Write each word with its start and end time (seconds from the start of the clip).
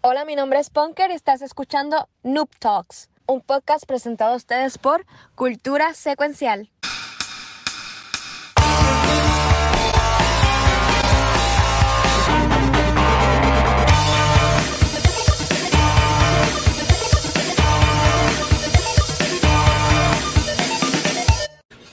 Hola, 0.00 0.24
mi 0.24 0.36
nombre 0.36 0.60
es 0.60 0.70
Punker 0.70 1.10
y 1.10 1.14
estás 1.14 1.42
escuchando 1.42 2.08
Noob 2.22 2.48
Talks, 2.60 3.10
un 3.26 3.40
podcast 3.40 3.84
presentado 3.84 4.34
a 4.34 4.36
ustedes 4.36 4.78
por 4.78 5.04
Cultura 5.34 5.92
Secuencial. 5.92 6.70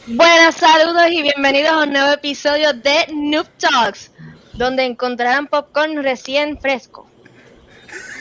Buenas 0.05 0.55
saludos 0.57 1.07
y 1.09 1.23
bienvenidos 1.23 1.71
a 1.71 1.83
un 1.85 1.91
nuevo 1.91 2.11
episodio 2.11 2.71
de 2.71 3.07
Noob 3.11 3.47
Talks, 3.57 4.11
donde 4.53 4.85
encontrarán 4.85 5.47
popcorn 5.47 6.03
recién 6.03 6.59
fresco. 6.61 7.09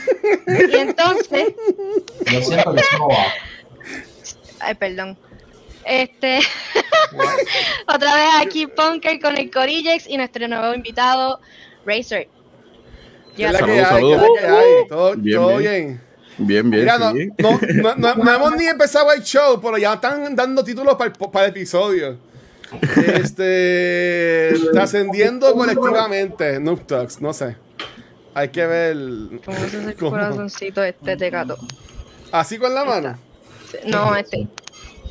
Y 0.47 0.75
entonces, 0.75 1.53
Yo 2.31 2.41
siento 2.41 2.73
que 2.73 2.79
eso 2.81 2.97
no 2.99 3.07
va. 3.09 3.25
ay, 4.59 4.75
perdón. 4.75 5.17
Este, 5.85 6.39
otra 7.87 8.15
vez 8.15 8.27
aquí 8.41 8.65
Punker 8.67 9.19
con 9.19 9.37
el 9.37 9.51
Corillex 9.51 10.07
y 10.07 10.17
nuestro 10.17 10.47
nuevo 10.47 10.73
invitado, 10.73 11.39
Razer. 11.85 12.27
¿Qué 13.35 13.45
es 13.45 13.51
la 13.51 13.59
Llévatelo. 13.59 13.73
que 13.73 13.79
hay? 13.79 13.85
Saludos, 13.85 14.21
¿Qué 14.39 14.45
es 14.45 14.51
la 14.51 14.57
que 14.57 14.63
hay? 14.63 14.87
¿Todo, 14.89 15.15
Bien, 15.15 15.37
todo 15.39 15.57
bien. 15.57 16.01
bien? 16.37 16.67
Bien. 16.67 16.69
Mira, 16.69 16.97
no, 16.97 17.11
sí. 17.13 17.29
no, 17.37 17.59
no, 17.83 17.95
no- 17.95 18.15
no 18.15 18.33
hemos 18.35 18.55
ni 18.57 18.65
empezado 18.65 19.11
el 19.13 19.21
show, 19.23 19.59
pero 19.61 19.77
ya 19.77 19.93
están 19.93 20.35
dando 20.35 20.63
títulos 20.63 20.95
para 20.95 21.11
el, 21.11 21.29
para 21.31 21.45
el 21.45 21.51
episodio. 21.51 22.17
Este. 23.05 24.53
trascendiendo 24.73 25.53
colectivamente. 25.53 26.59
Noob 26.59 26.85
Talks, 26.87 27.21
no 27.21 27.31
sé. 27.33 27.55
Hay 28.35 28.49
que 28.49 28.65
ver. 28.67 28.95
¿Cómo 29.43 29.57
se 29.57 29.65
hace 29.65 29.77
el 29.77 29.95
cómo- 29.95 30.11
corazoncito 30.11 30.83
este 30.83 31.15
tecato? 31.17 31.57
Así 32.31 32.57
con 32.57 32.73
la 32.75 32.83
mano. 32.85 33.17
No, 33.85 34.15
este. 34.15 34.47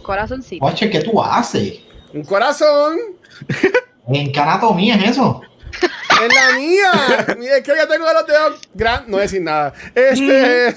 Corazoncito. 0.02 0.64
Guache, 0.64 0.90
¿qué 0.90 1.00
tú 1.00 1.22
haces? 1.22 1.80
Un 2.12 2.22
corazón. 2.24 2.98
¿En 4.08 4.30
qué 4.30 4.38
anatomía 4.40 4.94
es 4.96 5.10
eso? 5.12 5.40
En 6.22 6.28
la 6.28 6.56
mía. 6.58 7.34
Mira, 7.36 7.56
es 7.56 7.64
que 7.64 7.74
ya 7.74 7.88
tengo 7.88 8.06
los 8.12 8.26
dedos 8.26 8.60
grandes. 8.72 9.08
No 9.08 9.12
voy 9.16 9.20
a 9.20 9.22
decir 9.22 9.42
nada. 9.42 9.72
Este. 9.94 10.76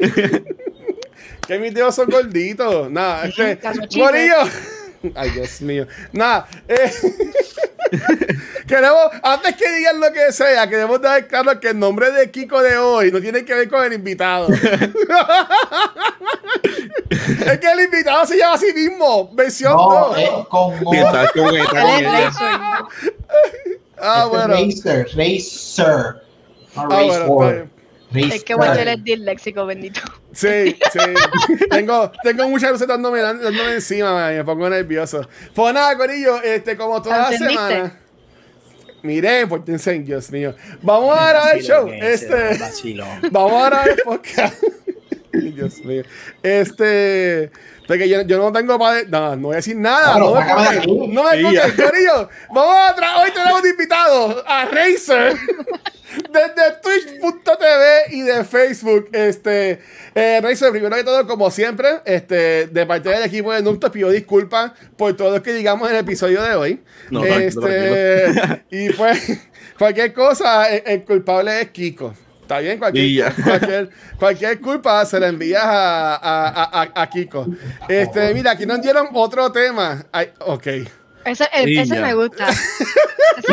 que 1.46 1.58
mis 1.58 1.74
dedos 1.74 1.94
son 1.94 2.08
gorditos. 2.08 2.90
Nada, 2.90 3.26
este. 3.36 3.58
Morillo. 3.98 4.36
Ay, 5.14 5.30
Dios 5.30 5.60
mío. 5.62 5.86
Nada. 6.12 6.46
eh, 6.68 6.92
queremos, 8.66 8.98
antes 9.22 9.56
que 9.56 9.70
digan 9.76 9.98
lo 10.00 10.12
que 10.12 10.32
sea, 10.32 10.68
queremos 10.68 11.00
dar 11.00 11.26
claro 11.26 11.58
que 11.58 11.70
el 11.70 11.78
nombre 11.78 12.10
de 12.12 12.30
Kiko 12.30 12.62
de 12.62 12.76
hoy 12.78 13.10
no 13.10 13.20
tiene 13.20 13.44
que 13.44 13.54
ver 13.54 13.68
con 13.68 13.84
el 13.84 13.92
invitado. 13.94 14.48
es 17.10 17.58
que 17.58 17.66
el 17.72 17.80
invitado 17.80 18.26
se 18.26 18.36
llama 18.38 18.54
a 18.54 18.58
sí 18.58 18.72
mismo. 18.74 19.30
Versión 19.34 19.72
No, 19.72 20.08
2. 20.08 20.18
es 20.18 20.28
con 20.48 20.78
Sí, 20.78 20.96
está 20.98 21.30
con, 21.32 21.56
está 21.56 21.70
con 21.70 21.88
Él 21.88 21.96
es 21.96 22.00
ella. 22.00 22.30
Razer. 22.30 22.60
ah, 23.98 24.26
bueno. 24.30 24.54
Racer, 24.54 25.06
Racer. 25.16 26.22
Ah, 26.76 26.84
bueno, 26.86 27.12
está 27.12 27.50
bien. 27.50 27.70
Racer. 27.70 27.79
Es 28.12 28.44
que 28.44 28.54
Walter 28.54 28.88
es 28.88 29.04
disléxico, 29.04 29.66
bendito. 29.66 30.00
Sí, 30.32 30.76
sí. 30.92 30.98
tengo, 31.70 32.10
tengo 32.22 32.48
muchas 32.48 32.72
luces 32.72 32.88
dándome, 32.88 33.20
dándome 33.20 33.74
encima, 33.74 34.12
man, 34.12 34.36
me 34.36 34.44
pongo 34.44 34.68
nervioso. 34.68 35.28
Pues 35.54 35.74
nada, 35.74 35.96
Corillo, 35.96 36.42
este, 36.42 36.76
como 36.76 37.00
toda 37.00 37.18
la 37.18 37.24
¿Entendiste? 37.32 37.54
semana. 37.54 38.00
Miré, 39.02 39.46
por 39.46 39.62
en 39.66 40.04
Dios 40.04 40.30
mío. 40.30 40.54
Vamos 40.82 41.16
a 41.16 41.30
grabar 41.30 41.56
el 41.56 41.62
show. 41.62 41.88
Este, 41.88 42.58
vamos 43.30 43.52
a 43.62 43.68
grabar 43.68 43.88
el 43.88 43.96
podcast. 44.04 44.62
Dios 45.32 45.78
mío. 45.84 46.02
Este. 46.42 47.50
Porque 47.90 48.08
yo, 48.08 48.22
yo 48.22 48.38
no 48.38 48.52
tengo 48.52 48.78
para. 48.78 49.02
No, 49.02 49.34
no 49.34 49.48
voy 49.48 49.54
a 49.54 49.56
decir 49.56 49.74
nada. 49.74 50.12
Claro, 50.14 50.36
no 50.36 51.24
me 51.24 51.34
de. 51.34 51.42
No 51.42 51.48
me 51.48 51.52
ya. 51.52 51.74
Corillo. 51.74 52.28
Vamos 52.54 52.76
a 52.88 52.94
tra 52.94 53.16
Hoy 53.16 53.32
tenemos 53.32 53.64
de 53.64 53.70
invitado 53.70 54.44
a 54.46 54.64
Razer. 54.66 55.36
Desde 56.30 56.70
Twitch.tv 56.80 58.14
y 58.14 58.20
de 58.20 58.44
Facebook. 58.44 59.08
Este. 59.10 59.80
Eh, 60.14 60.40
Razer, 60.40 60.70
primero 60.70 60.94
que 60.94 61.02
todo, 61.02 61.26
como 61.26 61.50
siempre, 61.50 61.88
este, 62.04 62.68
de 62.68 62.86
parte 62.86 63.08
del 63.08 63.24
equipo 63.24 63.52
de 63.52 63.60
Nuptos, 63.60 63.90
pido 63.90 64.08
disculpas 64.10 64.70
por 64.96 65.16
todo 65.16 65.32
lo 65.32 65.42
que 65.42 65.52
digamos 65.52 65.88
en 65.88 65.96
el 65.96 66.02
episodio 66.02 66.42
de 66.44 66.54
hoy. 66.54 66.84
No, 67.10 67.24
este, 67.24 68.62
y 68.70 68.90
pues, 68.90 69.48
cualquier 69.76 70.12
cosa, 70.12 70.68
el, 70.68 70.84
el 70.86 71.02
culpable 71.02 71.60
es 71.60 71.70
Kiko. 71.70 72.14
¿Está 72.50 72.58
bien? 72.58 72.78
Cualquier, 72.80 73.32
cualquier, 73.44 73.90
cualquier 74.18 74.60
culpa 74.60 75.06
se 75.06 75.20
la 75.20 75.28
envías 75.28 75.62
a, 75.62 76.16
a, 76.16 76.48
a, 76.48 76.82
a- 76.82 77.02
a 77.02 77.08
Kiko. 77.08 77.46
Este, 77.88 78.34
mira, 78.34 78.50
aquí 78.50 78.66
nos 78.66 78.82
dieron 78.82 79.06
otro 79.12 79.52
tema. 79.52 80.04
Ay, 80.10 80.30
ok. 80.40 80.66
Ese, 81.24 81.48
el- 81.52 81.78
ese 81.78 82.00
me 82.00 82.14
gusta. 82.14 82.46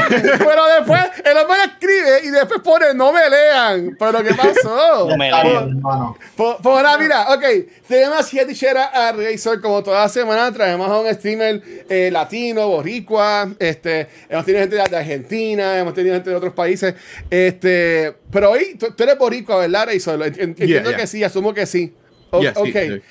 Pero 0.09 0.65
después, 0.77 1.01
el 1.23 1.37
hombre 1.37 1.57
escribe 1.65 2.19
y 2.23 2.29
después 2.29 2.61
pone, 2.61 2.93
no 2.93 3.11
me 3.11 3.29
lean. 3.29 3.95
Pero 3.99 4.23
¿qué 4.23 4.33
pasó? 4.33 5.07
No 5.09 5.17
me 5.17 5.29
lean. 5.31 5.81
Por, 6.35 6.57
por 6.61 6.73
ahora, 6.85 6.97
mira, 6.97 7.33
ok, 7.33 7.43
tenemos 7.87 8.25
aquí 8.25 8.39
a 8.39 8.47
Tichera 8.47 8.85
a 8.85 9.11
Razor 9.11 9.61
como 9.61 9.83
toda 9.83 10.07
semana, 10.09 10.51
traemos 10.51 10.89
a 10.89 10.99
un 10.99 11.13
streamer 11.13 11.61
eh, 11.89 12.09
latino, 12.11 12.67
boricua, 12.67 13.49
este, 13.59 14.07
hemos 14.29 14.45
tenido 14.45 14.61
gente 14.63 14.75
de, 14.77 14.83
de 14.89 14.97
Argentina, 14.97 15.79
hemos 15.79 15.93
tenido 15.93 16.15
gente 16.15 16.29
de 16.29 16.35
otros 16.35 16.53
países, 16.53 16.95
este, 17.29 18.13
pero 18.31 18.51
hoy 18.51 18.75
tú, 18.79 18.91
tú 18.93 19.03
eres 19.03 19.17
boricua, 19.17 19.57
¿verdad, 19.57 19.87
Razor? 19.87 20.19
Ent- 20.19 20.37
ent- 20.37 20.59
Entiendo 20.61 20.89
yeah. 20.89 20.97
que 20.99 21.07
sí, 21.07 21.23
asumo 21.23 21.53
que 21.53 21.65
sí. 21.65 21.93
O- 22.29 22.41
Yeah, 22.41 22.53
sí, 22.53 22.59
ok. 22.61 23.01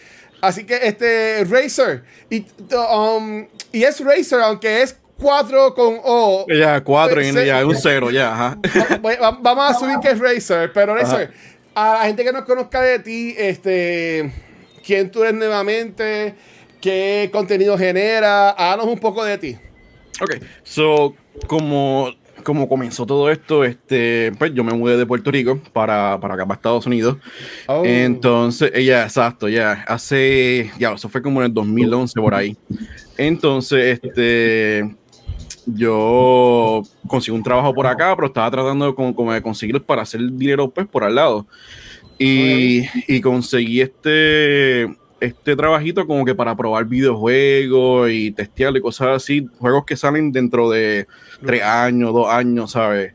Así 0.40 0.64
que, 0.66 0.76
este, 0.82 1.44
Razor, 1.44 2.02
y, 2.30 2.44
um, 2.74 3.46
y 3.72 3.82
es 3.84 4.00
Razor, 4.00 4.42
aunque 4.42 4.82
es 4.82 4.96
4 5.18 5.74
con 5.74 5.98
O. 6.04 6.44
Ya, 6.48 6.82
cuatro 6.84 7.20
y 7.22 7.32
Se- 7.32 7.46
ya, 7.46 7.64
un 7.64 7.74
cero, 7.74 8.10
ya, 8.10 8.32
ajá. 8.32 8.58
Va- 9.04 9.16
va- 9.16 9.38
Vamos 9.40 9.64
a 9.64 9.68
asumir 9.70 9.98
que 10.00 10.10
es 10.10 10.18
Razer, 10.18 10.72
pero 10.74 10.94
Razer, 10.94 11.32
a 11.74 11.94
la 11.94 12.04
gente 12.04 12.22
que 12.22 12.32
no 12.32 12.44
conozca 12.44 12.82
de 12.82 12.98
ti, 12.98 13.34
este, 13.38 14.30
quién 14.84 15.10
tú 15.10 15.22
eres 15.22 15.34
nuevamente, 15.34 16.34
qué 16.82 17.30
contenido 17.32 17.78
genera, 17.78 18.50
háganos 18.50 18.86
un 18.86 18.98
poco 18.98 19.24
de 19.24 19.38
ti. 19.38 19.56
Ok, 20.20 20.34
so, 20.62 21.14
como, 21.46 22.10
como 22.46 22.68
comenzó 22.68 23.04
todo 23.04 23.28
esto, 23.28 23.64
este, 23.64 24.30
pues 24.38 24.54
yo 24.54 24.62
me 24.62 24.72
mudé 24.72 24.96
de 24.96 25.04
Puerto 25.04 25.32
Rico 25.32 25.60
para, 25.72 26.20
para 26.20 26.34
acá, 26.34 26.46
para 26.46 26.54
Estados 26.54 26.86
Unidos. 26.86 27.16
Oh. 27.66 27.82
Entonces, 27.84 28.70
ella, 28.72 29.02
exacto, 29.02 29.48
ya, 29.48 29.84
hace, 29.88 30.70
ya, 30.78 30.92
eso 30.92 31.08
fue 31.08 31.20
como 31.22 31.40
en 31.40 31.46
el 31.46 31.54
2011 31.54 32.20
por 32.20 32.36
ahí. 32.36 32.56
Entonces, 33.18 33.98
este, 34.00 34.94
yo 35.66 36.84
conseguí 37.08 37.36
un 37.36 37.42
trabajo 37.42 37.74
por 37.74 37.88
acá, 37.88 38.14
pero 38.14 38.28
estaba 38.28 38.48
tratando 38.48 38.86
de, 38.86 38.94
como, 38.94 39.12
como 39.12 39.32
de 39.32 39.42
conseguir 39.42 39.82
para 39.82 40.02
hacer 40.02 40.20
dinero, 40.30 40.70
pues, 40.70 40.86
por 40.86 41.02
al 41.02 41.16
lado. 41.16 41.48
Y, 42.16 42.84
y 43.08 43.20
conseguí 43.22 43.80
este, 43.80 44.86
este 45.20 45.56
trabajito 45.56 46.06
como 46.06 46.24
que 46.24 46.34
para 46.34 46.56
probar 46.56 46.84
videojuegos 46.84 48.10
y 48.10 48.32
testearlo 48.32 48.78
y 48.78 48.82
cosas 48.82 49.08
así, 49.22 49.48
juegos 49.58 49.84
que 49.84 49.96
salen 49.96 50.32
dentro 50.32 50.70
de 50.70 51.06
tres 51.44 51.62
años, 51.62 52.12
dos 52.12 52.28
años, 52.28 52.72
¿sabes? 52.72 53.14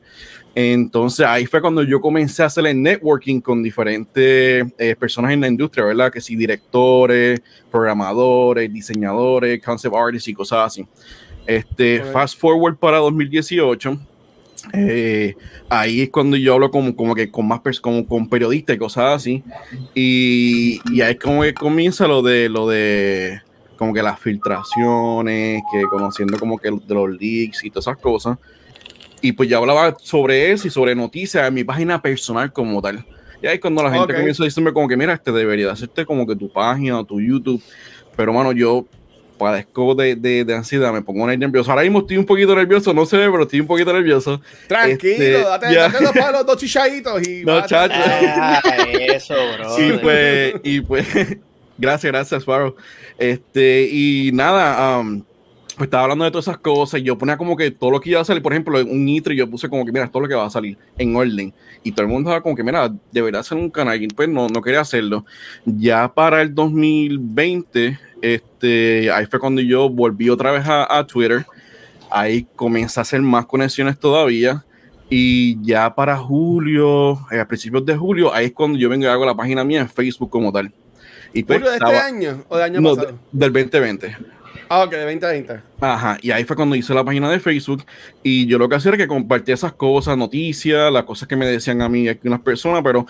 Entonces 0.53 1.25
ahí 1.25 1.45
fue 1.45 1.62
cuando 1.62 1.81
yo 1.84 2.01
comencé 2.01 2.44
a 2.44 2.47
hacer 2.47 2.66
el 2.67 2.81
networking 2.81 3.39
con 3.39 3.63
diferentes 3.63 4.66
eh, 4.78 4.95
personas 5.00 5.31
en 5.31 5.41
la 5.41 5.47
industria, 5.47 5.85
¿verdad? 5.85 6.12
Que 6.12 6.19
sí, 6.19 6.35
directores, 6.35 7.41
programadores, 7.72 8.72
diseñadores, 8.72 9.62
concept 9.63 9.95
artists 9.95 10.28
y 10.28 10.33
cosas 10.33 10.66
así. 10.66 10.88
Este, 11.45 12.03
fast 12.03 12.38
forward 12.38 12.78
para 12.78 12.97
2018, 12.97 13.97
eh, 14.73 15.35
ahí 15.69 16.01
es 16.01 16.09
cuando 16.09 16.38
yo 16.38 16.53
hablo 16.53 16.72
como, 16.72 16.95
como 16.95 17.16
que 17.16 17.31
con 17.31 17.47
más 17.47 17.61
como 17.79 18.05
con 18.05 18.29
periodistas 18.29 18.75
y 18.75 18.79
cosas 18.79 19.16
así. 19.16 19.44
Y, 19.95 20.80
y 20.91 21.01
ahí 21.01 21.13
es 21.13 21.19
como 21.19 21.41
que 21.44 21.53
comienza 21.53 22.07
lo 22.07 22.21
de 22.21 22.50
lo 22.50 22.68
de 22.68 23.41
como 23.77 23.94
que 23.94 24.03
las 24.03 24.19
filtraciones, 24.19 25.63
que 25.71 25.81
conociendo 25.89 26.38
como 26.38 26.57
que 26.57 26.69
de 26.69 26.94
los 26.94 27.09
leaks 27.09 27.63
y 27.63 27.69
todas 27.69 27.88
esas 27.88 27.97
cosas. 27.97 28.38
Y 29.21 29.31
pues 29.33 29.50
ya 29.50 29.57
hablaba 29.57 29.95
sobre 30.00 30.51
eso 30.51 30.68
y 30.68 30.71
sobre 30.71 30.95
noticias 30.95 31.47
en 31.47 31.53
mi 31.53 31.63
página 31.63 32.01
personal 32.01 32.51
como 32.51 32.81
tal. 32.81 33.06
Y 33.41 33.47
ahí 33.47 33.56
es 33.56 33.62
cuando 33.62 33.81
la 33.83 33.91
gente 33.91 34.13
Ok. 34.13 34.19
comienza 34.19 34.44
a 34.44 34.45
decirme 34.45 34.71
como 34.74 34.88
que 34.88 34.97
mira, 34.97 35.13
este 35.13 35.31
debería 35.31 35.68
de 35.68 35.71
hacerte 35.71 36.06
como 36.06 36.27
que 36.27 36.36
tu 36.36 36.51
página, 36.51 37.03
tu 37.03 37.19
YouTube. 37.19 37.62
Pero 38.15 38.33
mano, 38.33 38.51
yo 38.51 38.86
padezco 39.41 39.95
de, 39.95 40.15
de, 40.15 40.45
de 40.45 40.55
ansiedad, 40.55 40.93
me 40.93 41.01
pongo 41.01 41.25
nervioso. 41.27 41.71
Ahora 41.71 41.83
mismo 41.83 41.99
estoy 41.99 42.17
un 42.17 42.25
poquito 42.25 42.55
nervioso, 42.55 42.93
no 42.93 43.05
sé, 43.05 43.17
pero 43.17 43.43
estoy 43.43 43.59
un 43.61 43.67
poquito 43.67 43.91
nervioso. 43.91 44.39
Tranquilo, 44.67 45.13
Este, 45.13 45.31
date, 45.41 45.73
ya. 45.73 45.89
date 45.89 46.03
los 46.03 46.11
palos, 46.13 46.45
dos 46.45 46.57
chichaditos 46.57 47.27
y 47.27 47.43
No, 47.43 47.55
bate. 47.55 47.67
chacho. 47.69 47.95
Ah, 47.97 48.61
eso, 48.99 49.33
bro. 49.57 49.79
Y 49.79 49.97
pues, 49.97 50.53
y 50.63 50.81
pues, 50.81 51.07
gracias, 51.77 52.11
gracias, 52.11 52.41
Sparrow. 52.43 52.75
Este, 53.17 53.88
y 53.91 54.31
nada, 54.33 54.99
um, 54.99 55.23
pues 55.77 55.88
estaba 55.88 56.03
hablando 56.03 56.25
de 56.25 56.31
todas 56.31 56.45
esas 56.47 56.57
cosas 56.59 56.99
y 56.99 57.03
yo 57.03 57.17
ponía 57.17 57.38
como 57.38 57.55
que 57.57 57.71
todo 57.71 57.89
lo 57.91 57.99
que 57.99 58.11
iba 58.11 58.21
a 58.21 58.25
salir, 58.25 58.43
por 58.43 58.53
ejemplo, 58.53 58.77
en 58.79 58.89
un 58.89 59.03
nitro, 59.05 59.33
yo 59.33 59.49
puse 59.49 59.67
como 59.69 59.83
que, 59.85 59.91
mira, 59.91 60.07
todo 60.07 60.21
lo 60.23 60.29
que 60.29 60.35
va 60.35 60.45
a 60.45 60.49
salir 60.49 60.77
en 60.97 61.15
orden. 61.15 61.53
Y 61.83 61.91
todo 61.93 62.03
el 62.03 62.11
mundo 62.11 62.29
estaba 62.29 62.43
como 62.43 62.55
que, 62.55 62.63
mira, 62.63 62.91
debería 63.11 63.39
hacer 63.39 63.57
un 63.57 63.71
canal. 63.71 63.99
Y 64.01 64.07
pues 64.07 64.29
no, 64.29 64.47
no 64.47 64.61
quería 64.61 64.81
hacerlo. 64.81 65.25
Ya 65.65 66.13
para 66.13 66.43
el 66.43 66.53
2020, 66.53 67.97
este, 68.21 69.12
ahí 69.12 69.25
fue 69.25 69.39
cuando 69.39 69.62
yo 69.62 69.89
volví 69.89 70.29
otra 70.29 70.51
vez 70.51 70.65
a, 70.68 70.97
a 70.97 71.06
Twitter. 71.06 71.45
Ahí 72.09 72.45
comencé 72.56 73.00
a 73.00 73.03
hacer 73.03 73.21
más 73.21 73.45
conexiones 73.45 73.97
todavía. 74.00 74.63
Y 75.09 75.62
ya 75.62 75.94
para 75.94 76.18
julio, 76.18 77.19
eh, 77.31 77.39
a 77.39 77.47
principios 77.47 77.85
de 77.85 77.95
julio, 77.97 78.33
ahí 78.33 78.45
es 78.47 78.53
cuando 78.53 78.77
yo 78.79 78.88
vengo 78.89 79.06
y 79.06 79.07
hago 79.07 79.25
la 79.25 79.35
página 79.35 79.63
mía 79.63 79.81
en 79.81 79.89
Facebook 79.89 80.29
como 80.29 80.51
tal. 80.53 80.71
Y 81.33 81.44
pues, 81.44 81.59
¿Julio 81.59 81.71
de 81.71 81.77
este 81.77 81.97
año 81.97 82.44
o 82.47 82.57
de 82.57 82.63
año 82.63 82.79
no, 82.81 82.95
pasado? 82.95 83.18
de- 83.31 83.50
del 83.50 83.51
2020. 83.53 84.18
Ah, 84.69 84.83
ok, 84.83 84.91
de 84.91 85.00
2020. 85.03 85.59
Ajá, 85.81 86.17
y 86.21 86.31
ahí 86.31 86.45
fue 86.45 86.56
cuando 86.56 86.77
hice 86.77 86.94
la 86.94 87.03
página 87.03 87.29
de 87.29 87.41
Facebook 87.41 87.83
y 88.24 88.45
yo 88.45 88.57
lo 88.57 88.69
que 88.69 88.75
hacía 88.75 88.89
era 88.89 88.97
que 88.97 89.07
compartía 89.07 89.53
esas 89.53 89.74
cosas, 89.74 90.17
noticias, 90.17 90.91
las 90.94 91.03
cosas 91.03 91.27
que 91.27 91.35
me 91.35 91.45
decían 91.45 91.81
a 91.81 91.89
mí 91.89 92.07
algunas 92.07 92.39
personas, 92.39 92.81
pero 92.81 93.06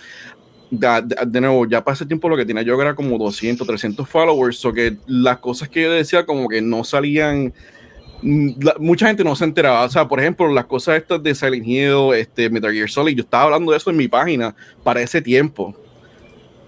de, 0.71 0.87
de- 1.27 1.41
nuevo, 1.41 1.67
ya 1.67 1.83
para 1.83 1.93
ese 1.95 2.05
tiempo 2.05 2.27
lo 2.29 2.37
que 2.37 2.45
tenía 2.45 2.63
yo 2.63 2.81
era 2.81 2.95
como 2.95 3.17
200, 3.17 3.67
300 3.67 4.09
followers, 4.09 4.63
o 4.65 4.73
que 4.73 4.97
las 5.05 5.37
cosas 5.37 5.69
que 5.69 5.83
yo 5.83 5.91
decía 5.91 6.25
como 6.25 6.47
que 6.49 6.61
no 6.61 6.83
salían, 6.83 7.53
mm, 8.21 8.51
mucha 8.79 9.07
gente 9.07 9.23
no 9.23 9.35
se 9.35 9.43
enteraba, 9.43 9.83
o 9.83 9.89
sea, 9.89 10.07
por 10.07 10.19
ejemplo, 10.19 10.47
las 10.51 10.65
cosas 10.65 10.97
estas 10.97 11.21
de 11.21 11.35
Silent 11.35 11.67
Hill, 11.67 12.13
este, 12.15 12.49
Metal 12.49 12.71
Gear 12.73 12.89
Solid, 12.89 13.15
yo 13.15 13.23
estaba 13.23 13.43
hablando 13.43 13.71
de 13.71 13.77
eso 13.77 13.89
en 13.89 13.97
mi 13.97 14.07
página 14.07 14.55
para 14.83 15.01
ese 15.01 15.21
tiempo. 15.21 15.75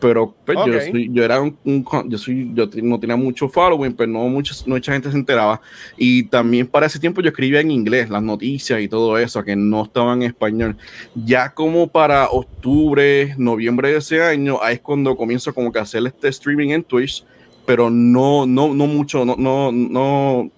Pero 0.03 0.35
pues, 0.45 0.57
yo, 0.67 0.75
Ok. 0.75 0.81
soy- 0.91 1.09
yo 1.13 1.23
era 1.23 1.39
un, 1.39 1.57
un 1.63 1.85
yo 2.09 2.17
soy, 2.17 2.51
yo 2.53 2.67
no 2.81 2.99
tenía 2.99 3.15
mucho 3.15 3.47
following, 3.47 3.93
pero 3.93 4.11
no 4.11 4.27
mucha, 4.27 4.53
mucha 4.65 4.91
gente 4.91 5.09
se 5.09 5.15
enteraba. 5.17 5.61
Y 5.97 6.23
también 6.23 6.67
para 6.67 6.87
ese 6.87 6.99
tiempo 6.99 7.21
yo 7.21 7.29
escribía 7.29 7.61
en 7.61 7.71
inglés 7.71 8.09
las 8.09 8.21
noticias 8.21 8.81
y 8.81 8.89
todo 8.89 9.17
eso, 9.17 9.41
que 9.45 9.55
no 9.55 9.83
estaban 9.85 10.21
en 10.21 10.27
español. 10.27 10.75
Ya 11.15 11.53
como 11.53 11.87
para 11.87 12.27
octubre, 12.29 13.33
noviembre 13.37 13.91
de 13.93 13.99
ese 13.99 14.21
año, 14.21 14.59
ahí 14.61 14.75
es 14.75 14.81
cuando 14.81 15.15
comienzo 15.15 15.53
como 15.53 15.71
que 15.71 15.79
a 15.79 15.83
hacer 15.83 16.05
este 16.05 16.27
streaming 16.27 16.71
en 16.71 16.83
Twitch, 16.83 17.23
pero 17.65 17.89
no, 17.89 18.45
no, 18.45 18.73
no 18.73 18.87
mucho, 18.87 19.23
no, 19.23 19.35
no, 19.37 19.71
no, 19.71 20.51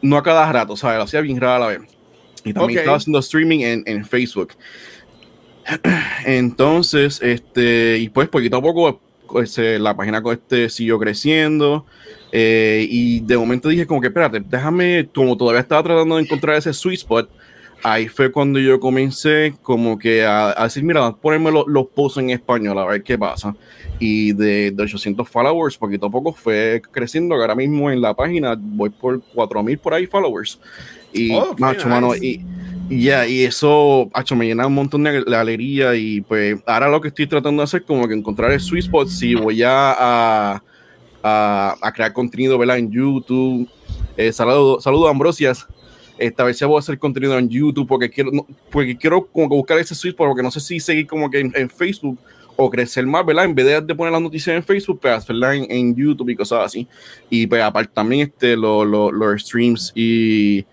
no 0.00 0.16
a 0.16 0.22
cada 0.22 0.50
rato, 0.52 0.76
¿sabes? 0.76 0.98
Lo 0.98 1.02
hacía 1.04 1.20
bien 1.22 1.40
rara 1.40 1.56
a 1.56 1.58
la 1.58 1.66
vez. 1.66 1.80
Y 2.44 2.52
también 2.52 2.78
Ok. 2.78 2.82
estaba 2.82 2.96
haciendo 2.98 3.18
streaming 3.18 3.60
en, 3.60 3.82
en 3.84 4.04
Facebook. 4.04 4.52
Entonces, 6.26 7.20
este, 7.22 7.98
y 7.98 8.08
pues 8.08 8.28
poquito 8.28 8.56
a 8.56 8.62
poco 8.62 9.00
eh, 9.58 9.78
la 9.78 9.96
página 9.96 10.22
este 10.32 10.68
siguió 10.70 10.98
creciendo. 10.98 11.84
eh, 12.32 12.86
y 12.88 13.20
de 13.20 13.36
momento 13.38 13.68
dije 13.68 13.86
como 13.86 14.00
que 14.00 14.08
espérate, 14.08 14.40
déjame, 14.40 15.08
como 15.14 15.36
todavía 15.36 15.60
estaba 15.60 15.82
tratando 15.82 16.16
de 16.16 16.22
encontrar 16.22 16.56
ese 16.56 16.72
sweet 16.72 16.98
spot, 17.00 17.30
ahí 17.82 18.08
fue 18.08 18.32
cuando 18.32 18.58
yo 18.58 18.80
comencé 18.80 19.54
como 19.62 19.98
que 19.98 20.24
a, 20.24 20.54
a 20.60 20.64
decir, 20.64 20.82
mira, 20.82 21.12
ponerme 21.12 21.50
lo- 21.52 21.66
los 21.68 21.86
posts 21.88 22.18
en 22.18 22.30
español 22.30 22.78
a 22.78 22.84
ver 22.86 23.02
qué 23.02 23.16
pasa. 23.18 23.54
Y 24.00 24.32
de, 24.32 24.70
de 24.72 24.82
800 24.82 25.28
followers, 25.28 25.76
poquito 25.76 26.06
a 26.06 26.10
poco 26.10 26.32
fue 26.32 26.80
creciendo. 26.90 27.34
Ahora 27.34 27.54
mismo 27.54 27.90
en 27.90 28.00
la 28.00 28.14
página 28.14 28.56
voy 28.58 28.90
por 28.90 29.22
4000 29.34 29.78
por 29.78 29.94
ahí 29.94 30.06
followers. 30.06 30.60
Y, 31.12 31.32
Oh, 31.32 31.54
macho, 31.58 31.88
mano, 31.88 32.14
y, 32.16 32.44
ya, 32.90 33.26
y 33.26 33.42
eso, 33.44 34.10
macho, 34.14 34.36
me 34.36 34.46
llena 34.46 34.66
un 34.66 34.74
montón 34.74 35.04
de, 35.04 35.24
alegría. 35.36 35.94
Y 35.94 36.20
pues 36.22 36.58
ahora 36.66 36.88
lo 36.88 37.00
que 37.00 37.08
estoy 37.08 37.26
tratando 37.26 37.60
de 37.60 37.64
hacer, 37.64 37.84
como 37.84 38.06
que 38.08 38.14
encontrar 38.14 38.52
el 38.52 38.60
sweet 38.60 38.84
spot, 38.84 39.08
si 39.08 39.34
voy 39.34 39.62
a, 39.62 39.92
a, 39.92 40.62
a- 41.80 41.92
crear 41.92 42.12
contenido, 42.12 42.58
¿verdad? 42.58 42.78
En 42.78 42.90
YouTube. 42.90 43.68
Eh, 44.16 44.32
saludo, 44.32 44.80
saludo 44.80 45.08
a 45.08 45.10
Ambrosias. 45.10 45.66
Esta 46.18 46.42
vez 46.44 46.58
ya 46.58 46.66
voy 46.66 46.76
a 46.76 46.80
hacer 46.80 46.98
contenido 46.98 47.38
en 47.38 47.48
YouTube 47.48 47.86
porque 47.86 48.10
quiero, 48.10 48.30
no- 48.32 48.46
porque 48.70 48.96
quiero 48.96 49.24
como 49.26 49.48
que 49.48 49.54
buscar 49.54 49.78
ese 49.78 49.94
sweet 49.94 50.14
spot, 50.14 50.28
porque 50.28 50.42
no 50.42 50.50
sé 50.50 50.60
si 50.60 50.80
seguir 50.80 51.06
como 51.06 51.30
que 51.30 51.40
en, 51.40 51.52
en 51.54 51.70
Facebook 51.70 52.18
o 52.56 52.68
crecer 52.68 53.06
más, 53.06 53.24
¿verdad? 53.24 53.44
En 53.44 53.54
vez 53.54 53.86
de, 53.86 53.94
poner 53.94 54.12
las 54.12 54.20
noticias 54.20 54.56
en 54.56 54.64
Facebook, 54.64 54.98
pues 55.00 55.14
hacerlas 55.14 55.54
en, 55.56 55.70
en 55.70 55.94
YouTube 55.94 56.30
y 56.30 56.34
cosas 56.34 56.64
así. 56.66 56.88
Y 57.30 57.46
pues 57.46 57.62
aparte 57.62 57.92
también 57.94 58.22
este, 58.28 58.56
lo- 58.56 58.84
lo- 58.84 59.12
los 59.12 59.40
streams 59.42 59.92
y, 59.94 60.64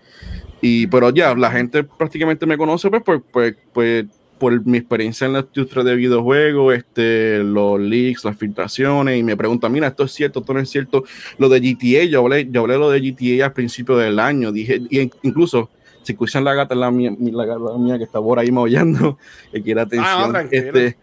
y 0.60 0.86
pero 0.86 1.10
ya, 1.10 1.34
la 1.34 1.50
gente 1.50 1.84
prácticamente 1.84 2.46
me 2.46 2.56
conoce 2.58 2.90
pues 2.90 3.02
por, 3.02 3.22
por, 3.22 3.54
por- 3.72 4.04
por 4.38 4.66
mi 4.66 4.76
experiencia 4.76 5.26
en 5.26 5.32
la 5.32 5.38
industria 5.40 5.82
de 5.82 5.94
videojuegos, 5.96 6.74
este, 6.74 7.38
los 7.42 7.80
leaks, 7.80 8.22
las 8.22 8.36
filtraciones, 8.36 9.18
y 9.18 9.22
me 9.22 9.34
preguntan, 9.34 9.72
mira, 9.72 9.86
esto 9.86 10.04
es 10.04 10.12
cierto, 10.12 10.40
esto 10.40 10.52
no 10.52 10.60
es 10.60 10.68
cierto. 10.68 11.04
Lo 11.38 11.48
de 11.48 11.58
GTA, 11.60 12.04
yo 12.04 12.20
hablé, 12.20 12.46
yo 12.50 12.60
hablé 12.60 12.76
lo 12.76 12.90
de 12.90 13.00
GTA 13.00 13.46
al 13.46 13.52
principio 13.54 13.96
del 13.96 14.18
año, 14.18 14.52
dije, 14.52 14.82
y 14.90 15.10
incluso 15.22 15.70
si 16.02 16.12
escuchan 16.12 16.44
la 16.44 16.52
gata, 16.52 16.74
la 16.74 16.90
mía, 16.90 17.12
la 17.18 17.46
gata 17.46 17.78
mía 17.78 17.96
que 17.96 18.04
está 18.04 18.20
por 18.20 18.38
ahí 18.38 18.50
maullando, 18.50 19.16
que 19.52 19.62
quiere 19.62 19.80
atención. 19.80 20.30
tranquilo. 20.32 20.66
este, 20.66 20.98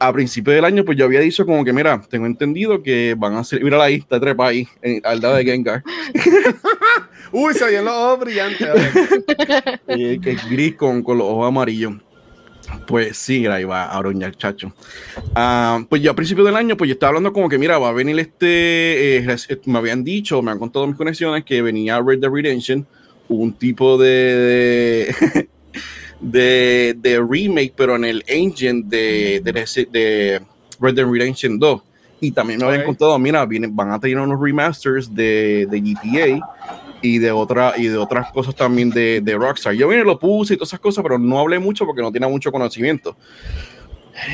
a 0.00 0.12
principio 0.12 0.52
del 0.52 0.64
año, 0.64 0.84
pues 0.84 0.98
yo 0.98 1.04
había 1.04 1.20
dicho 1.20 1.44
como 1.46 1.64
que, 1.64 1.72
mira, 1.72 2.00
tengo 2.08 2.26
entendido 2.26 2.82
que 2.82 3.14
van 3.16 3.34
a 3.34 3.40
hacer, 3.40 3.62
mira 3.62 3.82
ahí, 3.82 3.96
está 3.96 4.18
trepa 4.18 4.48
ahí, 4.48 4.66
en- 4.82 5.00
al 5.04 5.20
lado 5.20 5.36
de 5.36 5.44
Gengar, 5.44 5.82
Uy, 7.32 7.54
se 7.54 7.62
oyen 7.64 7.84
los 7.84 7.94
ojos 7.94 8.20
brillantes. 8.20 8.68
eh, 9.86 10.18
que 10.20 10.30
es 10.32 10.50
gris 10.50 10.74
con, 10.74 11.02
con 11.02 11.16
los 11.18 11.26
ojos 11.28 11.46
amarillos. 11.46 11.92
Pues 12.86 13.16
sí, 13.16 13.46
ahí 13.46 13.64
va 13.64 13.84
a 13.84 13.98
oruñar, 13.98 14.34
chacho. 14.36 14.72
Ah, 15.34 15.80
pues 15.88 16.02
yo 16.02 16.10
a 16.10 16.14
principio 16.16 16.42
del 16.44 16.56
año, 16.56 16.76
pues 16.76 16.88
yo 16.88 16.94
estaba 16.94 17.08
hablando 17.10 17.32
como 17.32 17.48
que, 17.48 17.58
mira, 17.58 17.78
va 17.78 17.88
a 17.90 17.92
venir 17.92 18.18
este, 18.18 19.16
eh, 19.18 19.22
res- 19.26 19.48
me 19.64 19.78
habían 19.78 20.02
dicho, 20.02 20.42
me 20.42 20.50
han 20.50 20.58
contado 20.58 20.86
mis 20.86 20.96
conexiones 20.96 21.44
que 21.44 21.62
venía 21.62 22.00
Red 22.04 22.18
Dead 22.18 22.30
Redemption, 22.30 22.86
un 23.28 23.52
tipo 23.52 23.96
de, 23.96 24.08
de, 24.08 25.48
de 26.20 27.24
remake, 27.28 27.72
pero 27.76 27.96
en 27.96 28.04
el 28.04 28.24
engine 28.26 28.82
de, 28.84 29.40
de, 29.42 29.52
de 29.90 30.40
Red 30.80 30.94
Dead 30.94 31.06
Redemption 31.06 31.58
2. 31.58 31.82
Y 32.22 32.32
también 32.32 32.60
me 32.60 32.66
habían 32.66 32.84
contado, 32.84 33.18
mira, 33.18 33.44
vienen, 33.46 33.74
van 33.74 33.92
a 33.92 33.98
tener 33.98 34.18
unos 34.18 34.38
remasters 34.38 35.12
de, 35.14 35.66
de 35.70 35.80
GTA 35.80 36.38
y 37.00 37.18
de 37.18 37.30
otra 37.32 37.72
y 37.78 37.86
de 37.86 37.96
otras 37.96 38.30
cosas 38.30 38.54
también 38.54 38.90
de, 38.90 39.22
de 39.22 39.34
Rockstar. 39.36 39.72
Yo 39.72 39.88
vine 39.88 40.02
y 40.02 40.04
lo 40.04 40.18
puse 40.18 40.54
y 40.54 40.56
todas 40.58 40.68
esas 40.68 40.80
cosas, 40.80 41.02
pero 41.02 41.18
no 41.18 41.38
hablé 41.38 41.58
mucho 41.58 41.86
porque 41.86 42.02
no 42.02 42.12
tenía 42.12 42.28
mucho 42.28 42.52
conocimiento. 42.52 43.16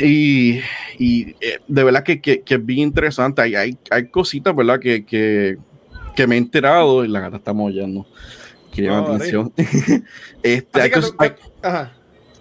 Y, 0.02 0.60
y, 0.98 1.30
eh, 1.40 1.60
de 1.68 1.84
verdad 1.84 2.02
que, 2.02 2.20
que, 2.20 2.40
que 2.40 2.54
es 2.54 2.66
bien 2.66 2.80
interesante. 2.80 3.42
Hay, 3.42 3.54
hay, 3.54 3.78
hay 3.90 4.08
cositas, 4.08 4.54
¿verdad? 4.56 4.80
Que, 4.80 5.04
que, 5.04 5.58
que 6.16 6.26
me 6.26 6.34
he 6.34 6.38
enterado 6.38 7.04
y 7.04 7.08
la 7.08 7.20
gata 7.20 7.36
está 7.36 7.52
mollando. 7.52 8.04
Oh, 8.90 9.14
atención. 9.14 9.52
este, 10.42 10.80
hay 10.82 10.90
que 10.90 11.00
hay- 11.18 11.30
que- 11.30 11.36
ajá. 11.62 11.92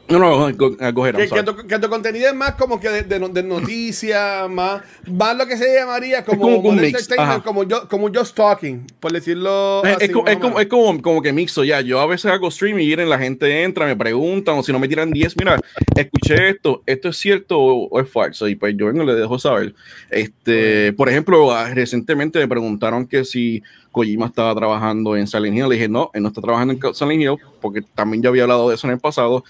No, 0.07 0.19
no, 0.19 0.56
go 0.94 1.04
ahead, 1.04 1.16
I'm 1.16 1.28
Que, 1.28 1.30
que 1.30 1.44
tu, 1.44 1.56
que 1.68 1.80
tu 1.80 1.90
contenido 1.90 2.28
es 2.30 2.36
más 2.36 2.56
como 2.56 2.80
que 2.80 2.90
de, 2.90 3.04
de, 3.04 3.19
de 3.30 3.44
noticias, 3.44 4.50
más, 4.50 4.81
más 5.07 5.35
lo 5.35 5.47
que 5.47 5.57
se 5.57 5.74
llamaría 5.74 6.24
como, 6.24 6.42
como 6.42 6.57
un 6.69 6.76
mix, 6.80 7.07
como 7.44 7.64
yo, 7.64 7.88
como 7.88 8.09
just 8.14 8.35
talking, 8.35 8.85
por 9.00 9.12
decirlo 9.12 9.83
Es, 9.83 9.95
así. 9.97 10.06
es, 10.06 10.12
co- 10.12 10.24
más 10.24 10.33
es 10.33 10.40
como, 10.40 10.59
es 10.59 10.68
como, 10.68 11.02
como 11.02 11.21
que 11.21 11.33
mixo 11.33 11.64
ya. 11.64 11.81
Yo 11.81 12.00
a 12.00 12.06
veces 12.06 12.31
hago 12.31 12.52
stream 12.52 12.80
y 12.80 12.85
miren, 12.85 13.09
la 13.09 13.18
gente 13.18 13.64
entra, 13.64 13.85
me 13.85 13.95
preguntan, 13.95 14.57
o 14.59 14.64
si 14.64 14.71
no 14.71 14.80
me 14.80 14.88
tiran 14.88 15.12
10, 15.12 15.35
mira, 15.38 15.59
escuché 15.95 16.50
esto, 16.50 16.83
esto 16.85 17.09
es 17.09 17.18
cierto 17.18 17.59
o, 17.59 18.00
es 18.00 18.09
falso. 18.09 18.47
Y 18.47 18.56
pues 18.56 18.76
yo 18.78 18.85
vengo 18.88 19.04
le 19.04 19.16
dejo 19.16 19.40
saber. 19.40 19.74
Este, 20.12 20.94
por 20.94 21.09
ejemplo, 21.09 21.52
ah, 21.52 21.69
recientemente 21.74 22.40
me 22.40 22.47
preguntaron 22.47 23.07
que 23.07 23.26
si 23.26 23.64
Kojima 23.92 24.26
estaba 24.26 24.54
trabajando 24.54 25.16
en 25.16 25.26
Silent 25.26 25.56
Hill. 25.57 25.69
Le 25.69 25.76
dije, 25.76 25.88
no, 25.88 26.12
él 26.14 26.21
no 26.21 26.28
está 26.28 26.42
trabajando 26.42 26.74
en 26.74 26.94
Silent 26.94 27.21
Hill, 27.21 27.38
porque 27.62 27.81
también 27.95 28.21
ya 28.21 28.30
había 28.30 28.44
hablado 28.44 28.68
de 28.69 28.76
eso 28.76 28.88
en 28.88 28.94
el 28.94 29.00
pasado, 29.00 29.44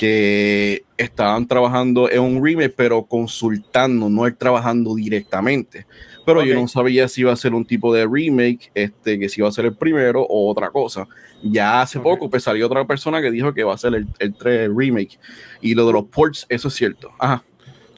que 0.00 0.86
estaban 0.96 1.46
trabajando 1.46 2.10
en 2.10 2.22
un 2.22 2.42
remake, 2.42 2.72
pero 2.74 3.02
consultando, 3.02 4.08
no 4.08 4.26
él 4.26 4.34
trabajando 4.34 4.94
directamente. 4.94 5.84
Pero 6.24 6.42
yo 6.42 6.54
no 6.54 6.66
sabía 6.68 7.06
si 7.06 7.20
iba 7.20 7.34
a 7.34 7.36
ser 7.36 7.52
un 7.52 7.66
tipo 7.66 7.92
de 7.92 8.06
remake, 8.10 8.70
este, 8.72 9.18
que 9.18 9.28
si 9.28 9.42
iba 9.42 9.48
a 9.50 9.52
ser 9.52 9.66
el 9.66 9.74
primero 9.74 10.22
o 10.22 10.50
otra 10.50 10.70
cosa. 10.70 11.06
Ya 11.42 11.82
hace 11.82 12.00
poco 12.00 12.30
pues, 12.30 12.44
salió 12.44 12.64
otra 12.64 12.86
persona 12.86 13.20
que 13.20 13.30
dijo 13.30 13.52
que 13.52 13.62
va 13.62 13.74
a 13.74 13.76
ser 13.76 13.94
el, 13.94 14.06
el 14.20 14.32
3 14.32 14.70
remake. 14.74 15.18
Y 15.60 15.74
lo 15.74 15.86
de 15.86 15.92
los 15.92 16.04
ports, 16.06 16.46
eso 16.48 16.68
es 16.68 16.74
cierto. 16.74 17.10
Ajá. 17.18 17.44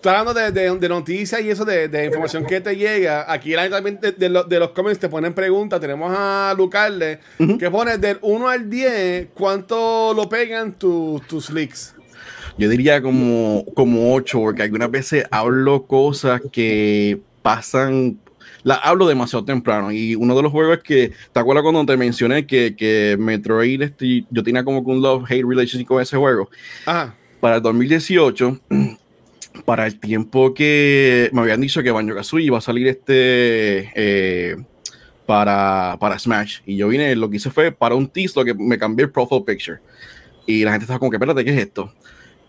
Estoy 0.03 0.17
hablando 0.17 0.35
de, 0.35 0.51
de, 0.51 0.79
de 0.81 0.89
noticias 0.89 1.41
y 1.43 1.51
eso, 1.51 1.65
de, 1.65 1.87
de 1.87 2.07
información 2.07 2.45
que 2.45 2.61
te 2.61 2.75
llega. 2.75 3.33
Aquí 3.33 3.51
la 3.53 3.63
gente 3.63 3.77
también 3.77 4.01
de, 4.01 4.11
de 4.11 4.29
lo- 4.29 4.43
de 4.43 4.59
los 4.59 4.71
comments 4.71 4.99
te 4.99 5.09
ponen 5.09 5.33
preguntas. 5.33 5.81
Tenemos 5.81 6.13
a 6.13 6.53
Lucarle 6.59 7.21
que 7.57 7.71
pone 7.71 7.97
del 7.99 8.19
1 8.21 8.49
al 8.49 8.69
10, 8.69 9.29
¿cuánto 9.33 10.13
lo 10.13 10.29
pegan 10.29 10.73
tu- 10.77 11.23
tus 11.29 11.51
leaks? 11.51 11.95
Yo 12.59 12.69
diría 12.69 13.01
como, 13.01 13.65
como 13.77 14.13
8, 14.13 14.41
porque 14.41 14.63
algunas 14.65 14.91
veces 14.91 15.25
hablo 15.31 15.87
cosas 15.87 16.41
que 16.51 17.21
pasan, 17.43 18.19
las 18.65 18.81
hablo 18.83 19.07
demasiado 19.07 19.45
temprano. 19.45 19.93
Y 19.93 20.17
uno 20.17 20.35
de 20.35 20.43
los 20.43 20.51
juegos 20.51 20.79
es 20.79 20.83
que, 20.83 21.13
¿te 21.33 21.39
acuerdas 21.39 21.63
cuando 21.63 21.87
te 21.87 21.97
mencioné 21.97 22.45
que, 22.45 22.75
que 22.75 23.15
Metroid, 23.21 23.81
este, 23.83 24.25
yo 24.29 24.43
tenía 24.43 24.65
como 24.65 24.85
que 24.85 24.91
un 24.91 25.01
love-hate 25.01 25.45
relationship 25.49 25.87
con 25.87 26.03
ese 26.03 26.17
juego? 26.17 26.51
Ajá. 26.87 27.15
Para 27.41 27.57
el 27.57 27.63
2018, 27.63 28.59
para 29.65 29.87
el 29.87 29.99
tiempo 30.01 30.55
que 30.55 31.31
me 31.33 31.43
habían 31.43 31.61
dicho 31.61 31.83
que 31.83 31.91
Banjo 31.91 32.15
Kazooie 32.15 32.47
iba 32.47 32.59
a 32.59 32.61
salir 32.61 32.87
este, 32.89 33.91
eh, 33.95 34.57
para, 35.27 35.97
para 36.01 36.19
Smash. 36.19 36.61
Y 36.67 36.77
yo 36.77 36.89
vine, 36.89 37.15
lo 37.17 37.31
que 37.31 37.37
hice 37.37 37.51
fue 37.51 37.73
para 37.73 37.95
un 37.95 38.09
tease, 38.09 38.45
que 38.45 38.55
me 38.55 38.79
cambié 38.79 39.05
el 39.05 39.11
profile 39.11 39.43
picture. 39.47 39.79
Y 40.47 40.65
la 40.65 40.73
gente 40.73 40.85
estaba 40.85 40.99
como 40.99 41.11
que, 41.11 41.17
espérate, 41.17 41.45
¿qué 41.45 41.51
es 41.53 41.59
esto? 41.59 41.93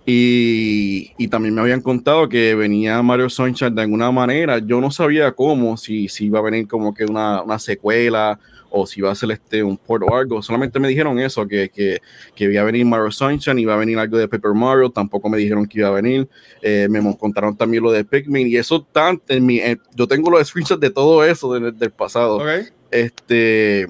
Y, 0.05 1.11
y 1.17 1.27
también 1.29 1.55
me 1.55 1.61
habían 1.61 1.81
contado 1.81 2.27
que 2.27 2.55
venía 2.55 3.01
Mario 3.01 3.29
Sunshine 3.29 3.73
de 3.73 3.83
alguna 3.83 4.11
manera. 4.11 4.59
Yo 4.59 4.81
no 4.81 4.91
sabía 4.91 5.31
cómo, 5.31 5.77
si, 5.77 6.09
si 6.09 6.25
iba 6.25 6.39
a 6.39 6.41
venir 6.41 6.67
como 6.67 6.93
que 6.93 7.05
una, 7.05 7.41
una 7.41 7.59
secuela 7.59 8.39
o 8.75 8.87
si 8.87 9.01
iba 9.01 9.11
a 9.11 9.15
ser 9.15 9.29
este, 9.29 9.63
un 9.63 9.77
port 9.77 10.03
o 10.03 10.15
algo. 10.15 10.41
Solamente 10.41 10.79
me 10.79 10.87
dijeron 10.87 11.19
eso, 11.19 11.47
que, 11.47 11.69
que, 11.69 11.99
que 12.35 12.45
iba 12.45 12.61
a 12.61 12.65
venir 12.65 12.83
Mario 12.85 13.11
Sunshine, 13.11 13.59
iba 13.59 13.75
a 13.75 13.77
venir 13.77 13.99
algo 13.99 14.17
de 14.17 14.27
Paper 14.27 14.53
Mario. 14.53 14.89
Tampoco 14.89 15.29
me 15.29 15.37
dijeron 15.37 15.67
que 15.67 15.77
iba 15.77 15.89
a 15.89 15.91
venir. 15.91 16.27
Eh, 16.61 16.87
me 16.89 17.15
contaron 17.17 17.55
también 17.55 17.83
lo 17.83 17.91
de 17.91 18.03
Pikmin 18.03 18.47
y 18.47 18.57
eso 18.57 18.81
tan 18.81 19.21
en 19.27 19.45
mi, 19.45 19.59
eh, 19.59 19.77
yo 19.93 20.07
tengo 20.07 20.31
los 20.31 20.47
screenshots 20.47 20.81
de 20.81 20.89
todo 20.89 21.23
eso 21.23 21.53
del, 21.53 21.77
del 21.77 21.91
pasado. 21.91 22.37
Ok. 22.37 22.73
Este, 22.89 23.85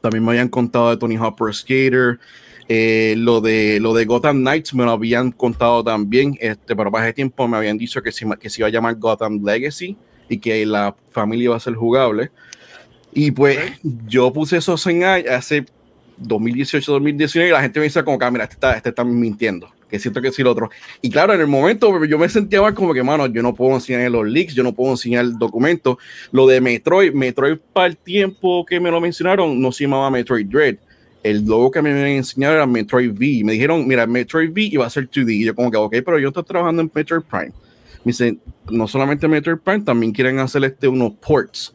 también 0.00 0.24
me 0.24 0.32
habían 0.32 0.48
contado 0.48 0.90
de 0.90 0.96
Tony 0.96 1.16
Pro 1.36 1.52
Skater. 1.52 2.18
Eh, 2.68 3.14
lo 3.16 3.40
de 3.40 3.78
lo 3.80 3.94
de 3.94 4.04
Gotham 4.04 4.40
Knights 4.40 4.74
me 4.74 4.84
lo 4.84 4.90
habían 4.90 5.32
contado 5.32 5.82
también, 5.82 6.36
este, 6.38 6.76
pero 6.76 6.90
para 6.90 7.06
ese 7.06 7.14
tiempo 7.14 7.48
me 7.48 7.56
habían 7.56 7.78
dicho 7.78 8.02
que 8.02 8.12
se, 8.12 8.26
que 8.38 8.50
se 8.50 8.60
iba 8.60 8.68
a 8.68 8.70
llamar 8.70 8.96
Gotham 8.96 9.42
Legacy 9.42 9.96
y 10.28 10.38
que 10.38 10.66
la 10.66 10.94
familia 11.10 11.44
iba 11.44 11.56
a 11.56 11.60
ser 11.60 11.74
jugable. 11.74 12.30
Y 13.12 13.30
pues 13.30 13.58
yo 14.06 14.32
puse 14.32 14.58
esos 14.58 14.86
en 14.86 15.04
hace 15.04 15.66
2018, 16.18 16.92
2019 16.92 17.48
y 17.48 17.52
la 17.52 17.62
gente 17.62 17.80
me 17.80 17.84
dice 17.84 18.02
como 18.04 18.18
que, 18.18 18.24
"Ah, 18.24 18.30
mira, 18.30 18.44
este 18.44 18.54
está, 18.54 18.76
este 18.76 18.88
está 18.90 19.04
mintiendo, 19.04 19.70
que 19.88 19.98
siento 19.98 20.20
que 20.20 20.32
sí 20.32 20.42
lo 20.42 20.50
otro. 20.50 20.70
Y 21.00 21.10
claro, 21.10 21.32
en 21.32 21.40
el 21.40 21.46
momento 21.46 22.04
yo 22.04 22.18
me 22.18 22.28
sentía 22.28 22.60
mal 22.60 22.74
como 22.74 22.92
que, 22.92 23.02
mano, 23.02 23.26
yo 23.26 23.42
no 23.42 23.54
puedo 23.54 23.74
enseñar 23.74 24.10
los 24.10 24.26
leaks, 24.26 24.54
yo 24.54 24.62
no 24.62 24.74
puedo 24.74 24.92
enseñar 24.92 25.24
el 25.24 25.38
documento. 25.38 25.98
Lo 26.32 26.46
de 26.46 26.60
Metroid, 26.60 27.12
Metroid 27.12 27.58
para 27.72 27.86
el 27.86 27.96
tiempo 27.96 28.64
que 28.66 28.80
me 28.80 28.90
lo 28.90 29.00
mencionaron, 29.00 29.60
no 29.60 29.72
se 29.72 29.84
llamaba 29.84 30.10
Metroid 30.10 30.46
Dread. 30.46 30.76
El 31.22 31.44
logo 31.44 31.70
que 31.70 31.82
me 31.82 32.16
enseñado 32.16 32.54
era 32.54 32.66
Metroid 32.66 33.10
V. 33.10 33.42
Me 33.44 33.52
dijeron, 33.52 33.86
mira, 33.86 34.06
Metroid 34.06 34.50
V 34.50 34.62
iba 34.62 34.86
a 34.86 34.90
ser 34.90 35.10
2D. 35.10 35.34
Y 35.34 35.44
yo 35.44 35.54
como 35.54 35.70
que, 35.70 35.76
ok, 35.76 35.96
pero 36.04 36.18
yo 36.18 36.28
estoy 36.28 36.44
trabajando 36.44 36.82
en 36.82 36.90
Metroid 36.94 37.22
Prime. 37.22 37.52
Me 38.04 38.12
dicen, 38.12 38.40
no 38.70 38.86
solamente 38.86 39.26
Metroid 39.26 39.58
Prime, 39.58 39.80
también 39.80 40.12
quieren 40.12 40.38
hacer 40.38 40.64
este, 40.64 40.86
unos 40.86 41.12
ports. 41.14 41.74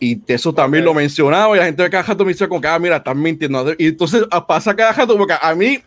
Y 0.00 0.20
eso 0.26 0.52
también 0.52 0.84
Ok. 0.84 0.88
lo 0.88 0.94
mencionaba 0.94 1.54
y 1.54 1.58
la 1.58 1.66
gente 1.66 1.82
de 1.82 1.90
cada 1.90 2.02
rato 2.04 2.24
me 2.24 2.32
dice 2.32 2.48
como 2.48 2.60
que, 2.60 2.68
ah, 2.68 2.78
mira, 2.78 2.96
están 2.96 3.20
mintiendo. 3.20 3.74
Y 3.78 3.86
entonces 3.88 4.24
ah, 4.30 4.46
pasa 4.46 4.74
cada 4.74 4.92
rato 4.92 5.16
porque 5.16 5.34
a 5.40 5.54
mí 5.54 5.78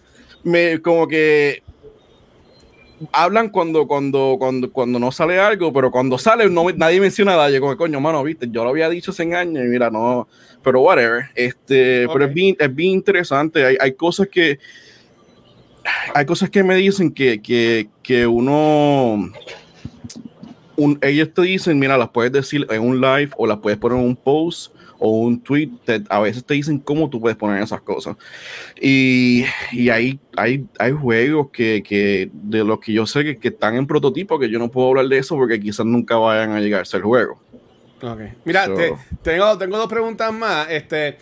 me 0.44 0.82
como 0.82 1.08
que 1.08 1.62
hablan 3.12 3.50
cuando, 3.50 3.88
cuando, 3.88 4.36
cuando, 4.38 4.72
cuando 4.72 5.00
no 5.00 5.12
sale 5.12 5.40
algo, 5.40 5.74
pero 5.74 5.90
cuando 5.90 6.18
sale 6.18 6.50
no, 6.50 6.70
nadie 6.72 7.00
menciona 7.00 7.32
nada. 7.32 7.50
Yo 7.50 7.60
como, 7.60 7.76
coño, 7.76 8.00
mano, 8.00 8.24
viste, 8.24 8.48
yo 8.52 8.64
lo 8.64 8.70
había 8.70 8.90
dicho 8.90 9.12
hace 9.12 9.24
años 9.34 9.64
y 9.66 9.68
mira, 9.68 9.90
no, 9.90 10.28
pero 10.64 10.82
whatever. 10.82 11.26
Este, 11.36 12.08
pero 12.08 12.26
Ok. 12.26 12.30
es 12.30 12.34
bien, 12.34 12.56
es 12.60 12.76
bien 12.76 12.92
interesante. 12.92 13.66
Hay, 13.66 13.78
hay 13.80 13.94
cosas 13.94 14.28
que 14.28 14.60
hay 16.14 16.26
cosas 16.28 16.52
que 16.52 16.64
me 16.64 16.76
dicen 16.76 17.12
que, 17.12 17.42
que, 17.42 17.90
que 18.04 18.28
uno 18.28 19.32
un- 20.78 20.98
ellos 21.02 21.34
te 21.34 21.42
dicen, 21.44 21.78
mira, 21.80 21.98
las 21.98 22.10
puedes 22.10 22.32
decir 22.32 22.66
en 22.70 22.82
un 22.82 23.00
live 23.02 23.32
o 23.38 23.46
las 23.48 23.58
puedes 23.58 23.78
poner 23.80 23.98
en 24.00 24.06
un 24.06 24.16
post 24.16 24.74
o 25.00 25.10
un 25.22 25.40
tweet. 25.42 25.70
te- 25.86 26.04
a 26.10 26.20
veces 26.20 26.46
te 26.46 26.54
dicen 26.54 26.78
cómo 26.80 27.10
tú 27.10 27.20
puedes 27.20 27.38
poner 27.38 27.62
esas 27.64 27.82
cosas. 27.82 28.16
Y, 28.80 29.46
y 29.72 29.90
hay, 29.90 30.20
hay, 30.38 30.66
hay 30.80 30.92
juegos 30.92 31.50
que, 31.52 31.82
que 31.84 32.30
de 32.34 32.64
los 32.64 32.80
que 32.80 32.94
yo 32.94 33.06
sé 33.06 33.24
que, 33.24 33.38
que 33.38 33.48
están 33.50 33.76
en 33.76 33.88
prototipo, 33.88 34.38
que 34.40 34.50
yo 34.50 34.60
no 34.60 34.70
puedo 34.70 34.90
hablar 34.90 35.08
de 35.08 35.18
eso 35.18 35.36
porque 35.36 35.60
quizás 35.60 35.86
nunca 35.86 36.18
vayan 36.18 36.52
a 36.52 36.60
llegar 36.60 36.82
a 36.82 36.86
ser 36.86 37.02
juego. 37.02 37.42
Ok. 38.02 38.20
Mira, 38.46 38.66
So- 38.66 38.76
te- 38.76 38.94
tengo, 39.22 39.58
tengo 39.58 39.78
dos 39.78 39.88
preguntas 39.88 40.34
más. 40.34 40.68
Este, 40.70 41.18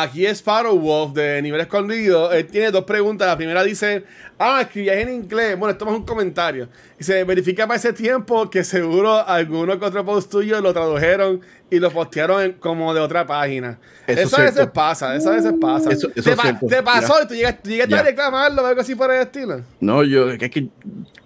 aquí 0.00 0.24
es 0.24 0.38
Sparrow 0.38 0.78
Wolf 0.78 1.12
de 1.12 1.42
nivel 1.42 1.60
escondido. 1.60 2.32
Él 2.32 2.46
tiene 2.46 2.70
dos 2.70 2.84
preguntas. 2.84 3.28
La 3.28 3.36
primera 3.36 3.62
dice: 3.62 4.04
Ah, 4.38 4.60
escribías 4.62 4.96
en 4.96 5.12
inglés. 5.12 5.58
Bueno, 5.58 5.72
esto 5.72 5.84
es 5.86 5.92
un 5.92 6.04
comentario. 6.06 6.68
Dice: 6.98 7.24
Verifica 7.24 7.66
para 7.66 7.76
ese 7.78 7.92
tiempo 7.92 8.48
que 8.48 8.64
seguro 8.64 9.26
alguno 9.26 9.78
que 9.78 9.84
otro 9.84 10.04
post 10.04 10.30
tuyo 10.30 10.60
lo 10.60 10.72
tradujeron 10.72 11.40
y 11.70 11.78
lo 11.78 11.90
postearon 11.90 12.42
en- 12.42 12.52
como 12.54 12.92
de 12.94 13.00
otra 13.00 13.26
página. 13.26 13.78
Eso 14.06 14.20
Eso, 14.22 14.36
es 14.36 14.38
a 14.38 14.42
veces 14.44 14.66
pasa, 14.72 15.16
eso 15.16 15.30
a 15.30 15.36
veces 15.36 15.52
pasa. 15.60 15.90
Eso- 15.90 16.10
eso 16.14 16.30
¿Te, 16.30 16.36
pa- 16.36 16.58
te 16.58 16.82
pasó 16.82 17.14
Mira. 17.14 17.24
y 17.24 17.28
tú 17.28 17.34
llegaste, 17.34 17.70
llegaste 17.70 17.94
a 17.94 17.98
Ya. 17.98 18.02
reclamarlo 18.04 18.62
o 18.62 18.66
algo 18.66 18.80
así 18.80 18.94
por 18.94 19.10
el 19.12 19.22
estilo? 19.22 19.62
No, 19.80 20.02
yo, 20.04 20.30
es 20.30 20.38
que 20.50 20.68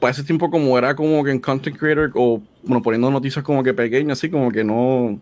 para 0.00 0.12
ese 0.12 0.23
tiempo 0.25 0.50
como 0.50 0.76
era 0.78 0.94
como 0.94 1.23
que 1.25 1.30
en 1.30 1.40
content 1.40 1.76
creator 1.76 2.11
o 2.14 2.40
bueno, 2.62 2.82
poniendo 2.82 3.11
noticias 3.11 3.44
como 3.44 3.62
que 3.62 3.73
pequeñas, 3.75 4.18
así 4.18 4.28
como 4.30 4.50
que 4.50 4.62
no, 4.64 5.20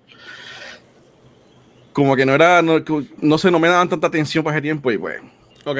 como 1.94 2.14
que 2.16 2.26
no 2.26 2.34
era, 2.34 2.60
no, 2.60 2.82
no 3.22 3.38
sé, 3.38 3.50
no 3.50 3.58
me 3.58 3.68
daban 3.68 3.88
tanta 3.88 4.08
atención 4.08 4.44
para 4.44 4.56
ese 4.56 4.62
tiempo 4.62 4.90
y 4.92 4.98
pues, 4.98 5.20
Ok. 5.64 5.78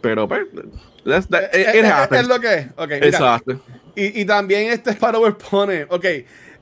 pero 0.00 0.26
pues, 0.26 0.40
that's- 1.04 1.28
that- 1.28 1.44
it, 1.54 1.66
Es- 1.68 1.74
it 1.76 2.12
es- 2.12 2.26
lo 2.26 2.40
que 2.40 2.54
es. 2.54 2.66
Ok, 2.76 2.88
mira. 2.90 3.06
Exacto. 3.06 3.60
Y, 3.94 4.20
y 4.22 4.24
también 4.24 4.72
este 4.72 4.92
Sparrower 4.92 5.36
pone, 5.36 5.84
ok, 5.88 6.04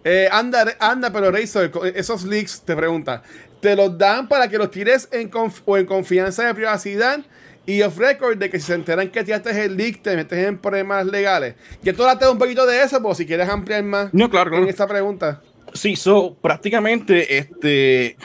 eh, 0.05 0.29
anda, 0.31 0.65
anda, 0.79 1.11
pero 1.13 1.31
Razor, 1.31 1.71
esos 1.95 2.25
leaks 2.25 2.63
te 2.63 2.75
pregunta, 2.77 3.23
¿te 3.61 3.75
los 3.77 3.97
dan 3.97 4.29
para 4.29 4.49
que 4.49 4.59
los 4.59 4.71
tires 4.71 5.09
en 5.13 5.31
conf- 5.31 5.63
o 5.65 5.79
en 5.79 5.87
confianza 5.87 6.45
de 6.47 6.55
privacidad? 6.55 7.21
Y 7.67 7.83
off 7.83 7.99
record 7.99 8.39
de 8.39 8.51
que 8.51 8.59
si 8.59 8.67
se 8.67 8.75
enteran 8.75 9.09
que 9.11 9.23
tiraste 9.23 9.51
el 9.65 9.77
leak, 9.77 10.03
te 10.03 10.17
metes 10.17 10.39
en 10.49 10.59
problemas 10.59 11.07
legales. 11.07 11.55
Y 11.85 11.93
tú 11.93 12.03
hablaste 12.03 12.27
un 12.29 12.39
poquito 12.39 12.67
de 12.67 12.83
eso, 12.83 13.01
pues 13.01 13.19
si 13.19 13.27
quieres 13.27 13.49
ampliar 13.49 13.85
más 13.85 14.13
No, 14.13 14.29
claro, 14.29 14.51
claro. 14.51 14.65
en 14.65 14.71
esta 14.71 14.89
pregunta. 14.89 15.41
Sí, 15.75 15.95
so, 15.95 16.35
prácticamente, 16.43 17.37
este, 17.39 18.17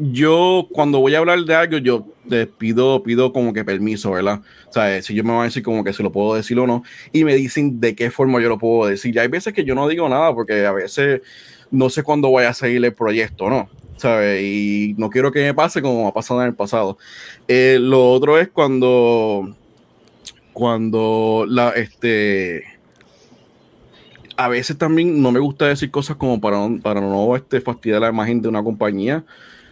yo 0.00 0.66
cuando 0.72 0.98
voy 0.98 1.14
a 1.14 1.18
hablar 1.18 1.40
de 1.40 1.54
algo, 1.54 1.76
yo 1.76 2.06
les 2.26 2.46
pido, 2.46 3.02
pido 3.02 3.32
como 3.32 3.52
que 3.52 3.64
permiso, 3.64 4.12
¿verdad? 4.12 4.40
O 4.68 4.72
sea, 4.72 5.02
si 5.02 5.14
yo 5.14 5.22
me 5.22 5.30
van 5.30 5.42
a 5.42 5.44
decir 5.44 5.62
como 5.62 5.84
que 5.84 5.92
se 5.92 6.02
lo 6.02 6.10
puedo 6.10 6.34
decir 6.34 6.58
o 6.58 6.66
no, 6.66 6.82
y 7.12 7.24
me 7.24 7.34
dicen 7.34 7.80
de 7.80 7.94
qué 7.94 8.10
forma 8.10 8.40
yo 8.40 8.48
lo 8.48 8.58
puedo 8.58 8.88
decir. 8.88 9.14
Y 9.14 9.18
hay 9.18 9.28
veces 9.28 9.52
que 9.52 9.64
yo 9.64 9.74
no 9.74 9.88
digo 9.88 10.08
nada 10.08 10.34
porque 10.34 10.64
a 10.64 10.72
veces 10.72 11.20
no 11.70 11.90
sé 11.90 12.02
cuándo 12.02 12.30
voy 12.30 12.44
a 12.44 12.54
seguir 12.54 12.82
el 12.82 12.94
proyecto, 12.94 13.50
¿no? 13.50 13.68
¿Sabes? 13.96 14.42
Y 14.42 14.94
no 14.96 15.10
quiero 15.10 15.30
que 15.30 15.40
me 15.44 15.52
pase 15.52 15.82
como 15.82 16.08
ha 16.08 16.14
pasado 16.14 16.40
en 16.40 16.48
el 16.48 16.54
pasado. 16.54 16.96
Eh, 17.46 17.78
lo 17.78 18.10
otro 18.10 18.38
es 18.38 18.48
cuando, 18.48 19.54
cuando 20.54 21.44
la, 21.46 21.70
este, 21.70 22.64
a 24.38 24.48
veces 24.48 24.78
también 24.78 25.20
no 25.20 25.30
me 25.30 25.40
gusta 25.40 25.66
decir 25.66 25.90
cosas 25.90 26.16
como 26.16 26.40
para, 26.40 26.56
para 26.82 27.02
no 27.02 27.36
este, 27.36 27.60
fastidiar 27.60 28.00
la 28.00 28.08
imagen 28.08 28.40
de 28.40 28.48
una 28.48 28.64
compañía. 28.64 29.24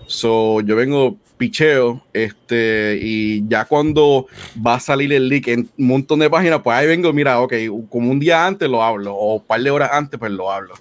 So, 0.08 0.62
yo 0.62 0.74
vengo 0.74 1.18
picheo, 1.36 2.02
este, 2.14 2.98
y 3.00 3.46
ya 3.46 3.66
cuando 3.66 4.26
va 4.66 4.74
a 4.74 4.80
salir 4.80 5.12
el 5.12 5.28
leak 5.28 5.48
en 5.48 5.68
un 5.78 5.86
montón 5.86 6.18
de 6.18 6.30
páginas, 6.30 6.60
pues 6.64 6.76
ahí 6.76 6.86
vengo, 6.86 7.12
mira, 7.12 7.38
ok, 7.40 7.52
como 7.90 8.10
un 8.10 8.18
día 8.18 8.44
antes 8.46 8.68
lo 8.68 8.82
hablo, 8.82 9.14
o 9.14 9.36
un 9.36 9.44
par 9.44 9.60
de 9.62 9.70
horas 9.70 9.90
antes, 9.92 10.18
pues 10.18 10.32
lo 10.32 10.50
hablo. 10.50 10.74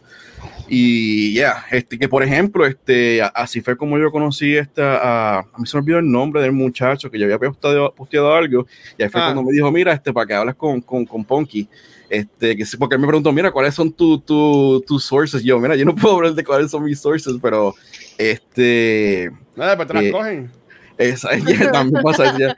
Y 0.69 1.33
ya, 1.33 1.65
este, 1.71 1.99
que 1.99 2.07
por 2.09 2.23
ejemplo, 2.23 2.65
este, 2.65 3.21
así 3.21 3.61
fue 3.61 3.77
como 3.77 3.99
yo 3.99 4.11
conocí 4.11 4.55
esta, 4.55 4.97
a, 4.97 5.39
a 5.39 5.57
mí 5.59 5.67
se 5.67 5.77
me 5.77 5.81
olvidó 5.81 5.99
el 5.99 6.09
nombre 6.09 6.41
del 6.41 6.53
muchacho 6.53 7.11
que 7.11 7.19
yo 7.19 7.25
había 7.25 7.37
posteado, 7.37 7.93
posteado 7.93 8.33
algo, 8.33 8.65
y 8.97 9.03
ahí 9.03 9.09
fue 9.09 9.21
Ah. 9.21 9.25
cuando 9.25 9.43
me 9.43 9.51
dijo, 9.51 9.69
mira, 9.71 9.91
este, 9.93 10.11
para 10.13 10.25
que 10.25 10.33
hables 10.33 10.55
con, 10.55 10.81
con, 10.81 11.05
con 11.05 11.23
Ponky. 11.25 11.67
Este, 12.09 12.55
que 12.55 12.63
porque 12.79 12.95
él 12.95 13.01
me 13.01 13.07
preguntó, 13.07 13.33
mira, 13.33 13.51
¿cuáles 13.51 13.75
son 13.75 13.91
tus 13.91 14.23
tu, 14.25 14.81
tus 14.87 15.03
sources? 15.03 15.41
Y 15.43 15.47
yo, 15.47 15.59
mira, 15.59 15.75
yo 15.75 15.83
no 15.83 15.93
puedo 15.93 16.15
hablar 16.15 16.33
de 16.33 16.43
cuáles 16.43 16.71
son 16.71 16.85
mis 16.85 16.99
sources, 17.01 17.33
pero 17.41 17.75
este, 18.17 19.31
Nada, 19.55 19.77
pero 19.77 19.87
te 19.87 19.93
las 19.93 20.03
Eh, 20.03 20.11
cogen. 20.11 20.51
esa 20.97 21.37
ya 21.37 21.71
también 21.71 22.03
pasa, 22.03 22.37
ya, 22.37 22.55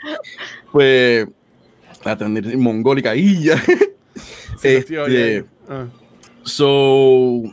pues, 0.72 1.28
la 2.04 2.18
tener 2.18 2.58
mongólica 2.58 3.16
y 3.16 3.44
ya. 3.44 3.58
Sí, 3.58 3.78
este. 4.64 5.46
Ah. 5.68 5.86
So, 6.44 7.44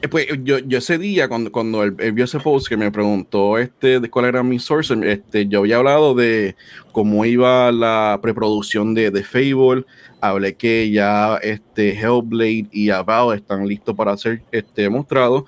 eh, 0.00 0.08
pues 0.08 0.26
yo, 0.42 0.58
yo 0.58 0.78
ese 0.78 0.96
día, 0.96 1.28
cuando, 1.28 1.50
cuando 1.50 1.82
él, 1.82 1.94
él 1.98 2.12
vio 2.12 2.24
ese 2.24 2.38
post 2.38 2.68
que 2.68 2.76
me 2.76 2.90
preguntó 2.90 3.58
este, 3.58 3.98
de 3.98 4.10
cuál 4.10 4.26
era 4.26 4.42
mi 4.42 4.58
source, 4.58 4.94
este, 5.04 5.48
yo 5.48 5.60
había 5.60 5.76
hablado 5.76 6.14
de 6.14 6.54
cómo 6.92 7.24
iba 7.24 7.72
la 7.72 8.18
preproducción 8.22 8.94
de, 8.94 9.10
de 9.10 9.24
Fable, 9.24 9.84
hablé 10.20 10.54
que 10.54 10.90
ya 10.90 11.36
este, 11.42 11.98
Hellblade 11.98 12.68
y 12.70 12.90
Avowed 12.90 13.36
están 13.36 13.66
listos 13.66 13.94
para 13.96 14.16
ser 14.16 14.42
este, 14.52 14.88
mostrados. 14.88 15.44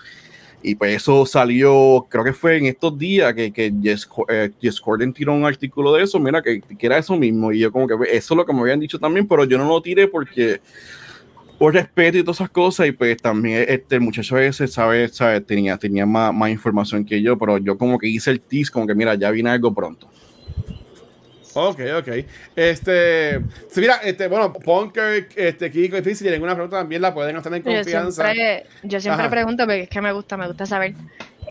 Y 0.62 0.74
pues 0.74 0.96
eso 0.96 1.24
salió, 1.24 2.06
creo 2.08 2.22
que 2.22 2.32
fue 2.34 2.58
en 2.58 2.66
estos 2.66 2.98
días 2.98 3.32
que, 3.34 3.50
que 3.50 3.72
Jess, 3.82 4.08
eh, 4.28 4.50
Jess 4.60 4.80
Corden 4.80 5.12
tiró 5.12 5.32
un 5.32 5.44
artículo 5.44 5.92
de 5.94 6.02
eso, 6.02 6.18
mira, 6.18 6.42
que, 6.42 6.60
que 6.60 6.86
era 6.86 6.98
eso 6.98 7.16
mismo. 7.16 7.50
Y 7.52 7.60
yo 7.60 7.72
como 7.72 7.86
que 7.86 7.94
eso 8.12 8.34
es 8.34 8.36
lo 8.36 8.44
que 8.44 8.52
me 8.52 8.60
habían 8.60 8.80
dicho 8.80 8.98
también, 8.98 9.26
pero 9.26 9.44
yo 9.44 9.56
no 9.56 9.66
lo 9.66 9.80
tiré 9.80 10.06
porque 10.06 10.60
por 11.60 11.74
respeto 11.74 12.16
y 12.16 12.22
todas 12.22 12.38
esas 12.38 12.48
cosas, 12.48 12.86
y 12.86 12.92
pues 12.92 13.18
también 13.18 13.66
este 13.68 14.00
muchacho 14.00 14.38
ese, 14.38 14.66
sabe, 14.66 15.08
sabe 15.08 15.42
tenía, 15.42 15.76
tenía 15.76 16.06
más, 16.06 16.32
más 16.32 16.50
información 16.50 17.04
que 17.04 17.20
yo, 17.20 17.36
pero 17.36 17.58
yo 17.58 17.76
como 17.76 17.98
que 17.98 18.08
hice 18.08 18.30
el 18.30 18.40
tease, 18.40 18.72
como 18.72 18.86
que 18.86 18.94
mira, 18.94 19.14
ya 19.14 19.30
viene 19.30 19.50
algo 19.50 19.74
pronto. 19.74 20.08
Ok, 21.54 21.80
ok. 21.98 22.08
Este, 22.54 23.40
sí, 23.68 23.80
mira, 23.80 23.96
este, 24.04 24.28
bueno, 24.28 24.52
Punker, 24.52 25.28
este, 25.34 25.70
Kiko 25.70 25.98
y 25.98 26.14
si 26.14 26.22
tienen 26.24 26.42
una 26.42 26.54
pregunta 26.54 26.78
también 26.78 27.02
la 27.02 27.12
pueden 27.12 27.36
hacer 27.36 27.52
en 27.54 27.64
Yo 27.64 27.82
confianza. 27.82 28.32
siempre, 28.32 28.66
yo 28.82 29.00
siempre 29.00 29.28
pregunto 29.28 29.64
porque 29.64 29.82
es 29.82 29.88
que 29.88 30.00
me 30.00 30.12
gusta, 30.12 30.36
me 30.36 30.46
gusta 30.46 30.66
saber. 30.66 30.94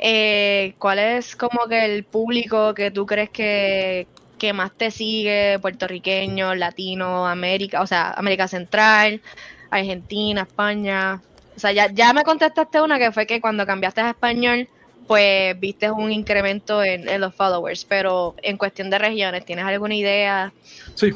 eh, 0.02 0.76
¿cuál 0.80 1.00
es 1.00 1.36
como 1.36 1.68
que 1.68 1.84
el 1.86 2.06
público 2.06 2.74
que 2.74 2.92
tú 2.92 3.06
crees 3.06 3.30
que, 3.30 4.08
que 4.38 4.54
más 4.54 4.72
te 4.78 4.92
sigue? 4.92 5.60
Puertorriqueño, 5.60 6.56
latino, 6.56 7.28
América, 7.28 7.82
o 7.82 7.88
sea, 7.88 8.12
América 8.12 8.48
Central, 8.48 9.22
Argentina, 9.70 10.44
España. 10.44 11.22
O 11.56 11.60
sea, 11.60 11.72
ya, 11.74 11.92
ya 11.92 12.14
me 12.14 12.24
contestaste 12.24 12.82
una 12.82 12.98
que 13.00 13.12
fue 13.12 13.28
que 13.28 13.42
cuando 13.42 13.66
cambiaste 13.66 14.02
a 14.02 14.10
español, 14.12 14.70
pues 15.10 15.60
viste 15.60 15.90
un 15.90 16.12
incremento 16.12 16.84
en, 16.84 17.20
los 17.20 17.34
followers, 17.34 17.84
pero 17.84 18.36
en 18.44 18.58
cuestión 18.58 18.92
de 18.92 19.00
regiones, 19.00 19.44
¿tienes 19.44 19.66
alguna 19.66 19.96
idea? 19.96 20.54
Sí. 20.94 21.14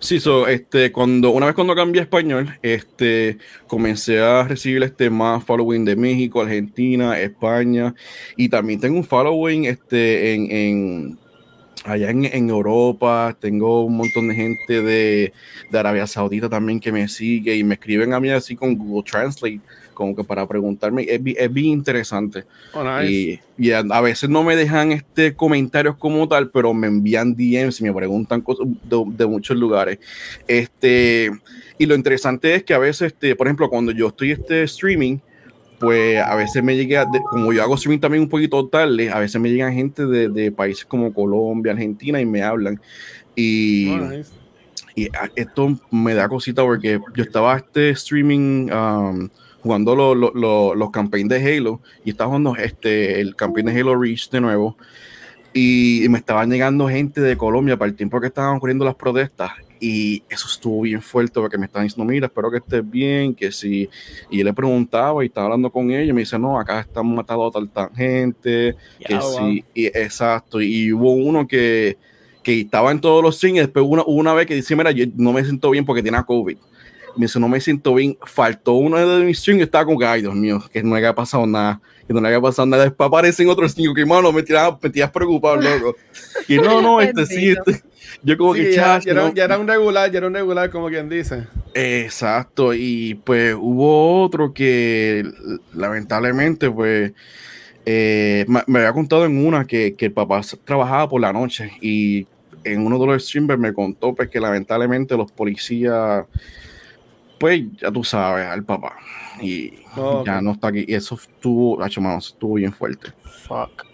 Sí, 0.00 0.20
so, 0.20 0.46
este, 0.46 0.92
cuando, 0.92 1.30
una 1.30 1.46
vez 1.46 1.54
cuando 1.54 1.74
cambié 1.74 2.02
español, 2.02 2.58
este, 2.60 3.38
comencé 3.66 4.20
a 4.20 4.42
recibir 4.44 4.82
este 4.82 5.08
más 5.08 5.42
following 5.44 5.86
de 5.86 5.96
México, 5.96 6.42
Argentina, 6.42 7.18
España, 7.18 7.94
y 8.36 8.50
también 8.50 8.80
tengo 8.80 8.98
un 8.98 9.04
following 9.04 9.64
este, 9.64 10.34
en, 10.34 10.50
en 10.50 11.18
allá 11.84 12.10
en, 12.10 12.26
en 12.26 12.50
Europa, 12.50 13.34
tengo 13.40 13.84
un 13.86 13.96
montón 13.96 14.28
de 14.28 14.34
gente 14.34 14.82
de, 14.82 15.32
de 15.70 15.78
Arabia 15.78 16.06
Saudita 16.06 16.50
también 16.50 16.80
que 16.80 16.92
me 16.92 17.08
sigue 17.08 17.56
y 17.56 17.64
me 17.64 17.74
escriben 17.76 18.12
a 18.12 18.20
mí 18.20 18.28
así 18.28 18.56
con 18.56 18.76
Google 18.76 19.10
Translate 19.10 19.60
como 19.96 20.14
que 20.14 20.22
para 20.22 20.46
preguntarme, 20.46 21.02
es, 21.08 21.20
es 21.24 21.52
bien 21.52 21.66
interesante. 21.70 22.44
Oh, 22.72 22.84
nice. 22.84 23.10
Y, 23.10 23.40
y 23.58 23.72
a, 23.72 23.78
a 23.80 24.00
veces 24.00 24.30
no 24.30 24.44
me 24.44 24.54
dejan 24.54 24.92
este 24.92 25.34
comentarios 25.34 25.96
como 25.96 26.28
tal, 26.28 26.50
pero 26.50 26.72
me 26.72 26.86
envían 26.86 27.34
DMs 27.34 27.80
y 27.80 27.84
me 27.84 27.92
preguntan 27.92 28.40
cosas 28.42 28.68
de, 28.84 29.04
de 29.16 29.26
muchos 29.26 29.56
lugares. 29.56 29.98
Este, 30.46 31.30
y 31.78 31.86
lo 31.86 31.94
interesante 31.94 32.54
es 32.54 32.62
que 32.64 32.74
a 32.74 32.78
veces, 32.78 33.08
este, 33.12 33.34
por 33.34 33.46
ejemplo, 33.48 33.68
cuando 33.68 33.90
yo 33.92 34.08
estoy 34.08 34.30
este 34.30 34.62
streaming, 34.62 35.18
pues 35.78 36.18
a 36.22 36.34
veces 36.36 36.62
me 36.62 36.74
llega, 36.76 37.06
como 37.30 37.52
yo 37.52 37.62
hago 37.62 37.74
streaming 37.74 37.98
también 38.00 38.22
un 38.22 38.28
poquito 38.30 38.66
tarde, 38.68 39.10
a 39.10 39.18
veces 39.18 39.40
me 39.40 39.50
llegan 39.50 39.74
gente 39.74 40.06
de, 40.06 40.28
de 40.28 40.50
países 40.52 40.84
como 40.86 41.12
Colombia, 41.12 41.72
Argentina 41.72 42.20
y 42.20 42.24
me 42.24 42.42
hablan. 42.42 42.80
Y, 43.34 43.90
Oh, 43.90 43.98
nice. 43.98 44.30
y 44.94 45.06
a- 45.08 45.30
esto 45.36 45.78
me 45.90 46.14
da 46.14 46.28
cosita 46.28 46.62
porque 46.62 46.98
yo 47.14 47.22
estaba 47.22 47.56
este 47.58 47.90
streaming 47.90 48.70
um, 48.72 49.28
jugando 49.66 49.94
lo- 49.94 50.14
lo- 50.14 50.32
lo- 50.34 50.74
los 50.74 50.90
campaigns 50.90 51.28
de 51.30 51.56
Halo 51.56 51.80
y 52.04 52.10
estaba 52.10 52.28
jugando 52.28 52.56
este, 52.56 53.20
el 53.20 53.34
campaign 53.36 53.66
de 53.66 53.80
Halo 53.80 54.00
Reach 54.00 54.30
de 54.30 54.40
nuevo 54.40 54.76
y, 55.52 56.04
y 56.04 56.08
me 56.08 56.18
estaban 56.18 56.50
llegando 56.50 56.88
gente 56.88 57.20
de 57.20 57.36
Colombia 57.36 57.76
para 57.76 57.90
el 57.90 57.96
tiempo 57.96 58.20
que 58.20 58.26
estaban 58.28 58.56
ocurriendo 58.56 58.84
las 58.84 58.94
protestas 58.94 59.50
y 59.78 60.22
eso 60.30 60.46
estuvo 60.50 60.82
bien 60.82 61.02
fuerte 61.02 61.38
porque 61.38 61.58
me 61.58 61.66
estaban 61.66 61.86
diciendo, 61.86 62.10
mira, 62.10 62.26
espero 62.26 62.50
que 62.50 62.58
estés 62.58 62.88
bien, 62.88 63.34
que 63.34 63.52
si, 63.52 63.88
y 64.30 64.38
yo 64.38 64.44
le 64.44 64.54
preguntaba 64.54 65.22
y 65.22 65.26
estaba 65.26 65.46
hablando 65.46 65.70
con 65.70 65.90
ella 65.90 66.02
y 66.04 66.12
me 66.14 66.20
dice, 66.20 66.38
no, 66.38 66.58
acá 66.58 66.80
están 66.80 67.14
matando 67.14 67.46
a 67.46 67.50
tal, 67.50 67.68
tal 67.70 67.90
gente, 67.94 68.74
que 69.06 69.12
Ya, 69.14 69.20
sí, 69.20 69.64
y, 69.74 69.86
exacto, 69.86 70.62
y 70.62 70.92
hubo 70.94 71.12
uno 71.12 71.46
que, 71.46 71.98
que 72.42 72.60
estaba 72.60 72.90
en 72.90 73.00
todos 73.00 73.22
los 73.22 73.36
streams 73.36 73.56
y 73.58 73.60
después 73.60 73.84
una, 73.86 74.02
una 74.06 74.32
vez 74.32 74.46
que 74.46 74.54
dice, 74.54 74.74
mira, 74.76 74.92
yo 74.92 75.04
no 75.16 75.32
me 75.34 75.44
siento 75.44 75.68
bien 75.70 75.84
porque 75.84 76.02
tiene 76.02 76.22
COVID. 76.24 76.56
Me 77.16 77.26
dice, 77.26 77.40
no 77.40 77.48
me 77.48 77.60
siento 77.60 77.94
bien, 77.94 78.16
faltó 78.24 78.74
uno 78.74 78.98
de 79.18 79.24
mis 79.24 79.38
streams 79.38 79.60
y 79.60 79.62
estaba 79.64 79.84
como 79.86 79.98
que, 79.98 80.06
ay, 80.06 80.20
Dios 80.22 80.34
mío, 80.34 80.62
que 80.72 80.82
no 80.82 80.90
le 80.90 80.96
había 80.98 81.14
pasado 81.14 81.46
nada, 81.46 81.80
que 82.06 82.12
no 82.12 82.20
le 82.20 82.28
había 82.28 82.40
pasado 82.40 82.66
nada. 82.66 82.84
Después 82.84 83.06
aparecen 83.08 83.48
otros 83.48 83.72
cinco 83.72 83.94
que, 83.94 84.04
mano, 84.04 84.32
me 84.32 84.42
tiras 84.42 84.74
me 84.82 84.90
tiras 84.90 85.10
preocupado, 85.10 85.56
loco. 85.56 85.96
Y 86.48 86.58
no, 86.58 86.80
no, 86.82 87.00
este 87.00 87.26
sí, 87.26 87.48
este. 87.50 87.82
Yo 88.22 88.36
como 88.38 88.54
Sí, 88.54 88.62
que, 88.62 88.72
ya, 88.72 88.98
ya 89.00 89.12
era, 89.12 89.22
no. 89.22 89.34
ya 89.34 89.44
era 89.44 89.58
un 89.58 89.66
regular, 89.68 90.10
ya 90.10 90.18
era 90.18 90.26
un 90.26 90.34
regular, 90.34 90.70
como 90.70 90.88
quien 90.88 91.08
dice. 91.08 91.46
Exacto, 91.74 92.72
y 92.74 93.14
pues 93.24 93.54
hubo 93.58 94.22
otro 94.22 94.52
que 94.54 95.24
lamentablemente 95.74 96.70
pues 96.70 97.12
eh, 97.84 98.44
me, 98.48 98.62
me 98.66 98.78
había 98.80 98.92
contado 98.92 99.26
en 99.26 99.44
una 99.46 99.66
que, 99.66 99.94
que 99.94 100.06
el 100.06 100.12
papá 100.12 100.40
trabajaba 100.64 101.08
por 101.08 101.20
la 101.20 101.32
noche 101.32 101.70
y 101.80 102.26
en 102.64 102.84
uno 102.84 102.98
de 102.98 103.06
los 103.06 103.26
streamers 103.28 103.60
me 103.60 103.72
contó 103.72 104.14
pues 104.14 104.28
que 104.28 104.40
lamentablemente 104.40 105.16
los 105.16 105.30
policías 105.30 106.24
pues 107.38 107.62
ya 107.80 107.90
tú 107.90 108.02
sabes 108.04 108.46
al 108.46 108.64
papá 108.64 108.96
y 109.40 109.72
Oh, 109.98 110.22
ya 110.26 110.42
no 110.42 110.52
está 110.52 110.68
aquí 110.68 110.84
y 110.86 110.94
eso 110.94 111.14
estuvo, 111.14 111.82
hacho, 111.82 112.02
mano, 112.02 112.18
estuvo 112.18 112.54
bien 112.54 112.72
fuerte. 112.72 113.12
Fuck. 113.46 113.84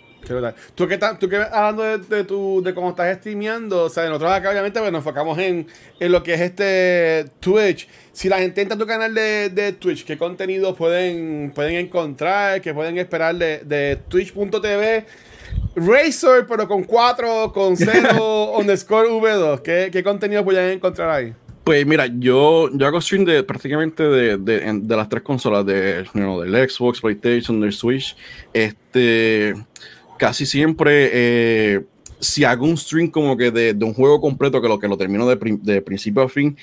Tú 0.74 0.86
que, 0.88 0.94
estás- 0.94 1.18
tú 1.18 1.28
que 1.28 1.36
hablando 1.36 1.82
de, 1.82 1.98
de, 1.98 2.24
tu, 2.24 2.62
de 2.62 2.72
cómo 2.74 2.90
estás 2.90 3.16
streameando, 3.18 3.84
o 3.84 3.88
sea, 3.88 4.04
nosotros 4.06 4.30
acá 4.32 4.50
obviamente 4.50 4.78
pues, 4.80 4.90
nos 4.92 5.00
enfocamos 5.00 5.36
en, 5.38 5.66
en 6.00 6.12
lo 6.12 6.22
que 6.22 6.34
es 6.34 6.40
este 6.40 7.24
Twitch. 7.40 7.88
Si 8.12 8.28
la 8.28 8.38
gente 8.38 8.62
entra 8.62 8.76
a 8.76 8.78
tu 8.78 8.86
canal 8.86 9.12
de, 9.14 9.50
de 9.50 9.72
Twitch, 9.72 10.04
¿qué 10.04 10.16
contenido 10.16 10.74
pueden, 10.76 11.50
pueden 11.54 11.74
encontrar? 11.74 12.60
¿Qué 12.60 12.72
pueden 12.72 12.98
esperar 12.98 13.34
de, 13.36 13.58
de 13.64 13.96
twitch.tv? 14.08 15.06
Razer, 15.74 16.46
pero 16.48 16.66
con 16.68 16.84
4, 16.84 17.52
con 17.52 17.76
0, 17.76 18.52
underscore 18.58 19.08
V2. 19.08 19.60
¿Qué, 19.62 19.88
¿Qué 19.92 20.02
contenido 20.02 20.44
pueden 20.44 20.70
encontrar 20.70 21.10
ahí? 21.10 21.34
Pues 21.64 21.86
mira, 21.86 22.06
yo, 22.06 22.70
yo 22.72 22.86
hago 22.86 23.00
stream 23.00 23.24
de 23.24 23.44
prácticamente 23.44 24.02
de, 24.02 24.36
de, 24.36 24.96
las 24.96 25.08
tres 25.08 25.22
consolas, 25.22 25.64
de, 25.64 26.04
you 26.12 26.40
del 26.40 26.68
Xbox, 26.68 27.00
PlayStation, 27.00 27.60
del 27.60 27.72
Switch. 27.72 28.16
Este, 28.52 29.54
casi 30.18 30.44
siempre, 30.44 31.10
eh, 31.12 31.84
si 32.18 32.42
hago 32.42 32.66
un 32.66 32.76
stream 32.76 33.08
como 33.08 33.36
que 33.36 33.52
de, 33.52 33.74
de 33.74 33.84
un 33.84 33.94
juego 33.94 34.20
completo, 34.20 34.60
que 34.60 34.66
lo 34.66 34.80
que 34.80 34.88
lo 34.88 34.96
termino 34.96 35.24
de, 35.28 35.38
de 35.62 35.82
principio 35.82 36.22
a 36.22 36.28
fin, 36.28 36.56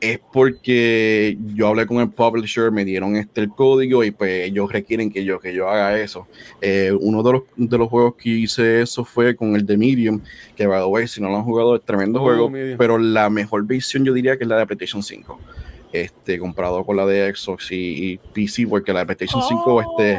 es 0.00 0.20
porque 0.32 1.38
yo 1.54 1.68
hablé 1.68 1.86
con 1.86 1.98
el 1.98 2.10
publisher, 2.10 2.70
me 2.70 2.84
dieron 2.84 3.16
este 3.16 3.40
el 3.40 3.48
código 3.48 4.04
y 4.04 4.10
pues 4.10 4.46
ellos 4.46 4.70
requieren 4.70 5.10
que 5.10 5.24
yo, 5.24 5.40
que 5.40 5.54
yo 5.54 5.68
haga 5.68 5.98
eso. 5.98 6.26
Eh, 6.60 6.92
uno 7.00 7.22
de 7.22 7.32
los, 7.32 7.42
de 7.56 7.78
los 7.78 7.88
juegos 7.88 8.14
que 8.16 8.28
hice 8.30 8.82
eso 8.82 9.04
fue 9.04 9.34
con 9.34 9.56
el 9.56 9.64
de 9.64 9.76
Medium, 9.78 10.20
que 10.56 10.66
by 10.66 10.80
the 10.80 10.86
way, 10.86 11.08
si 11.08 11.20
no 11.22 11.28
lo 11.30 11.36
han 11.36 11.44
jugado, 11.44 11.76
es 11.76 11.82
tremendo 11.82 12.20
Oh, 12.20 12.24
juego, 12.24 12.50
Medium. 12.50 12.76
pero 12.76 12.98
la 12.98 13.30
mejor 13.30 13.64
versión 13.66 14.04
yo 14.04 14.12
diría 14.12 14.36
que 14.36 14.44
es 14.44 14.48
la 14.48 14.58
de 14.58 14.66
PlayStation 14.66 15.02
5. 15.02 15.38
Este, 15.92 16.38
comparado 16.40 16.84
con 16.84 16.96
la 16.96 17.06
de 17.06 17.32
Xbox 17.34 17.70
y, 17.70 17.76
y 18.12 18.16
PC, 18.32 18.66
porque 18.66 18.92
la 18.92 19.00
de 19.04 19.06
PlayStation 19.14 19.42
5 19.48 19.80
este, 19.80 20.18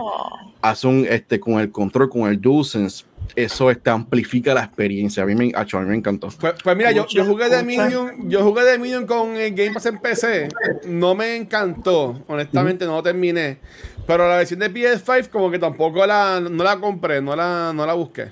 hace 0.61 0.87
un, 0.87 1.05
este, 1.09 1.39
con 1.39 1.59
el 1.59 1.69
control, 1.69 2.09
con 2.09 2.29
el 2.29 2.39
DualSense, 2.39 3.03
eso 3.35 3.69
este, 3.71 3.89
amplifica 3.89 4.53
la 4.53 4.63
experiencia. 4.63 5.23
A 5.23 5.25
mí 5.25 5.35
me, 5.35 5.51
acho, 5.55 5.77
a 5.77 5.81
mí 5.81 5.89
me 5.89 5.95
encantó. 5.95 6.29
Pues, 6.39 6.55
pues 6.63 6.77
mira, 6.77 6.91
yo, 6.91 7.05
yo 7.07 7.25
jugué 7.25 7.49
de. 7.49 7.63
Medium, 7.63 8.29
yo 8.29 8.43
jugué 8.43 8.63
de 8.63 8.77
Medium 8.77 9.05
con 9.05 9.35
el 9.35 9.53
Game 9.53 9.73
Pass 9.73 9.85
en 9.87 9.99
PC. 9.99 10.49
No 10.87 11.15
me 11.15 11.35
encantó, 11.35 12.23
honestamente, 12.27 12.85
no 12.85 12.95
lo 12.95 13.03
terminé. 13.03 13.59
Pero 14.05 14.27
la 14.27 14.37
versión 14.37 14.59
de 14.59 14.71
PS5 14.71 15.29
como 15.29 15.49
que 15.49 15.59
tampoco 15.59 16.05
la, 16.05 16.39
no 16.39 16.63
la 16.63 16.79
compré, 16.79 17.21
no 17.21 17.35
la, 17.35 17.73
no 17.73 17.85
la 17.85 17.93
busqué. 17.93 18.31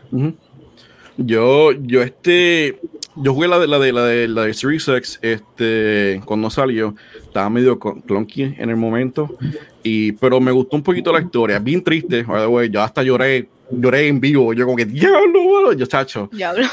Yo, 1.17 1.71
yo 1.71 2.01
este, 2.01 2.79
yo 3.15 3.33
jugué 3.33 3.47
la 3.47 3.59
de 3.59 3.67
la 3.67 3.79
de 3.79 3.93
la 3.93 4.05
de 4.05 4.27
la 4.27 4.43
de 4.43 4.53
Series 4.53 4.87
X, 4.87 5.19
este, 5.21 6.21
cuando 6.25 6.49
salió, 6.49 6.95
estaba 7.21 7.49
medio 7.49 7.79
clunky 7.79 8.43
en 8.57 8.69
el 8.69 8.75
momento, 8.75 9.37
y 9.83 10.13
pero 10.13 10.39
me 10.39 10.51
gustó 10.51 10.75
un 10.75 10.83
poquito 10.83 11.11
la 11.11 11.21
historia, 11.21 11.59
bien 11.59 11.83
triste, 11.83 12.25
yo 12.71 12.81
hasta 12.81 13.03
lloré, 13.03 13.49
lloré 13.71 14.07
en 14.07 14.19
vivo, 14.19 14.53
yo 14.53 14.65
como 14.65 14.77
que 14.77 14.85
diablo, 14.85 15.43
mano", 15.45 15.73
yo 15.73 15.85
chacho, 15.85 16.29
Diablo. 16.31 16.67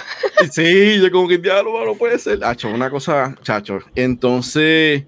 sí, 0.51 1.01
yo 1.01 1.11
como 1.11 1.29
que 1.29 1.39
diablo, 1.39 1.73
mano, 1.73 1.95
puede 1.95 2.19
ser, 2.19 2.41
chacho, 2.41 2.69
una 2.69 2.91
cosa, 2.91 3.37
chacho, 3.43 3.79
entonces 3.95 5.05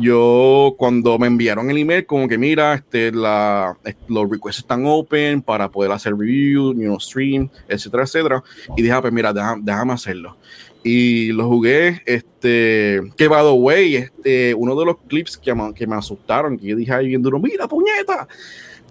yo 0.00 0.74
cuando 0.78 1.18
me 1.18 1.26
enviaron 1.26 1.70
el 1.70 1.78
email 1.78 2.06
como 2.06 2.28
que 2.28 2.38
mira 2.38 2.74
este 2.74 3.12
la 3.12 3.76
los 4.08 4.30
requests 4.30 4.60
están 4.60 4.84
open 4.86 5.42
para 5.42 5.70
poder 5.70 5.92
hacer 5.92 6.16
review 6.16 6.72
you 6.74 6.84
know, 6.84 6.98
stream 6.98 7.48
etcétera 7.68 8.04
etcétera 8.04 8.42
y 8.76 8.82
dije 8.82 8.94
ah, 8.94 9.00
pues 9.00 9.12
mira 9.12 9.32
déjame, 9.32 9.62
déjame 9.64 9.92
hacerlo 9.92 10.36
y 10.82 11.32
lo 11.32 11.48
jugué 11.48 12.02
este 12.06 13.00
que 13.16 13.28
by 13.28 13.44
the 13.44 13.52
way 13.52 13.96
este 13.96 14.54
uno 14.54 14.74
de 14.74 14.86
los 14.86 14.96
clips 15.06 15.36
que 15.36 15.54
me, 15.54 15.74
que 15.74 15.86
me 15.86 15.96
asustaron 15.96 16.58
que 16.58 16.66
yo 16.66 16.76
dije 16.76 16.92
ahí 16.92 17.08
bien 17.08 17.22
duro 17.22 17.38
mira 17.38 17.68
puñeta 17.68 18.26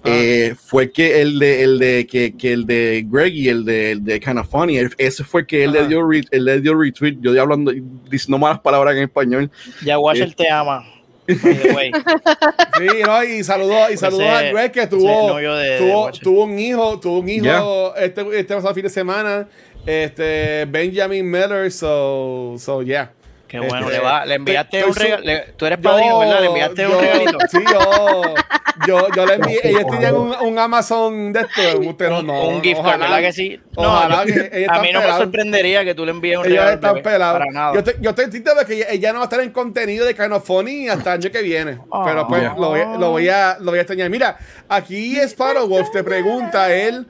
eh, 0.05 0.55
fue 0.61 0.91
que 0.91 1.21
el 1.21 1.39
de 1.39 1.63
el 1.63 1.79
de 1.79 2.07
que, 2.07 2.35
que 2.35 2.53
el 2.53 2.65
de 2.65 3.05
Greg 3.09 3.33
y 3.33 3.49
el 3.49 3.63
de, 3.65 3.91
el 3.91 4.03
de 4.03 4.19
Kind 4.19 4.39
of 4.39 4.49
Funny 4.49 4.77
el- 4.77 4.93
ese 4.97 5.23
fue 5.23 5.45
que 5.47 5.63
él 5.63 5.69
Ajá. 5.71 5.81
le 5.81 5.87
dio 5.87 6.07
re- 6.07 6.23
él 6.31 6.45
le 6.45 6.59
dio 6.61 6.75
retweet 6.77 7.17
yo 7.21 7.39
hablando 7.41 7.71
diciendo 8.09 8.37
malas 8.37 8.59
palabras 8.59 8.95
en 8.95 9.03
español 9.03 9.49
Ya 9.85 9.97
Washer 9.99 10.33
te 10.33 10.49
ama. 10.49 10.85
Sí, 11.25 12.87
no, 13.05 13.23
y 13.23 13.43
saludó, 13.43 13.89
y 13.89 13.97
saludó 13.97 14.23
Ese- 14.23 14.29
a 14.49 14.51
Greg 14.51 14.71
que 14.71 14.87
tuvo, 14.87 15.37
de- 15.37 15.77
tuvo, 15.77 16.11
tuvo 16.11 16.43
un 16.43 16.59
hijo, 16.59 16.99
tuvo 16.99 17.19
un 17.19 17.29
hijo 17.29 17.43
Yeah. 17.43 18.03
este, 18.05 18.21
este 18.39 18.55
pasado 18.55 18.73
fin 18.73 18.83
de 18.83 18.89
semana. 18.89 19.47
Este 19.85 20.65
Benjamin 20.65 21.29
Miller, 21.29 21.71
so, 21.71 22.55
so 22.57 22.81
yeah. 22.83 23.11
Qué 23.53 23.59
bueno. 23.59 23.85
Este, 23.87 23.99
Le, 23.99 24.03
va, 24.03 24.25
le 24.25 24.33
enviaste 24.35 24.77
estoy 24.79 24.89
un 24.89 24.95
su- 24.95 24.99
regalo. 25.03 25.23
le- 25.25 25.39
Tú 25.55 25.65
eres 25.67 25.77
padrino, 25.79 26.19
¿verdad? 26.19 26.39
Le 26.41 26.47
enviaste 26.47 26.87
un 26.87 26.99
regalito. 26.99 27.37
Sí, 27.51 27.59
yo, 27.71 28.33
yo, 28.87 29.07
yo 29.15 29.25
le 29.27 29.33
envié, 29.35 29.59
ellos 29.63 29.83
tenían 29.91 30.15
un, 30.15 30.35
un 30.41 30.57
Amazon 30.59 31.31
de 31.31 31.41
esto, 31.41 31.79
usted 31.81 32.09
no, 32.09 32.23
no, 32.23 32.47
un 32.47 32.63
gift 32.63 32.81
card, 32.81 32.99
¿verdad 32.99 33.19
que 33.19 33.31
sí? 33.31 33.59
No, 33.77 33.83
Ojalá 33.83 34.25
yo- 34.25 34.33
que 34.33 34.65
a 34.67 34.79
mí 34.81 34.89
no 34.91 35.01
me 35.01 35.07
sorprendería 35.09 35.85
que 35.85 35.93
tú 35.93 36.03
le 36.03 36.11
envíes 36.11 36.37
un 36.37 36.45
Ellos 36.45 36.57
regalo 36.57 36.69
al 36.71 36.97
están. 36.97 37.03
Para 37.03 37.45
nada. 37.51 37.73
Yo 37.73 37.79
estoy, 37.79 37.93
yo 38.01 38.09
estoy 38.09 38.29
triste 38.31 38.51
porque 38.57 38.87
ella 38.89 39.11
no 39.13 39.19
va 39.19 39.25
a 39.25 39.27
estar 39.27 39.39
en 39.41 39.51
contenido 39.51 40.05
de 40.05 40.15
Canofoni 40.15 40.89
hasta 40.89 41.13
el 41.13 41.21
año 41.21 41.31
que 41.31 41.41
viene. 41.43 41.77
Ah. 41.91 42.01
Pero 42.05 42.27
pues 42.27 42.41
Yeah. 42.41 42.55
lo, 42.57 42.69
voy, 42.69 42.79
lo 42.97 43.11
voy 43.11 43.29
a, 43.29 43.57
lo 43.59 43.71
voy 43.71 43.77
a 43.77 43.81
extrañar. 43.83 44.09
Mira, 44.09 44.35
aquí 44.67 45.15
Sparrow 45.19 45.67
Wolf 45.67 45.91
te 45.93 46.03
pregunta, 46.03 46.73
él, 46.73 47.05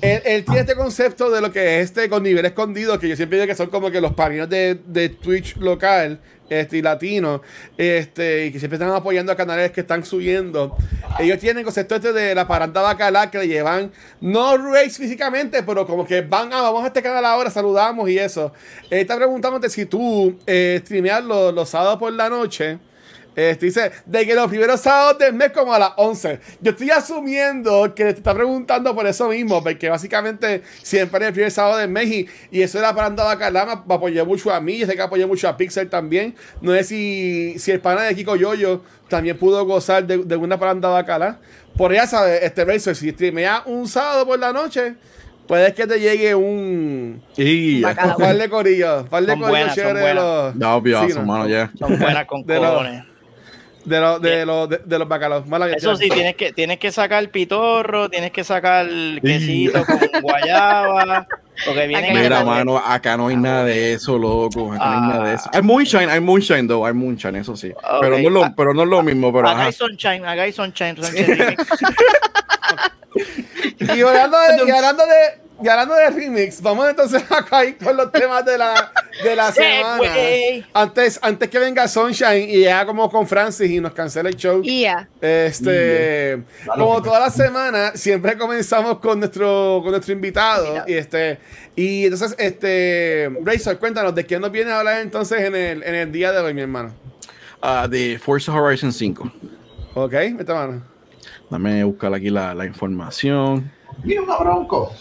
él, 0.00 0.22
él 0.24 0.44
tiene 0.44 0.60
este 0.60 0.76
concepto 0.76 1.28
de 1.30 1.40
lo 1.40 1.50
que 1.50 1.80
es 1.80 1.86
este 1.86 2.08
con 2.08 2.22
nivel 2.22 2.46
escondido, 2.46 2.98
que 3.00 3.08
yo 3.08 3.16
siempre 3.16 3.38
digo 3.38 3.48
que 3.48 3.56
son 3.56 3.66
como 3.68 3.90
que 3.90 4.00
los 4.00 4.12
parinos 4.14 4.48
de, 4.48 4.78
de 4.86 5.08
Twitch 5.08 5.56
local. 5.56 5.87
Este, 6.48 6.78
y 6.78 6.82
latino, 6.82 7.42
este, 7.76 8.46
y 8.46 8.52
que 8.52 8.58
siempre 8.58 8.76
están 8.76 8.90
apoyando 8.90 9.30
a 9.30 9.36
canales 9.36 9.70
que 9.70 9.82
están 9.82 10.02
subiendo. 10.02 10.76
Ellos 11.18 11.38
tienen 11.38 11.62
concepto 11.62 11.96
este 11.96 12.14
de 12.14 12.34
la 12.34 12.48
paranda 12.48 12.80
bacala 12.80 13.30
que 13.30 13.38
le 13.38 13.48
llevan, 13.48 13.92
no 14.22 14.56
race 14.56 14.92
físicamente, 14.92 15.62
pero 15.62 15.86
como 15.86 16.06
que 16.06 16.22
van, 16.22 16.50
ah, 16.54 16.62
vamos 16.62 16.84
a 16.84 16.86
este 16.86 17.02
canal 17.02 17.26
ahora, 17.26 17.50
saludamos 17.50 18.08
y 18.08 18.18
eso. 18.18 18.52
Está 18.88 19.16
preguntándote 19.16 19.68
si 19.68 19.84
tú 19.84 20.38
eh, 20.46 20.80
streameas 20.82 21.22
los, 21.22 21.52
los 21.52 21.68
sábados 21.68 21.98
por 21.98 22.12
la 22.14 22.30
noche. 22.30 22.78
Este, 23.38 23.66
dice, 23.66 23.92
de 24.04 24.26
que 24.26 24.34
los 24.34 24.48
primeros 24.48 24.80
sábados 24.80 25.16
del 25.20 25.32
mes 25.32 25.52
como 25.52 25.72
a 25.72 25.78
las 25.78 25.92
11. 25.96 26.40
Yo 26.60 26.72
estoy 26.72 26.90
asumiendo 26.90 27.94
que 27.94 28.02
te 28.04 28.10
está 28.10 28.34
preguntando 28.34 28.92
por 28.96 29.06
eso 29.06 29.28
mismo, 29.28 29.62
porque 29.62 29.88
básicamente 29.88 30.62
siempre 30.82 31.20
es 31.20 31.28
el 31.28 31.32
primer 31.34 31.50
sábado 31.52 31.76
del 31.78 31.88
mes 31.88 32.08
y, 32.08 32.26
y 32.50 32.62
eso 32.62 32.80
era 32.80 32.92
parando 32.92 33.24
bacalá, 33.24 33.64
me, 33.64 33.76
me 33.86 33.94
apoyó 33.94 34.26
mucho 34.26 34.52
a 34.52 34.60
mí, 34.60 34.78
yo 34.78 34.86
sé 34.86 34.96
que 34.96 35.02
apoyó 35.02 35.28
mucho 35.28 35.48
a 35.48 35.56
Pixel 35.56 35.88
también. 35.88 36.34
No 36.60 36.72
sé 36.72 36.82
si, 36.82 37.54
si 37.60 37.70
el 37.70 37.78
pana 37.78 38.02
de 38.02 38.16
Kiko 38.16 38.34
Yoyo 38.34 38.82
también 39.08 39.38
pudo 39.38 39.64
gozar 39.64 40.04
de, 40.04 40.18
de 40.18 40.36
una 40.36 40.58
paranda 40.58 40.88
bacalá. 40.88 41.38
Por 41.76 41.92
ya 41.94 42.08
sabes, 42.08 42.42
este 42.42 42.64
Razer, 42.64 42.96
si 42.96 43.10
streamea 43.10 43.62
un 43.66 43.86
sábado 43.86 44.26
por 44.26 44.36
la 44.40 44.52
noche, 44.52 44.96
puede 45.46 45.72
que 45.74 45.86
te 45.86 46.00
llegue 46.00 46.34
un, 46.34 47.22
Y 47.36 47.84
un 47.84 47.94
par 48.18 48.36
de 48.36 48.48
corillos, 48.48 49.02
un 49.02 49.08
par 49.08 49.22
de 49.24 49.32
Son 49.32 49.40
corillos 49.42 49.74
chéveres 49.76 50.14
los, 50.16 50.54
Ya, 50.58 50.74
obvio, 50.74 51.06
Sí, 51.06 51.14
no. 51.14 51.22
mano, 51.22 51.48
ya. 51.48 51.70
Son 51.78 51.96
buenas 52.00 52.26
con 52.26 52.42
De 52.44 52.56
los- 52.56 52.66
cojones. 52.68 53.04
De 53.88 54.00
los, 54.00 54.20
de 54.20 54.46
los, 54.46 54.68
de, 54.68 54.80
de 54.84 54.98
los 54.98 55.08
bacalaos. 55.08 55.46
Mala 55.46 55.68
Eso 55.70 55.96
sí, 55.96 56.08
tienes 56.08 56.36
que, 56.36 56.52
tienes 56.52 56.78
que 56.78 56.92
sacar 56.92 57.28
pitorro, 57.30 58.08
tienes 58.08 58.30
que 58.30 58.44
sacar 58.44 58.86
quesito 59.22 59.84
con 59.84 59.98
guayaba. 60.22 61.26
Porque 61.64 61.86
vienen 61.88 62.16
Mira, 62.16 62.44
mano, 62.44 62.78
acá 62.78 63.16
no 63.16 63.28
hay 63.28 63.36
nada 63.36 63.64
de 63.64 63.94
eso, 63.94 64.16
loco. 64.16 64.72
Acá 64.72 64.84
no 64.84 64.92
hay 64.92 65.00
nada 65.00 65.28
de 65.28 65.34
eso. 65.34 65.44
Ah. 65.46 65.56
Hay 65.56 65.62
moonshine, 65.62 66.08
hay 66.08 66.20
moonshine, 66.20 66.68
though. 66.68 66.86
Hay 66.86 66.92
moonshine, 66.92 67.36
eso 67.36 67.56
sí. 67.56 67.72
Pero, 68.00 68.18
no 68.18 68.28
es 68.28 68.32
lo, 68.32 68.54
pero 68.54 68.74
no 68.74 68.82
es 68.84 68.88
lo 68.88 69.02
mismo, 69.02 69.32
pero 69.32 69.48
ajá. 69.48 69.62
Hagáis 69.62 69.76
sunshine, 69.76 70.24
hagáis 70.24 70.54
sunshine, 70.54 70.96
sunshine 70.96 71.26
remix. 71.26 71.64
Y 73.80 74.02
hablando 74.02 74.38
de, 74.38 74.64
y 74.66 74.70
hablando 74.70 75.06
de, 75.06 75.47
y 75.60 75.68
hablando 75.68 75.94
de 75.94 76.10
remix, 76.10 76.62
vamos 76.62 76.88
entonces 76.88 77.22
a 77.50 77.64
ir 77.64 77.76
con 77.78 77.96
los 77.96 78.12
temas 78.12 78.44
de 78.44 78.56
la, 78.56 78.92
de 79.24 79.34
la 79.34 79.50
semana. 79.52 80.14
Antes, 80.72 81.18
antes 81.20 81.48
que 81.48 81.58
venga 81.58 81.88
Sunshine 81.88 82.48
y 82.48 82.62
ya 82.62 82.86
como 82.86 83.10
con 83.10 83.26
Francis 83.26 83.68
y 83.70 83.80
nos 83.80 83.92
cancela 83.92 84.28
el 84.28 84.36
show. 84.36 84.62
Este, 85.20 86.42
como 86.76 87.02
toda 87.02 87.20
la 87.20 87.30
semana, 87.30 87.92
siempre 87.94 88.38
comenzamos 88.38 88.98
con 88.98 89.18
nuestro, 89.18 89.80
con 89.82 89.90
nuestro 89.90 90.12
invitado. 90.12 90.84
Y 90.86 90.94
este, 90.94 91.38
y 91.74 92.04
entonces, 92.04 92.36
este, 92.38 93.30
Razor, 93.42 93.78
cuéntanos, 93.78 94.14
¿de 94.14 94.26
qué 94.26 94.38
nos 94.38 94.52
viene 94.52 94.70
a 94.70 94.78
hablar 94.78 95.00
entonces 95.00 95.40
en 95.40 95.56
el, 95.56 95.82
en 95.82 95.94
el 95.94 96.12
día 96.12 96.30
de 96.32 96.38
hoy, 96.38 96.54
mi 96.54 96.62
hermano? 96.62 96.92
Ah, 97.60 97.88
de 97.90 98.18
Forza 98.18 98.52
Horizon 98.52 98.92
5. 98.92 99.32
Ok, 99.94 100.12
esta 100.12 100.54
mano. 100.54 100.82
Dame 101.50 101.82
buscar 101.82 102.14
aquí 102.14 102.30
la, 102.30 102.54
la 102.54 102.64
información. 102.66 103.72
Mira 104.04 104.22
una 104.22 104.36
bronco. 104.36 104.92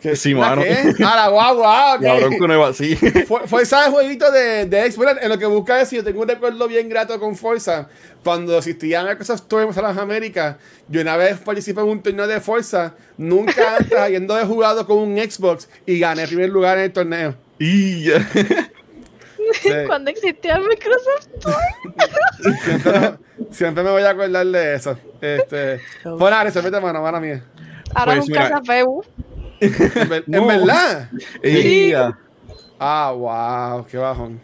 ¿Qué, 0.00 0.16
Sí, 0.16 0.32
¿la 0.32 0.40
mano. 0.40 0.62
qué? 0.62 0.94
Ah, 1.04 1.16
la 1.16 1.28
guagua, 1.28 1.94
ok. 1.96 2.02
La 2.02 2.14
bronco 2.14 2.46
nueva, 2.46 2.72
sí. 2.72 2.96
Fue, 3.28 3.46
fue 3.46 3.62
ese 3.62 3.76
jueguito 3.90 4.30
de, 4.32 4.66
de 4.66 4.90
Xbox. 4.90 5.16
En 5.20 5.28
lo 5.28 5.38
que 5.38 5.46
busca 5.46 5.80
es 5.80 5.88
si 5.88 5.96
yo 5.96 6.04
tengo 6.04 6.22
un 6.22 6.28
recuerdo 6.28 6.66
bien 6.68 6.88
grato 6.88 7.18
con 7.20 7.36
Forza. 7.36 7.88
Cuando 8.24 8.56
existía 8.58 9.02
Microsoft 9.02 9.40
Store 9.42 9.68
en 9.68 9.82
las 9.82 9.96
Américas, 9.98 10.56
yo 10.88 11.00
una 11.00 11.16
vez 11.16 11.38
participé 11.38 11.80
en 11.80 11.88
un 11.88 12.02
torneo 12.02 12.26
de 12.26 12.40
Forza. 12.40 12.94
Nunca 13.18 13.76
antes, 13.78 13.98
habiendo 13.98 14.34
jugado 14.46 14.86
con 14.86 14.98
un 14.98 15.16
Xbox 15.18 15.68
y 15.86 15.98
gané 15.98 16.26
primer 16.26 16.50
lugar 16.50 16.78
en 16.78 16.84
el 16.84 16.92
torneo. 16.92 17.34
y 17.58 18.04
ya. 18.04 18.26
Sí. 19.62 19.70
Cuando 19.86 20.10
existía 20.10 20.54
el 20.56 20.62
Microsoft 20.66 21.26
Store. 21.34 22.58
Siempre, 22.62 23.12
siempre 23.50 23.82
me 23.82 23.90
voy 23.90 24.02
a 24.02 24.10
acordar 24.10 24.46
de 24.46 24.74
eso. 24.74 24.96
Este, 25.20 25.80
bueno, 26.04 26.36
Ares, 26.36 26.54
vete 26.54 26.80
mano, 26.80 27.02
mano 27.02 27.20
mía. 27.20 27.42
Ahora 27.94 28.12
Pues 28.12 28.18
es 28.18 28.24
un 28.26 28.32
mira. 28.32 28.60
En, 29.60 30.08
ver- 30.08 30.24
en 30.26 30.32
No. 30.32 30.46
verdad. 30.46 31.10
Ya. 31.42 32.18
Ah, 32.78 33.12
wow, 33.16 33.86
qué 33.86 33.98
bajón. 33.98 34.40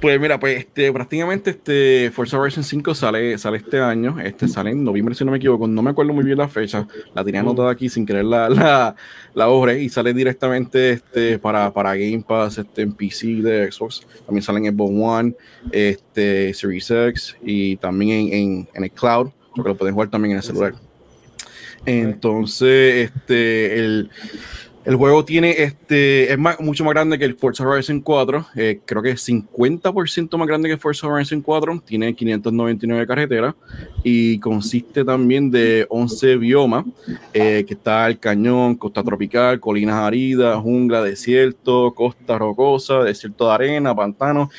Pues 0.00 0.18
mira, 0.18 0.40
pues 0.40 0.58
este, 0.58 0.92
prácticamente 0.92 1.50
este 1.50 2.10
Forza 2.12 2.36
Horizon 2.36 2.64
5 2.64 2.92
sale, 2.92 3.38
sale 3.38 3.58
este 3.58 3.78
año, 3.78 4.18
este 4.18 4.48
sale 4.48 4.70
en 4.72 4.82
noviembre 4.82 5.14
si 5.14 5.24
no 5.24 5.30
me 5.30 5.36
equivoco, 5.36 5.68
no 5.68 5.80
me 5.80 5.90
acuerdo 5.90 6.12
muy 6.12 6.24
bien 6.24 6.38
la 6.38 6.48
fecha, 6.48 6.88
la 7.14 7.24
tenía 7.24 7.38
anotada 7.40 7.70
aquí 7.70 7.88
sin 7.88 8.04
querer 8.04 8.24
la, 8.24 8.48
la, 8.48 8.96
la 9.32 9.48
hora 9.48 9.74
y 9.74 9.88
sale 9.88 10.12
directamente 10.12 10.90
este, 10.90 11.38
para, 11.38 11.72
para 11.72 11.94
Game 11.94 12.24
Pass, 12.26 12.58
este, 12.58 12.82
en 12.82 12.94
PC 12.94 13.28
de 13.42 13.70
Xbox, 13.70 14.04
también 14.26 14.42
sale 14.42 14.58
en 14.66 14.74
Xbox 14.74 14.92
One, 14.92 15.34
este, 15.70 16.52
Series 16.52 16.90
X 16.90 17.36
y 17.40 17.76
también 17.76 18.26
en, 18.26 18.32
en, 18.32 18.68
en 18.74 18.82
el 18.82 18.90
cloud, 18.90 19.30
porque 19.54 19.68
lo 19.68 19.76
pueden 19.76 19.94
jugar 19.94 20.10
también 20.10 20.32
en 20.32 20.38
el 20.38 20.42
celular. 20.42 20.74
Entonces, 21.84 23.10
este, 23.10 23.78
el, 23.78 24.10
el 24.84 24.96
juego 24.96 25.24
tiene, 25.24 25.50
este, 25.62 26.32
es 26.32 26.38
más, 26.38 26.58
mucho 26.58 26.84
más 26.84 26.92
grande 26.92 27.16
que 27.16 27.24
el 27.24 27.36
Forza 27.36 27.64
Horizon 27.64 28.00
4, 28.00 28.46
eh, 28.56 28.80
creo 28.84 29.00
que 29.00 29.10
es 29.10 29.28
50% 29.28 30.36
más 30.36 30.48
grande 30.48 30.68
que 30.68 30.74
el 30.74 30.80
Forza 30.80 31.06
Horizon 31.06 31.40
4, 31.40 31.82
tiene 31.86 32.12
599 32.14 33.06
carreteras 33.06 33.54
y 34.02 34.40
consiste 34.40 35.04
también 35.04 35.52
de 35.52 35.86
11 35.88 36.36
biomas, 36.36 36.84
eh, 37.32 37.64
que 37.66 37.74
está 37.74 38.08
el 38.08 38.18
cañón, 38.18 38.74
costa 38.74 39.04
tropical, 39.04 39.60
colinas 39.60 39.94
áridas, 39.94 40.56
jungla, 40.60 41.00
desierto, 41.02 41.94
costa 41.94 42.36
rocosa, 42.36 43.04
desierto 43.04 43.46
de 43.46 43.54
arena, 43.54 43.94
pantano 43.94 44.50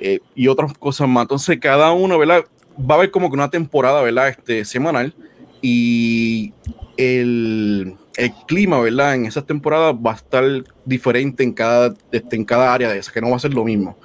eh, 0.00 0.18
y 0.34 0.48
otras 0.48 0.76
cosas 0.76 1.08
más. 1.08 1.22
Entonces, 1.22 1.60
cada 1.60 1.92
uno, 1.92 2.18
¿verdad? 2.18 2.44
Va 2.78 2.96
a 2.96 2.98
haber 2.98 3.12
como 3.12 3.28
que 3.28 3.34
una 3.34 3.50
temporada, 3.50 4.02
¿verdad? 4.02 4.30
Este, 4.30 4.64
semanal 4.64 5.14
y 5.62 6.52
el, 6.96 7.94
el 8.16 8.32
clima, 8.46 8.80
¿verdad? 8.80 9.14
En 9.14 9.24
esas 9.26 9.46
temporadas 9.46 9.94
va 9.94 10.12
a 10.12 10.16
estar 10.16 10.44
diferente 10.84 11.42
en 11.42 11.52
cada, 11.52 11.94
este, 12.10 12.36
en 12.36 12.44
cada 12.44 12.74
área 12.74 12.90
de 12.90 12.98
esa, 12.98 13.12
que 13.12 13.20
no 13.20 13.30
va 13.30 13.36
a 13.36 13.40
ser 13.40 13.54
lo 13.54 13.64
mismo. 13.64 13.96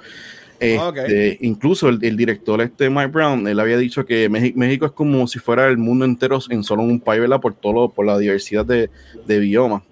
Este, 0.60 1.32
Ok. 1.34 1.38
Incluso 1.42 1.88
el, 1.88 2.02
el 2.02 2.16
director, 2.16 2.60
este 2.62 2.90
Mike 2.90 3.08
Brown, 3.08 3.46
él 3.46 3.60
había 3.60 3.76
dicho 3.76 4.04
que 4.06 4.28
México, 4.28 4.58
México 4.58 4.86
es 4.86 4.92
como 4.92 5.26
si 5.28 5.38
fuera 5.38 5.68
el 5.68 5.76
mundo 5.78 6.04
entero 6.04 6.38
en 6.50 6.64
solo 6.64 6.82
un 6.82 6.98
país, 7.00 7.20
¿verdad? 7.20 7.40
Por, 7.40 7.54
todo, 7.54 7.72
lo- 7.72 7.88
por 7.90 8.06
la 8.06 8.18
diversidad 8.18 8.64
de, 8.64 8.90
de 9.26 9.38
biomas. 9.38 9.82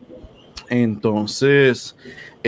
Entonces, 0.68 1.94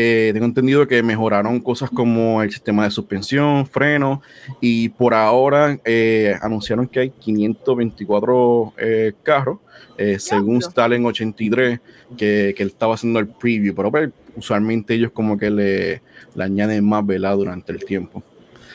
eh, 0.00 0.30
tengo 0.32 0.46
entendido 0.46 0.86
que 0.86 1.02
mejoraron 1.02 1.58
cosas 1.58 1.90
como 1.90 2.40
el 2.40 2.52
sistema 2.52 2.84
de 2.84 2.92
suspensión, 2.92 3.66
freno, 3.66 4.22
y 4.60 4.90
por 4.90 5.12
ahora 5.12 5.76
eh, 5.84 6.36
anunciaron 6.40 6.86
que 6.86 7.00
hay 7.00 7.10
524 7.10 8.74
eh, 8.78 9.12
carros, 9.24 9.58
eh, 9.96 10.20
según 10.20 10.58
Stalin 10.58 11.04
83, 11.04 11.80
que, 12.16 12.54
que 12.56 12.62
él 12.62 12.68
estaba 12.68 12.94
haciendo 12.94 13.18
el 13.18 13.26
preview, 13.26 13.74
pero 13.74 13.90
pues, 13.90 14.10
usualmente 14.36 14.94
ellos 14.94 15.10
como 15.10 15.36
que 15.36 15.50
le, 15.50 16.02
le 16.36 16.44
añaden 16.44 16.88
más 16.88 17.04
velada 17.04 17.34
durante 17.34 17.72
el 17.72 17.84
tiempo. 17.84 18.22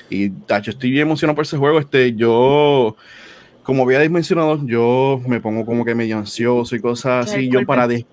Y 0.09 0.29
tacho, 0.29 0.71
estoy 0.71 0.91
bien 0.91 1.07
emocionado 1.07 1.35
por 1.35 1.45
ese 1.45 1.55
juego. 1.55 1.79
Este, 1.79 2.13
yo, 2.15 2.97
como 3.63 3.83
había 3.83 4.09
mencionado, 4.09 4.59
yo 4.65 5.21
me 5.25 5.39
pongo 5.39 5.65
como 5.65 5.85
que 5.85 5.95
medio 5.95 6.17
ansioso 6.17 6.75
y 6.75 6.81
cosas 6.81 7.31
así. 7.31 7.47
Yo 7.47 7.65
para 7.65 7.87
de. 7.87 8.05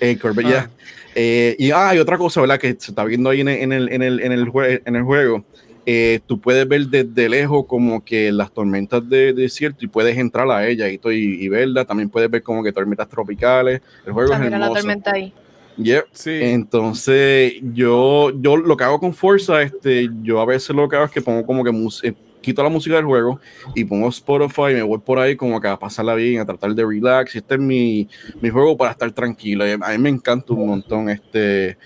El 0.00 0.18
Corvette, 0.18 0.46
Ah. 0.46 0.50
ya. 0.50 0.70
Eh, 1.16 1.54
y 1.58 1.70
ah, 1.70 1.90
hay 1.90 1.98
otra 1.98 2.18
cosa, 2.18 2.40
¿verdad? 2.40 2.58
Que 2.58 2.68
se 2.78 2.90
está 2.90 3.04
viendo 3.04 3.30
ahí 3.30 3.40
en 3.40 3.48
el, 3.48 3.58
en 3.62 3.72
el, 3.72 3.92
en 3.92 4.02
el, 4.02 4.20
en 4.20 4.32
el, 4.32 4.46
jue- 4.46 4.82
en 4.84 4.96
el 4.96 5.02
juego. 5.02 5.44
Eh, 5.86 6.20
tú 6.26 6.40
puedes 6.40 6.66
ver 6.66 6.86
desde 6.86 7.28
lejos 7.28 7.66
como 7.66 8.02
que 8.04 8.32
las 8.32 8.50
tormentas 8.52 9.06
de, 9.08 9.32
desierto 9.34 9.84
y 9.84 9.88
puedes 9.88 10.16
entrar 10.16 10.50
a 10.50 10.66
ella 10.66 10.88
y, 10.88 10.94
y, 11.04 11.44
y 11.44 11.48
verla. 11.48 11.84
También 11.84 12.08
puedes 12.08 12.30
ver 12.30 12.42
como 12.42 12.62
que 12.64 12.72
tormentas 12.72 13.08
tropicales. 13.08 13.80
El 14.06 14.12
juego 14.12 14.32
Ah, 14.32 14.36
es 14.36 14.40
mira 14.42 14.58
la 14.58 14.64
hermoso. 14.66 14.80
tormenta 14.80 15.12
ahí. 15.12 15.32
Yep. 15.76 16.04
Sí. 16.12 16.30
Entonces, 16.40 17.54
yo, 17.74 18.30
yo 18.40 18.56
lo 18.56 18.76
que 18.76 18.84
hago 18.84 18.98
con 18.98 19.12
Forza, 19.12 19.60
este, 19.62 20.08
yo 20.22 20.40
a 20.40 20.46
veces 20.46 20.74
lo 20.74 20.88
que 20.88 20.96
hago 20.96 21.04
es 21.06 21.10
que 21.10 21.20
pongo 21.20 21.44
como 21.44 21.62
que 21.64 21.70
mus- 21.72 22.02
eh, 22.04 22.14
quito 22.44 22.62
la 22.62 22.68
música 22.68 22.96
del 22.96 23.04
juego 23.04 23.40
y 23.74 23.84
pongo 23.84 24.08
Spotify 24.08 24.70
y 24.70 24.74
me 24.74 24.82
voy 24.82 24.98
por 24.98 25.18
ahí 25.18 25.36
como 25.36 25.60
que 25.60 25.68
a 25.68 25.78
pasarla 25.78 26.14
bien, 26.14 26.40
a 26.40 26.46
tratar 26.46 26.74
de 26.74 26.84
relax. 26.84 27.34
Este 27.34 27.54
es 27.54 27.60
mi, 27.60 28.08
mi 28.40 28.50
juego 28.50 28.76
para 28.76 28.92
estar 28.92 29.10
tranquilo. 29.12 29.64
A 29.64 29.90
mí 29.90 29.98
me 29.98 30.10
encanta 30.10 30.52
un 30.52 30.68
montón 30.68 31.08
este, 31.08 31.78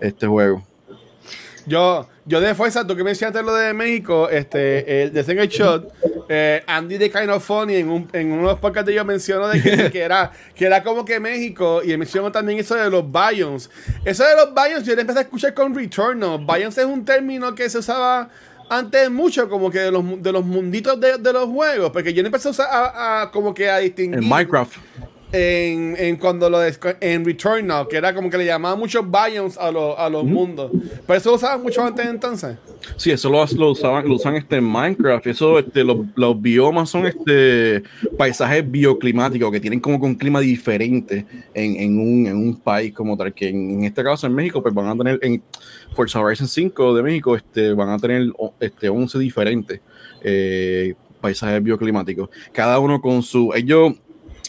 este 0.00 0.26
juego. 0.26 0.64
Yo, 1.66 2.08
yo 2.24 2.40
de 2.40 2.54
fuerza, 2.54 2.86
tú 2.86 2.94
que 2.94 3.02
mencionaste 3.02 3.42
lo 3.42 3.52
de 3.52 3.74
México, 3.74 4.28
este, 4.30 5.02
el 5.02 5.12
de 5.12 5.24
Single 5.24 5.48
Shot, 5.48 5.92
eh, 6.28 6.62
Andy 6.64 6.96
de 6.96 7.10
Kind 7.10 7.28
of 7.28 7.44
Funny 7.44 7.74
en, 7.74 7.88
un, 7.88 8.08
en 8.12 8.30
uno 8.30 8.42
de 8.42 8.48
los 8.52 8.60
podcasts 8.60 8.88
ellos 8.88 9.04
mencionó 9.04 9.48
de 9.48 9.60
que, 9.60 9.90
que 9.90 10.00
era, 10.00 10.30
que 10.54 10.64
era 10.64 10.84
como 10.84 11.04
que 11.04 11.18
México, 11.18 11.82
y 11.84 11.90
él 11.90 11.98
mencionó 11.98 12.30
también 12.30 12.60
eso 12.60 12.76
de 12.76 12.88
los 12.88 13.04
Bions. 13.10 13.68
Eso 14.04 14.22
de 14.24 14.36
los 14.36 14.54
Bions, 14.54 14.84
yo 14.84 14.94
lo 14.94 15.00
empecé 15.00 15.18
a 15.18 15.22
escuchar 15.22 15.54
con 15.54 15.74
Returnal. 15.74 16.38
Bions 16.38 16.78
es 16.78 16.84
un 16.84 17.04
término 17.04 17.52
que 17.52 17.68
se 17.68 17.78
usaba 17.78 18.28
antes 18.68 19.10
mucho 19.10 19.48
como 19.48 19.70
que 19.70 19.78
de 19.80 19.90
los, 19.92 20.22
de 20.22 20.32
los 20.32 20.44
munditos 20.44 20.98
de, 21.00 21.18
de 21.18 21.32
los 21.32 21.46
juegos, 21.48 21.90
porque 21.90 22.12
yo 22.12 22.22
lo 22.22 22.26
empecé 22.28 22.48
a 22.48 22.50
usar 22.50 22.68
a, 22.70 23.22
a- 23.22 23.30
como 23.30 23.54
que 23.54 23.70
a 23.70 23.78
distinguir 23.78 24.22
En 24.22 24.28
Minecraft. 24.28 24.76
En, 25.32 25.96
en 25.98 26.16
cuando 26.16 26.48
lo 26.48 26.60
en 26.62 27.24
Returnal, 27.24 27.88
que 27.88 27.96
era 27.96 28.14
como 28.14 28.30
que 28.30 28.38
le 28.38 28.46
llamaban 28.46 28.78
muchos 28.78 29.04
biomes 29.10 29.58
a, 29.58 29.70
los 29.70 29.98
a 29.98 30.08
los 30.08 30.24
mundos. 30.24 30.70
Pero 31.06 31.18
eso 31.18 31.30
lo 31.30 31.36
usaban 31.36 31.62
mucho 31.62 31.84
antes 31.84 32.06
entonces. 32.06 32.56
Sí, 32.96 33.10
eso 33.10 33.28
lo, 33.28 33.44
lo 33.56 33.70
usaban, 33.72 34.08
lo 34.08 34.14
usan 34.14 34.36
este 34.36 34.56
en 34.56 34.64
Minecraft. 34.64 35.26
Eso, 35.26 35.58
este, 35.58 35.82
los, 35.82 35.98
los 36.14 36.40
biomas 36.40 36.88
son 36.90 37.06
este 37.06 37.82
paisajes 38.16 38.68
bioclimáticos 38.70 39.50
que 39.50 39.60
tienen 39.60 39.80
como 39.80 40.00
que 40.00 40.06
un 40.06 40.14
clima 40.14 40.40
diferente 40.40 41.26
en, 41.54 41.76
en 41.76 41.98
un, 41.98 42.26
en 42.26 42.36
un 42.36 42.56
país 42.60 42.92
como 42.94 43.16
tal. 43.16 43.34
Que 43.34 43.48
en, 43.48 43.70
en 43.70 43.84
este 43.84 44.04
caso 44.04 44.26
en 44.26 44.34
México, 44.34 44.62
pues 44.62 44.74
van 44.74 44.86
a 44.86 44.96
tener 44.96 45.18
en 45.22 45.42
Forza 45.94 46.20
Horizon 46.20 46.48
5 46.48 46.94
de 46.94 47.02
México, 47.02 47.36
este, 47.36 47.72
van 47.72 47.88
a 47.88 47.98
tener 47.98 48.32
este 48.60 48.88
11 48.88 49.18
diferentes 49.18 49.80
eh, 50.22 50.94
paisajes 51.20 51.62
bioclimáticos. 51.62 52.30
Cada 52.52 52.78
uno 52.78 53.00
con 53.00 53.22
su. 53.22 53.52
Ellos 53.54 53.94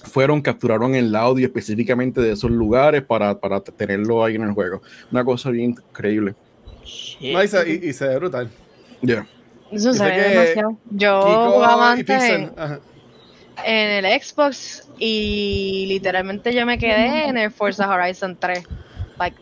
fueron, 0.04 0.42
capturaron 0.42 0.96
el 0.96 1.16
audio 1.16 1.46
específicamente 1.48 2.22
de 2.22 2.32
esos 2.34 2.52
lugares 2.52 3.04
para, 3.04 3.38
para 3.40 3.60
tenerlo 3.62 4.24
ahí 4.24 4.36
en 4.36 4.44
el 4.44 4.52
juego. 4.54 4.82
Una 5.12 5.24
cosa 5.24 5.50
bien 5.50 5.72
increíble. 5.72 6.36
No, 7.22 7.44
y, 7.44 7.48
se, 7.48 7.70
y- 7.70 7.90
y 7.90 7.94
se 7.94 8.08
ve 8.08 8.16
brutal. 8.18 8.50
Yeah. 9.02 9.28
Eso 9.72 9.94
se 9.94 10.04
ve 10.04 10.22
demasiado. 10.30 10.78
Yo 10.92 11.52
jugaba 11.52 11.96
y 11.96 12.00
antes 12.00 12.24
en, 12.24 12.52
en 13.66 14.06
el 14.06 14.22
Xbox 14.22 14.88
y 14.98 15.86
literalmente 15.90 16.54
yo 16.54 16.66
me 16.66 16.78
quedé 16.78 17.26
en 17.28 17.38
el 17.38 17.52
Forza 17.52 17.90
Horizon 17.90 18.38
3. 18.40 18.64
Like, 19.20 19.38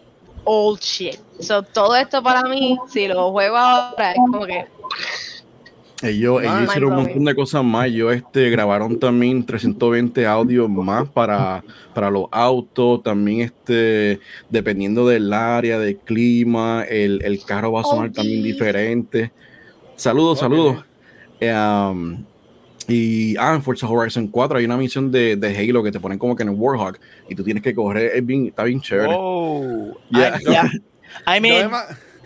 old 0.46 0.80
shit. 0.80 1.20
So, 1.39 1.62
todo 1.63 1.96
esto 1.96 2.24
para 2.24 2.44
mí, 2.44 2.78
si 2.89 3.08
lo 3.08 3.32
juego 3.32 3.58
ahora, 3.58 4.12
es 4.12 4.18
como 4.18 4.46
que. 4.46 4.65
Ellos, 6.03 6.41
Ah, 6.45 6.58
ellos 6.60 6.69
hicieron 6.69 6.91
un 6.91 7.03
montón 7.03 7.23
de 7.25 7.36
cosas 7.36 7.63
más. 7.63 7.88
Ellos 7.88 8.13
este, 8.13 8.49
grabaron 8.49 8.99
también 8.99 9.45
320 9.45 10.25
audios 10.27 10.69
más 10.69 11.08
para, 11.10 11.63
para 11.93 12.10
los 12.12 12.25
autos. 12.31 13.01
También, 13.01 13.41
este, 13.41 14.19
dependiendo 14.49 15.08
del 15.08 15.31
área, 15.31 15.79
del 15.79 15.97
clima, 15.97 16.84
el, 16.88 17.21
el 17.23 17.43
carro 17.45 17.71
va 17.71 17.81
a 17.81 17.84
sonar 17.86 18.10
Oh, 18.10 18.13
también 18.13 18.43
diferente. 18.43 19.31
Saludos, 19.95 20.38
Ok. 20.38 20.41
saludos. 20.43 20.86
Um, 21.41 22.23
y 22.88 23.36
ah, 23.38 23.55
en 23.55 23.63
Forza 23.63 23.88
Horizon 23.88 24.27
4 24.27 24.60
hay 24.60 24.65
una 24.65 24.77
misión 24.77 25.12
de, 25.12 25.36
de 25.38 25.58
Halo 25.58 25.81
que 25.81 25.91
te 25.91 25.99
ponen 25.99 26.19
como 26.19 26.36
que 26.36 26.43
en 26.43 26.49
el 26.49 26.55
Warhawk 26.55 26.99
y 27.29 27.36
tú 27.36 27.43
tienes 27.43 27.63
que 27.63 27.73
correr. 27.73 28.12
Es 28.15 28.25
bien, 28.25 28.47
está 28.47 28.63
bien 28.63 28.79
chévere. 28.81 29.13
Wow. 29.13 29.97
Yeah. 30.12 30.36
Ay, 30.36 30.43
ya. 30.45 30.71
I 31.38 31.39
mean, 31.41 31.71
me- 31.71 31.77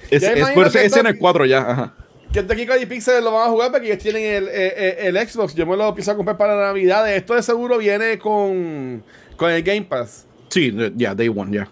es, 0.10 0.24
es, 0.24 0.34
ese 0.34 0.86
esto- 0.86 1.00
en 1.00 1.06
el 1.08 1.18
4 1.18 1.46
ya. 1.46 1.60
Ajá. 1.60 1.96
Que 2.32 2.40
este 2.40 2.56
Kiko 2.56 2.78
y 2.78 2.86
Pixel 2.86 3.24
lo 3.24 3.32
van 3.32 3.48
a 3.48 3.52
jugar 3.52 3.72
porque 3.72 3.88
ellos 3.88 3.98
tienen 4.04 4.24
el, 4.24 4.48
eh, 4.50 4.52
eh, 4.54 4.98
el 5.08 5.18
Xbox. 5.18 5.56
Yo 5.56 5.66
me 5.66 5.76
lo 5.76 5.86
a 5.86 6.16
comprar 6.16 6.38
para 6.38 6.56
Navidad. 6.56 7.12
Esto 7.12 7.34
de 7.34 7.42
seguro 7.42 7.78
viene 7.80 8.20
con, 8.20 9.04
con 9.36 9.50
el 9.52 9.64
Game 9.64 9.84
Pass. 9.84 10.28
Sí, 10.50 10.72
ya, 10.96 11.16
Day 11.16 11.28
One, 11.28 11.56
ya. 11.56 11.68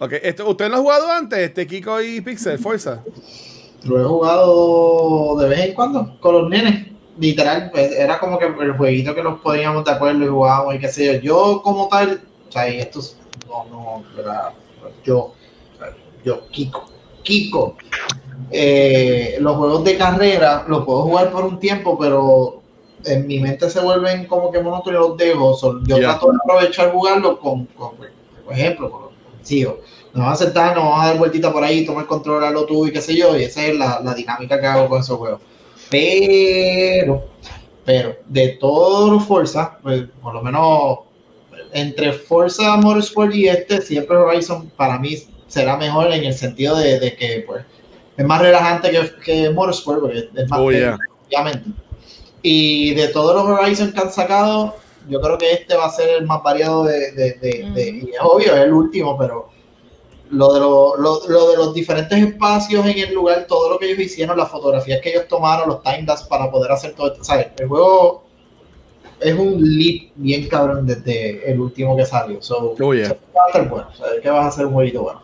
Ok, 0.00 0.12
esto, 0.22 0.48
¿usted 0.48 0.68
lo 0.68 0.76
ha 0.76 0.78
jugado 0.80 1.10
antes, 1.10 1.38
este 1.38 1.66
Kiko 1.66 2.02
y 2.02 2.20
Pixel, 2.20 2.58
Forza? 2.58 3.02
Lo 3.84 4.00
he 4.00 4.04
jugado 4.04 5.36
de 5.38 5.48
vez 5.48 5.60
en 5.60 5.74
cuando 5.74 6.18
con 6.20 6.34
los 6.34 6.50
nenes. 6.50 6.88
Literal, 7.16 7.70
pues, 7.70 7.92
era 7.92 8.18
como 8.18 8.40
que 8.40 8.46
el 8.46 8.72
jueguito 8.72 9.14
que 9.14 9.22
nos 9.22 9.40
poníamos 9.40 9.84
de 9.84 9.92
acuerdo 9.92 10.24
y 10.24 10.28
jugábamos 10.28 10.74
y 10.74 10.78
qué 10.80 10.88
sé 10.88 11.04
yo. 11.06 11.20
Yo 11.20 11.62
como 11.62 11.86
tal, 11.88 12.20
o 12.48 12.50
sea, 12.52 12.68
y 12.68 12.80
esto 12.80 12.98
es- 12.98 13.16
no, 13.46 13.64
no, 13.70 14.04
¿verdad? 14.16 14.50
yo, 15.04 15.32
yo, 16.24 16.48
Kiko, 16.48 16.86
Kiko, 17.22 17.76
eh, 18.50 19.36
los 19.40 19.56
juegos 19.56 19.84
de 19.84 19.96
carrera 19.96 20.64
los 20.68 20.84
puedo 20.84 21.02
jugar 21.02 21.30
por 21.30 21.44
un 21.44 21.58
tiempo, 21.58 21.98
pero 21.98 22.62
en 23.04 23.26
mi 23.26 23.40
mente 23.40 23.68
se 23.70 23.80
vuelven 23.80 24.26
como 24.26 24.50
que 24.50 24.60
monótonos 24.60 25.08
los 25.08 25.16
dejo. 25.16 25.56
Yo 25.86 25.98
trato 25.98 26.30
de 26.30 26.38
aprovechar 26.42 26.92
jugarlo 26.92 27.38
con, 27.38 27.66
con, 27.66 27.96
por 27.96 28.52
ejemplo, 28.52 28.90
con 28.90 29.02
los 29.02 29.50
hijos. 29.50 29.74
Nos 30.12 30.24
vamos 30.24 30.40
a 30.40 30.44
sentar, 30.44 30.74
nos 30.76 30.84
vamos 30.84 31.02
a 31.02 31.06
dar 31.08 31.18
vueltita 31.18 31.52
por 31.52 31.64
ahí, 31.64 31.84
tomar 31.84 32.06
control 32.06 32.44
a 32.44 32.50
lo 32.50 32.64
tú 32.66 32.86
y 32.86 32.92
qué 32.92 33.00
sé 33.00 33.16
yo, 33.16 33.36
y 33.36 33.44
esa 33.44 33.66
es 33.66 33.76
la, 33.76 34.00
la 34.02 34.14
dinámica 34.14 34.60
que 34.60 34.66
hago 34.66 34.88
con 34.88 35.00
esos 35.00 35.18
juegos. 35.18 35.40
Pero, 35.90 37.24
pero, 37.84 38.16
de 38.26 38.48
todos 38.60 39.10
los 39.10 39.24
Forza, 39.24 39.78
pues, 39.82 40.04
por 40.22 40.34
lo 40.34 40.42
menos 40.42 41.00
entre 41.72 42.12
Forza 42.12 42.76
Motorsport 42.76 43.34
y 43.34 43.48
este, 43.48 43.82
siempre 43.82 44.16
Horizon 44.16 44.70
para 44.76 44.98
mí 44.98 45.16
será 45.48 45.76
mejor 45.76 46.12
en 46.12 46.24
el 46.24 46.34
sentido 46.34 46.76
de, 46.76 47.00
de 47.00 47.16
que 47.16 47.44
pues, 47.46 47.64
es 48.16 48.24
más 48.24 48.40
relajante 48.40 48.90
que, 48.90 49.10
que 49.24 49.50
Motorsport, 49.50 50.00
porque 50.00 50.28
es 50.34 50.48
más 50.48 50.60
Oh, 50.60 50.68
técnico, 50.70 50.96
yeah. 51.30 51.42
obviamente. 51.42 51.70
Y 52.42 52.94
de 52.94 53.08
todos 53.08 53.34
los 53.34 53.44
Horizon 53.58 53.92
que 53.92 54.00
han 54.00 54.12
sacado, 54.12 54.76
yo 55.08 55.20
creo 55.20 55.38
que 55.38 55.52
este 55.52 55.74
va 55.76 55.86
a 55.86 55.90
ser 55.90 56.10
el 56.10 56.26
más 56.26 56.42
variado 56.42 56.84
de, 56.84 57.12
de, 57.12 57.32
de- 57.34 57.70
de- 57.74 57.88
y 58.04 58.10
es 58.10 58.18
obvio, 58.22 58.54
es 58.54 58.60
el 58.60 58.72
último, 58.72 59.16
pero 59.18 59.48
lo 60.30 60.52
de, 60.52 60.60
lo, 60.60 60.96
lo- 60.96 61.20
lo 61.28 61.48
de 61.50 61.56
los 61.56 61.74
diferentes 61.74 62.18
espacios 62.18 62.84
en 62.86 62.98
el 62.98 63.14
lugar, 63.14 63.46
todo 63.48 63.70
lo 63.70 63.78
que 63.78 63.86
ellos 63.86 63.98
hicieron, 64.00 64.36
las 64.36 64.50
fotografías 64.50 65.00
que 65.00 65.10
ellos 65.10 65.26
tomaron, 65.28 65.68
los 65.68 65.82
timelapse 65.82 66.26
para 66.28 66.50
poder 66.50 66.70
hacer 66.72 66.94
todo 66.94 67.08
esto, 67.12 67.24
¿sabes? 67.24 67.48
El 67.58 67.68
juego 67.68 68.24
es 69.20 69.34
un 69.34 69.62
leap 69.78 70.10
bien 70.16 70.48
cabrón 70.48 70.86
desde 70.86 71.50
el 71.50 71.60
último 71.60 71.96
que 71.96 72.04
salió. 72.04 72.42
So, 72.42 72.74
Oh, 72.80 72.94
yeah. 72.94 73.08
va 73.36 73.44
a 73.44 73.46
estar 73.48 73.68
bueno, 73.68 73.88
¿sabes? 73.96 74.20
Que 74.20 74.28
vas 74.30 74.44
a 74.44 74.48
hacer 74.48 74.66
un 74.66 74.72
jueguito 74.74 75.02
bueno. 75.02 75.22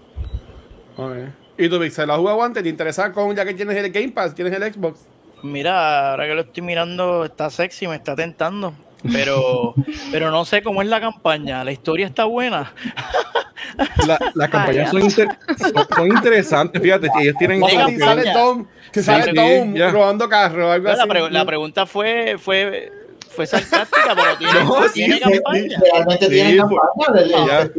Ok. 0.97 1.33
¿Y 1.65 1.69
tú, 1.69 1.79
Pixel, 1.79 2.11
has 2.11 2.17
jugado 2.19 2.43
antes? 2.43 2.63
¿Te 2.63 2.69
interesa 2.69 3.13
con, 3.13 3.35
ya 3.37 3.45
que 3.45 3.55
tienes 3.55 3.77
el 3.77 3.91
Game 3.91 4.09
Pass, 4.11 4.35
tienes 4.35 4.53
el 4.55 4.73
Xbox? 4.73 5.01
mira, 5.43 6.11
ahora 6.11 6.27
que 6.27 6.35
lo 6.35 6.41
estoy 6.43 6.63
mirando, 6.63 7.25
está 7.25 7.49
sexy, 7.51 7.87
me 7.89 7.97
está 7.97 8.15
tentando. 8.15 8.75
Pero, 9.11 9.75
pero 10.13 10.31
no 10.31 10.45
sé 10.45 10.63
cómo 10.63 10.83
es 10.83 10.89
la 10.89 11.01
campaña. 11.01 11.65
La 11.65 11.73
historia 11.73 12.07
está 12.07 12.25
buena. 12.25 12.73
La- 14.07 14.19
las 14.35 14.49
campañas 14.51 14.91
son, 14.91 15.03
inter- 15.03 15.29
son, 15.59 15.87
son 15.95 16.07
interesantes, 16.09 16.83
fíjate, 16.83 17.09
que 17.15 17.23
ellos 17.25 17.37
tienen 17.39 17.63
que- 17.63 17.99
sale 17.99 18.25
Tom, 18.33 18.67
que 18.93 19.01
Sí, 19.01 19.07
sale 19.07 19.25
sí, 19.25 19.35
Tom 19.35 19.75
ya. 19.75 19.91
robando 19.91 20.29
carro, 20.29 20.73
algo 20.73 20.89
La, 20.89 20.95
así. 20.95 21.09
pre- 21.09 21.31
la 21.31 21.45
pregunta 21.45 21.87
fue, 21.87 22.37
fue, 22.39 22.91
fue 23.35 23.47
sarcástica, 23.47 24.15
pero 24.15 24.37
tiene, 24.39 24.65
No, 24.65 24.91
tiene 24.93 25.15
sí, 25.15 25.21
campaña. 25.21 25.81
Realmente 25.93 26.27
Sí, 26.27 26.33
tienen 26.33 26.69
fue- 26.69 26.79
campaña 26.97 27.65
del 27.65 27.75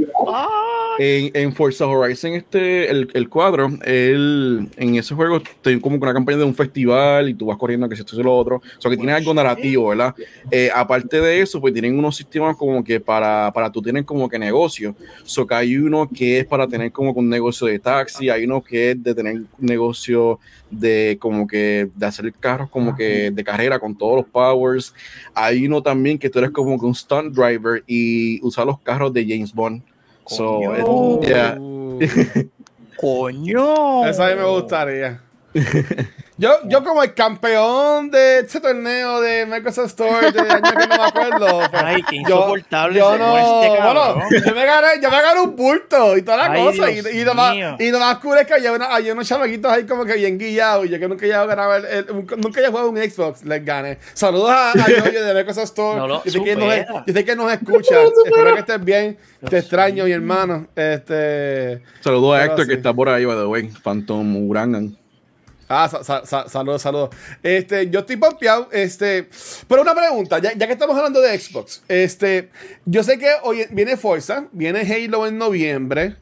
En, 0.99 1.31
en 1.33 1.53
Forza 1.55 1.87
Horizon, 1.87 2.33
este, 2.33 2.89
el, 2.89 3.09
el 3.13 3.29
cuadro, 3.29 3.69
el, 3.83 4.67
en 4.77 4.95
ese 4.95 5.15
juego 5.15 5.41
tiene 5.61 5.79
como 5.81 5.97
que 5.97 6.03
una 6.03 6.13
campaña 6.13 6.39
de 6.39 6.43
un 6.43 6.53
festival 6.55 7.29
y 7.29 7.33
tú 7.33 7.47
vas 7.47 7.57
corriendo 7.57 7.87
que 7.89 7.95
si 7.95 8.01
esto 8.01 8.19
y 8.19 8.23
lo 8.23 8.35
otro. 8.35 8.57
O 8.57 8.81
sea, 8.81 8.91
que 8.91 8.97
tiene 8.97 9.13
algo 9.13 9.33
narrativo, 9.33 9.87
¿verdad? 9.89 10.13
Eh, 10.51 10.69
aparte 10.73 11.19
de 11.21 11.41
eso, 11.41 11.59
pues 11.61 11.73
tienen 11.73 11.97
unos 11.97 12.15
sistemas 12.17 12.55
como 12.57 12.83
que 12.83 12.99
para, 12.99 13.51
para 13.53 13.71
tú 13.71 13.81
tener 13.81 14.05
como 14.05 14.29
que 14.29 14.37
negocio. 14.37 14.95
So 15.23 15.47
que 15.47 15.55
hay 15.55 15.77
uno 15.77 16.09
que 16.13 16.39
es 16.39 16.45
para 16.45 16.67
tener 16.67 16.91
como 16.91 17.13
que 17.13 17.19
un 17.19 17.29
negocio 17.29 17.67
de 17.67 17.79
taxi, 17.79 18.29
hay 18.29 18.43
uno 18.45 18.61
que 18.61 18.91
es 18.91 19.03
de 19.03 19.15
tener 19.15 19.41
negocio 19.59 20.39
de 20.71 21.17
como 21.19 21.45
que 21.45 21.89
de 21.93 22.05
hacer 22.05 22.33
carros 22.33 22.69
como 22.69 22.95
que 22.95 23.29
de 23.29 23.43
carrera 23.43 23.77
con 23.79 23.95
todos 23.97 24.15
los 24.17 24.25
powers. 24.25 24.93
Hay 25.35 25.65
uno 25.67 25.83
también 25.83 26.17
que 26.17 26.29
tú 26.29 26.39
eres 26.39 26.51
como 26.51 26.79
que 26.79 26.85
un 26.85 26.95
stunt 26.95 27.35
driver 27.35 27.83
y 27.85 28.39
usar 28.45 28.65
los 28.65 28.79
carros 28.79 29.13
de 29.13 29.25
James 29.27 29.53
Bond. 29.53 29.83
So, 30.25 30.61
Coño. 30.61 31.19
it- 31.21 31.27
yeah. 31.27 31.57
Uh, 31.59 31.99
coño. 32.95 34.05
Eso 34.07 34.23
a 34.23 34.29
mí 34.29 34.35
me 34.35 34.45
gustaría. 34.45 35.21
Yo, 36.41 36.57
yo 36.65 36.83
como 36.83 37.03
el 37.03 37.13
campeón 37.13 38.09
de 38.09 38.39
este 38.39 38.59
torneo 38.59 39.21
de 39.21 39.45
Microsoft 39.45 39.89
Store 39.89 40.31
de 40.31 40.39
años 40.39 40.71
que 40.71 40.87
no 40.87 40.97
me 40.97 41.03
acuerdo. 41.03 41.59
pues, 41.71 41.83
Ay, 41.83 42.01
qué 42.09 42.15
insoportable 42.15 42.97
Yo 42.97 43.15
no, 43.15 43.37
este 43.37 43.69
bueno, 43.83 44.15
yo 44.47 44.55
me 44.55 44.65
gané, 44.65 44.87
yo 45.03 45.11
me 45.11 45.21
gané 45.21 45.41
un 45.41 45.55
bulto 45.55 46.17
y 46.17 46.23
toda 46.23 46.37
la 46.37 46.51
Ay, 46.51 46.63
cosa. 46.63 46.87
Dios 46.87 47.07
Y, 47.13 47.19
y, 47.19 47.23
lo 47.23 47.35
más, 47.35 47.53
mío. 47.55 47.75
y 47.77 47.91
lo 47.91 47.99
más 47.99 48.17
cool 48.17 48.39
es 48.39 48.47
que 48.47 48.55
había, 48.55 48.71
una- 48.71 48.87
había 48.87 49.13
unos 49.13 49.27
chamaquitos 49.27 49.71
ahí 49.71 49.85
como 49.85 50.03
que 50.03 50.15
bien 50.15 50.39
guillados. 50.39 50.87
Y 50.87 50.89
yo 50.89 50.97
que 50.99 51.07
nunca 51.07 51.25
había 51.25 51.45
ganado 51.45 51.75
el, 51.75 51.85
el- 51.85 52.09
un- 52.11 52.25
nunca 52.37 52.59
había 52.59 52.69
jugado 52.71 52.89
un 52.89 52.97
Xbox, 52.97 53.43
les 53.45 53.63
gané. 53.63 53.99
Saludos 54.15 54.49
a, 54.49 54.71
a 54.71 54.87
Yoyo 54.87 55.23
de 55.23 55.33
Microsoft 55.35 55.65
Store. 55.65 55.99
No 55.99 56.07
lo 56.07 56.23
yo, 56.23 56.31
sé 56.31 56.43
que 56.43 56.55
nos, 56.55 56.73
yo 57.05 57.13
sé 57.13 57.23
que 57.23 57.35
nos 57.35 57.53
escucha. 57.53 57.95
Espero 58.25 58.53
que 58.55 58.59
estés 58.61 58.83
bien. 58.83 59.17
Te 59.47 59.59
extraño, 59.59 60.05
mi 60.05 60.11
hermano. 60.11 60.65
Este. 60.75 61.83
Saludos 61.99 62.39
a 62.39 62.45
Héctor 62.45 62.61
sí. 62.65 62.69
que 62.69 62.73
está 62.77 62.91
por 62.93 63.09
ahí, 63.09 63.25
by 63.25 63.35
the 63.37 63.45
way. 63.45 63.67
Phantom 63.83 64.49
Urangan. 64.49 65.00
Ah, 65.73 65.87
sa- 65.89 66.03
sa- 66.03 66.25
sa- 66.25 66.49
saludos, 66.49 66.81
saludos. 66.81 67.09
Este, 67.41 67.89
yo 67.89 67.99
estoy 68.01 68.17
pompeado, 68.17 68.67
este, 68.71 69.29
pero 69.67 69.81
una 69.83 69.95
pregunta, 69.95 70.39
ya, 70.39 70.51
ya 70.53 70.67
que 70.67 70.73
estamos 70.73 70.97
hablando 70.97 71.21
de 71.21 71.39
Xbox, 71.39 71.81
este, 71.87 72.49
yo 72.85 73.03
sé 73.03 73.17
que 73.17 73.29
hoy 73.43 73.65
viene 73.71 73.95
Forza, 73.95 74.45
viene 74.51 74.81
Halo 74.81 75.25
en 75.27 75.37
noviembre. 75.37 76.15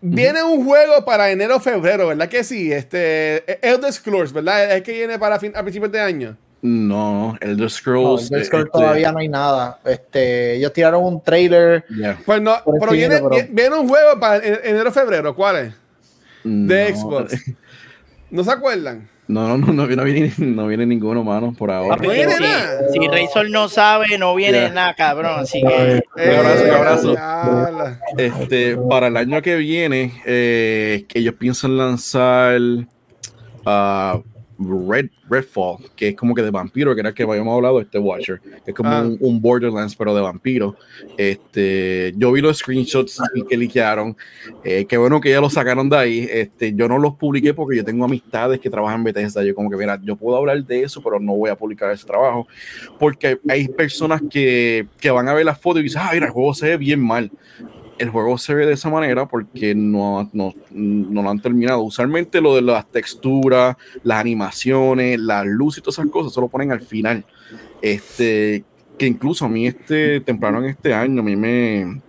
Viene 0.00 0.42
un 0.42 0.64
juego 0.64 1.04
para 1.04 1.30
enero 1.30 1.58
febrero, 1.60 2.08
¿verdad 2.08 2.28
que 2.28 2.44
sí? 2.44 2.70
Este, 2.70 3.66
Elder 3.66 3.90
Scrolls, 3.92 4.32
¿verdad? 4.32 4.76
Es 4.76 4.82
que 4.82 4.92
viene 4.92 5.18
para 5.18 5.40
fin, 5.40 5.52
a 5.56 5.62
principios 5.62 5.90
de 5.90 6.00
año. 6.00 6.36
No, 6.60 7.36
Elder 7.40 7.58
No, 7.64 7.68
Scrolls. 7.70 8.30
Elder 8.30 8.44
Scrolls 8.44 8.66
este, 8.66 8.78
todavía 8.78 9.12
no 9.12 9.18
hay 9.18 9.28
nada. 9.28 9.80
Este, 9.84 10.54
ellos 10.56 10.72
tiraron 10.72 11.04
un 11.04 11.22
trailer. 11.22 11.84
yeah. 11.88 12.18
Pues 12.24 12.40
no, 12.40 12.54
pero 12.80 12.92
viene, 12.92 13.16
pero- 13.16 13.30
vi- 13.30 13.48
viene 13.50 13.76
un 13.76 13.88
juego 13.88 14.20
para 14.20 14.36
en- 14.36 14.60
enero 14.62 14.92
febrero, 14.92 15.34
¿cuál 15.34 15.56
es? 15.56 15.74
De 16.44 16.90
No, 16.90 16.96
Xbox. 16.96 17.32
¿No 18.34 18.42
se 18.42 18.50
acuerdan? 18.50 19.08
No, 19.28 19.46
no, 19.46 19.56
no, 19.58 19.72
no, 19.72 19.86
viene, 19.86 20.02
no 20.02 20.04
viene, 20.04 20.32
no 20.38 20.66
viene 20.66 20.86
ninguno, 20.86 21.22
mano, 21.22 21.54
por 21.56 21.70
ahora. 21.70 21.94
Papi, 21.94 22.08
viene 22.08 22.32
si, 22.32 22.42
nada. 22.42 22.80
si 22.92 22.98
Razor 22.98 23.48
no 23.48 23.68
sabe, 23.68 24.18
no 24.18 24.34
viene 24.34 24.58
Yeah. 24.58 24.70
nada, 24.70 24.94
cabrón. 24.94 25.38
Así 25.38 25.62
que. 25.62 26.02
Un 26.16 26.34
abrazo, 26.34 26.64
un 26.64 26.70
abrazo. 26.70 27.14
Eh. 28.18 28.32
Este, 28.40 28.76
para 28.76 29.06
el 29.06 29.16
año 29.16 29.40
que 29.40 29.54
viene, 29.54 30.20
eh, 30.26 31.04
que 31.08 31.20
ellos 31.20 31.36
piensan 31.38 31.76
lanzar 31.76 32.60
ah, 33.64 34.20
Red, 34.58 35.10
Redfall, 35.28 35.78
que 35.96 36.08
es 36.08 36.16
como 36.16 36.34
que 36.34 36.42
de 36.42 36.50
vampiro, 36.50 36.94
que 36.94 37.00
era 37.00 37.08
el 37.10 37.14
que 37.14 37.22
habíamos 37.24 37.54
hablado, 37.54 37.80
este 37.80 37.98
Watcher, 37.98 38.40
que 38.64 38.70
es 38.70 38.74
como 38.74 38.90
Ah. 38.90 39.02
un, 39.02 39.16
un 39.20 39.40
Borderlands, 39.42 39.96
pero 39.96 40.14
de 40.14 40.20
vampiro. 40.20 40.76
Este, 41.16 42.12
yo 42.16 42.32
vi 42.32 42.40
los 42.40 42.58
screenshots 42.58 43.20
que 43.48 43.56
liquearon, 43.56 44.16
eh, 44.64 44.84
qué 44.88 44.96
bueno 44.96 45.20
que 45.20 45.30
ya 45.30 45.40
los 45.40 45.52
sacaron 45.54 45.88
de 45.88 45.96
ahí. 45.96 46.28
Este, 46.30 46.74
yo 46.74 46.88
no 46.88 46.98
los 46.98 47.14
publiqué 47.14 47.54
porque 47.54 47.76
yo 47.76 47.84
tengo 47.84 48.04
amistades 48.04 48.60
que 48.60 48.70
trabajan 48.70 49.00
en 49.00 49.04
Bethesda. 49.04 49.42
Yo 49.42 49.54
como 49.54 49.70
que, 49.70 49.76
mira, 49.76 49.98
yo 50.02 50.16
puedo 50.16 50.36
hablar 50.36 50.64
de 50.64 50.82
eso, 50.82 51.02
pero 51.02 51.18
no 51.18 51.34
voy 51.34 51.50
a 51.50 51.56
publicar 51.56 51.90
ese 51.90 52.06
trabajo, 52.06 52.46
porque 52.98 53.38
hay 53.48 53.68
personas 53.68 54.22
que, 54.30 54.86
que 55.00 55.10
van 55.10 55.28
a 55.28 55.34
ver 55.34 55.44
las 55.46 55.58
fotos 55.60 55.80
y 55.80 55.84
dicen, 55.84 56.02
ah, 56.04 56.10
mira, 56.12 56.26
el 56.26 56.32
juego 56.32 56.54
se 56.54 56.68
ve 56.68 56.76
bien 56.76 57.00
mal 57.00 57.30
el 57.98 58.10
juego 58.10 58.38
se 58.38 58.54
ve 58.54 58.66
de 58.66 58.74
esa 58.74 58.90
manera 58.90 59.26
porque 59.26 59.74
no, 59.74 60.28
no, 60.32 60.54
no 60.70 61.22
lo 61.22 61.30
han 61.30 61.40
terminado. 61.40 61.82
Usualmente 61.82 62.40
lo 62.40 62.54
de 62.54 62.62
las 62.62 62.90
texturas, 62.90 63.76
las 64.02 64.20
animaciones, 64.20 65.18
las 65.20 65.46
luces 65.46 65.78
y 65.78 65.82
todas 65.82 65.98
esas 65.98 66.10
cosas 66.10 66.32
se 66.32 66.40
lo 66.40 66.48
ponen 66.48 66.72
al 66.72 66.80
final. 66.80 67.24
Este, 67.80 68.64
que 68.98 69.06
incluso 69.06 69.44
a 69.44 69.48
mí 69.48 69.66
este, 69.66 70.20
temprano 70.20 70.58
en 70.58 70.66
este 70.66 70.94
año, 70.94 71.20
a 71.20 71.24
mí 71.24 71.36
me, 71.36 72.00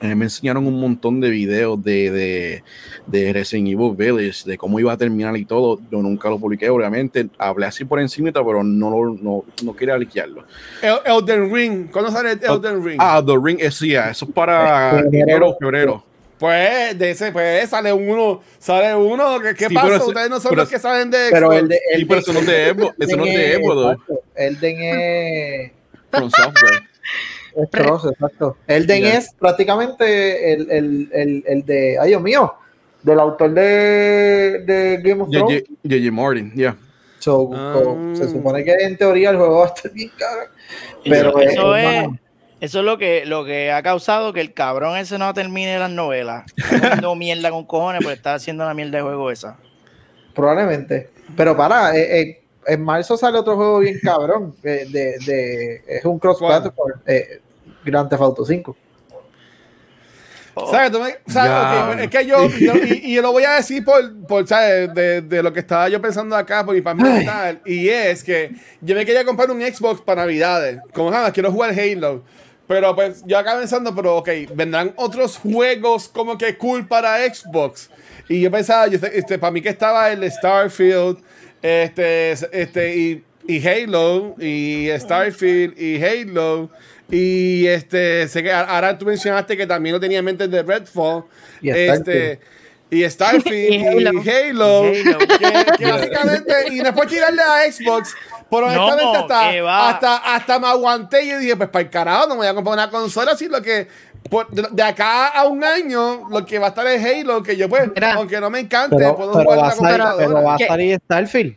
eh, 0.00 0.14
me 0.14 0.24
enseñaron 0.24 0.66
un 0.66 0.80
montón 0.80 1.20
de 1.20 1.28
videos 1.30 1.82
de, 1.84 2.10
de, 2.10 2.64
de 3.06 3.32
Resident 3.32 3.68
Evil 3.68 3.94
Village, 3.96 4.44
de 4.48 4.56
cómo 4.56 4.80
iba 4.80 4.92
a 4.92 4.96
terminar 4.96 5.36
y 5.36 5.44
todo. 5.44 5.78
Yo 5.90 5.98
nunca 6.02 6.28
lo 6.30 6.38
publiqué, 6.38 6.70
obviamente. 6.70 7.28
Hablé 7.38 7.66
así 7.66 7.84
por 7.84 8.00
encima, 8.00 8.32
pero 8.32 8.62
no, 8.64 8.90
lo- 8.90 9.14
no, 9.20 9.44
no 9.62 9.76
quería 9.76 9.98
liquearlo. 9.98 10.44
El- 10.82 10.98
Elden 11.04 11.52
Ring. 11.54 11.90
¿Cuándo 11.90 12.10
sale 12.10 12.32
el 12.32 12.40
Elden 12.42 12.84
Ring? 12.84 12.96
Ah, 12.98 13.22
The 13.24 13.34
Ring, 13.42 13.58
es, 13.60 13.74
sí, 13.74 13.94
eso 13.94 14.24
es 14.24 14.30
para 14.32 15.00
Febrero. 15.02 15.22
enero, 15.22 15.56
febrero. 15.60 16.04
Pues 16.38 16.98
de 16.98 17.10
ese, 17.10 17.32
pues 17.32 17.68
sale 17.68 17.92
uno, 17.92 18.40
sale 18.58 18.94
uno. 18.96 19.38
¿Qué, 19.40 19.54
qué 19.54 19.66
Sí, 19.68 19.74
pasa? 19.74 19.96
ese- 19.96 20.04
Ustedes 20.06 20.30
no 20.30 20.40
son 20.40 20.56
los 20.56 20.70
que 20.70 20.78
saben 20.78 21.10
de 21.10 21.28
Pero 21.30 21.52
el 21.52 21.68
de. 21.68 21.78
Sí, 21.96 22.04
pero 22.06 22.20
eso 22.20 22.32
no 22.32 22.38
es 22.40 22.46
de 22.46 22.68
Evo, 22.68 22.94
eso 22.98 23.16
no 23.18 23.24
es 23.26 23.34
de 23.34 23.52
Evo, 23.52 23.96
Elden 24.34 24.76
es. 24.80 25.72
From 26.10 26.30
Software. 26.30 26.88
Es 27.56 27.68
Cross, 27.70 28.06
exacto. 28.12 28.56
Elden 28.66 29.02
Yeah. 29.02 29.18
es 29.18 29.32
prácticamente 29.38 30.52
el, 30.52 30.70
el, 30.70 31.08
el, 31.12 31.44
el 31.46 31.64
de. 31.66 31.98
Ay, 32.00 32.08
Dios 32.08 32.22
mío. 32.22 32.54
Del 33.02 33.18
autor 33.18 33.52
de, 33.54 34.62
de 34.66 35.00
Game 35.02 35.22
of 35.22 35.30
Thrones. 35.30 35.64
J.J. 35.82 36.12
Martin, 36.12 36.52
yeah. 36.54 36.76
So, 37.18 37.50
so, 37.52 37.98
se 38.14 38.30
supone 38.30 38.62
que 38.64 38.72
en 38.72 38.96
teoría 38.96 39.30
el 39.30 39.36
juego 39.36 39.58
va 39.60 39.64
a 39.64 39.68
estar 39.68 39.90
bien 39.92 40.10
caro. 40.18 40.50
Pero 41.04 41.38
eso, 41.38 41.50
eso 41.50 41.76
eh, 41.76 41.80
es, 41.80 42.02
mano, 42.02 42.18
eso 42.60 42.78
es 42.80 42.84
lo 42.84 42.98
que, 42.98 43.24
lo 43.26 43.44
que 43.44 43.72
ha 43.72 43.82
causado 43.82 44.32
que 44.34 44.40
el 44.40 44.52
cabrón 44.52 44.96
ese 44.98 45.18
no 45.18 45.32
termine 45.34 45.78
las 45.78 45.90
novelas. 45.90 46.44
Está 46.56 46.78
comiendo 46.80 47.14
mierda 47.16 47.50
con 47.50 47.64
cojones 47.64 48.02
por 48.02 48.12
estar 48.12 48.36
haciendo 48.36 48.64
una 48.64 48.74
mierda 48.74 48.98
de 48.98 49.02
juego 49.02 49.30
esa. 49.30 49.56
probablemente. 50.34 51.10
Pero 51.36 51.56
para, 51.56 51.96
eh, 51.96 52.20
eh, 52.20 52.39
en 52.66 52.82
marzo 52.82 53.16
sale 53.16 53.38
otro 53.38 53.56
juego 53.56 53.78
bien 53.80 53.98
cabrón. 54.02 54.54
eh, 54.62 54.86
de, 54.90 55.18
de, 55.24 55.82
es 55.86 56.04
un 56.04 56.18
cross-platform. 56.18 57.00
Eh, 57.06 57.40
Grand 57.84 58.08
Theft 58.08 58.22
Auto 58.22 58.44
5. 58.44 58.76
Oh, 60.54 60.70
¿Sabes? 60.70 60.90
Sabes? 61.28 61.50
Ya. 61.50 61.90
Ok, 61.92 62.00
es 62.00 62.10
que 62.10 62.26
yo, 62.26 62.48
yo- 62.50 62.74
y, 62.76 63.00
y 63.04 63.14
yo 63.14 63.22
lo 63.22 63.30
voy 63.32 63.44
a 63.44 63.52
decir 63.52 63.84
por, 63.84 64.26
por 64.26 64.46
¿sabes? 64.48 64.92
De, 64.92 65.22
de 65.22 65.42
lo 65.42 65.52
que 65.52 65.60
estaba 65.60 65.88
yo 65.88 66.00
pensando 66.02 66.34
acá, 66.36 66.64
por 66.66 66.74
mi 66.74 66.80
mental, 66.82 67.60
y 67.64 67.88
es 67.88 68.24
que 68.24 68.50
yo 68.80 68.94
me 68.96 69.06
quería 69.06 69.24
comprar 69.24 69.50
un 69.50 69.60
Xbox 69.62 70.00
para 70.00 70.22
Navidades. 70.22 70.80
Como 70.92 71.10
jamás, 71.12 71.32
quiero 71.32 71.52
jugar 71.52 71.70
Halo. 71.78 72.24
Pero 72.66 72.94
pues 72.94 73.22
yo 73.26 73.38
acá 73.38 73.56
pensando, 73.58 73.94
pero 73.94 74.16
ok, 74.18 74.28
vendrán 74.54 74.92
otros 74.96 75.38
juegos 75.38 76.08
como 76.08 76.36
que 76.36 76.56
cool 76.56 76.86
para 76.86 77.16
Xbox. 77.32 77.90
Y 78.28 78.40
yo 78.40 78.50
pensaba, 78.50 78.86
yo, 78.88 78.98
este, 79.12 79.38
para 79.38 79.50
mí 79.50 79.60
que 79.62 79.70
estaba 79.70 80.10
el 80.12 80.30
Starfield, 80.30 81.18
este, 81.62 82.32
este, 82.32 82.96
y, 82.96 83.24
y 83.46 83.66
Halo, 83.66 84.34
y 84.38 84.88
Starfield, 84.98 85.78
y 85.80 86.02
Halo. 86.02 86.70
Y 87.10 87.66
este, 87.66 88.28
sé 88.28 88.42
que 88.42 88.52
ahora 88.52 88.96
tú 88.96 89.06
mencionaste 89.06 89.56
que 89.56 89.66
también 89.66 89.94
lo 89.94 90.00
tenía 90.00 90.18
en 90.18 90.24
mente 90.24 90.46
de 90.46 90.62
Redfall. 90.62 91.24
Y 91.60 91.70
este, 91.70 92.40
y 92.90 93.08
Starfield, 93.08 93.72
Y 93.72 93.76
y 93.76 93.86
Halo. 93.86 94.10
Halo. 94.10 94.82
Halo. 94.84 95.18
que, 95.18 95.84
que 95.84 95.86
básicamente, 95.90 96.54
y 96.70 96.78
después 96.78 97.08
tirarle 97.08 97.42
a 97.42 97.70
Xbox. 97.70 98.14
Pero 98.50 98.68
No, 98.68 98.86
honestamente, 98.86 99.18
hasta, 99.18 99.88
hasta, 99.88 100.16
hasta 100.34 100.58
me 100.58 100.66
aguanté 100.66 101.22
y 101.22 101.32
dije, 101.34 101.56
pues 101.56 101.68
para 101.68 101.84
el 101.84 101.90
carajo, 101.90 102.26
no 102.26 102.34
me 102.34 102.38
voy 102.38 102.46
a 102.48 102.54
comprar 102.54 102.74
una 102.74 102.90
consola, 102.90 103.32
así 103.32 103.48
lo 103.48 103.62
que. 103.62 103.86
Por- 104.28 104.48
de, 104.50 104.66
de 104.70 104.82
acá 104.82 105.28
a 105.28 105.44
un 105.46 105.62
año, 105.64 106.28
lo 106.28 106.44
que 106.44 106.58
va 106.58 106.66
a 106.66 106.68
estar 106.70 106.86
es 106.86 107.04
Halo, 107.04 107.42
que 107.42 107.56
yo 107.56 107.68
pues, 107.68 107.90
Mira. 107.94 108.14
aunque 108.14 108.40
no 108.40 108.50
me 108.50 108.60
encante, 108.60 108.96
Pero, 108.96 109.16
puedo 109.16 109.32
pero 109.32 109.44
jugar 109.44 109.58
va, 109.58 109.62
la 109.62 109.68
a 109.68 109.74
salir, 109.74 110.04
pero 110.18 110.42
va 110.42 110.54
a 110.54 110.58
salir 110.58 111.00
Starfield. 111.04 111.56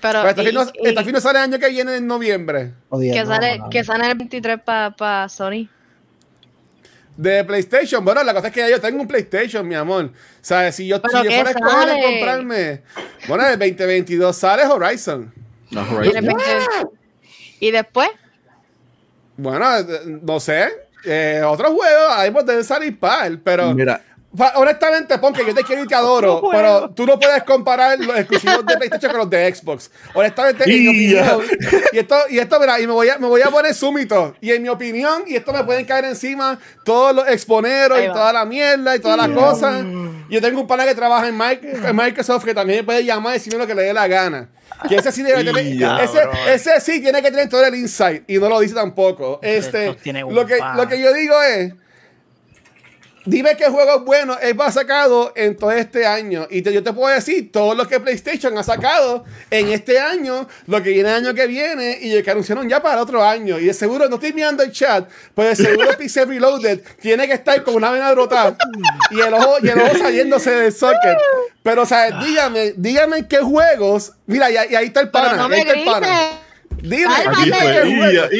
Pero, 0.00 0.20
Pero 0.20 0.30
Starfield 0.32 0.54
no, 0.54 0.62
y- 0.74 0.88
y- 0.88 0.90
Starfield 0.92 1.14
no 1.14 1.20
sale 1.20 1.38
el 1.38 1.44
año 1.44 1.58
que 1.58 1.68
viene 1.70 1.96
en 1.96 2.06
noviembre. 2.06 2.72
Que, 3.00 3.20
no, 3.20 3.26
sale, 3.26 3.58
no, 3.58 3.64
no. 3.64 3.70
que 3.70 3.84
sale 3.84 4.06
el 4.10 4.14
23 4.18 4.60
para 4.62 5.28
Sony. 5.28 5.68
De 7.16 7.44
PlayStation, 7.44 8.04
bueno, 8.04 8.24
la 8.24 8.34
cosa 8.34 8.48
es 8.48 8.52
que 8.52 8.60
ya 8.60 8.68
yo 8.70 8.80
tengo 8.80 9.00
un 9.00 9.06
PlayStation, 9.06 9.66
mi 9.66 9.76
amor. 9.76 10.06
O 10.06 10.10
sea, 10.40 10.70
si 10.72 10.86
yo, 10.88 10.96
si 10.96 11.16
yo 11.16 11.22
¿qué 11.22 11.42
fuera 11.44 11.50
a 11.50 12.02
comprarme, 12.02 12.82
bueno, 13.28 13.46
en 13.46 13.52
el 13.52 13.58
2022 13.76 14.36
sale 14.36 14.64
Horizon. 14.66 15.32
Y, 15.70 15.76
Horizon. 15.76 16.16
el 16.16 16.26
20 16.26 16.42
y 17.60 17.70
después, 17.70 18.08
Bueno, 19.36 19.64
no 20.22 20.40
sé. 20.40 20.68
Eh, 21.04 21.42
otros 21.46 21.70
juegos, 21.72 22.12
ahí 22.12 22.32
deben 22.44 22.64
salir 22.64 22.98
par, 22.98 23.32
pero 23.44 23.74
Mira, 24.36 24.50
honestamente, 24.56 25.16
Ponke, 25.18 25.46
yo 25.46 25.54
te 25.54 25.62
quiero 25.62 25.84
y 25.84 25.86
te 25.86 25.94
adoro, 25.94 26.42
pero 26.50 26.90
tú 26.90 27.06
no 27.06 27.20
puedes 27.20 27.42
comparar 27.44 27.98
los 28.00 28.16
exclusivos 28.16 28.66
de 28.66 28.76
PlayStation 28.76 29.12
con 29.12 29.20
los 29.20 29.30
de 29.30 29.54
Xbox. 29.54 29.90
Honestamente, 30.12 30.64
en 30.64 30.70
mi 30.70 30.76
Y 30.76 30.88
opinión, 31.14 31.42
y 31.92 31.98
esto, 31.98 32.16
y 32.30 32.38
esto, 32.38 32.58
mira, 32.58 32.80
y 32.80 32.86
me 32.86 32.92
voy 32.94 33.08
a, 33.10 33.18
me 33.18 33.28
voy 33.28 33.42
a 33.42 33.50
poner 33.50 33.72
súmito, 33.74 34.34
y 34.40 34.50
en 34.50 34.62
mi 34.62 34.68
opinión, 34.68 35.22
y 35.26 35.36
esto 35.36 35.52
me 35.52 35.62
pueden 35.62 35.84
caer 35.84 36.06
encima 36.06 36.58
todos 36.84 37.14
los 37.14 37.28
exponeros 37.28 37.98
y 38.00 38.06
toda 38.12 38.32
la 38.32 38.44
mierda 38.44 38.96
y 38.96 38.98
todas 38.98 39.16
las 39.18 39.28
cosas. 39.30 39.84
Yo 40.28 40.40
tengo 40.40 40.60
un 40.62 40.66
pana 40.66 40.84
que 40.84 40.94
trabaja 40.96 41.28
en, 41.28 41.38
Mic- 41.38 41.62
en 41.62 41.94
Microsoft 41.94 42.44
que 42.44 42.54
también 42.54 42.80
me 42.80 42.84
puede 42.84 43.04
llamar 43.04 43.34
y 43.34 43.38
decirme 43.38 43.58
lo 43.60 43.66
que 43.68 43.74
le 43.74 43.82
dé 43.82 43.92
la 43.92 44.08
gana. 44.08 44.48
Que 44.88 44.96
ese 44.96 45.12
sí 45.12 45.22
debe 45.22 45.44
tener, 45.44 45.66
Y 45.66 45.78
ya, 45.78 45.98
ese, 46.48 46.80
sí 46.80 47.00
tiene 47.00 47.22
que 47.22 47.30
tener 47.30 47.48
todo 47.48 47.64
el 47.64 47.74
insight 47.74 48.28
y 48.28 48.38
no 48.38 48.48
lo 48.48 48.60
dice 48.60 48.74
tampoco. 48.74 49.38
Este, 49.42 49.96
lo 50.30 50.46
que, 50.46 50.58
lo 50.76 50.88
que 50.88 51.00
yo 51.00 51.12
digo 51.14 51.40
es, 51.42 51.72
dime 53.26 53.56
qué 53.56 53.66
juegos 53.66 54.04
buenos 54.04 54.36
él 54.42 54.58
va 54.60 54.70
sacado 54.70 55.32
en 55.36 55.56
todo 55.56 55.70
este 55.72 56.06
año. 56.06 56.46
Y 56.50 56.62
te- 56.62 56.72
yo 56.72 56.82
te 56.82 56.92
puedo 56.92 57.14
decir 57.14 57.50
todo 57.50 57.74
lo 57.74 57.88
que 57.88 58.00
PlayStation 58.00 58.56
ha 58.58 58.62
sacado 58.62 59.24
en 59.50 59.70
este 59.70 59.98
año, 59.98 60.46
lo 60.66 60.82
que 60.82 60.90
viene 60.90 61.08
el 61.10 61.16
año 61.26 61.34
que 61.34 61.46
viene 61.46 61.98
y 62.00 62.12
el 62.12 62.22
que 62.22 62.30
anunciaron 62.30 62.68
ya 62.68 62.82
para 62.82 62.96
el 62.96 63.00
otro 63.00 63.24
año. 63.24 63.58
Y 63.58 63.66
de 63.66 63.74
seguro, 63.74 64.08
no 64.08 64.16
estoy 64.16 64.32
mirando 64.32 64.62
el 64.62 64.72
chat, 64.72 65.08
pero 65.34 65.48
de 65.48 65.56
seguro 65.56 65.88
PC 65.98 66.24
Reloaded 66.26 66.80
tiene 67.00 67.26
que 67.26 67.34
estar 67.34 67.62
con 67.62 67.74
una 67.74 67.90
vena 67.90 68.10
brotada 68.12 68.56
y 69.10 69.20
el 69.20 69.32
ojo, 69.34 69.56
y 69.62 69.68
el 69.68 69.80
ojo 69.80 69.98
saliéndose 69.98 70.50
del 70.50 70.72
socket. 70.72 71.18
Pero, 71.62 71.82
o 71.82 71.86
sea, 71.86 72.20
dígame, 72.22 72.74
dígame 72.76 73.26
qué 73.26 73.38
juegos. 73.38 74.12
Mira, 74.26 74.50
y, 74.50 74.56
ahí- 74.56 74.68
y 74.70 74.74
ahí 74.74 74.86
está 74.86 75.00
el 75.00 75.10
pana. 75.10 75.36
no 75.48 75.54
ahí 75.54 75.60
está 75.60 75.72
el 75.72 75.84
pana. 75.84 76.30
Dime, 76.82 77.14
dime 77.44 77.56
qué 77.72 77.96
juegos. 77.96 78.30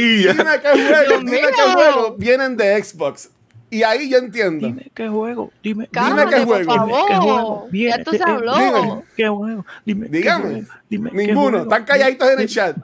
Dime 1.25 1.41
qué 1.57 1.63
juegos 1.73 2.15
vienen 2.19 2.57
de 2.59 2.83
Xbox. 2.85 3.31
Y 3.75 3.83
ahí 3.83 4.09
yo 4.09 4.19
entiendo. 4.19 4.67
Dime 4.67 4.91
qué 4.95 5.09
juego, 5.09 5.51
dime, 5.63 5.89
Cálmate, 5.89 6.37
qué 6.37 6.47
por 6.47 6.65
juego. 6.65 6.73
Dime 6.87 6.97
qué 7.09 7.15
favor. 7.15 7.23
juego 7.33 7.69
viene, 7.71 7.97
Ya 7.99 8.05
tú 8.05 8.11
eh, 8.13 8.19
se 8.19 8.25
habló. 8.25 8.55
dime. 8.57 9.03
qué 9.17 9.29
juego, 9.29 9.67
dime, 9.85 10.07
qué 10.11 10.13
Dígame. 10.19 10.45
juego, 10.45 10.67
dime, 10.89 11.11
qué 11.11 11.17
Ninguno. 11.17 11.41
juego. 11.51 11.63
Están 11.65 11.85
calladitos 11.85 12.31
en 12.31 12.41
el 12.41 12.49
chat. 12.49 12.77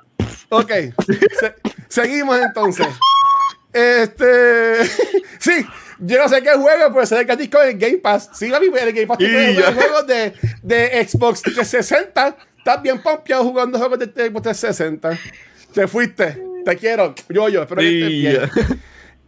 Ok. 0.49 0.71
Se- 1.39 1.55
seguimos 1.89 2.39
entonces. 2.41 2.87
Este. 3.73 4.85
sí. 5.39 5.67
Yo 6.03 6.19
no 6.19 6.29
sé 6.31 6.43
qué 6.43 6.51
juego, 6.53 6.93
pero 6.95 7.05
sé 7.07 7.27
que 7.27 7.37
disco 7.37 7.63
en 7.63 7.69
el 7.71 7.79
Game 7.79 7.99
Pass. 7.99 8.31
Sí, 8.33 8.51
papi, 8.51 8.67
en 8.67 8.89
el 8.89 8.93
Game 8.95 9.07
Pass 9.07 9.19
jugar 9.19 9.75
juegos 9.75 10.07
de, 10.07 10.33
de 10.63 11.07
Xbox 11.07 11.43
360. 11.43 12.37
Estás 12.57 12.83
bien 12.83 13.01
pompeado 13.03 13.45
jugando 13.45 13.79
juegos 13.79 13.99
de 13.99 14.07
Xbox 14.07 14.43
360. 14.43 15.19
Te 15.75 15.87
fuiste. 15.87 16.43
Te 16.65 16.77
quiero. 16.77 17.15
Yo, 17.29 17.49
yo. 17.51 17.63
Espero 17.63 17.81
que 17.83 17.99
estés 17.99 18.59
bien. 18.69 18.81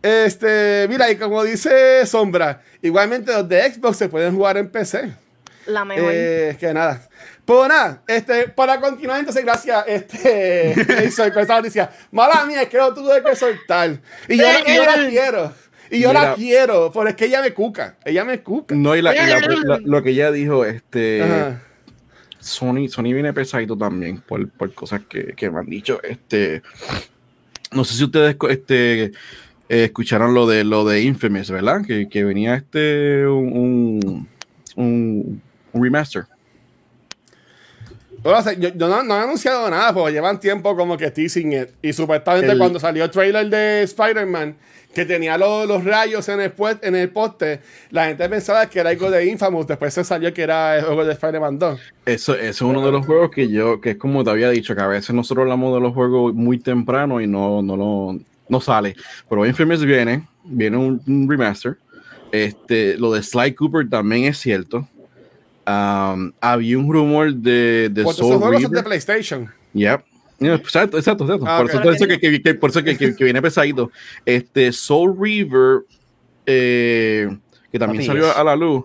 Este, 0.02 0.86
mira, 0.88 1.10
y 1.10 1.16
como 1.16 1.44
dice 1.44 2.04
Sombra, 2.06 2.60
igualmente 2.82 3.32
los 3.32 3.48
de 3.48 3.72
Xbox 3.72 3.96
se 3.98 4.08
pueden 4.08 4.34
jugar 4.34 4.56
en 4.56 4.68
PC. 4.68 5.12
La 5.66 5.84
mejor. 5.84 6.10
Eh, 6.12 6.56
que 6.58 6.74
nada. 6.74 7.08
Pues 7.44 7.68
nada, 7.68 8.02
este, 8.06 8.48
para 8.48 8.80
continuar, 8.80 9.18
entonces, 9.18 9.44
gracias, 9.44 9.84
este, 9.88 10.74
Jason, 10.88 11.30
con 11.30 11.42
esa 11.42 11.56
noticia. 11.56 11.90
Mala 12.10 12.44
mía, 12.46 12.62
es 12.62 12.68
que 12.68 12.76
lo 12.78 12.92
tuve 12.94 13.22
que 13.22 13.34
soltar. 13.36 13.98
Y 14.28 14.36
yo, 14.38 14.44
y 14.66 14.74
yo 14.76 14.84
la 14.84 15.08
quiero. 15.08 15.52
Y 15.90 16.00
yo 16.00 16.12
la 16.12 16.34
quiero, 16.34 16.90
pero 16.92 17.08
es 17.08 17.14
que 17.16 17.26
ella 17.26 17.42
me 17.42 17.52
cuca. 17.52 17.96
Ella 18.04 18.24
me 18.24 18.40
cuca. 18.42 18.74
No, 18.74 18.96
y, 18.96 19.02
la- 19.02 19.14
y 19.14 19.18
la- 19.18 19.40
la- 19.64 19.80
lo 19.84 20.02
que 20.02 20.10
ella 20.10 20.30
dijo, 20.32 20.64
este, 20.64 21.22
Ajá. 21.22 21.60
Sony, 22.40 22.88
Sony 22.88 23.12
viene 23.12 23.32
pesadito 23.32 23.76
también 23.76 24.20
por, 24.20 24.48
por 24.50 24.72
cosas 24.74 25.02
que, 25.08 25.34
que 25.36 25.50
me 25.50 25.58
han 25.60 25.66
dicho. 25.66 26.00
Este, 26.02 26.62
no 27.72 27.84
sé 27.84 27.94
si 27.94 28.04
ustedes 28.04 28.36
este, 28.50 29.12
eh, 29.72 29.84
escucharon 29.84 30.34
lo 30.34 30.46
de 30.46 30.64
lo 30.64 30.84
de 30.84 31.00
Infamous, 31.00 31.50
¿verdad? 31.50 31.80
Que, 31.86 32.06
que 32.06 32.24
venía 32.24 32.56
este 32.56 33.26
un, 33.26 34.28
un, 34.76 35.42
remaster. 35.72 36.24
Bueno, 38.22 38.38
o 38.38 38.42
sea, 38.42 38.52
yo, 38.52 38.68
yo 38.68 38.86
no, 38.86 39.02
no 39.02 39.16
he 39.16 39.22
anunciado 39.22 39.70
nada, 39.70 39.94
porque 39.94 40.12
llevan 40.12 40.38
tiempo 40.38 40.76
como 40.76 40.98
que 40.98 41.10
teasing 41.10 41.54
it. 41.54 41.68
Y 41.80 41.94
supuestamente 41.94 42.52
El- 42.52 42.58
cuando 42.58 42.78
salió 42.78 43.04
el 43.04 43.10
trailer 43.10 43.48
de 43.48 43.82
Spider-Man, 43.84 44.56
que 44.94 45.06
tenía 45.06 45.38
lo- 45.38 45.64
los 45.64 45.82
rayos 45.82 46.28
en 46.28 46.42
el, 46.42 46.52
en 46.82 46.94
el 46.94 47.08
poste, 47.08 47.60
la 47.90 48.08
gente 48.08 48.28
pensaba 48.28 48.66
que 48.66 48.78
era 48.78 48.90
algo 48.90 49.10
de 49.10 49.24
Infamous. 49.24 49.66
Después 49.66 49.94
se 49.94 50.04
salió 50.04 50.34
que 50.34 50.42
era 50.42 50.76
el 50.76 50.84
juego 50.84 51.06
de 51.06 51.14
Spider-Man 51.14 51.58
2. 51.58 51.80
Eso, 52.04 52.34
eso 52.34 52.40
es 52.44 52.60
uno 52.60 52.84
de 52.84 52.92
los 52.92 53.06
juegos 53.06 53.30
que 53.30 53.48
yo, 53.48 53.80
que 53.80 53.92
es 53.92 53.96
como 53.96 54.22
te 54.22 54.28
había 54.28 54.50
dicho, 54.50 54.76
que 54.76 54.82
a 54.82 54.86
veces 54.86 55.14
nosotros 55.14 55.44
hablamos 55.44 55.74
de 55.74 55.80
los 55.80 55.94
juegos 55.94 56.34
muy 56.34 56.58
temprano 56.58 57.22
y 57.22 57.26
no, 57.26 57.62
no 57.62 57.76
lo 57.78 58.18
no 58.52 58.60
sale. 58.60 58.94
Pero 59.28 59.44
Infamous 59.46 59.84
viene, 59.84 60.28
viene 60.44 60.76
un, 60.76 61.00
un 61.06 61.28
remaster. 61.28 61.76
Este, 62.30 62.96
lo 62.98 63.12
de 63.12 63.22
Sly 63.22 63.54
Cooper 63.54 63.88
también 63.88 64.24
es 64.24 64.38
cierto. 64.38 64.86
Um, 65.66 66.32
había 66.40 66.78
un 66.78 66.92
rumor 66.92 67.32
de, 67.32 67.88
de 67.90 68.02
Soul 68.02 68.14
son 68.14 68.40
de 68.40 68.58
Reaver. 68.58 68.84
PlayStation. 68.84 69.50
Yep. 69.74 70.00
Yeah, 70.38 70.54
Exacto, 70.54 70.98
exacto, 70.98 71.24
exacto. 71.24 71.44
Ah, 71.46 71.58
por, 71.58 71.70
eso, 71.70 71.80
por 71.82 71.94
eso 71.94 72.06
que, 72.06 72.18
que- 72.18 72.42
que- 72.42 72.54
por 72.54 72.70
eso 72.70 72.82
que, 72.82 72.96
que- 72.98 73.14
que 73.14 73.24
viene 73.24 73.40
pesadito. 73.40 73.90
Este 74.26 74.72
Soul 74.72 75.16
Reaver, 75.18 75.82
eh, 76.46 77.28
que 77.70 77.78
también 77.78 78.04
salió 78.04 78.36
a 78.36 78.42
la 78.44 78.56
luz. 78.56 78.84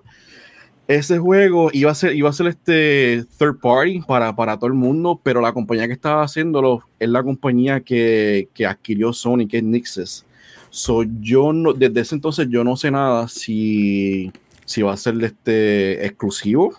Ese 0.88 1.18
juego 1.18 1.70
iba 1.74 1.92
a 1.92 1.96
ser, 1.96 2.16
iba 2.16 2.30
a 2.30 2.34
ser 2.34 2.48
este 2.48 3.26
third 3.38 3.60
party 3.60 4.02
para, 4.08 4.34
para 4.36 4.58
todo 4.58 4.68
el 4.68 4.74
mundo, 4.74 5.20
pero 5.22 5.42
la 5.42 5.52
compañía 5.52 5.86
que 5.88 5.94
estaba 5.94 6.24
haciéndolo 6.24 6.84
es 6.98 7.10
la 7.10 7.24
compañía 7.24 7.82
que, 7.82 8.48
que 8.54 8.66
adquirió 8.66 9.12
Sony, 9.12 9.48
que 9.50 9.58
es 9.58 9.64
Nixes. 9.64 10.26
So, 10.70 11.04
yo 11.20 11.52
no, 11.52 11.74
desde 11.74 12.00
ese 12.00 12.16
entonces 12.16 12.48
yo 12.50 12.64
no 12.64 12.78
sé 12.78 12.92
nada 12.92 13.28
si, 13.28 14.32
si 14.64 14.82
va 14.82 14.94
a 14.94 14.98
ser 14.98 15.22
este 15.24 16.06
exclusivo 16.06 16.74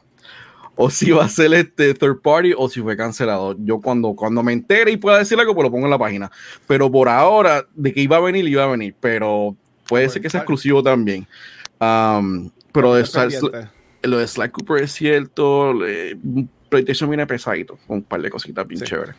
o 0.74 0.88
si 0.88 1.11
va 1.11 1.24
a 1.24 1.28
ser 1.28 1.52
este 1.54 1.92
third 1.92 2.20
party 2.22 2.54
o 2.56 2.68
si 2.68 2.80
fue 2.80 2.96
cancelado. 2.96 3.56
Yo 3.59 3.80
cuando, 3.80 4.14
cuando 4.14 4.42
me 4.42 4.52
entere 4.52 4.92
y 4.92 4.96
pueda 4.96 5.18
decir 5.18 5.38
algo, 5.38 5.54
pues 5.54 5.64
lo 5.64 5.70
pongo 5.70 5.86
en 5.86 5.90
la 5.90 5.98
página. 5.98 6.30
Pero 6.66 6.90
por 6.90 7.09
ahora, 7.09 7.66
de 7.74 7.92
que 7.92 8.00
iba 8.00 8.16
a 8.16 8.20
venir, 8.20 8.46
iba 8.46 8.62
a 8.64 8.68
venir. 8.68 8.94
Pero 9.00 9.56
puede 9.88 10.09
ser 10.09 10.22
que 10.22 10.30
sea 10.30 10.40
exclusivo 10.40 10.82
también. 10.82 11.26
Um, 11.80 12.48
pero 12.72 12.94
de. 12.94 13.04
Lo 14.03 14.18
de 14.18 14.26
Sly 14.28 14.49
Cooper 14.51 14.82
es 14.84 14.92
cierto. 14.92 15.72
le- 15.74 16.16
PlayStation 16.68 17.09
viene 17.09 17.26
pesadito, 17.26 17.78
con 17.86 17.96
un 17.99 18.03
par 18.03 18.20
de 18.20 18.28
cositas 18.30 18.66
bien 18.66 18.80
Sí. 18.80 18.86
chéveres. 18.86 19.14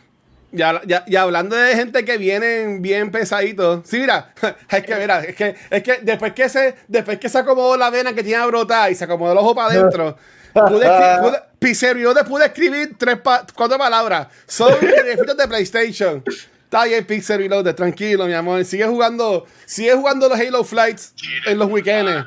Ya, 0.52 0.80
ya, 0.84 1.04
y 1.06 1.14
hablando 1.16 1.54
de 1.56 1.74
gente 1.76 2.04
que 2.04 2.16
vienen 2.18 2.80
bien 2.82 3.10
pesaditos. 3.10 3.80
Sí, 3.88 3.98
mira, 4.00 4.32
es 4.70 4.82
que 4.84 4.94
mira, 4.96 5.20
es 5.24 5.34
que, 5.36 5.54
es 5.70 5.82
que 5.82 5.98
después 6.02 6.32
que 6.32 6.48
se, 6.48 6.74
después 6.88 7.18
que 7.18 7.28
se 7.28 7.38
acomodó 7.38 7.76
la 7.76 7.90
vena 7.90 8.12
que 8.14 8.22
tenía 8.22 8.44
brotada 8.46 8.90
y 8.90 8.94
se 8.94 9.04
acomodó 9.04 9.32
el 9.32 9.38
ojo 9.38 9.54
para 9.54 9.68
adentro, 9.72 10.16
pude, 10.54 10.86
pude, 11.20 11.38
Pizzerio 11.58 12.14
te 12.14 12.24
pude 12.24 12.46
escribir 12.46 12.96
tres 12.98 13.18
pa- 13.18 13.44
cuatro 13.54 13.78
palabras. 13.78 14.28
Son 14.46 14.72
beneficios 14.80 15.36
de 15.36 15.48
PlayStation. 15.48 16.22
Está 16.64 16.84
bien, 16.84 17.04
Pixel 17.04 17.38
Reloaded, 17.38 17.74
tranquilo, 17.74 18.26
mi 18.26 18.32
amor. 18.32 18.64
Sigue 18.64 18.86
jugando, 18.86 19.44
sigue 19.66 19.92
jugando 19.94 20.28
los 20.28 20.38
Halo 20.38 20.62
Flights 20.62 21.14
en 21.46 21.58
los 21.58 21.68
weekends. 21.68 22.24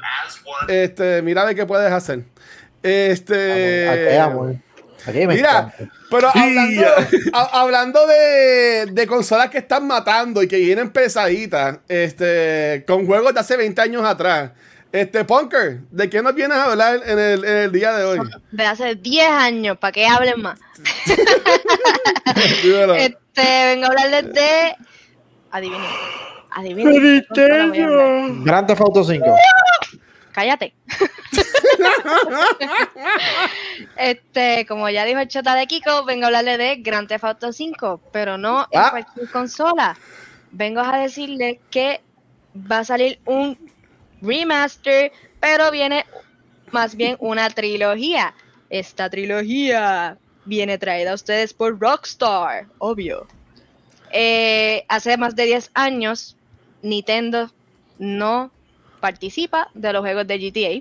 Este, 0.68 1.22
mira 1.22 1.44
a 1.44 1.46
ver 1.46 1.56
qué 1.56 1.66
puedes 1.66 1.90
hacer. 1.92 2.26
Este. 2.84 3.90
Aquí, 3.90 4.16
amor. 4.18 4.56
Aquí 5.06 5.28
me 5.28 5.36
Mira, 5.36 5.74
pero 6.10 6.30
hablando, 6.34 6.86
a- 7.34 7.62
hablando 7.62 8.08
de, 8.08 8.86
de 8.92 9.08
consolas 9.08 9.50
que 9.50 9.58
están 9.58 9.86
matando 9.86 10.42
y 10.42 10.48
que 10.48 10.58
vienen 10.58 10.92
pesaditas, 10.92 11.80
este, 11.90 12.86
con 12.88 13.06
juegos 13.06 13.34
de 13.34 13.40
hace 13.42 13.58
20 13.58 13.82
años 13.82 14.06
atrás. 14.06 14.52
Este, 14.94 15.26
Punker, 15.26 15.80
¿de 15.92 16.10
qué 16.10 16.22
nos 16.22 16.36
vienes 16.36 16.56
a 16.58 16.66
hablar 16.72 17.02
en 17.06 17.18
el, 17.20 17.44
en 17.44 17.58
el 17.58 17.72
día 17.72 17.92
de 17.94 18.06
hoy? 18.06 18.20
De 18.52 18.64
hace 18.66 18.96
10 18.96 19.28
años, 19.28 19.78
para 19.78 19.92
que 19.92 20.06
hablen 20.06 20.40
más. 20.42 20.60
Este, 22.96 23.16
vengo 23.66 23.86
a 23.86 23.88
hablarles 23.90 24.34
de. 24.34 24.76
Adivinen. 25.52 25.82
Adivinen. 26.52 28.44
Grand 28.44 28.68
Theft 28.68 28.82
Auto 28.82 29.04
5. 29.04 29.26
Cállate. 30.34 30.74
este, 33.98 34.66
como 34.66 34.90
ya 34.90 35.06
dijo 35.06 35.20
el 35.20 35.28
chota 35.28 35.56
de 35.56 35.68
Kiko, 35.68 36.06
vengo 36.06 36.24
a 36.24 36.28
hablarle 36.28 36.58
de 36.58 36.76
Grand 36.78 37.08
Theft 37.08 37.24
Auto 37.24 37.54
5, 37.54 38.02
pero 38.12 38.38
no 38.38 38.68
en 38.72 38.80
Ah. 38.82 38.90
cualquier 38.92 39.30
consola. 39.30 39.98
Vengo 40.52 40.82
a 40.82 40.98
decirle 41.00 41.60
que 41.70 42.02
va 42.56 42.80
a 42.80 42.86
salir 42.86 43.20
un 43.26 43.58
remaster, 44.22 45.12
pero 45.40 45.72
viene 45.72 46.06
más 46.72 46.96
bien 46.96 47.16
una 47.20 47.50
trilogía. 47.50 48.34
Esta 48.70 49.10
trilogía 49.10 50.18
viene 50.46 50.78
traída 50.78 51.12
a 51.12 51.16
ustedes 51.16 51.54
por 51.54 51.80
Rockstar, 51.80 52.66
obvio. 52.80 53.28
Eh, 54.12 54.86
hace 54.90 55.18
más 55.18 55.36
de 55.36 55.46
10 55.46 55.72
años, 55.74 56.36
Nintendo 56.82 57.52
no 57.98 58.52
participa 59.04 59.70
de 59.74 59.92
los 59.92 60.00
juegos 60.02 60.26
de 60.26 60.40
GTA. 60.40 60.74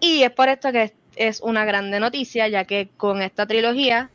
Y 0.00 0.22
es 0.22 0.30
por 0.32 0.50
esto 0.50 0.70
que 0.70 0.92
es- 1.16 1.40
una 1.40 1.64
grande 1.64 1.98
noticia, 1.98 2.46
ya 2.48 2.64
que 2.64 2.90
con 2.98 3.22
esta 3.22 3.46
trilogía 3.46 4.10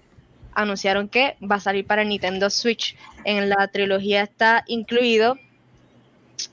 anunciaron 0.54 1.10
que 1.10 1.36
va 1.41 1.56
a 1.56 1.60
salir 1.60 1.88
para 1.88 2.04
Nintendo 2.04 2.52
Switch. 2.52 2.95
En 3.26 3.49
la 3.49 3.68
trilogía 3.70 4.22
está 4.22 4.64
incluido 4.68 5.39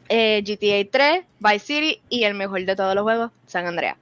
eh, 0.08 0.42
GTA 0.42 0.90
3, 0.90 1.24
Vice 1.38 1.66
City 1.66 2.00
y 2.08 2.24
el 2.24 2.32
mejor 2.32 2.64
de 2.64 2.74
todos 2.74 2.94
los 2.94 3.02
juegos, 3.02 3.30
San 3.46 3.66
Andreas. 3.66 3.98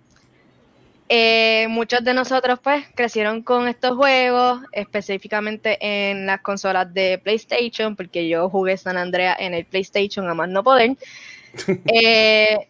Eh, 1.09 1.66
muchos 1.68 2.03
de 2.03 2.14
nosotros 2.14 2.59
pues 2.62 2.84
crecieron 2.94 3.42
con 3.42 3.66
estos 3.68 3.97
juegos, 3.97 4.61
específicamente 4.72 5.78
en 5.80 6.26
las 6.26 6.40
consolas 6.42 6.92
de 6.92 7.18
PlayStation, 7.22 7.94
porque 7.97 8.28
yo 8.28 8.49
jugué 8.51 8.76
San 8.76 8.97
Andreas 8.97 9.36
en 9.40 9.55
el 9.55 9.64
PlayStation 9.64 10.28
a 10.28 10.34
más 10.34 10.49
no 10.49 10.62
poder. 10.62 10.97
Eh, 11.92 12.68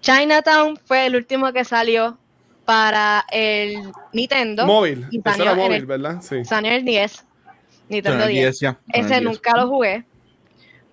Chinatown 0.00 0.76
fue 0.84 1.06
el 1.06 1.16
último 1.16 1.52
que 1.52 1.64
salió 1.64 2.18
para 2.64 3.24
el 3.30 3.74
Nintendo. 4.12 4.66
móvil. 4.66 5.06
y 5.10 5.20
Eso 5.24 5.42
era 5.42 5.54
móvil, 5.54 5.72
el- 5.78 5.86
¿verdad? 5.86 6.20
Sí. 6.22 6.44
Salió 6.44 6.72
el 6.72 6.84
10. 6.84 7.24
Nintendo 7.88 8.26
10. 8.26 8.60
ya. 8.60 8.78
Ese 8.92 9.20
nunca 9.20 9.56
lo 9.56 9.68
jugué. 9.68 10.04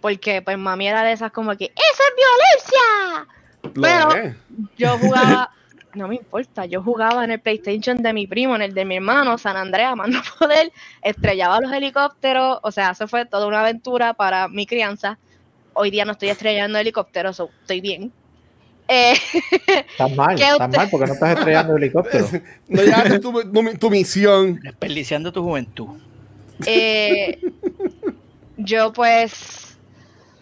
Porque 0.01 0.41
pues 0.41 0.57
mami 0.57 0.87
era 0.87 1.03
de 1.03 1.11
esas 1.11 1.31
como 1.31 1.55
que 1.57 1.65
¡Eso 1.65 2.03
es 2.07 2.13
violencia! 2.15 3.27
Lo 3.75 3.81
pero- 3.81 4.15
es. 4.15 4.35
Yo 4.77 4.97
jugaba, 4.97 5.51
no 5.93 6.07
me 6.07 6.15
importa, 6.15 6.65
yo 6.65 6.81
jugaba 6.81 7.23
en 7.25 7.31
el 7.31 7.39
PlayStation 7.41 8.01
de 8.01 8.13
mi 8.13 8.25
primo, 8.25 8.55
en 8.55 8.61
el 8.61 8.73
de 8.73 8.85
mi 8.85 8.95
hermano, 8.95 9.37
San 9.37 9.57
Andreas, 9.57 9.95
más 9.97 10.07
no 10.09 10.21
poder, 10.39 10.71
estrellaba 11.01 11.59
los 11.59 11.71
helicópteros, 11.71 12.59
o 12.63 12.71
sea, 12.71 12.91
eso 12.91 13.07
fue 13.07 13.25
toda 13.25 13.47
una 13.47 13.59
aventura 13.61 14.13
para 14.13 14.47
mi 14.47 14.65
crianza. 14.65 15.17
Hoy 15.81 15.91
día 15.91 16.03
no 16.03 16.11
estoy 16.11 16.27
estrellando 16.27 16.77
helicópteros, 16.77 17.37
so, 17.37 17.49
estoy 17.61 17.79
bien. 17.79 18.11
Eh, 18.89 19.13
Estás 19.91 20.11
mal, 20.13 20.35
¿Qué 20.35 20.43
estás 20.43 20.59
usted- 20.67 20.77
mal 20.77 20.87
porque 20.91 21.07
no 21.07 21.13
estás 21.13 21.37
estrellando 21.37 21.77
helicóptero. 21.77 22.27
No 22.67 22.81
llegaste 22.83 23.19
tu, 23.19 23.31
tu, 23.31 23.77
tu 23.77 23.89
misión. 23.89 24.59
Desperdiciando 24.61 25.31
tu 25.31 25.41
juventud. 25.41 25.87
eh, 26.65 27.39
yo 28.57 28.91
pues, 28.91 29.77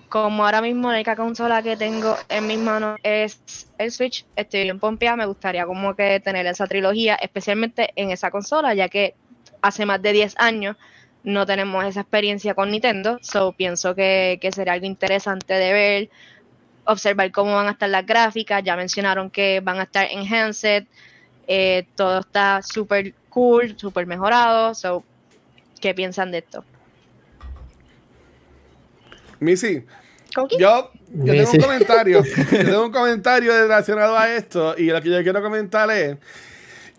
como 0.10 0.44
ahora 0.44 0.62
mismo 0.62 0.88
la 0.90 0.96
única 0.96 1.16
consola 1.16 1.62
que 1.62 1.78
tengo 1.78 2.16
en 2.30 2.48
mis 2.48 2.58
manos 2.58 2.98
es 3.04 3.40
el 3.78 3.92
Switch, 3.92 4.26
estoy 4.36 4.64
bien 4.64 4.80
pompeada, 4.80 5.18
me 5.18 5.26
gustaría 5.28 5.68
como 5.68 5.96
que 5.96 6.20
tener 6.20 6.48
esa 6.48 6.66
trilogía, 6.66 7.14
especialmente 7.16 7.92
en 7.96 8.10
esa 8.10 8.32
consola, 8.32 8.74
ya 8.74 8.90
que 8.90 9.14
hace 9.62 9.86
más 9.86 10.02
de 10.02 10.14
10 10.14 10.34
años 10.40 10.78
no 11.24 11.46
tenemos 11.46 11.86
esa 11.86 12.02
experiencia 12.02 12.54
con 12.54 12.72
Nintendo, 12.72 13.20
so 13.22 13.52
pienso 13.52 13.96
que, 13.96 14.38
que 14.42 14.52
sería 14.52 14.74
algo 14.74 14.86
interesante 14.86 15.54
de 15.54 15.74
ver, 15.74 16.10
observar 16.86 17.32
cómo 17.32 17.56
van 17.56 17.68
a 17.68 17.72
estar 17.72 17.90
las 17.90 18.06
gráficas, 18.06 18.64
ya 18.64 18.76
mencionaron 18.76 19.30
que 19.30 19.60
van 19.60 19.80
a 19.80 19.84
estar 19.84 20.08
en 20.10 20.32
handset, 20.34 20.88
eh, 21.48 21.86
todo 21.96 22.20
está 22.20 22.62
súper 22.62 23.14
cool, 23.30 23.78
súper 23.78 24.06
mejorado, 24.08 24.74
so 24.74 25.04
¿qué 25.82 25.94
piensan 25.94 26.32
de 26.32 26.40
esto? 26.40 26.64
Missy, 29.40 29.86
Coqui. 30.34 30.58
Yo, 30.60 30.92
yo 31.10 31.34
Sí, 31.34 31.40
tengo 31.40 31.52
un 31.52 31.60
comentario. 31.60 32.24
Yo 32.24 32.66
tengo 32.66 32.86
un 32.86 32.92
comentario 32.92 33.52
relacionado 33.52 34.18
a 34.18 34.34
esto. 34.36 34.76
Y 34.78 34.86
lo 34.86 35.02
que 35.02 35.10
yo 35.10 35.24
quiero 35.24 35.42
comentar 35.42 35.90
es. 35.92 36.18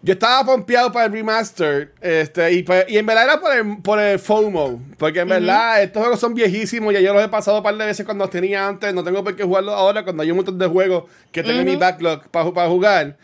Yo 0.01 0.13
estaba 0.13 0.45
pompeado 0.47 0.93
para 0.93 1.07
el 1.07 1.13
remaster. 1.13 1.93
Este, 2.01 2.53
y, 2.53 2.63
pues- 2.63 2.85
y 2.89 2.99
en 2.99 3.05
verdad 3.07 3.25
era 3.25 3.41
por 3.41 3.53
el, 3.57 3.83
por 3.83 3.99
el 3.99 4.19
FOMO. 4.19 4.81
Porque 4.97 5.21
en 5.21 5.29
verdad 5.29 5.83
estos 5.83 6.01
juegos 6.03 6.21
son 6.21 6.35
viejísimos. 6.35 6.93
Ya 6.95 7.01
yo 7.01 7.13
los 7.13 7.23
he 7.25 7.29
pasado 7.29 7.57
un 7.59 7.63
par 7.65 7.77
de 7.77 7.85
veces 7.85 8.07
cuando 8.07 8.25
los 8.25 8.31
tenía 8.31 8.67
antes. 8.67 8.95
No 8.95 9.03
tengo 9.03 9.25
por 9.25 9.35
qué 9.35 9.43
jugarlos 9.43 9.75
ahora 9.75 10.05
cuando 10.05 10.23
hay 10.23 10.31
un 10.31 10.37
montón 10.37 10.59
de 10.59 10.67
juegos 10.67 11.05
que 11.33 11.43
tengo 11.43 11.59
en 11.61 11.65
mi 11.67 11.77
backlog 11.77 12.29
para, 12.29 12.53
para 12.53 12.69
jugar. 12.69 13.17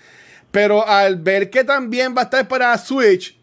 Pero 0.50 0.86
al 0.86 1.16
ver 1.16 1.48
que 1.50 1.62
también 1.64 2.14
va 2.16 2.22
a 2.22 2.24
estar 2.24 2.46
para 2.48 2.76
Switch, 2.78 3.36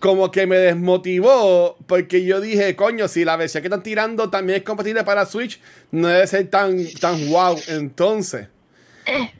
como 0.00 0.30
que 0.30 0.46
me 0.46 0.56
desmotivó 0.56 1.76
porque 1.86 2.24
yo 2.24 2.40
dije, 2.40 2.74
coño, 2.74 3.06
si 3.06 3.24
la 3.24 3.36
versión 3.36 3.62
que 3.62 3.68
están 3.68 3.82
tirando 3.82 4.30
también 4.30 4.58
es 4.58 4.64
compatible 4.64 5.04
para 5.04 5.26
Switch, 5.26 5.60
no 5.90 6.08
debe 6.08 6.26
ser 6.26 6.48
tan, 6.48 6.76
tan 7.00 7.28
wow 7.30 7.56
entonces. 7.68 8.48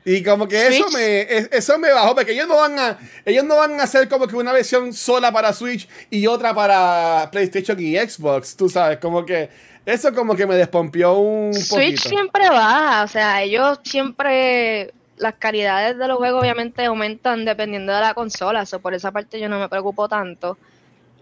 Y 0.04 0.22
como 0.22 0.48
que 0.48 0.68
eso 0.68 0.84
Switch. 0.88 0.94
me, 0.94 1.20
es- 1.22 1.48
eso 1.52 1.78
me 1.78 1.90
bajó, 1.92 2.14
porque 2.14 2.32
ellos 2.32 2.48
no 2.48 2.56
van 2.56 2.78
a, 2.78 2.98
ellos 3.24 3.44
no 3.44 3.56
van 3.56 3.78
a 3.80 3.84
hacer 3.84 4.08
como 4.08 4.26
que 4.26 4.36
una 4.36 4.52
versión 4.52 4.92
sola 4.92 5.30
para 5.32 5.52
Switch 5.52 5.88
y 6.10 6.26
otra 6.26 6.54
para 6.54 7.28
PlayStation 7.30 7.78
y 7.80 7.96
Xbox, 7.96 8.56
tú 8.56 8.68
sabes, 8.68 8.98
como 8.98 9.24
que 9.24 9.48
eso 9.86 10.12
como 10.14 10.34
que 10.36 10.46
me 10.46 10.54
despompió 10.56 11.14
un 11.14 11.52
Switch 11.54 11.68
poquito. 11.96 12.08
siempre 12.08 12.48
baja, 12.48 13.02
o 13.04 13.08
sea, 13.08 13.42
ellos 13.42 13.78
siempre 13.84 14.92
las 15.16 15.34
calidades 15.34 15.96
de 15.98 16.08
los 16.08 16.18
juegos 16.18 16.42
obviamente 16.42 16.84
aumentan 16.84 17.44
dependiendo 17.44 17.92
de 17.92 18.00
la 18.00 18.14
consola, 18.14 18.66
so 18.66 18.80
por 18.80 18.94
esa 18.94 19.12
parte 19.12 19.38
yo 19.38 19.48
no 19.48 19.58
me 19.60 19.68
preocupo 19.68 20.08
tanto. 20.08 20.58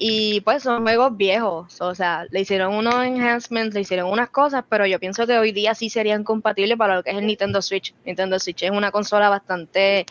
Y 0.03 0.41
pues 0.41 0.63
son 0.63 0.83
juegos 0.83 1.15
viejos, 1.15 1.79
o 1.83 1.95
sea, 1.95 2.25
le 2.31 2.41
hicieron 2.41 2.73
unos 2.75 3.05
enhancements, 3.05 3.75
le 3.75 3.83
hicieron 3.83 4.11
unas 4.11 4.31
cosas, 4.31 4.65
pero 4.67 4.87
yo 4.87 4.99
pienso 4.99 5.27
que 5.27 5.37
hoy 5.37 5.53
día 5.53 5.75
sí 5.75 5.91
serían 5.91 6.25
compatibles 6.25 6.79
para 6.79 6.95
lo 6.95 7.03
que 7.03 7.11
es 7.11 7.19
el 7.19 7.27
Nintendo 7.27 7.61
Switch. 7.61 7.93
Nintendo 8.07 8.39
Switch 8.39 8.63
es 8.63 8.71
una 8.71 8.91
consola 8.93 9.29
bastante 9.29 10.07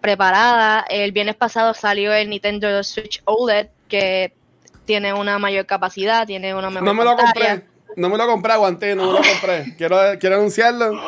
preparada. 0.00 0.86
El 0.88 1.12
viernes 1.12 1.36
pasado 1.36 1.74
salió 1.74 2.14
el 2.14 2.30
Nintendo 2.30 2.82
Switch 2.82 3.20
OLED, 3.26 3.66
que 3.88 4.32
tiene 4.86 5.12
una 5.12 5.38
mayor 5.38 5.66
capacidad, 5.66 6.26
tiene 6.26 6.54
una 6.54 6.70
mejor 6.70 6.84
No 6.84 6.94
me 6.94 7.04
lo 7.04 7.14
pantalla. 7.14 7.56
compré. 7.56 7.76
No 7.96 8.08
me 8.08 8.16
lo 8.16 8.26
compré, 8.26 8.52
aguanté, 8.54 8.94
no 8.94 9.04
me 9.04 9.12
lo 9.12 9.18
compré. 9.18 9.74
Quiero, 9.76 9.98
quiero 10.18 10.36
anunciarlo. 10.36 10.98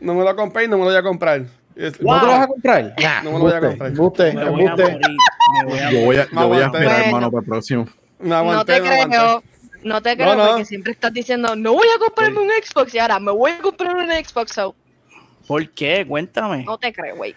No 0.00 0.14
me 0.14 0.24
lo 0.24 0.34
compré 0.36 0.64
y 0.64 0.68
no 0.68 0.78
me 0.78 0.84
lo 0.84 0.90
voy 0.90 0.98
a 0.98 1.02
comprar. 1.02 1.44
Es- 1.78 2.00
¿No 2.02 2.18
te 2.20 2.26
lo 2.26 2.32
vas 2.32 2.40
a 2.42 2.46
comprar? 2.48 2.94
Nah, 3.00 3.22
No 3.22 3.30
me 3.32 3.38
lo 3.38 3.44
voy 3.44 3.52
a 3.52 3.60
comprar. 3.60 3.88
embuste, 3.90 4.32
Me 4.32 4.44
voy 4.50 4.66
a 4.66 4.70
morir. 4.76 4.98
Me 5.00 5.64
voy 5.64 5.78
a 5.78 5.90
Yo 5.90 6.00
voy 6.04 6.16
a, 6.16 6.26
Me 6.32 6.40
yo 6.40 6.48
voy 6.48 6.58
a 6.58 6.66
aguanté. 6.66 6.78
esperar, 6.78 6.88
Bueno. 6.96 7.06
hermano, 7.06 7.30
para 7.30 7.40
el 7.40 7.46
próximo. 7.48 7.84
Me 8.18 8.28
No 8.28 8.64
te 8.64 8.80
me 8.80 8.88
aguanté. 8.88 9.16
creo, 9.16 9.42
no 9.84 10.02
te 10.02 10.16
creo 10.16 10.34
No, 10.34 10.36
no. 10.44 10.48
porque 10.50 10.64
siempre 10.64 10.92
estás 10.92 11.12
diciendo, 11.12 11.54
no 11.56 11.72
voy 11.74 11.86
a 11.94 11.98
comprarme 12.00 12.40
un 12.40 12.48
Xbox 12.48 12.94
y 12.94 12.98
ahora 12.98 13.20
me 13.20 13.30
voy 13.30 13.52
a 13.52 13.58
comprar 13.58 13.94
un 13.96 14.10
Xbox, 14.10 14.52
so, 14.52 14.74
¿Por 15.46 15.70
qué? 15.70 16.04
Cuéntame. 16.06 16.64
no 16.64 16.76
te 16.78 16.92
creo, 16.92 17.16
güey. 17.16 17.34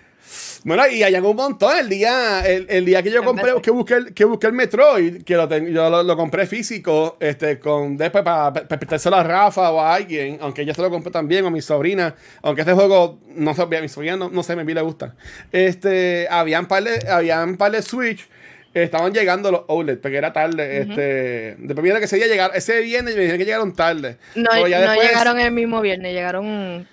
Bueno, 0.64 0.88
y 0.88 1.04
hay 1.04 1.16
un 1.16 1.36
montón. 1.36 1.78
El 1.78 1.90
día, 1.90 2.42
el, 2.46 2.66
el 2.70 2.86
día 2.86 3.02
que 3.04 3.10
yo 3.12 3.24
compré, 3.24 3.54
que 3.62 3.72
busqué, 3.72 3.94
el- 3.96 4.14
que 4.14 4.26
busqué 4.26 4.48
el 4.48 4.54
Metroid, 4.54 5.24
que 5.24 5.36
lo 5.36 5.48
tengo, 5.48 5.70
yo 5.70 5.90
lo, 5.90 6.04
lo 6.04 6.16
compré 6.18 6.46
físico, 6.48 7.18
este, 7.20 7.60
con 7.60 7.98
después 7.98 8.24
para, 8.24 8.54
para 8.54 8.68
prestárselo 8.68 9.16
a 9.16 9.24
Rafa 9.24 9.72
o 9.72 9.80
a 9.82 9.96
alguien, 9.96 10.38
aunque 10.42 10.66
yo 10.66 10.74
se 10.74 10.82
lo 10.82 10.90
compré 10.90 11.12
también, 11.12 11.44
o 11.46 11.48
a 11.48 11.52
mi 11.52 11.62
sobrina, 11.62 12.16
aunque 12.42 12.62
este 12.62 12.74
juego, 12.74 13.20
no 13.36 13.54
sé, 13.54 13.62
a 13.64 13.66
mi 13.68 13.90
sobrina 13.90 14.16
no, 14.18 14.30
no 14.30 14.44
sé, 14.44 14.56
me 14.56 14.64
vi 14.64 14.74
le 14.74 14.82
gusta. 14.82 15.16
Este, 15.52 16.28
habían 16.30 16.68
par 16.68 16.84
de, 16.84 17.10
habían 17.10 17.58
par 17.58 17.72
de 17.72 17.82
Switch, 17.82 18.28
estaban 18.74 19.14
llegando 19.14 19.52
los 19.52 19.64
OLED, 19.68 19.98
porque 20.00 20.18
era 20.18 20.32
tarde, 20.32 20.82
este, 20.82 21.56
después 21.60 21.84
vieron 21.84 22.00
que 22.00 22.06
ese 22.06 22.16
día 22.18 22.28
llegar, 22.28 22.52
ese 22.56 22.80
viernes 22.82 23.16
me 23.16 23.22
dijeron 23.22 23.38
que 23.40 23.46
llegaron 23.46 23.74
tarde. 23.76 24.18
No, 24.36 24.68
ya 24.68 24.80
no 24.80 24.88
después- 24.92 25.10
llegaron 25.10 25.40
el 25.40 25.52
mismo 25.52 25.82
viernes, 25.82 26.14
llegaron 26.14 26.88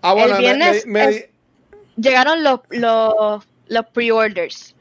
Ah, 0.00 0.14
bueno, 0.14 0.28
el 0.28 0.32
me- 0.32 0.38
viernes 0.40 0.86
me- 0.86 1.06
me- 1.06 1.31
llegaron 1.96 2.42
los 2.42 2.60
los, 2.70 3.44
los 3.68 3.86
pre-orders 3.92 4.74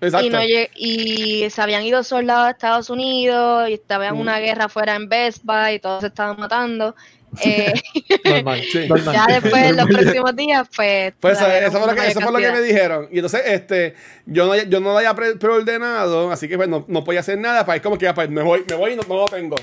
exacto. 0.00 0.26
y 0.26 0.30
no 0.30 0.38
y 0.76 1.50
se 1.50 1.62
habían 1.62 1.82
ido 1.82 2.02
soldados 2.02 2.46
a 2.46 2.50
Estados 2.50 2.90
Unidos 2.90 3.68
y 3.68 3.74
estaba 3.74 4.08
en 4.08 4.14
Mm. 4.16 4.20
una 4.20 4.38
guerra 4.38 4.68
fuera 4.68 4.94
en 4.94 5.08
Best 5.08 5.44
Buy 5.44 5.74
y 5.74 5.78
todos 5.80 6.00
se 6.02 6.06
estaban 6.08 6.38
matando. 6.38 6.94
Eh, 7.44 7.74
Normal, 8.24 8.62
Sí. 8.72 8.86
normal. 8.88 9.14
ya 9.14 9.26
después 9.26 9.62
en 9.62 9.76
los 9.76 9.86
próximos 9.86 10.34
días 10.34 10.66
pues 10.74 11.12
Pues 11.20 11.34
eso, 11.36 11.44
trajeron 11.44 11.68
eso 11.68 11.78
fue, 11.78 11.86
lo 11.94 11.94
que, 12.00 12.08
eso 12.08 12.20
fue 12.22 12.32
lo 12.32 12.38
que 12.38 12.50
me 12.52 12.60
dijeron. 12.62 13.08
Y 13.12 13.16
entonces, 13.16 13.42
este, 13.44 13.94
yo 14.24 14.46
no, 14.46 14.56
yo 14.56 14.80
no 14.80 14.92
lo 14.92 14.96
había 14.98 15.14
pre- 15.14 15.36
preordenado, 15.36 16.30
así 16.32 16.48
que 16.48 16.56
pues 16.56 16.70
no, 16.70 16.86
no 16.88 17.04
podía 17.04 17.20
hacer 17.20 17.36
nada. 17.38 17.66
Pues 17.66 17.76
es 17.76 17.82
como 17.82 17.98
que 17.98 18.04
ya, 18.06 18.14
pues 18.14 18.30
me 18.30 18.40
voy, 18.42 18.64
me 18.66 18.76
voy 18.76 18.92
y 18.92 18.96
no, 18.96 19.02
no 19.06 19.14
lo 19.16 19.24
tengo. 19.26 19.56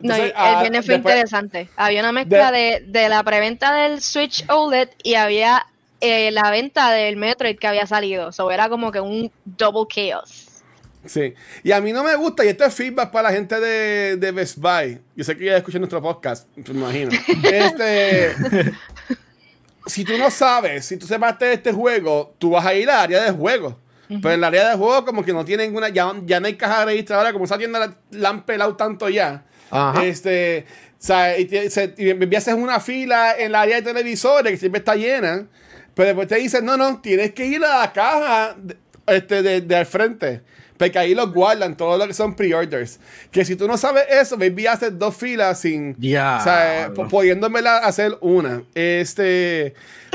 No, 0.00 0.16
y 0.16 0.32
ah, 0.36 0.54
el 0.54 0.60
viernes 0.60 0.86
fue 0.86 0.94
después- 0.96 1.14
interesante. 1.14 1.68
Había 1.76 2.00
una 2.00 2.12
mezcla 2.12 2.52
de, 2.52 2.84
de 2.86 3.08
la 3.08 3.22
preventa 3.24 3.74
del 3.74 4.00
Switch 4.00 4.44
OLED 4.48 4.90
y 5.02 5.14
había 5.14 5.66
eh, 6.00 6.30
la 6.30 6.50
venta 6.50 6.92
del 6.92 7.16
Metroid 7.16 7.58
que 7.58 7.66
había 7.66 7.86
salido. 7.86 8.30
So 8.32 8.50
era 8.50 8.68
como 8.68 8.92
que 8.92 9.00
un 9.00 9.32
double 9.44 9.86
chaos. 9.88 10.46
Sí. 11.04 11.34
Y 11.62 11.72
a 11.72 11.80
mí 11.80 11.92
no 11.92 12.04
me 12.04 12.14
gusta, 12.16 12.44
y 12.44 12.48
esto 12.48 12.64
es 12.64 12.74
feedback 12.74 13.10
para 13.10 13.30
la 13.30 13.34
gente 13.34 13.58
de, 13.58 14.16
de 14.16 14.30
Best 14.32 14.58
Buy. 14.58 15.00
Yo 15.16 15.24
sé 15.24 15.36
que 15.36 15.46
ya 15.46 15.56
escuchan 15.56 15.80
nuestro 15.80 16.02
podcast, 16.02 16.46
me 16.56 16.62
imagino. 16.74 17.10
Este. 17.44 18.34
si 19.86 20.04
tú 20.04 20.18
no 20.18 20.30
sabes, 20.30 20.84
si 20.84 20.96
tú 20.96 21.06
sepaste 21.06 21.46
de 21.46 21.54
este 21.54 21.72
juego, 21.72 22.34
tú 22.38 22.50
vas 22.50 22.66
a 22.66 22.74
ir 22.74 22.90
al 22.90 23.00
área 23.00 23.22
de 23.22 23.30
juego. 23.30 23.78
Pero 24.08 24.30
en 24.30 24.34
el 24.40 24.44
área 24.44 24.70
de 24.70 24.76
juego, 24.76 25.04
como 25.04 25.22
que 25.22 25.34
no 25.34 25.44
tienen 25.44 25.74
una. 25.76 25.90
Ya, 25.90 26.10
ya 26.24 26.40
no 26.40 26.46
hay 26.46 26.54
caja 26.56 26.86
registradora, 26.86 27.32
como 27.32 27.44
esa 27.44 27.58
tienda 27.58 27.78
la, 27.78 27.94
la 28.10 28.28
han 28.30 28.44
pelado 28.46 28.74
tanto 28.74 29.08
ya. 29.10 29.44
Ajá. 29.70 30.04
Este. 30.04 30.64
O 30.92 31.00
sea, 31.00 31.38
y, 31.38 31.44
te- 31.44 31.70
se, 31.70 31.94
y 31.96 32.10
envías 32.10 32.46
una 32.48 32.80
fila 32.80 33.36
en 33.38 33.52
la 33.52 33.60
área 33.60 33.76
de 33.76 33.82
televisores 33.82 34.52
que 34.52 34.58
siempre 34.58 34.80
está 34.80 34.96
llena. 34.96 35.46
Pero 35.94 36.08
después 36.08 36.28
te 36.28 36.36
dicen, 36.36 36.64
no, 36.64 36.76
no, 36.76 37.00
tienes 37.00 37.32
que 37.34 37.46
ir 37.46 37.64
a 37.64 37.78
la 37.80 37.92
caja 37.92 38.56
de, 38.56 38.76
este, 39.06 39.42
de, 39.42 39.60
de 39.60 39.76
al 39.76 39.86
frente. 39.86 40.42
Porque 40.76 40.96
ahí 40.96 41.12
los 41.12 41.32
guardan, 41.34 41.76
todo 41.76 41.98
lo 41.98 42.06
que 42.06 42.14
son 42.14 42.36
pre-orders. 42.36 43.00
Que 43.32 43.44
si 43.44 43.56
tú 43.56 43.66
no 43.66 43.76
sabes 43.76 44.04
eso, 44.10 44.36
baby, 44.36 44.68
haces 44.68 44.96
dos 44.96 45.16
filas 45.16 45.60
sin. 45.60 45.96
Ya. 45.98 46.38
O 46.40 46.44
sea, 46.44 46.92
pudiéndomela 47.10 47.78
hacer 47.78 48.16
una. 48.20 48.62
Este. 48.76 49.74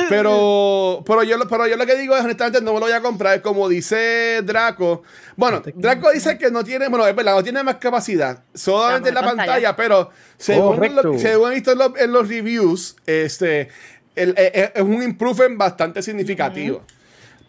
Pero, 0.09 1.03
pero, 1.05 1.23
yo, 1.23 1.37
pero 1.49 1.67
yo 1.67 1.75
lo 1.75 1.85
que 1.85 1.95
digo 1.97 2.15
es, 2.15 2.23
honestamente, 2.23 2.61
no 2.61 2.73
me 2.73 2.79
lo 2.79 2.85
voy 2.85 2.93
a 2.93 3.01
comprar. 3.01 3.41
Como 3.41 3.67
dice 3.67 4.41
Draco. 4.43 5.03
Bueno, 5.35 5.61
Draco 5.75 6.11
dice 6.11 6.37
que 6.37 6.51
no 6.51 6.63
tiene, 6.63 6.87
bueno, 6.87 7.05
es 7.07 7.15
verdad, 7.15 7.35
no 7.35 7.43
tiene 7.43 7.63
más 7.63 7.75
capacidad. 7.75 8.43
Solamente 8.53 9.09
en 9.09 9.15
la 9.15 9.21
La 9.21 9.27
pantalla, 9.27 9.75
pero 9.75 10.09
según 10.37 10.79
lo, 10.95 11.17
según 11.17 11.51
he 11.51 11.55
visto 11.55 11.71
en, 11.71 11.77
los- 11.77 11.97
en 11.99 12.11
los 12.13 12.27
reviews, 12.27 12.95
este, 13.05 13.69
el- 14.15 14.31
eh, 14.37 14.51
eh, 14.53 14.71
es 14.75 14.81
un 14.81 15.01
improvement 15.01 15.57
bastante 15.57 16.01
significativo. 16.01 16.83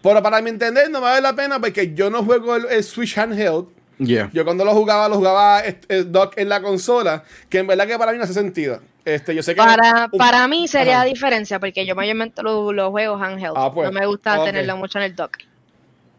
Pero 0.03 0.23
para 0.23 0.41
mi 0.43 0.51
entender, 0.51 0.91
no 0.91 1.01
vale 1.01 1.21
la 1.21 1.35
pena 1.35 1.59
porque 1.61 1.95
yo 1.95 2.11
no 2.11 2.23
juego 2.25 2.57
el, 2.57 2.67
el 2.67 2.85
Switch 2.85 3.17
handheld. 3.19 3.67
Yeah. 3.99 4.29
Yo 4.33 4.45
cuando 4.45 4.65
lo 4.65 4.73
jugaba, 4.73 5.09
lo 5.09 5.15
jugaba 5.17 5.61
este, 5.61 5.97
el 5.99 6.11
dock 6.13 6.35
en 6.37 6.49
la 6.49 6.61
consola, 6.61 7.23
que 7.49 7.59
en 7.59 7.67
verdad 7.67 7.87
que 7.87 7.97
para 7.97 8.13
mí 8.13 8.19
no 8.19 8.25
hace 8.25 8.35
sentido. 8.35 8.81
Este, 9.05 9.35
yo 9.35 9.43
sé 9.43 9.53
que 9.55 9.59
Para, 9.59 10.09
un- 10.11 10.19
para 10.19 10.49
mí 10.49 10.67
sería 10.67 10.97
Ajá. 10.97 11.05
diferencia 11.05 11.61
porque 11.61 11.87
yo 11.87 11.95
mayormente 11.95 12.43
lo- 12.43 12.73
los 12.73 12.91
juegos 12.91 13.21
handheld. 13.23 13.55
Ah, 13.57 13.71
pues, 13.73 13.91
no 13.93 13.99
me 13.99 14.05
gusta 14.07 14.41
ok. 14.41 14.47
tenerlo 14.47 14.77
mucho 14.79 14.99
en 14.99 15.05
el 15.05 15.15
dock. 15.15 15.37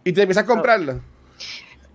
Y 0.04 0.14
te 0.14 0.22
empiezas 0.22 0.44
a 0.44 0.48
comprarlo. 0.48 1.02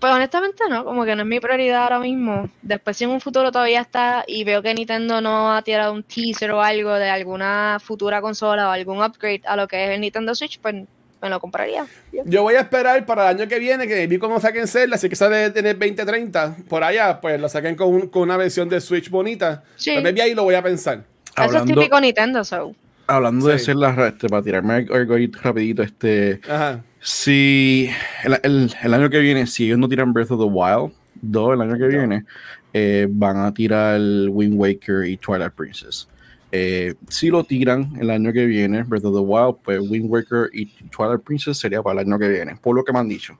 Pues 0.00 0.12
honestamente 0.12 0.64
no, 0.70 0.84
como 0.84 1.04
que 1.04 1.14
no 1.14 1.22
es 1.22 1.28
mi 1.28 1.40
prioridad 1.40 1.82
ahora 1.84 1.98
mismo. 2.00 2.48
Después 2.62 2.96
si 2.96 3.04
en 3.04 3.10
un 3.10 3.20
futuro 3.20 3.52
todavía 3.52 3.82
está 3.82 4.24
y 4.26 4.44
veo 4.44 4.62
que 4.62 4.72
Nintendo 4.74 5.20
no 5.20 5.54
ha 5.54 5.60
tirado 5.62 5.92
un 5.92 6.02
teaser 6.02 6.50
o 6.52 6.62
algo 6.62 6.94
de 6.94 7.10
alguna 7.10 7.78
futura 7.82 8.20
consola 8.22 8.68
o 8.68 8.72
algún 8.72 9.02
upgrade 9.02 9.42
a 9.46 9.56
lo 9.56 9.68
que 9.68 9.84
es 9.84 9.90
el 9.90 10.00
Nintendo 10.00 10.34
Switch, 10.34 10.58
pues 10.58 10.74
me 11.22 11.28
lo 11.28 11.38
compraría. 11.38 11.84
Yo 12.24 12.42
voy 12.42 12.54
a 12.54 12.60
esperar 12.60 13.04
para 13.04 13.28
el 13.30 13.36
año 13.38 13.46
que 13.48 13.58
viene, 13.58 13.86
que 13.86 14.06
vi 14.06 14.18
cómo 14.18 14.40
saquen 14.40 14.66
Zelda, 14.66 14.96
así 14.96 15.10
que 15.10 15.16
sale 15.16 15.44
en 15.54 15.66
el 15.66 15.78
2030, 15.78 16.56
por 16.66 16.82
allá, 16.82 17.20
pues 17.20 17.38
lo 17.38 17.46
saquen 17.50 17.76
con, 17.76 17.88
un- 17.88 18.08
con 18.08 18.22
una 18.22 18.38
versión 18.38 18.70
de 18.70 18.80
Switch 18.80 19.10
bonita. 19.10 19.62
Sí. 19.76 19.90
Pues 19.92 20.02
maybe 20.02 20.22
ahí 20.22 20.32
lo 20.34 20.44
voy 20.44 20.54
a 20.54 20.62
pensar. 20.62 21.04
Eso 21.36 21.58
es 21.58 21.64
típico 21.66 22.00
Nintendo, 22.00 22.42
so. 22.42 22.74
hablando 23.06 23.48
de 23.48 23.58
Sí. 23.58 23.64
hacer 23.64 23.76
las 23.76 23.98
este, 23.98 24.28
para 24.30 24.42
tirarme 24.42 24.86
algo 24.90 25.14
rapidito, 25.42 25.82
este. 25.82 26.40
Ajá. 26.48 26.80
Si 27.00 27.90
el, 28.24 28.38
el- 28.42 28.74
el 28.82 28.94
año 28.94 29.08
que 29.10 29.18
viene, 29.20 29.46
si 29.46 29.66
ellos 29.66 29.78
no 29.78 29.88
tiran 29.88 30.12
Breath 30.12 30.30
of 30.32 30.38
the 30.40 30.46
Wild 30.46 30.92
2 31.22 31.54
el 31.54 31.60
año 31.62 31.78
que 31.78 31.86
viene, 31.86 32.24
eh, 32.72 33.06
van 33.10 33.38
a 33.38 33.52
tirar 33.54 33.98
Wind 34.28 34.54
Waker 34.58 35.06
y 35.06 35.16
Twilight 35.16 35.52
Princess. 35.52 36.08
Eh, 36.52 36.94
si 37.08 37.28
lo 37.30 37.44
tiran 37.44 37.92
el 38.00 38.10
año 38.10 38.32
que 38.32 38.44
viene, 38.44 38.82
Breath 38.82 39.04
of 39.04 39.14
the 39.14 39.20
Wild, 39.20 39.56
pues 39.64 39.80
Wind 39.80 40.10
Waker 40.10 40.50
y 40.52 40.66
Twilight 40.90 41.22
Princess 41.22 41.58
sería 41.58 41.82
para 41.82 42.00
el 42.00 42.06
año 42.06 42.18
que 42.18 42.28
viene, 42.28 42.56
por 42.56 42.76
lo 42.76 42.84
que 42.84 42.92
me 42.92 42.98
han 42.98 43.08
dicho. 43.08 43.38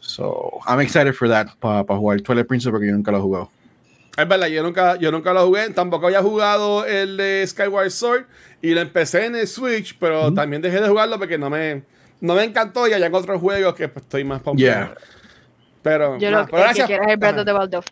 So, 0.00 0.58
I'm 0.66 0.80
excited 0.80 1.12
for 1.14 1.28
that, 1.28 1.48
para 1.58 1.84
jugar 1.84 2.20
Twilight 2.20 2.46
Princess 2.48 2.70
porque 2.70 2.86
yo 2.88 2.92
nunca 2.92 3.10
lo 3.12 3.18
he 3.18 3.20
jugado. 3.22 3.50
Es 4.18 4.28
verdad, 4.28 4.48
yo 4.48 4.62
nunca, 4.62 4.96
yo 4.96 5.10
nunca 5.12 5.32
lo 5.32 5.46
jugué, 5.46 5.70
tampoco 5.70 6.06
había 6.06 6.20
jugado 6.20 6.84
el 6.84 7.16
de 7.16 7.46
Skyward 7.46 7.90
Sword 7.90 8.24
y 8.60 8.74
lo 8.74 8.80
empecé 8.80 9.24
en 9.26 9.36
el 9.36 9.46
Switch, 9.46 9.96
pero 9.98 10.34
también 10.34 10.60
dejé 10.60 10.80
de 10.80 10.88
jugarlo 10.88 11.16
porque 11.18 11.38
no 11.38 11.48
me, 11.48 11.84
no 12.20 12.34
me 12.34 12.44
encantó 12.44 12.86
y 12.88 12.92
hay 12.92 13.02
otros 13.02 13.40
juegos 13.40 13.74
que 13.74 13.88
pues, 13.88 14.04
estoy 14.04 14.24
más 14.24 14.40
pompeado. 14.42 14.86
Yeah. 14.88 14.96
Pero, 15.82 16.18
Yo 16.18 16.30
nada, 16.30 16.42
lo 16.42 16.48
pero 16.50 16.58
que 16.58 16.62
gracias. 16.64 16.86
quiero 16.86 17.04
es 17.04 17.10
el 17.10 17.16
Breath 17.16 17.32
Ajá. 17.32 17.40
of 17.40 17.46
the 17.46 17.52
Wild 17.54 17.70
2. 17.70 17.84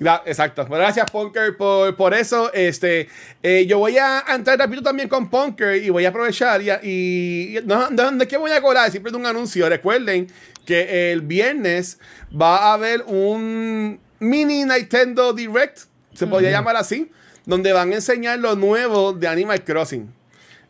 Gra- 0.00 0.22
Exacto. 0.24 0.64
Bueno, 0.66 0.82
Gracias, 0.84 1.10
Punker, 1.10 1.56
por, 1.58 1.94
por 1.94 2.14
eso. 2.14 2.50
Este, 2.54 3.08
eh, 3.42 3.66
yo 3.66 3.78
voy 3.78 3.98
a 3.98 4.24
entrar 4.34 4.58
rápido 4.58 4.80
también 4.82 5.08
con 5.10 5.28
Punker 5.28 5.76
y 5.76 5.90
voy 5.90 6.06
a 6.06 6.08
aprovechar. 6.08 6.62
Y, 6.62 6.70
y- 6.82 7.58
y- 7.58 7.60
no, 7.66 7.90
no, 7.90 8.10
no 8.10 8.22
es 8.22 8.28
que 8.28 8.38
voy 8.38 8.50
a 8.52 8.62
colar, 8.62 8.90
siempre 8.90 9.12
de 9.12 9.18
un 9.18 9.26
anuncio. 9.26 9.68
Recuerden 9.68 10.28
que 10.64 11.12
el 11.12 11.20
viernes 11.20 11.98
va 12.34 12.56
a 12.56 12.72
haber 12.74 13.02
un 13.06 14.00
mini 14.20 14.64
Nintendo 14.64 15.34
Direct, 15.34 15.80
se 16.14 16.26
podría 16.26 16.50
llamar 16.50 16.76
así, 16.76 17.10
donde 17.44 17.72
van 17.74 17.92
a 17.92 17.96
enseñar 17.96 18.38
lo 18.38 18.54
nuevo 18.56 19.12
de 19.12 19.28
Animal 19.28 19.62
Crossing. 19.64 20.10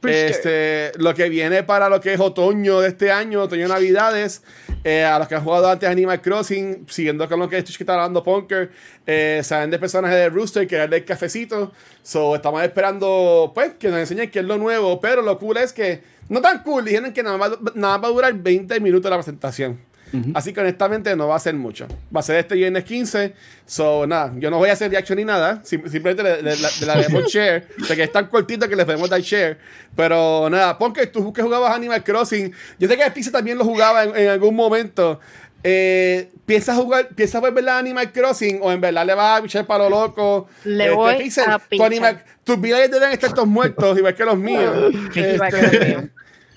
Este, 0.02 0.92
lo 0.96 1.14
que 1.14 1.28
viene 1.28 1.62
para 1.62 1.88
lo 1.88 2.00
que 2.00 2.14
es 2.14 2.20
otoño 2.20 2.80
de 2.80 2.88
este 2.88 3.12
año, 3.12 3.42
otoño 3.42 3.68
navidades, 3.68 4.42
eh, 4.82 5.04
a 5.04 5.18
los 5.18 5.28
que 5.28 5.34
han 5.34 5.44
jugado 5.44 5.68
antes 5.68 5.88
Animal 5.88 6.22
Crossing, 6.22 6.86
siguiendo 6.88 7.28
con 7.28 7.38
lo 7.38 7.48
que 7.48 7.62
que 7.62 7.70
está 7.70 7.94
hablando 7.94 8.22
Punker, 8.22 8.70
eh, 9.06 9.40
saben 9.44 9.70
del 9.70 9.78
personaje 9.78 10.14
de 10.14 10.28
Rooster, 10.28 10.66
que 10.66 10.82
es 10.82 10.90
el 10.90 11.04
cafecito. 11.04 11.72
So, 12.02 12.34
estamos 12.34 12.62
esperando, 12.62 13.52
pues, 13.54 13.74
que 13.74 13.88
nos 13.88 13.98
enseñen 13.98 14.30
qué 14.30 14.38
es 14.38 14.44
lo 14.44 14.56
nuevo. 14.56 15.00
Pero 15.00 15.20
lo 15.22 15.38
cool 15.38 15.58
es 15.58 15.72
que, 15.72 16.02
no 16.28 16.40
tan 16.40 16.62
cool, 16.62 16.84
dijeron 16.84 17.12
que 17.12 17.22
nada 17.22 17.36
nada 17.74 17.98
más 17.98 18.04
va 18.04 18.08
a 18.08 18.12
durar 18.12 18.32
20 18.34 18.80
minutos 18.80 19.10
la 19.10 19.16
presentación. 19.16 19.89
Así 20.34 20.52
que 20.52 20.60
honestamente 20.60 21.14
no 21.14 21.28
va 21.28 21.36
a 21.36 21.38
ser 21.38 21.54
mucho. 21.54 21.86
Va 22.14 22.20
a 22.20 22.22
ser 22.22 22.36
este 22.36 22.54
viernes 22.56 22.84
15. 22.84 23.32
So, 23.64 24.06
nada, 24.06 24.32
yo 24.36 24.50
no 24.50 24.58
voy 24.58 24.68
a 24.68 24.72
hacer 24.72 24.90
reaction 24.90 25.16
ni 25.18 25.24
nada. 25.24 25.60
sim- 25.64 25.86
simplemente 25.88 26.22
le, 26.22 26.42
le- 26.42 26.56
le- 26.56 26.68
le 26.80 26.86
daremos 26.86 27.24
share. 27.32 27.66
De 27.88 27.94
que 27.96 28.02
es 28.02 28.12
tan 28.12 28.26
cortito 28.26 28.68
que 28.68 28.74
les 28.76 28.84
podemos 28.84 29.08
dar 29.08 29.20
share. 29.20 29.58
Pero 29.94 30.48
nada, 30.50 30.76
porque 30.78 31.06
tú 31.06 31.32
que 31.32 31.42
jugabas 31.42 31.74
Animal 31.74 32.02
Crossing. 32.02 32.52
Yo 32.78 32.88
sé 32.88 32.96
que 32.96 33.10
Pizza 33.12 33.30
también 33.30 33.56
lo 33.58 33.64
jugaba 33.64 34.04
en, 34.04 34.16
en 34.16 34.28
algún 34.30 34.54
momento. 34.56 35.20
Eh, 35.62 36.30
¿Piensas 36.46 36.74
jugar, 36.76 37.08
piensas 37.08 37.40
volver 37.40 37.68
a 37.68 37.78
Animal 37.78 38.10
Crossing 38.12 38.60
o 38.62 38.72
en 38.72 38.80
verdad 38.80 39.04
le 39.04 39.14
vas 39.14 39.38
a 39.38 39.42
pichar 39.42 39.66
para 39.66 39.84
lo 39.84 39.90
loco? 39.90 40.48
Le 40.64 40.84
Este, 40.84 40.96
voy 40.96 41.14
Pixel, 41.18 41.44
a 41.50 41.58
tu 41.58 41.84
animal- 41.84 42.24
tus 42.42 42.58
villages 42.60 42.90
deben 42.90 43.12
estar 43.12 43.32
todos 43.34 43.46
muertos, 43.46 43.96
igual 43.98 44.14
que 44.14 44.24
los 44.24 44.38
míos. 44.38 44.74
Este, 45.14 45.36
los 45.38 45.72
míos. 45.86 46.04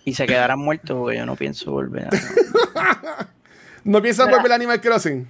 Y 0.06 0.14
se 0.16 0.26
quedarán 0.26 0.60
muertos 0.60 0.98
porque 0.98 1.18
yo 1.18 1.26
no 1.26 1.36
pienso 1.36 1.72
volver 1.72 2.08
a... 2.08 2.10
¿No 3.84 4.02
piensas 4.02 4.28
Mira. 4.28 4.38
volver 4.38 4.52
a 4.52 4.56
Animal 4.56 4.82
Crossing? 4.82 5.28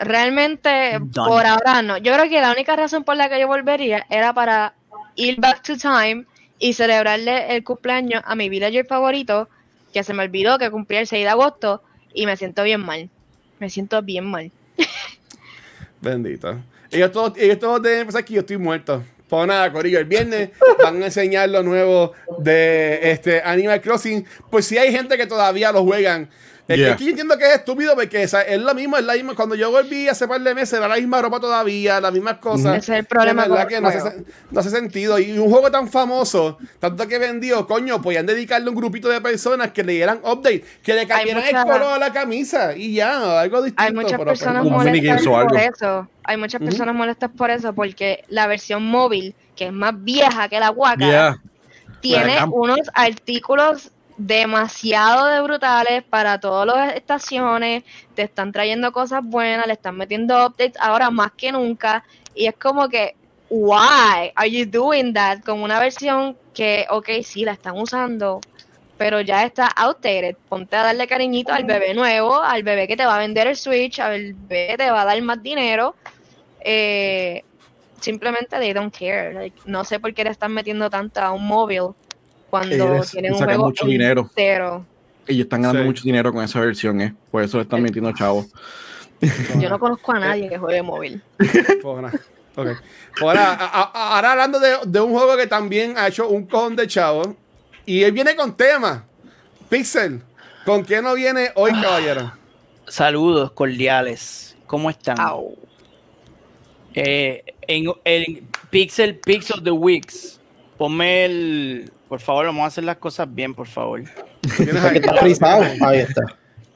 Realmente, 0.00 0.98
Done. 1.00 1.28
por 1.28 1.46
ahora 1.46 1.82
no. 1.82 1.98
Yo 1.98 2.12
creo 2.14 2.28
que 2.28 2.40
la 2.40 2.52
única 2.52 2.76
razón 2.76 3.04
por 3.04 3.16
la 3.16 3.28
que 3.28 3.40
yo 3.40 3.46
volvería 3.46 4.06
era 4.10 4.32
para 4.32 4.74
ir 5.16 5.40
back 5.40 5.62
to 5.62 5.76
time 5.76 6.24
y 6.58 6.72
celebrarle 6.74 7.54
el 7.56 7.64
cumpleaños 7.64 8.22
a 8.24 8.34
mi 8.34 8.48
villager 8.48 8.86
favorito, 8.86 9.48
que 9.92 10.02
se 10.02 10.14
me 10.14 10.22
olvidó 10.22 10.58
que 10.58 10.70
cumplía 10.70 11.00
el 11.00 11.06
6 11.06 11.24
de 11.24 11.28
agosto 11.28 11.82
y 12.14 12.26
me 12.26 12.36
siento 12.36 12.62
bien 12.62 12.80
mal. 12.80 13.10
Me 13.58 13.68
siento 13.68 14.00
bien 14.02 14.24
mal. 14.24 14.50
Bendito. 16.00 16.58
Ellos 16.90 17.12
todos, 17.12 17.32
ellos 17.36 17.58
todos 17.58 17.82
deben 17.82 18.04
pensar 18.04 18.24
que 18.24 18.34
yo 18.34 18.40
estoy 18.40 18.58
muerto. 18.58 19.02
Pues 19.28 19.46
nada, 19.46 19.72
Corillo, 19.72 19.98
el 19.98 20.04
viernes 20.04 20.50
van 20.82 21.02
a 21.02 21.06
enseñar 21.06 21.48
lo 21.48 21.62
nuevo 21.62 22.12
de 22.38 23.10
este 23.10 23.40
Animal 23.42 23.80
Crossing. 23.80 24.26
Pues 24.50 24.66
si 24.66 24.76
hay 24.76 24.92
gente 24.92 25.16
que 25.16 25.26
todavía 25.26 25.72
lo 25.72 25.84
juegan. 25.84 26.28
Es 26.68 26.76
que 26.76 26.82
Yeah. 26.82 26.92
aquí 26.92 27.04
yo 27.04 27.10
entiendo 27.10 27.36
que 27.36 27.44
es 27.44 27.54
estúpido 27.56 27.94
porque 27.96 28.24
o 28.24 28.28
sea, 28.28 28.42
es 28.42 28.60
lo 28.60 28.72
mismo, 28.72 28.96
es 28.96 29.04
la 29.04 29.14
misma. 29.14 29.34
Cuando 29.34 29.56
yo 29.56 29.70
volví 29.72 30.06
hace 30.08 30.28
par 30.28 30.40
de 30.40 30.54
meses 30.54 30.74
era 30.78 30.86
la 30.86 30.94
misma 30.94 31.20
ropa 31.20 31.40
todavía, 31.40 32.00
las 32.00 32.12
mismas 32.12 32.38
cosas. 32.38 32.76
Ese 32.78 32.92
es 32.92 32.98
el 33.00 33.04
problema 33.04 33.48
con 33.48 33.66
que 33.66 33.80
no 33.80 33.88
hace, 33.88 34.24
no 34.50 34.60
hace 34.60 34.70
sentido. 34.70 35.18
Y 35.18 35.36
un 35.38 35.50
juego 35.50 35.70
tan 35.72 35.88
famoso, 35.88 36.58
tanto 36.78 37.08
que 37.08 37.18
vendió, 37.18 37.66
coño, 37.66 38.00
podían 38.00 38.26
dedicarle 38.26 38.68
un 38.70 38.76
grupito 38.76 39.08
de 39.08 39.20
personas 39.20 39.72
que 39.72 39.82
le 39.82 39.94
dieran 39.94 40.18
update, 40.18 40.64
que 40.84 40.94
le 40.94 41.06
cambiaran 41.06 41.42
el 41.44 41.52
color 41.64 41.94
a 41.94 41.98
la 41.98 42.12
camisa 42.12 42.76
y 42.76 42.94
ya, 42.94 43.40
algo 43.40 43.60
distinto. 43.60 43.82
Hay 43.82 43.92
muchas 43.92 44.12
pero- 44.12 44.24
personas 44.26 44.64
molestas 44.64 45.22
por 45.26 45.40
algo. 45.40 45.56
eso. 45.56 46.08
Hay 46.24 46.36
muchas 46.36 46.60
personas 46.62 46.94
molestas 46.94 47.30
por 47.36 47.50
eso 47.50 47.72
porque 47.74 48.24
la 48.28 48.46
versión 48.46 48.84
móvil, 48.84 49.34
que 49.56 49.66
es 49.66 49.72
más 49.72 49.94
vieja 50.04 50.48
que 50.48 50.60
la 50.60 50.68
guaca, 50.68 51.04
Yeah. 51.04 51.36
tiene 52.00 52.38
unos 52.50 52.78
artículos 52.94 53.90
demasiado 54.26 55.26
de 55.26 55.40
brutales 55.40 56.02
para 56.04 56.38
todas 56.38 56.66
las 56.66 56.94
estaciones, 56.94 57.82
te 58.14 58.22
están 58.22 58.52
trayendo 58.52 58.92
cosas 58.92 59.22
buenas, 59.24 59.66
le 59.66 59.72
están 59.72 59.96
metiendo 59.96 60.46
updates 60.46 60.80
ahora 60.80 61.10
más 61.10 61.32
que 61.32 61.50
nunca 61.50 62.04
y 62.34 62.46
es 62.46 62.54
como 62.56 62.88
que 62.88 63.16
why 63.50 64.32
are 64.34 64.50
you 64.50 64.64
doing 64.64 65.12
that 65.12 65.40
con 65.40 65.62
una 65.62 65.78
versión 65.78 66.36
que 66.54 66.86
ok 66.88 67.08
sí 67.22 67.44
la 67.44 67.52
están 67.52 67.78
usando 67.78 68.40
pero 68.96 69.20
ya 69.20 69.42
está 69.42 69.66
outdated, 69.66 70.36
ponte 70.48 70.76
a 70.76 70.84
darle 70.84 71.08
cariñito 71.08 71.52
al 71.52 71.64
bebé 71.64 71.92
nuevo, 71.92 72.40
al 72.40 72.62
bebé 72.62 72.86
que 72.86 72.96
te 72.96 73.04
va 73.04 73.16
a 73.16 73.18
vender 73.18 73.48
el 73.48 73.56
Switch, 73.56 73.98
al 73.98 74.34
bebé 74.34 74.68
que 74.68 74.76
te 74.76 74.90
va 74.92 75.02
a 75.02 75.04
dar 75.04 75.20
más 75.22 75.42
dinero. 75.42 75.96
Eh, 76.60 77.42
simplemente 78.00 78.56
they 78.58 78.72
don't 78.72 78.96
care. 78.96 79.52
No 79.64 79.84
sé 79.84 79.98
por 79.98 80.14
qué 80.14 80.22
le 80.22 80.30
están 80.30 80.52
metiendo 80.52 80.88
tanto 80.88 81.20
a 81.20 81.32
un 81.32 81.44
móvil 81.44 81.94
cuando 82.52 83.00
tienen 83.10 83.32
un 83.32 83.38
sacan 83.38 83.54
juego 83.56 83.64
mucho 83.70 83.86
dinero. 83.86 84.20
entero. 84.28 84.84
Ellos 85.26 85.44
están 85.44 85.62
ganando 85.62 85.80
Sí. 85.82 85.86
mucho 85.86 86.02
dinero 86.04 86.32
con 86.34 86.44
esa 86.44 86.60
versión, 86.60 87.00
¿eh? 87.00 87.14
Por 87.30 87.42
eso 87.42 87.56
le 87.56 87.62
están 87.62 87.82
metiendo 87.82 88.12
chavos. 88.12 88.46
Yo 89.58 89.70
no 89.70 89.78
conozco 89.78 90.12
a 90.12 90.18
nadie 90.18 90.50
que 90.50 90.58
juegue 90.58 90.82
móvil. 90.82 91.22
Ahora, 93.20 93.52
a- 93.54 93.80
a- 93.80 94.16
ahora 94.16 94.32
hablando 94.32 94.60
de, 94.60 94.76
de 94.86 95.00
un 95.00 95.12
juego 95.12 95.34
que 95.38 95.46
también 95.46 95.94
ha 95.96 96.08
hecho 96.08 96.28
un 96.28 96.44
cojón 96.46 96.76
de 96.76 96.86
chavos. 96.86 97.28
Y 97.86 98.02
él 98.02 98.12
viene 98.12 98.36
con 98.36 98.54
tema. 98.54 99.06
Pixel. 99.70 100.20
¿Con 100.66 100.84
qué 100.84 101.00
no 101.00 101.14
viene 101.14 101.50
hoy, 101.54 101.72
caballero? 101.72 102.32
Saludos 102.86 103.52
cordiales. 103.52 104.54
¿Cómo 104.66 104.90
están? 104.90 105.16
Eh, 106.94 107.42
en 107.62 107.86
el 108.04 108.42
Pixel 108.70 109.16
Pixel 109.18 109.62
the 109.62 109.70
Weeks, 109.70 110.38
ponme 110.76 111.24
el. 111.24 111.92
Por 112.12 112.20
favor, 112.20 112.44
vamos 112.44 112.64
a 112.64 112.66
hacer 112.66 112.84
las 112.84 112.98
cosas 112.98 113.26
bien, 113.34 113.54
por 113.54 113.66
favor. 113.66 114.02
Tienes 114.58 114.84
ahí. 114.84 114.98
está 114.98 115.16
frisado. 115.16 115.62
Ahí 115.80 116.00
está. 116.00 116.20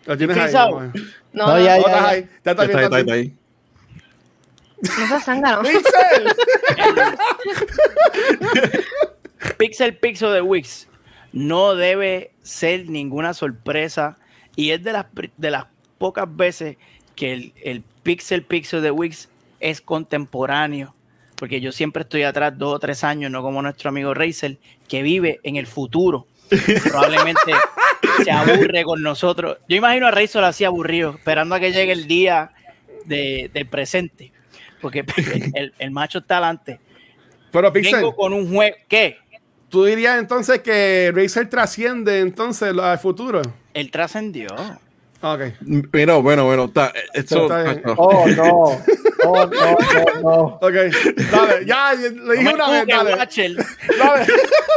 Lo 0.06 0.16
tienes 0.16 0.38
ahí. 0.38 0.70
No, 1.34 1.46
No, 1.46 1.58
ya, 1.58 1.64
ya. 1.66 1.76
estás 1.76 2.04
ahí. 2.04 2.20
Ya 2.22 2.28
Ya 2.42 2.50
está 2.52 2.64
está, 2.64 2.82
está, 2.84 2.98
está 3.00 3.12
ahí. 3.12 3.36
no 4.80 5.08
seas 5.08 5.24
zángano. 5.26 5.60
Pixel. 5.62 6.34
Pixel 9.58 9.96
Pixel 9.98 10.32
the 10.32 10.40
Weeks 10.40 10.88
no 11.34 11.74
debe 11.74 12.32
ser 12.40 12.88
ninguna 12.88 13.34
sorpresa 13.34 14.16
y 14.56 14.70
es 14.70 14.82
de 14.82 14.92
las, 14.94 15.04
de 15.36 15.50
las 15.50 15.66
pocas 15.98 16.34
veces 16.34 16.78
que 17.14 17.34
el, 17.34 17.52
el 17.62 17.82
Pixel 18.02 18.42
Pixel 18.42 18.80
the 18.80 18.90
Weeks 18.90 19.28
es 19.60 19.82
contemporáneo. 19.82 20.95
Porque 21.36 21.60
yo 21.60 21.70
siempre 21.72 22.02
estoy 22.02 22.22
atrás 22.22 22.56
dos 22.56 22.74
o 22.74 22.78
tres 22.78 23.04
años, 23.04 23.30
no 23.30 23.42
como 23.42 23.60
nuestro 23.62 23.90
amigo 23.90 24.14
Razer, 24.14 24.58
que 24.88 25.02
vive 25.02 25.40
en 25.42 25.56
el 25.56 25.66
futuro. 25.66 26.26
Probablemente 26.84 27.40
se 28.24 28.30
aburre 28.30 28.84
con 28.84 29.02
nosotros. 29.02 29.58
Yo 29.68 29.76
imagino 29.76 30.06
a 30.06 30.10
Razer 30.10 30.42
así 30.44 30.64
aburrido, 30.64 31.10
esperando 31.16 31.54
a 31.54 31.60
que 31.60 31.72
llegue 31.72 31.92
el 31.92 32.06
día 32.06 32.52
de- 33.04 33.50
del 33.52 33.66
presente. 33.66 34.32
Porque 34.80 35.04
el, 35.16 35.52
el- 35.54 35.74
el 35.78 35.90
macho 35.90 36.18
está 36.18 36.38
adelante. 36.38 36.80
Pero 37.50 37.72
Pixel, 37.72 37.96
Vengo 37.96 38.14
con 38.16 38.32
un 38.32 38.52
juego. 38.52 38.76
¿Qué? 38.88 39.18
tú 39.68 39.84
dirías 39.84 40.18
entonces 40.18 40.60
que 40.60 41.12
Razer 41.14 41.50
trasciende 41.50 42.20
entonces 42.20 42.72
al 42.78 42.98
futuro. 42.98 43.42
Él 43.74 43.90
trascendió. 43.90 44.48
Ok. 45.20 45.40
Pero 45.90 46.22
bueno, 46.22 46.44
bueno, 46.46 46.66
está, 46.66 46.92
eso, 47.12 47.44
Está. 47.44 47.92
Oh, 47.96 48.26
no. 48.28 48.78
Oh, 49.28 49.46
no, 49.46 49.76
no, 50.14 50.20
no. 50.22 50.42
Ok. 50.60 50.72
Dale, 51.30 51.66
ya, 51.66 51.92
le 51.94 52.10
No 52.10 52.32
dije 52.32 52.54
una 52.54 52.70
vez, 52.70 52.80
cuque, 52.82 52.92
dale. 52.94 53.14
Watcher. 53.14 53.56
Dale. 53.98 54.26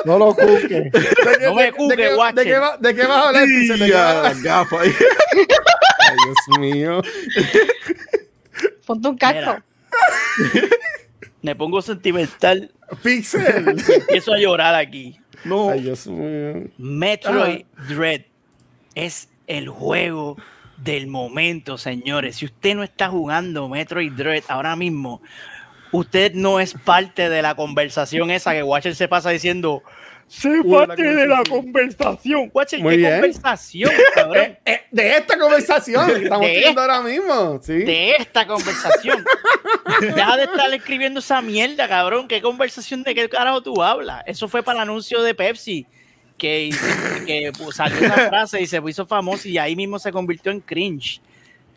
No 0.05 0.17
lo 0.17 0.33
cuque. 0.33 0.67
¿De 0.67 0.91
qué- 0.91 1.45
No 1.45 1.55
me 1.55 1.71
cuque, 1.71 1.95
de. 1.95 2.03
¿De 2.03 2.43
qué 2.43 2.57
va- 2.57 2.77
de 2.77 2.95
qué 2.95 3.05
vas 3.05 3.17
a 3.17 3.27
hablar, 3.29 3.47
Ya, 3.47 4.09
hablar? 4.09 4.23
las 4.23 4.43
gafas. 4.43 4.81
Ay, 4.81 4.91
Dios 6.25 6.59
mío. 6.59 7.01
Ponte 8.85 9.07
un 9.07 9.17
casco. 9.17 9.61
Me 11.41 11.55
pongo 11.55 11.81
sentimental. 11.81 12.71
Pixel. 13.03 13.67
Empiezo 13.87 14.33
a 14.33 14.37
llorar 14.37 14.75
aquí. 14.75 15.19
No. 15.45 15.69
Ay, 15.69 15.81
Dios 15.81 16.07
mío. 16.07 16.69
Metroid 16.77 17.65
Dread 17.87 18.21
es 18.95 19.29
el 19.47 19.69
juego 19.69 20.37
del 20.83 21.07
momento, 21.07 21.77
señores. 21.77 22.37
Si 22.37 22.45
usted 22.45 22.75
no 22.75 22.83
está 22.83 23.09
jugando 23.09 23.67
Metroid 23.69 24.11
Dread 24.13 24.43
ahora 24.47 24.75
mismo, 24.75 25.21
usted 25.91 26.33
no 26.33 26.59
es 26.59 26.73
parte 26.73 27.29
de 27.29 27.41
la 27.41 27.55
conversación 27.55 28.31
esa 28.31 28.53
que 28.53 28.63
Watcher 28.63 28.95
se 28.95 29.07
pasa 29.07 29.29
diciendo. 29.29 29.83
Sé 30.27 30.61
parte 30.63 31.01
de 31.01 31.25
la 31.25 31.41
conversación. 31.49 32.51
Watcher, 32.53 32.81
Muy 32.81 32.91
¿qué 32.93 32.97
bien. 32.97 33.13
conversación, 33.13 33.91
cabrón? 34.13 34.43
Eh, 34.43 34.59
eh, 34.63 34.81
de 34.91 35.17
esta 35.17 35.39
conversación 35.39 36.05
que 36.05 36.23
estamos 36.23 36.45
De 36.45 36.53
teniendo 36.53 36.81
ahora 36.81 37.01
mismo. 37.01 37.59
Sí. 37.63 37.73
de 37.73 38.11
esta 38.11 38.45
conversación. 38.45 39.25
Deja 40.01 40.37
de 40.37 40.43
estar 40.43 40.71
escribiendo 40.71 41.19
esa 41.19 41.41
mierda, 41.41 41.87
cabrón. 41.87 42.27
¿Qué 42.27 42.43
conversación 42.43 43.01
de 43.01 43.15
qué 43.15 43.27
carajo 43.27 43.63
tú 43.63 43.81
hablas? 43.81 44.23
Eso 44.27 44.47
fue 44.47 44.61
para 44.61 44.83
el 44.83 44.89
anuncio 44.89 45.23
de 45.23 45.33
Pepsi, 45.33 45.87
que, 46.39 46.71
que 47.27 47.51
salió 47.71 47.97
esa 47.99 48.29
frase 48.29 48.59
y 48.61 48.65
se 48.65 48.81
hizo 48.87 49.05
famoso 49.05 49.47
y 49.47 49.59
ahí 49.59 49.75
mismo 49.75 49.99
se 49.99 50.11
convirtió 50.11 50.51
en 50.51 50.61
cringe. 50.61 51.21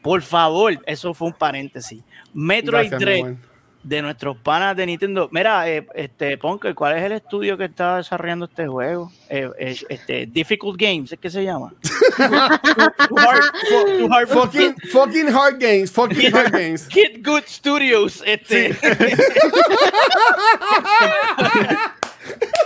Por 0.00 0.22
favor, 0.22 0.80
eso 0.86 1.12
fue 1.12 1.28
un 1.28 1.34
paréntesis. 1.34 2.00
Metroid 2.32 2.88
Gracias, 2.88 3.00
Dread 3.00 3.16
mi 3.16 3.20
amor. 3.22 3.36
de 3.84 4.02
nuestros 4.02 4.36
panas 4.38 4.74
de 4.76 4.86
Nintendo. 4.86 5.28
Mira, 5.30 5.68
eh, 5.68 5.86
este, 5.94 6.36
Ponke, 6.38 6.74
¿cuál 6.74 6.96
es 6.96 7.02
el 7.04 7.12
estudio 7.12 7.56
que 7.58 7.66
está 7.66 7.98
desarrollando 7.98 8.46
este 8.46 8.66
juego? 8.66 9.12
Eh, 9.28 9.48
eh, 9.58 9.76
este, 9.88 10.26
Difficult 10.26 10.80
Games, 10.80 11.12
¿es 11.12 11.18
que 11.20 11.30
se 11.30 11.44
llama? 11.44 11.72
Too 12.16 13.16
hard- 13.16 13.98
too 13.98 14.08
hard 14.12 14.28
for 14.28 14.50
Fucking, 14.50 14.74
fucking 14.92 15.28
hard 15.28 15.58
games, 15.60 15.90
fucking 15.92 16.34
hard 16.34 16.52
games. 16.52 16.86
Kid 16.88 17.24
Good 17.24 17.44
Studios, 17.46 18.22
este, 18.26 18.74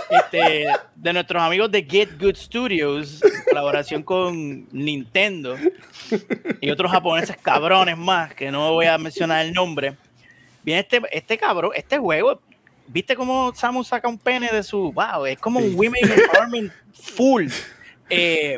este, 0.09 0.67
de 0.95 1.13
nuestros 1.13 1.41
amigos 1.41 1.71
de 1.71 1.83
Get 1.83 2.19
Good 2.19 2.35
Studios, 2.35 3.21
en 3.23 3.31
colaboración 3.49 4.03
con 4.03 4.67
Nintendo 4.71 5.57
y 6.61 6.69
otros 6.69 6.91
japoneses 6.91 7.37
cabrones 7.37 7.97
más, 7.97 8.33
que 8.33 8.49
no 8.51 8.73
voy 8.73 8.85
a 8.85 8.97
mencionar 8.97 9.45
el 9.45 9.53
nombre. 9.53 9.95
Viene 10.63 10.81
este, 10.81 11.01
este 11.11 11.37
cabrón, 11.37 11.71
este 11.75 11.97
juego, 11.97 12.41
¿viste 12.87 13.15
cómo 13.15 13.53
Samus 13.55 13.87
saca 13.87 14.07
un 14.07 14.17
pene 14.17 14.49
de 14.51 14.63
su, 14.63 14.91
wow, 14.91 15.25
es 15.25 15.37
como 15.39 15.59
un 15.59 15.73
women 15.75 16.01
empowerment 16.11 16.71
full. 16.93 17.47
Eh, 18.09 18.57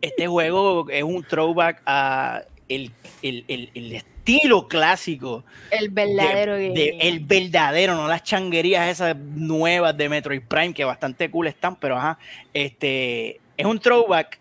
este 0.00 0.26
juego 0.26 0.86
es 0.90 1.02
un 1.02 1.22
throwback 1.24 1.82
a 1.86 2.42
el, 2.68 2.90
el- 3.22 3.44
el- 3.48 3.70
el 3.74 4.02
estilo 4.24 4.66
clásico 4.68 5.44
El 5.70 5.90
verdadero 5.90 6.54
de- 6.54 6.96
el 7.00 7.20
verdadero, 7.20 7.94
no 7.94 8.08
las 8.08 8.22
changuerías 8.22 8.88
esas 8.88 9.14
nuevas 9.16 9.96
de 9.96 10.08
Metroid 10.08 10.42
Prime, 10.42 10.72
que 10.72 10.84
bastante 10.84 11.30
cool 11.30 11.46
están, 11.48 11.76
pero 11.76 11.96
ajá, 11.98 12.18
este 12.54 13.40
es 13.56 13.66
un 13.66 13.78
throwback 13.78 14.40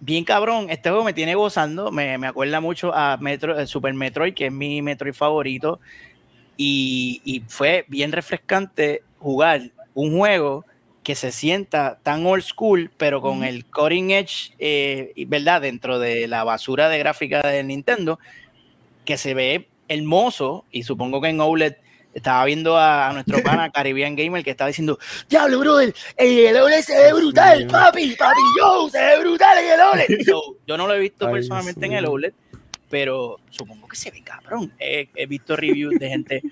bien 0.00 0.24
cabrón. 0.24 0.68
Este 0.70 0.90
juego 0.90 1.04
me 1.04 1.12
tiene 1.12 1.34
gozando, 1.34 1.90
me, 1.92 2.18
me 2.18 2.26
acuerda 2.26 2.60
mucho 2.60 2.92
a 2.94 3.16
Metro, 3.18 3.64
Super 3.66 3.94
Metroid, 3.94 4.34
que 4.34 4.46
es 4.46 4.52
mi 4.52 4.82
Metroid 4.82 5.14
favorito, 5.14 5.78
y, 6.56 7.20
y 7.24 7.42
fue 7.46 7.84
bien 7.88 8.10
refrescante 8.12 9.02
jugar 9.18 9.70
un 9.94 10.16
juego 10.18 10.64
que 11.02 11.14
se 11.14 11.30
sienta 11.30 12.00
tan 12.02 12.26
old 12.26 12.42
school, 12.42 12.90
pero 12.96 13.22
con 13.22 13.44
el 13.44 13.64
cutting 13.66 14.10
edge, 14.10 14.52
eh, 14.58 15.12
¿verdad? 15.28 15.60
Dentro 15.62 16.00
de 16.00 16.26
la 16.26 16.42
basura 16.42 16.88
de 16.88 16.98
gráfica 16.98 17.42
de 17.42 17.62
Nintendo, 17.62 18.18
que 19.06 19.16
se 19.16 19.32
ve 19.32 19.68
hermoso, 19.88 20.66
y 20.70 20.82
supongo 20.82 21.22
que 21.22 21.28
en 21.28 21.40
OLED 21.40 21.76
estaba 22.12 22.44
viendo 22.46 22.78
a, 22.78 23.12
nuestro 23.12 23.42
pana 23.42 23.70
Caribbean 23.72 24.16
Gamer 24.16 24.42
que 24.42 24.50
estaba 24.50 24.68
diciendo, 24.68 24.98
diablo, 25.28 25.60
brother, 25.60 25.94
el 26.16 26.56
OLED 26.56 26.80
se 26.82 26.96
ve 26.96 27.12
brutal, 27.12 27.66
papi, 27.66 28.16
papi, 28.16 28.40
yo, 28.58 28.88
se 28.90 28.98
ve 28.98 29.20
brutal 29.20 29.58
en 29.58 29.72
el 29.72 29.80
OLED. 29.92 30.26
Yo 30.66 30.76
no 30.76 30.86
lo 30.86 30.94
he 30.94 31.00
visto 31.00 31.26
Ay, 31.26 31.34
personalmente 31.34 31.80
sí. 31.80 31.86
en 31.86 31.92
el 31.92 32.06
OLED, 32.06 32.32
pero 32.90 33.38
supongo 33.50 33.86
que 33.86 33.96
se 33.96 34.10
ve 34.10 34.22
cabrón. 34.22 34.72
He, 34.78 35.08
he 35.14 35.26
visto 35.26 35.56
reviews 35.56 35.98
de 35.98 36.08
gente 36.08 36.42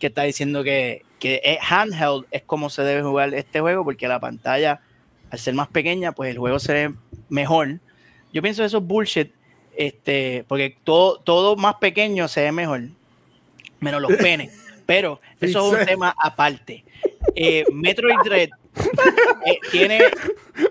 que 0.00 0.08
está 0.08 0.22
diciendo 0.22 0.64
que, 0.64 1.02
que 1.18 1.40
es 1.44 1.58
handheld 1.68 2.26
es 2.30 2.42
como 2.42 2.68
se 2.68 2.82
debe 2.82 3.02
jugar 3.02 3.32
este 3.34 3.60
juego, 3.60 3.84
porque 3.84 4.08
la 4.08 4.18
pantalla, 4.18 4.80
al 5.30 5.38
ser 5.38 5.54
más 5.54 5.68
pequeña, 5.68 6.12
pues 6.12 6.30
el 6.30 6.38
juego 6.38 6.58
se 6.58 6.72
ve 6.72 6.94
mejor. 7.28 7.78
Yo 8.32 8.42
pienso 8.42 8.64
eso 8.64 8.78
es 8.78 8.84
bullshit, 8.84 9.32
este, 9.76 10.44
porque 10.48 10.76
todo, 10.84 11.18
todo 11.18 11.56
más 11.56 11.76
pequeño 11.76 12.28
se 12.28 12.42
ve 12.42 12.52
mejor, 12.52 12.82
menos 13.80 14.00
los 14.02 14.12
penes. 14.14 14.52
Pero 14.86 15.20
eso 15.40 15.72
es 15.74 15.80
un 15.80 15.86
tema 15.86 16.14
aparte. 16.18 16.84
Eh, 17.36 17.64
Metroid 17.72 18.16
Dread 18.24 18.50
eh, 19.46 19.58
tiene 19.70 20.00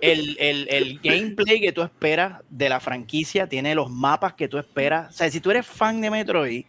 el, 0.01 0.35
el- 0.39 0.67
el 0.69 0.99
gameplay 1.01 1.61
que 1.61 1.71
tú 1.71 1.81
esperas 1.81 2.41
de 2.49 2.69
la 2.69 2.79
franquicia, 2.79 3.47
tiene 3.47 3.73
los 3.75 3.89
mapas 3.89 4.33
que 4.33 4.47
tú 4.47 4.57
esperas. 4.57 5.09
O 5.09 5.17
sea, 5.17 5.29
si 5.29 5.39
tú 5.39 5.51
eres 5.51 5.65
fan 5.65 6.01
de 6.01 6.09
Metroid, 6.11 6.65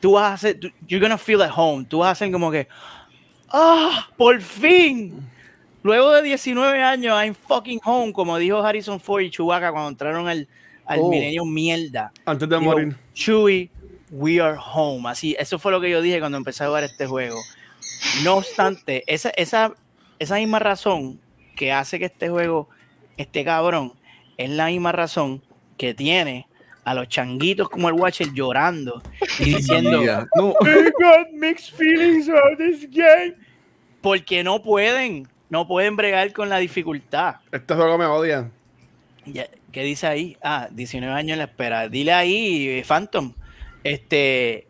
tú 0.00 0.12
vas 0.12 0.24
a 0.30 0.34
hacer, 0.34 0.60
tú- 0.60 0.70
you're 0.86 1.00
gonna 1.04 1.18
feel 1.18 1.42
at 1.42 1.50
home. 1.54 1.84
Tú 1.84 1.98
vas 1.98 2.08
a 2.08 2.12
hacer 2.12 2.30
como 2.30 2.50
que, 2.50 2.68
¡ah! 3.50 4.08
¡Por 4.16 4.40
fin! 4.40 5.28
Luego 5.82 6.12
de 6.12 6.22
19 6.22 6.82
años, 6.82 7.14
I'm 7.22 7.34
fucking 7.34 7.80
home, 7.84 8.12
como 8.12 8.38
dijo 8.38 8.58
Harrison 8.62 8.98
Ford 9.00 9.22
y 9.22 9.30
Chewbacca 9.30 9.70
cuando 9.70 9.90
entraron 9.90 10.28
al, 10.28 10.48
al 10.86 11.00
Oh. 11.00 11.10
milenio 11.10 11.44
mierda. 11.44 12.12
Antes 12.24 12.48
de 12.48 12.58
Digo, 12.58 12.70
morir. 12.72 12.96
Chewie, 13.14 13.70
we 14.10 14.40
are 14.40 14.56
home. 14.58 15.08
Así, 15.08 15.34
eso 15.38 15.58
fue 15.58 15.72
lo 15.72 15.80
que 15.80 15.90
yo 15.90 16.00
dije 16.02 16.20
cuando 16.20 16.38
empecé 16.38 16.64
a 16.64 16.68
jugar 16.68 16.84
este 16.84 17.06
juego. 17.06 17.38
No 18.22 18.36
obstante, 18.36 19.02
esa, 19.06 19.30
esa, 19.30 19.74
esa 20.18 20.36
misma 20.36 20.58
razón 20.58 21.20
que 21.56 21.72
hace 21.72 21.98
que 21.98 22.06
este 22.06 22.28
juego 22.28 22.68
esté 23.16 23.44
cabrón 23.44 23.92
es 24.36 24.50
la 24.50 24.66
misma 24.66 24.92
razón 24.92 25.42
que 25.76 25.94
tiene 25.94 26.46
a 26.84 26.94
los 26.94 27.08
changuitos 27.08 27.70
como 27.70 27.88
el 27.88 27.94
Watcher 27.94 28.32
llorando 28.34 29.02
y 29.38 29.44
diciendo. 29.54 30.02
No. 30.36 30.54
I 30.62 30.90
got 31.00 31.30
mixed 31.32 31.74
feelings 31.74 32.28
about 32.28 32.58
this 32.58 32.86
game. 32.90 33.34
Porque 34.02 34.44
no 34.44 34.60
pueden, 34.62 35.26
no 35.48 35.66
pueden 35.66 35.96
bregar 35.96 36.30
con 36.34 36.50
la 36.50 36.58
dificultad. 36.58 37.36
Este 37.50 37.74
juego 37.74 37.96
me 37.96 38.04
odia. 38.04 38.50
Ya, 39.24 39.46
¿Qué 39.74 39.82
dice 39.82 40.06
ahí? 40.06 40.36
Ah, 40.40 40.68
19 40.70 41.12
años 41.12 41.32
en 41.32 41.38
la 41.38 41.44
espera. 41.44 41.88
Dile 41.88 42.12
ahí, 42.12 42.68
eh, 42.68 42.84
Phantom. 42.86 43.34
Este, 43.82 44.68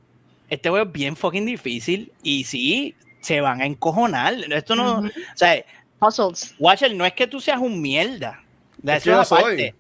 este 0.48 0.70
juego 0.70 0.86
es 0.86 0.92
bien 0.92 1.14
fucking 1.14 1.44
difícil 1.44 2.10
y 2.22 2.44
sí, 2.44 2.94
se 3.20 3.42
van 3.42 3.60
a 3.60 3.66
encojonar. 3.66 4.34
Esto 4.50 4.74
no, 4.74 5.00
o 5.00 5.10
sea, 5.34 5.62
Puzzles. 5.98 6.54
Watcher, 6.58 6.94
no 6.94 7.04
es 7.04 7.12
que 7.12 7.26
tú 7.26 7.38
seas 7.38 7.58
un 7.58 7.82
mierda. 7.82 8.42
Es 8.82 9.06
Eso 9.06 9.20
es 9.20 9.30
aparte. 9.30 9.56
soy. 9.56 9.74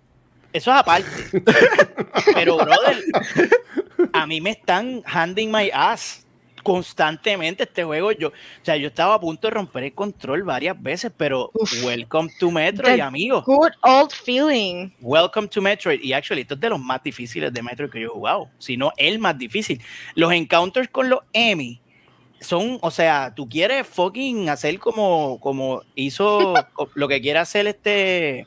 Eso 0.52 0.70
es 0.70 0.76
aparte. 0.76 1.08
Pero, 2.34 2.58
brother, 2.58 3.02
a 4.12 4.26
mí 4.26 4.42
me 4.42 4.50
están 4.50 5.02
handing 5.06 5.50
my 5.50 5.70
ass 5.72 6.23
constantemente 6.64 7.62
este 7.62 7.84
juego. 7.84 8.10
Yo, 8.10 8.28
o 8.28 8.32
sea, 8.62 8.76
yo 8.76 8.88
estaba 8.88 9.14
a 9.14 9.20
punto 9.20 9.46
de 9.46 9.52
romper 9.52 9.84
el 9.84 9.94
control 9.94 10.42
varias 10.42 10.82
veces, 10.82 11.12
pero 11.16 11.52
Uf. 11.54 11.84
welcome 11.84 12.28
to 12.40 12.50
Metroid, 12.50 12.98
amigo. 12.98 13.42
Good 13.42 13.72
old 13.82 14.10
feeling. 14.10 14.90
Welcome 15.00 15.46
to 15.48 15.62
Metroid. 15.62 16.00
Y 16.02 16.12
actually, 16.12 16.42
esto 16.42 16.54
es 16.54 16.60
de 16.60 16.70
los 16.70 16.80
más 16.80 17.00
difíciles 17.04 17.52
de 17.52 17.62
Metroid 17.62 17.90
que 17.90 18.00
yo 18.00 18.08
he 18.08 18.10
jugado. 18.10 18.48
Si 18.58 18.76
no, 18.76 18.90
el 18.96 19.20
más 19.20 19.38
difícil. 19.38 19.80
Los 20.16 20.32
encounters 20.32 20.88
con 20.88 21.08
los 21.08 21.20
Emmy 21.32 21.80
son, 22.40 22.78
o 22.80 22.90
sea, 22.90 23.32
tú 23.34 23.48
quieres 23.48 23.86
fucking 23.86 24.48
hacer 24.48 24.78
como, 24.78 25.38
como 25.40 25.82
hizo 25.94 26.54
lo 26.94 27.08
que 27.08 27.20
quiere 27.20 27.38
hacer 27.38 27.66
este 27.66 28.46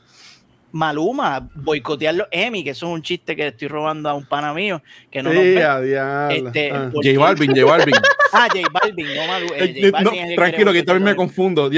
Maluma, 0.72 1.48
boicotear 1.54 2.14
los 2.14 2.28
Emmy, 2.30 2.62
que 2.62 2.70
eso 2.70 2.86
es 2.86 2.92
un 2.92 3.02
chiste 3.02 3.34
que 3.34 3.46
estoy 3.48 3.68
robando 3.68 4.08
a 4.08 4.14
un 4.14 4.26
pana 4.26 4.52
mío 4.52 4.82
que 5.10 5.22
no 5.22 5.32
nos 5.32 5.42
Sí, 5.42 5.50
diablo. 5.50 6.28
Este, 6.30 6.70
Ah. 6.70 6.90
porque- 6.92 7.14
J 7.14 7.24
Balvin, 7.24 7.50
J 7.54 7.64
Balvin. 7.64 7.94
Ah, 8.32 8.46
J 8.52 8.68
Balvin, 8.70 9.06
no 9.14 9.26
Maluma. 9.26 9.56
eh, 9.56 9.74
Eh, 9.76 9.90
no, 10.02 10.10
que 10.12 10.34
tranquilo, 10.36 10.70
quiere 10.70 10.72
que 10.72 10.82
también 10.82 11.04
me 11.04 11.16
confundo. 11.16 11.70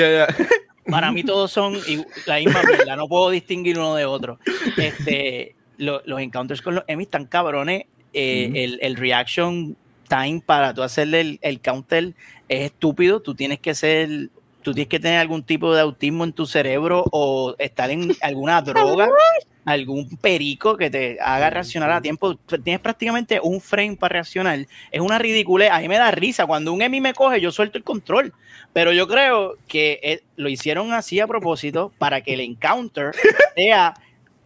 Para 0.88 1.12
mí 1.12 1.22
todos 1.22 1.52
son 1.52 1.74
la 2.26 2.36
misma 2.38 2.62
mierda, 2.64 2.96
no 2.96 3.06
puedo 3.06 3.30
distinguir 3.30 3.78
uno 3.78 3.94
de 3.94 4.04
otro. 4.06 4.40
Este, 4.76 5.54
lo- 5.78 6.02
los 6.04 6.20
encounters 6.20 6.60
con 6.62 6.74
los 6.74 6.84
Emmys 6.88 7.06
están 7.06 7.26
cabrones. 7.26 7.84
eh, 8.12 8.76
el 8.80 8.96
reaction 8.96 9.76
time 10.08 10.42
para 10.44 10.74
tú 10.74 10.82
hacerle 10.82 11.20
el, 11.20 11.38
el 11.42 11.60
counter 11.60 12.12
es 12.48 12.62
estúpido. 12.72 13.20
Tú 13.22 13.36
tienes 13.36 13.60
que 13.60 13.72
ser, 13.72 14.30
tú 14.62 14.74
tienes 14.74 14.88
que 14.88 15.00
tener 15.00 15.18
algún 15.18 15.42
tipo 15.42 15.74
de 15.74 15.80
autismo 15.80 16.24
en 16.24 16.32
tu 16.32 16.46
cerebro 16.46 17.04
o 17.10 17.54
estar 17.58 17.90
en 17.90 18.14
alguna 18.20 18.60
droga, 18.62 19.08
algún 19.64 20.16
perico 20.16 20.76
que 20.76 20.90
te 20.90 21.18
haga 21.20 21.50
reaccionar 21.50 21.90
a 21.90 22.00
tiempo. 22.00 22.36
Tienes 22.36 22.80
prácticamente 22.80 23.40
un 23.42 23.60
frame 23.60 23.96
para 23.96 24.14
reaccionar. 24.14 24.66
Es 24.90 25.00
una 25.00 25.18
ridiculez. 25.18 25.70
A 25.70 25.80
mí 25.80 25.88
me 25.88 25.98
da 25.98 26.10
risa. 26.10 26.46
Cuando 26.46 26.72
un 26.72 26.82
Emmy 26.82 27.00
me 27.00 27.14
coge, 27.14 27.40
yo 27.40 27.50
suelto 27.52 27.78
el 27.78 27.84
control. 27.84 28.32
Pero 28.72 28.92
yo 28.92 29.08
creo 29.08 29.56
que 29.66 30.00
eh, 30.02 30.22
lo 30.36 30.48
hicieron 30.48 30.92
así 30.92 31.20
a 31.20 31.26
propósito 31.26 31.92
para 31.98 32.20
que 32.20 32.34
el 32.34 32.40
encounter 32.40 33.12
sea. 33.56 33.94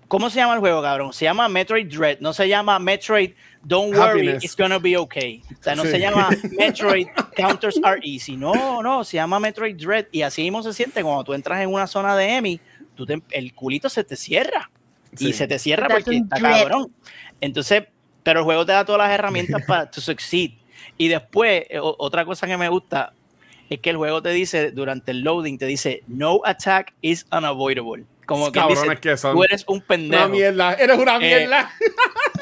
¿Cómo 0.07 0.31
se 0.31 0.37
llama 0.37 0.55
el 0.55 0.61
juego, 0.61 0.83
cabrón? 0.83 1.13
Se 1.13 1.25
llama 1.25 1.49
Metroid 1.49 1.89
Dread, 1.93 2.21
no 2.21 2.33
se 2.33 2.47
llama 2.47 2.79
Metroid 2.79 3.33
Don't 3.65 3.95
Worry, 3.97 4.01
Happiness. 4.29 4.45
It's 4.45 4.57
Gonna 4.57 4.79
Be 4.79 4.97
Okay. 4.97 5.43
O 5.59 5.63
sea, 5.63 5.75
no 5.75 5.83
Sí. 5.85 5.91
se 5.91 5.99
llama 6.01 6.29
Metroid 6.59 7.09
Counters 7.37 7.81
Are 7.83 8.01
Easy. 8.05 8.37
No, 8.37 8.83
no, 8.83 9.05
se 9.05 9.17
llama 9.17 9.41
Metroid 9.41 9.77
Dread. 9.77 10.07
Y 10.13 10.23
así 10.23 10.43
mismo 10.43 10.63
se 10.63 10.73
siente 10.73 11.03
cuando 11.03 11.25
tú 11.25 11.35
entras 11.35 11.61
en 11.61 11.73
una 11.73 11.87
zona 11.87 12.17
de 12.17 12.29
Emmy, 12.37 12.61
tú 12.95 13.07
te- 13.07 13.23
el 13.31 13.55
culito 13.55 13.89
se 13.89 14.05
te 14.05 14.17
cierra. 14.17 14.71
Sí. 15.15 15.29
Y 15.29 15.33
se 15.33 15.47
te 15.47 15.59
cierra 15.59 15.89
That's 15.89 16.05
porque 16.05 16.19
está 16.19 16.37
dread. 16.37 16.61
cabrón. 16.63 16.93
Entonces, 17.41 17.85
pero 18.23 18.41
el 18.41 18.45
juego 18.45 18.67
te 18.67 18.73
da 18.73 18.85
todas 18.85 19.01
las 19.07 19.11
herramientas 19.13 19.63
para 19.67 19.91
to 19.91 20.01
succeed. 20.01 20.51
Y 20.99 21.09
después, 21.09 21.65
eh, 21.71 21.79
o- 21.79 21.97
otra 21.99 22.25
cosa 22.25 22.47
que 22.47 22.57
me 22.57 22.69
gusta 22.69 23.13
es 23.71 23.81
que 23.81 23.91
el 23.91 23.97
juego 23.97 24.21
te 24.23 24.31
dice, 24.31 24.71
durante 24.73 25.11
el 25.13 25.21
loading, 25.23 25.57
te 25.59 25.67
dice, 25.67 26.03
no 26.07 26.41
attack 26.45 26.93
is 27.01 27.27
unavoidable. 27.33 28.05
Como 28.27 28.47
que 28.51 28.59
Cabrones 28.59 28.83
dice, 28.85 28.97
que 29.01 29.17
son. 29.17 29.35
tú 29.37 29.45
eres 29.45 29.65
un 29.69 29.77
Una 29.77 29.87
pendejo. 29.87 30.29
mierda. 30.31 30.75
Eres 30.75 30.99
una 30.99 31.17
Eh, 31.17 31.19
mierda. 31.21 31.71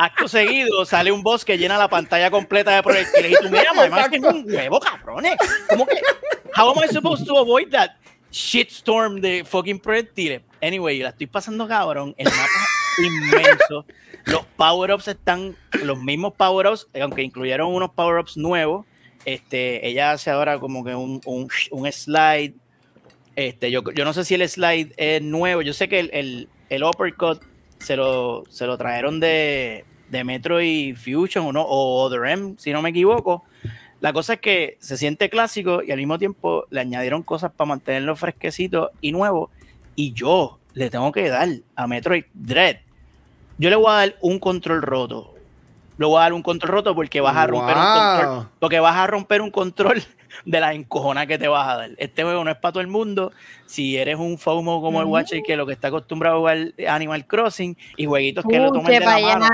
Acto 0.00 0.28
seguido 0.28 0.84
sale 0.84 1.10
un 1.10 1.24
boss 1.24 1.44
que 1.44 1.58
llena 1.58 1.76
la 1.76 1.88
pantalla 1.88 2.30
completa 2.30 2.76
de 2.76 2.84
proyectiles. 2.84 3.32
Y 3.32 3.34
tú, 3.42 3.50
mira, 3.50 3.72
mamá, 3.74 4.02
es 4.02 4.08
que 4.10 4.16
es 4.18 4.22
un 4.22 4.44
huevo, 4.48 4.78
cabrones. 4.78 5.34
¿Cómo 5.68 5.84
que? 5.86 5.96
How 6.56 6.70
am 6.70 6.84
I 6.84 6.86
supposed 6.86 7.26
to 7.26 7.36
avoid 7.36 7.70
that 7.70 7.96
shitstorm 8.30 9.20
de 9.20 9.44
fucking 9.44 9.80
proyectiles? 9.80 10.42
Anyway, 10.62 11.00
la 11.00 11.08
estoy 11.08 11.26
pasando 11.26 11.66
cabrón. 11.66 12.14
El 12.16 12.26
mapa 12.26 12.46
inmenso. 12.98 13.84
Los 14.26 14.44
power-ups 14.56 15.08
están 15.08 15.56
los 15.82 15.98
mismos 16.00 16.32
power-ups, 16.34 16.86
aunque 17.02 17.22
incluyeron 17.22 17.74
unos 17.74 17.90
power-ups 17.90 18.36
nuevos. 18.36 18.86
Este, 19.24 19.84
ella 19.84 20.12
hace 20.12 20.30
ahora 20.30 20.60
como 20.60 20.84
que 20.84 20.94
un, 20.94 21.20
un, 21.24 21.48
un 21.72 21.92
slide. 21.92 22.54
Este, 23.34 23.72
yo, 23.72 23.82
yo 23.92 24.04
no 24.04 24.12
sé 24.12 24.24
si 24.24 24.36
el 24.36 24.48
slide 24.48 24.94
es 24.96 25.22
nuevo. 25.22 25.62
Yo 25.62 25.72
sé 25.72 25.88
que 25.88 25.98
el, 25.98 26.10
el, 26.12 26.48
el 26.68 26.84
uppercut 26.84 27.42
se 27.78 27.96
lo, 27.96 28.44
se 28.48 28.66
lo 28.66 28.76
trajeron 28.76 29.20
de, 29.20 29.84
de 30.10 30.24
Metroid 30.24 30.96
Fusion 30.96 31.46
o, 31.46 31.52
no, 31.52 31.62
o 31.62 32.02
Other 32.02 32.26
M, 32.30 32.54
si 32.58 32.72
no 32.72 32.82
me 32.82 32.90
equivoco. 32.90 33.44
La 34.00 34.12
cosa 34.12 34.34
es 34.34 34.40
que 34.40 34.76
se 34.78 34.96
siente 34.96 35.28
clásico 35.28 35.82
y 35.82 35.90
al 35.90 35.98
mismo 35.98 36.18
tiempo 36.18 36.66
le 36.70 36.80
añadieron 36.80 37.22
cosas 37.22 37.50
para 37.50 37.68
mantenerlo 37.68 38.14
fresquecito 38.14 38.90
y 39.00 39.12
nuevo. 39.12 39.50
Y 39.96 40.12
yo 40.12 40.58
le 40.74 40.90
tengo 40.90 41.10
que 41.10 41.28
dar 41.28 41.48
a 41.74 41.86
Metroid 41.88 42.24
Dread. 42.32 42.76
Yo 43.58 43.70
le 43.70 43.76
voy 43.76 43.90
a 43.90 43.94
dar 43.94 44.16
un 44.20 44.38
control 44.38 44.82
roto. 44.82 45.34
Le 45.96 46.06
voy 46.06 46.18
a 46.18 46.20
dar 46.20 46.32
un 46.32 46.42
control 46.42 46.70
roto 46.70 46.94
porque 46.94 47.20
vas 47.20 47.36
a 47.36 47.48
romper 47.48 47.76
un 47.76 47.82
control. 47.82 48.48
Porque 48.60 48.78
vas 48.78 48.96
a 48.96 49.06
romper 49.08 49.40
un 49.42 49.50
control 49.50 50.00
de 50.44 50.60
la 50.60 50.72
encojona 50.72 51.26
que 51.26 51.36
te 51.38 51.48
vas 51.48 51.68
a 51.68 51.76
dar. 51.76 51.90
Este 51.96 52.22
juego 52.22 52.44
no 52.44 52.50
es 52.52 52.56
para 52.56 52.72
todo 52.72 52.80
el 52.80 52.86
mundo. 52.86 53.32
Si 53.66 53.96
eres 53.96 54.16
un 54.16 54.38
FOMO 54.38 54.80
como 54.80 55.00
el 55.00 55.06
Watcher 55.06 55.42
que 55.42 55.56
lo 55.56 55.66
que 55.66 55.72
está 55.72 55.88
acostumbrado 55.88 56.36
a 56.36 56.38
jugar 56.38 56.72
Animal 56.88 57.26
Crossing 57.26 57.76
y 57.96 58.06
jueguitos 58.06 58.44
que 58.48 58.60
lo 58.60 58.68
Uh, 58.68 58.74
toman 58.74 58.92
de 58.92 59.00
la 59.00 59.18
mano. 59.18 59.46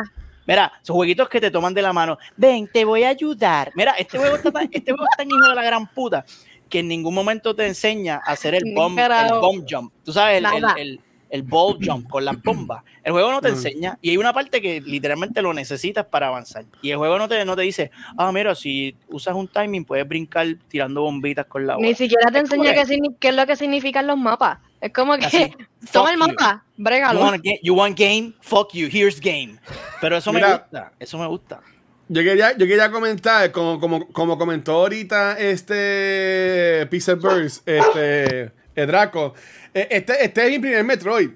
Mira, 0.47 0.73
son 0.83 0.97
jueguitos 0.97 1.29
que 1.29 1.41
te 1.41 1.51
toman 1.51 1.75
de 1.75 1.83
la 1.83 1.93
mano. 1.93 2.19
Ven, 2.37 2.69
te 2.73 2.85
voy 2.85 3.05
a 3.05 3.09
ayudar. 3.09 3.73
Mira, 3.75 3.93
este 3.93 4.19
juego 4.19 4.37
está 4.37 4.51
tan, 4.51 4.69
este 4.71 4.93
juego 4.93 5.05
es 5.11 5.17
tan 5.17 5.29
hijo 5.29 5.49
de 5.49 5.55
la 5.55 5.63
gran 5.63 5.87
puta 5.87 6.25
que 6.69 6.81
en 6.81 6.89
ningún 6.89 7.15
momento 7.15 7.55
te 7.55 7.67
enseña 7.67 8.21
a 8.25 8.33
hacer 8.33 8.55
el 8.55 8.75
bomb, 8.75 8.99
el 8.99 9.39
bomb 9.41 9.65
jump. 9.69 9.93
Tú 10.05 10.13
sabes, 10.13 10.39
el, 10.39 10.47
el, 10.47 10.65
el, 10.77 11.01
el 11.35 11.43
ball 11.43 11.79
jump 11.85 12.09
con 12.09 12.25
las 12.25 12.41
bombas. 12.41 12.85
El 13.03 13.13
juego 13.13 13.33
no 13.33 13.41
te 13.41 13.49
enseña 13.49 13.99
y 14.01 14.11
hay 14.11 14.17
una 14.17 14.33
parte 14.33 14.63
que 14.63 14.81
literalmente 14.81 15.43
lo 15.43 15.53
necesitas 15.53 16.07
para 16.07 16.29
avanzar. 16.29 16.65
Y 16.81 16.91
el 16.91 16.97
juego 16.97 17.19
no 17.19 17.29
te, 17.29 17.45
no 17.45 17.57
te 17.57 17.63
dice, 17.63 17.91
ah, 18.17 18.31
mira, 18.31 18.55
si 18.55 18.95
usas 19.09 19.35
un 19.35 19.49
timing 19.49 19.85
puedes 19.85 20.07
brincar 20.07 20.47
tirando 20.69 21.03
bombitas 21.03 21.47
con 21.47 21.67
la 21.67 21.75
bola. 21.75 21.89
Ni 21.89 21.95
siquiera 21.95 22.31
te 22.31 22.39
enseña 22.39 22.73
qué 23.19 23.29
es 23.29 23.35
lo 23.35 23.47
que 23.47 23.57
significan 23.57 24.07
los 24.07 24.17
mapas. 24.17 24.59
Es 24.85 24.93
como 24.93 25.17
que 25.17 25.25
Así, 25.27 25.51
toma 25.93 26.11
el 26.11 26.19
you. 26.19 26.27
mapa, 26.27 26.65
You 26.77 26.85
brégalo. 26.85 27.21
want, 27.21 27.37
a 27.37 27.39
ga- 27.39 27.59
you 27.63 27.75
want 27.75 27.99
game? 27.99 28.35
Fuck 28.43 28.75
you, 28.75 28.89
here's 28.93 29.19
game. 29.19 29.59
Pero 30.01 30.19
eso 30.19 30.31
me 30.31 30.41
Mira. 30.41 30.59
gusta, 30.59 30.93
eso 31.01 31.17
me 31.19 31.27
gusta. 31.27 31.61
Yo 32.09 32.23
quería, 32.23 32.53
yo 32.53 32.67
quería 32.67 32.91
comentar, 32.91 33.51
como, 33.51 33.81
como, 33.81 34.07
como 34.09 34.37
comentó 34.37 34.73
ahorita 34.73 35.39
este 35.39 36.87
Pixel 36.91 37.17
Burst, 37.17 37.67
este 37.67 38.53
el 38.77 38.87
Draco, 38.89 39.33
eh, 39.73 39.89
este, 39.91 40.23
este 40.23 40.45
es 40.45 40.51
mi 40.51 40.59
primer 40.59 40.85
Metroid. 40.85 41.31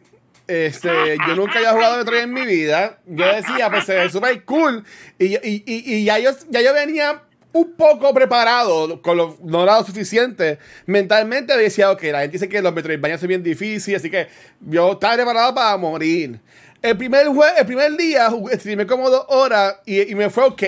Este, 0.47 1.17
yo 1.27 1.37
nunca 1.37 1.59
había 1.59 1.73
jugado 1.73 1.97
Metroid 1.99 2.21
en 2.23 2.33
mi 2.35 2.45
vida. 2.45 2.99
Yo 3.07 3.25
decía, 3.35 3.71
pues 3.71 3.85
se 3.85 3.95
ve 3.95 4.11
súper 4.11 4.45
cool. 4.45 4.85
Y, 5.19 5.37
y, 5.37 5.63
y, 5.67 5.95
y 5.95 6.05
ya, 6.05 6.19
yo, 6.19 6.31
ya 6.51 6.61
yo 6.61 6.75
venía 6.75 7.23
un 7.53 7.73
poco 7.73 8.13
preparado, 8.15 9.01
con 9.03 9.17
lo, 9.17 9.37
no 9.43 9.65
lo 9.65 9.85
suficiente. 9.85 10.59
Mentalmente 10.87 11.57
decía, 11.57 11.91
ok, 11.91 12.03
la 12.05 12.21
gente 12.21 12.33
dice 12.33 12.49
que 12.49 12.61
los 12.63 12.75
Metroidvania 12.75 13.19
son 13.19 13.29
bien 13.29 13.43
difíciles, 13.43 14.01
así 14.01 14.11
que 14.11 14.29
yo 14.61 14.93
estaba 14.93 15.15
preparado 15.15 15.55
para 15.55 15.77
morir. 15.77 16.41
El 16.83 16.97
primer, 16.97 17.27
jue- 17.29 17.55
el 17.59 17.67
primer 17.67 17.97
día 17.97 18.31
streamé 18.55 18.87
como 18.87 19.11
dos 19.11 19.25
horas 19.29 19.77
y, 19.85 20.11
y 20.11 20.15
me 20.15 20.31
fue 20.31 20.45
ok. 20.45 20.63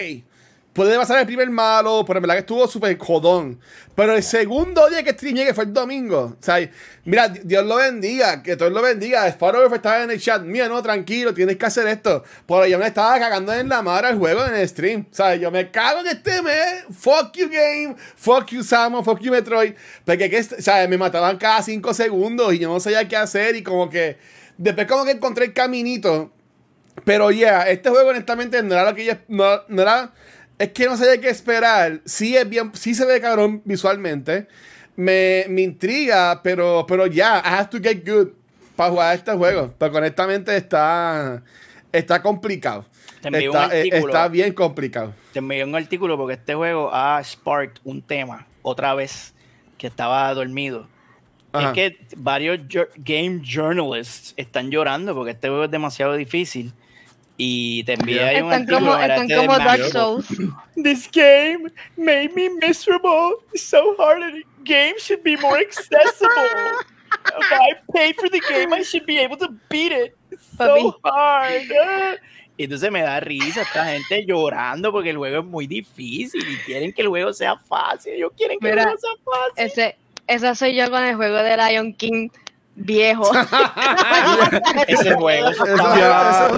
Pude 0.72 0.96
pasar 0.96 1.18
el 1.18 1.26
primer 1.26 1.50
malo, 1.50 2.04
pero 2.06 2.18
en 2.18 2.22
verdad 2.22 2.34
que 2.36 2.40
estuvo 2.40 2.68
súper 2.68 2.96
jodón. 2.96 3.58
Pero 3.96 4.14
el 4.14 4.22
segundo 4.22 4.88
día 4.88 5.02
que 5.02 5.10
streamé, 5.10 5.44
que 5.44 5.52
fue 5.52 5.64
el 5.64 5.72
domingo, 5.72 6.36
o 6.40 6.42
sea, 6.42 6.58
mira, 7.04 7.28
Dios 7.28 7.66
lo 7.66 7.74
bendiga, 7.76 8.40
que 8.40 8.54
Dios 8.54 8.70
lo 8.70 8.80
bendiga. 8.80 9.26
Sparrow 9.28 9.74
estaba 9.74 10.04
en 10.04 10.12
el 10.12 10.20
chat, 10.20 10.42
mira, 10.42 10.68
no, 10.68 10.80
tranquilo, 10.80 11.34
tienes 11.34 11.56
que 11.56 11.66
hacer 11.66 11.88
esto. 11.88 12.22
Pero 12.46 12.66
yo 12.66 12.78
me 12.78 12.86
estaba 12.86 13.18
cagando 13.18 13.52
en 13.52 13.68
la 13.68 13.82
madre 13.82 14.08
al 14.08 14.18
juego 14.18 14.46
en 14.46 14.54
el 14.54 14.68
stream. 14.68 15.06
O 15.10 15.14
sea, 15.14 15.34
yo 15.34 15.50
me 15.50 15.72
cago 15.72 16.00
en 16.00 16.06
este 16.06 16.40
mes, 16.40 16.84
fuck 16.96 17.32
you 17.34 17.48
game, 17.50 17.96
fuck 18.14 18.46
you 18.46 18.62
Samus, 18.62 19.04
fuck 19.04 19.18
you 19.20 19.32
Metroid. 19.32 19.74
Porque 20.04 20.30
que, 20.30 20.38
o 20.38 20.62
sea, 20.62 20.86
me 20.86 20.96
mataban 20.96 21.36
cada 21.36 21.62
cinco 21.62 21.92
segundos 21.92 22.54
y 22.54 22.60
yo 22.60 22.68
no 22.68 22.78
sabía 22.78 23.08
qué 23.08 23.16
hacer 23.16 23.56
y 23.56 23.64
como 23.64 23.90
que, 23.90 24.18
después 24.56 24.86
como 24.86 25.04
que 25.04 25.10
encontré 25.10 25.46
el 25.46 25.52
caminito. 25.52 26.30
Pero 27.04 27.32
ya, 27.32 27.62
este 27.68 27.90
juego 27.90 28.10
honestamente 28.10 28.62
no 28.62 28.74
era 28.74 28.84
lo 28.84 28.94
que 28.94 29.04
yo 29.04 29.14
no, 29.28 29.62
no 29.68 29.82
era. 29.82 30.12
Es 30.60 30.72
que 30.72 30.84
no 30.84 30.94
sabía 30.94 31.18
qué 31.18 31.30
esperar. 31.30 32.02
Sí 32.04 32.36
es 32.36 32.46
bien, 32.46 32.70
sí 32.74 32.94
se 32.94 33.06
ve 33.06 33.18
cabrón 33.18 33.62
visualmente. 33.64 34.46
Me, 34.94 35.46
me 35.48 35.62
intriga, 35.62 36.42
pero, 36.42 36.84
pero 36.86 37.06
ya, 37.06 37.38
I 37.38 37.48
have 37.60 37.70
to 37.70 37.78
get 37.80 38.06
good 38.06 38.28
para 38.76 38.90
jugar 38.90 39.16
este 39.16 39.32
juego. 39.32 39.72
Porque 39.78 39.96
honestamente 39.96 40.54
está, 40.54 41.42
está 41.90 42.20
complicado. 42.20 42.84
Te 43.22 43.28
envié 43.28 43.48
un 43.48 43.56
Está, 43.56 43.74
eh, 43.74 43.78
artículo. 43.78 44.06
está 44.08 44.28
bien 44.28 44.52
complicado. 44.52 45.14
Te 45.32 45.38
envié 45.38 45.64
un 45.64 45.74
artículo 45.74 46.18
porque 46.18 46.34
este 46.34 46.54
juego 46.54 46.90
ha 46.92 47.24
sparked 47.24 47.80
un 47.84 48.02
tema 48.02 48.46
otra 48.60 48.94
vez 48.94 49.32
que 49.78 49.86
estaba 49.86 50.32
dormido. 50.34 50.86
Ajá. 51.52 51.68
Es 51.68 51.72
que 51.72 51.98
varios 52.18 52.60
game 52.96 53.40
journalists 53.42 54.34
están 54.36 54.70
llorando 54.70 55.14
porque 55.14 55.30
este 55.30 55.48
juego 55.48 55.64
es 55.64 55.70
demasiado 55.70 56.16
difícil. 56.16 56.74
Y 57.42 57.84
te 57.84 57.94
envié 57.94 58.20
ahí 58.22 58.42
un 58.42 58.52
Están 58.52 58.62
artículo. 58.62 58.90
como, 58.92 59.02
están 59.02 59.28
como 59.30 59.58
de 59.58 59.64
Dark. 59.64 59.84
Souls. 59.92 60.26
This 60.76 61.08
game 61.10 61.70
made 61.96 62.34
me 62.34 62.50
miserable. 62.50 63.36
It's 63.54 63.62
so 63.62 63.94
hard. 63.98 64.20
The 64.34 64.44
game 64.64 64.94
should 64.98 65.22
be 65.22 65.38
more 65.38 65.58
accessible. 65.58 66.28
If 67.38 67.52
I 67.52 67.72
paid 67.94 68.16
for 68.16 68.28
the 68.28 68.40
game, 68.48 68.74
I 68.74 68.82
should 68.82 69.06
be 69.06 69.18
able 69.18 69.38
to 69.38 69.48
beat 69.70 69.90
it. 69.90 70.14
It's 70.30 70.44
so 70.56 70.92
Papi. 71.02 71.68
hard. 71.72 72.18
Y 72.58 72.64
Entonces 72.64 72.92
me 72.92 73.00
da 73.00 73.20
risa 73.20 73.62
esta 73.62 73.86
gente 73.86 74.26
llorando 74.26 74.92
porque 74.92 75.08
el 75.08 75.16
juego 75.16 75.38
es 75.38 75.44
muy 75.46 75.66
difícil 75.66 76.42
y 76.46 76.56
quieren 76.66 76.92
que 76.92 77.00
el 77.00 77.08
juego 77.08 77.32
sea 77.32 77.56
fácil. 77.56 78.12
Ellos 78.12 78.32
quieren 78.36 78.58
que 78.60 78.68
Mira, 78.68 78.82
el 78.82 78.88
juego 78.88 78.98
sea 79.00 79.10
fácil. 79.24 79.64
Ese, 79.64 79.96
esa 80.26 80.54
soy 80.54 80.76
yo 80.76 80.90
con 80.90 81.02
el 81.02 81.16
juego 81.16 81.38
de 81.38 81.56
Lion 81.56 81.94
King 81.94 82.28
viejo. 82.74 83.30
Ese 84.86 85.14
juego, 85.14 85.48
eso 85.48 85.64
Eso, 85.64 85.76
ya, 85.96 86.48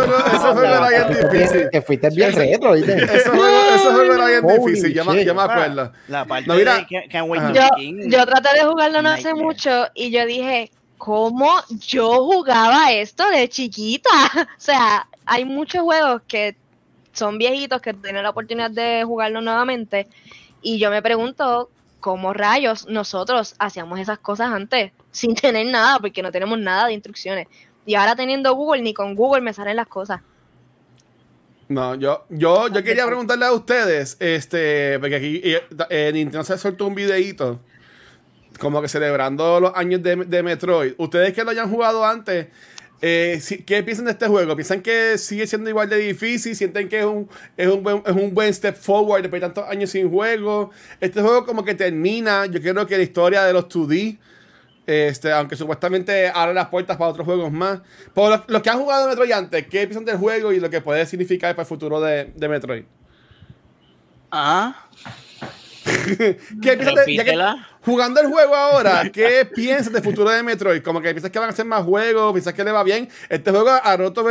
juego 0.40 0.62
era 0.62 0.88
bien 0.88 1.30
difícil. 1.30 1.68
Que 1.70 1.82
fuiste 1.82 2.10
bien 2.10 2.32
retro, 2.32 2.72
¿viste? 2.72 2.96
Ese 2.96 3.30
juego 3.30 4.14
era 4.14 4.26
bien 4.26 4.46
difícil, 4.46 4.92
yo 4.92 5.04
me, 5.04 5.42
acuerdo. 5.42 5.92
La 6.08 6.24
parte 6.24 6.46
No, 6.46 6.54
mira. 6.54 6.86
de 6.88 7.54
yo, 7.54 7.68
yo 8.08 8.26
traté 8.26 8.58
de 8.58 8.64
jugarlo 8.64 9.02
no 9.02 9.10
hace 9.10 9.34
mucho 9.34 9.86
y 9.94 10.10
yo 10.10 10.26
dije, 10.26 10.70
¿cómo 10.98 11.50
yo 11.68 12.24
jugaba 12.24 12.92
esto 12.92 13.28
de 13.30 13.48
chiquita? 13.48 14.10
O 14.42 14.60
sea, 14.64 15.06
hay 15.26 15.44
muchos 15.44 15.82
juegos 15.82 16.22
que 16.28 16.56
son 17.12 17.38
viejitos 17.38 17.80
que 17.80 17.92
tienen 17.92 18.22
la 18.22 18.30
oportunidad 18.30 18.70
de 18.70 19.04
jugarlo 19.04 19.40
nuevamente 19.40 20.06
y 20.62 20.78
yo 20.78 20.90
me 20.90 21.02
pregunto 21.02 21.70
cómo 22.00 22.32
rayos 22.32 22.86
nosotros 22.88 23.54
hacíamos 23.58 24.00
esas 24.00 24.18
cosas 24.18 24.52
antes 24.52 24.92
sin 25.12 25.34
tener 25.36 25.66
nada 25.68 26.00
porque 26.00 26.22
no 26.22 26.32
tenemos 26.32 26.58
nada 26.60 26.88
de 26.88 26.94
instrucciones. 26.94 27.48
Y 27.86 27.96
ahora 27.96 28.16
teniendo 28.16 28.54
Google, 28.56 28.82
ni 28.82 28.94
con 28.94 29.14
Google 29.16 29.42
me 29.42 29.54
salen 29.54 29.76
las 29.76 29.88
cosas. 29.88 30.22
No, 31.68 31.94
yo, 31.94 32.26
yo, 32.28 32.68
yo 32.68 32.82
quería 32.84 33.06
preguntarle 33.06 33.46
a 33.46 33.52
ustedes, 33.52 34.16
este, 34.20 34.98
porque 35.00 35.16
aquí 35.16 35.40
eh, 35.42 35.62
eh, 35.88 36.10
Nintendo 36.12 36.44
se 36.44 36.58
soltó 36.58 36.86
un 36.86 36.94
videíto 36.94 37.60
como 38.60 38.82
que 38.82 38.88
celebrando 38.88 39.60
los 39.60 39.72
años 39.74 40.02
de, 40.02 40.16
de 40.16 40.42
Metroid. 40.42 40.94
Ustedes 40.98 41.32
que 41.34 41.44
lo 41.44 41.50
hayan 41.50 41.70
jugado 41.70 42.04
antes, 42.04 42.48
eh, 43.00 43.38
si- 43.40 43.64
¿qué 43.64 43.82
piensan 43.82 44.06
de 44.06 44.12
este 44.12 44.28
juego? 44.28 44.54
¿Piensan 44.56 44.82
que 44.82 45.18
sigue 45.18 45.46
siendo 45.46 45.70
igual 45.70 45.88
de 45.88 45.96
difícil? 45.98 46.54
¿Sienten 46.56 46.88
que 46.88 47.00
es 47.00 47.06
un, 47.06 47.28
es 47.56 47.68
un, 47.68 47.82
buen, 47.82 48.02
es 48.06 48.12
un 48.14 48.34
buen 48.34 48.52
step 48.54 48.76
forward 48.76 49.22
después 49.22 49.40
de 49.42 49.48
tantos 49.48 49.64
años 49.68 49.90
sin 49.90 50.10
juego? 50.10 50.70
Este 51.00 51.20
juego 51.22 51.44
como 51.46 51.64
que 51.64 51.74
termina, 51.74 52.46
yo 52.46 52.60
creo 52.60 52.86
que 52.86 52.96
la 52.96 53.02
historia 53.02 53.44
de 53.44 53.52
los 53.52 53.68
2D, 53.68 54.18
este, 54.86 55.30
aunque 55.32 55.56
supuestamente 55.56 56.28
abre 56.34 56.54
las 56.54 56.68
puertas 56.68 56.96
para 56.96 57.10
otros 57.10 57.24
juegos 57.26 57.52
más. 57.52 57.80
Por 58.14 58.30
los, 58.30 58.40
los 58.48 58.62
que 58.62 58.70
han 58.70 58.78
jugado 58.78 59.08
Metroid 59.08 59.32
antes, 59.32 59.66
¿qué 59.68 59.86
piensan 59.86 60.04
del 60.04 60.16
juego 60.18 60.52
y 60.52 60.60
lo 60.60 60.68
que 60.70 60.80
puede 60.80 61.06
significar 61.06 61.54
para 61.54 61.62
el 61.62 61.68
futuro 61.68 62.00
de, 62.00 62.32
de 62.34 62.48
Metroid? 62.48 62.84
Ah, 64.30 64.86
¿Qué 65.84 66.36
piensas 66.76 67.06
de- 67.06 67.16
ya 67.16 67.24
que-. 67.24 67.30
Jugando 67.84 68.20
el 68.20 68.28
juego 68.28 68.54
ahora, 68.54 69.10
¿qué 69.12 69.46
piensas 69.54 69.92
del 69.92 70.02
futuro 70.02 70.30
de 70.30 70.42
Metroid? 70.42 70.82
Como 70.82 71.00
que 71.00 71.10
piensas 71.10 71.30
que 71.30 71.38
van 71.38 71.48
a 71.48 71.52
hacer 71.52 71.66
más 71.66 71.84
juegos, 71.84 72.32
piensas 72.32 72.54
que 72.54 72.64
le 72.64 72.72
va 72.72 72.82
bien. 72.82 73.08
Este 73.28 73.50
juego 73.50 73.70
ha 73.70 73.96
roto 73.96 74.24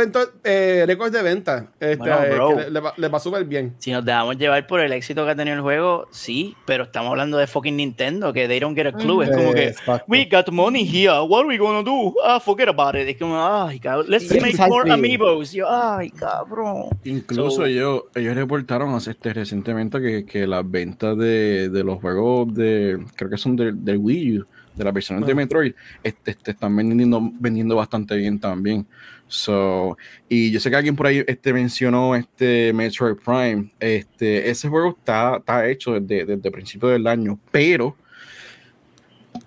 eh, 0.44 0.84
récords 0.86 1.12
de 1.12 1.22
venta. 1.22 1.66
Este, 1.80 1.96
Bueno, 1.96 2.58
eh, 2.60 2.70
le, 2.70 2.70
le 2.70 2.80
va, 2.80 2.94
va 3.08 3.20
súper 3.20 3.44
bien. 3.44 3.74
Si 3.78 3.92
nos 3.92 4.04
dejamos 4.04 4.36
llevar 4.38 4.66
por 4.66 4.80
el 4.80 4.92
éxito 4.92 5.24
que 5.24 5.30
ha 5.32 5.36
tenido 5.36 5.56
el 5.56 5.62
juego, 5.62 6.08
sí, 6.10 6.56
pero 6.66 6.84
estamos 6.84 7.10
hablando 7.10 7.38
de 7.38 7.46
fucking 7.46 7.76
Nintendo, 7.76 8.32
que 8.32 8.48
they 8.48 8.58
don't 8.60 8.76
get 8.76 8.86
a 8.86 8.92
clue. 8.92 9.22
Es 9.24 9.30
como 9.30 9.52
que, 9.52 9.68
Exacto. 9.68 10.04
we 10.08 10.28
got 10.30 10.48
money 10.50 10.84
here, 10.84 11.20
what 11.20 11.40
are 11.40 11.48
we 11.48 11.58
gonna 11.58 11.82
do? 11.82 12.14
Ah, 12.24 12.40
forget 12.40 12.68
about 12.68 12.94
it. 12.94 13.08
Es 13.08 13.18
como, 13.18 13.36
ay, 13.44 13.78
cabrón, 13.80 14.06
let's 14.08 14.28
Sí, 14.28 14.40
make 14.40 14.56
more 14.68 14.90
amiibos. 14.90 15.52
Yo, 15.52 15.66
ay, 15.68 16.10
cabrón. 16.10 16.86
Incluso 17.04 17.50
So- 17.50 17.66
ellos, 17.66 18.02
ellos 18.14 18.34
reportaron 18.34 18.96
este, 18.96 19.32
recientemente 19.32 20.00
que, 20.00 20.24
que 20.24 20.46
las 20.46 20.68
ventas 20.68 21.16
de, 21.18 21.68
de 21.68 21.84
los 21.84 22.00
juegos 22.00 22.54
de, 22.54 23.04
creo 23.16 23.30
que 23.30 23.36
son 23.42 23.56
del, 23.56 23.84
del 23.84 23.98
Wii 23.98 24.38
U, 24.38 24.46
de 24.74 24.84
las 24.84 24.94
versiones 24.94 25.26
de 25.26 25.32
Ajá. 25.32 25.36
Metroid, 25.36 25.74
este, 26.02 26.30
este, 26.32 26.50
están 26.52 26.74
vendiendo, 26.76 27.20
vendiendo 27.38 27.76
bastante 27.76 28.16
bien 28.16 28.38
también. 28.38 28.86
So, 29.28 29.96
y 30.28 30.50
yo 30.50 30.60
sé 30.60 30.68
que 30.68 30.76
alguien 30.76 30.94
por 30.94 31.06
ahí 31.06 31.24
este, 31.26 31.52
mencionó 31.52 32.14
este 32.14 32.72
Metroid 32.72 33.16
Prime. 33.16 33.70
Este, 33.80 34.50
ese 34.50 34.68
juego 34.68 34.96
está, 34.98 35.36
está 35.38 35.68
hecho 35.68 35.98
desde, 35.98 36.26
desde 36.26 36.48
el 36.48 36.52
principio 36.52 36.88
del 36.88 37.06
año, 37.06 37.38
pero 37.50 37.96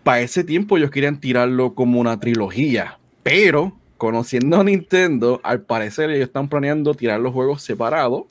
para 0.04 0.22
ese 0.22 0.44
tiempo 0.44 0.78
ellos 0.78 0.92
querían 0.92 1.20
tirarlo 1.20 1.76
como 1.76 2.00
una 2.00 2.20
trilogía, 2.20 2.98
pero 3.24 3.78
conociendo 3.98 4.60
a 4.60 4.64
Nintendo, 4.64 5.40
al 5.44 5.62
parecer 5.62 6.10
ellos 6.10 6.28
están 6.28 6.50
planeando 6.50 6.94
tirar 6.94 7.20
los 7.20 7.34
juegos 7.34 7.62
separados 7.62 8.24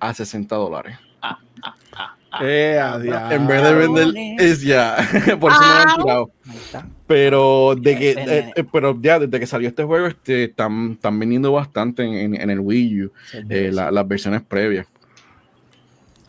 a 0.00 0.12
60 0.14 0.54
dólares. 0.56 0.98
Eh. 2.42 2.78
En 3.30 3.46
vez 3.46 3.62
de 3.62 3.74
vender, 3.74 4.06
es 4.38 4.62
ya, 4.62 4.96
por 5.40 5.52
eso 5.52 5.60
no 5.60 5.66
lo 5.66 5.80
han 5.90 5.96
tirado. 6.02 6.30
Pero 7.06 7.74
de 7.80 7.96
que, 7.96 8.10
eh, 8.10 8.52
eh, 8.56 8.64
pero 8.72 8.98
ya 9.00 9.18
desde 9.18 9.38
que 9.38 9.46
salió 9.46 9.68
este 9.68 9.84
juego, 9.84 10.06
este, 10.06 10.44
están, 10.44 10.92
están 10.92 11.18
vendiendo 11.18 11.52
bastante 11.52 12.02
en, 12.02 12.14
en- 12.34 12.40
en 12.40 12.50
el 12.50 12.60
Wii 12.60 13.02
U, 13.04 13.12
eh, 13.48 13.70
la- 13.72 13.90
las 13.90 14.06
versiones 14.08 14.42
previas. 14.42 14.86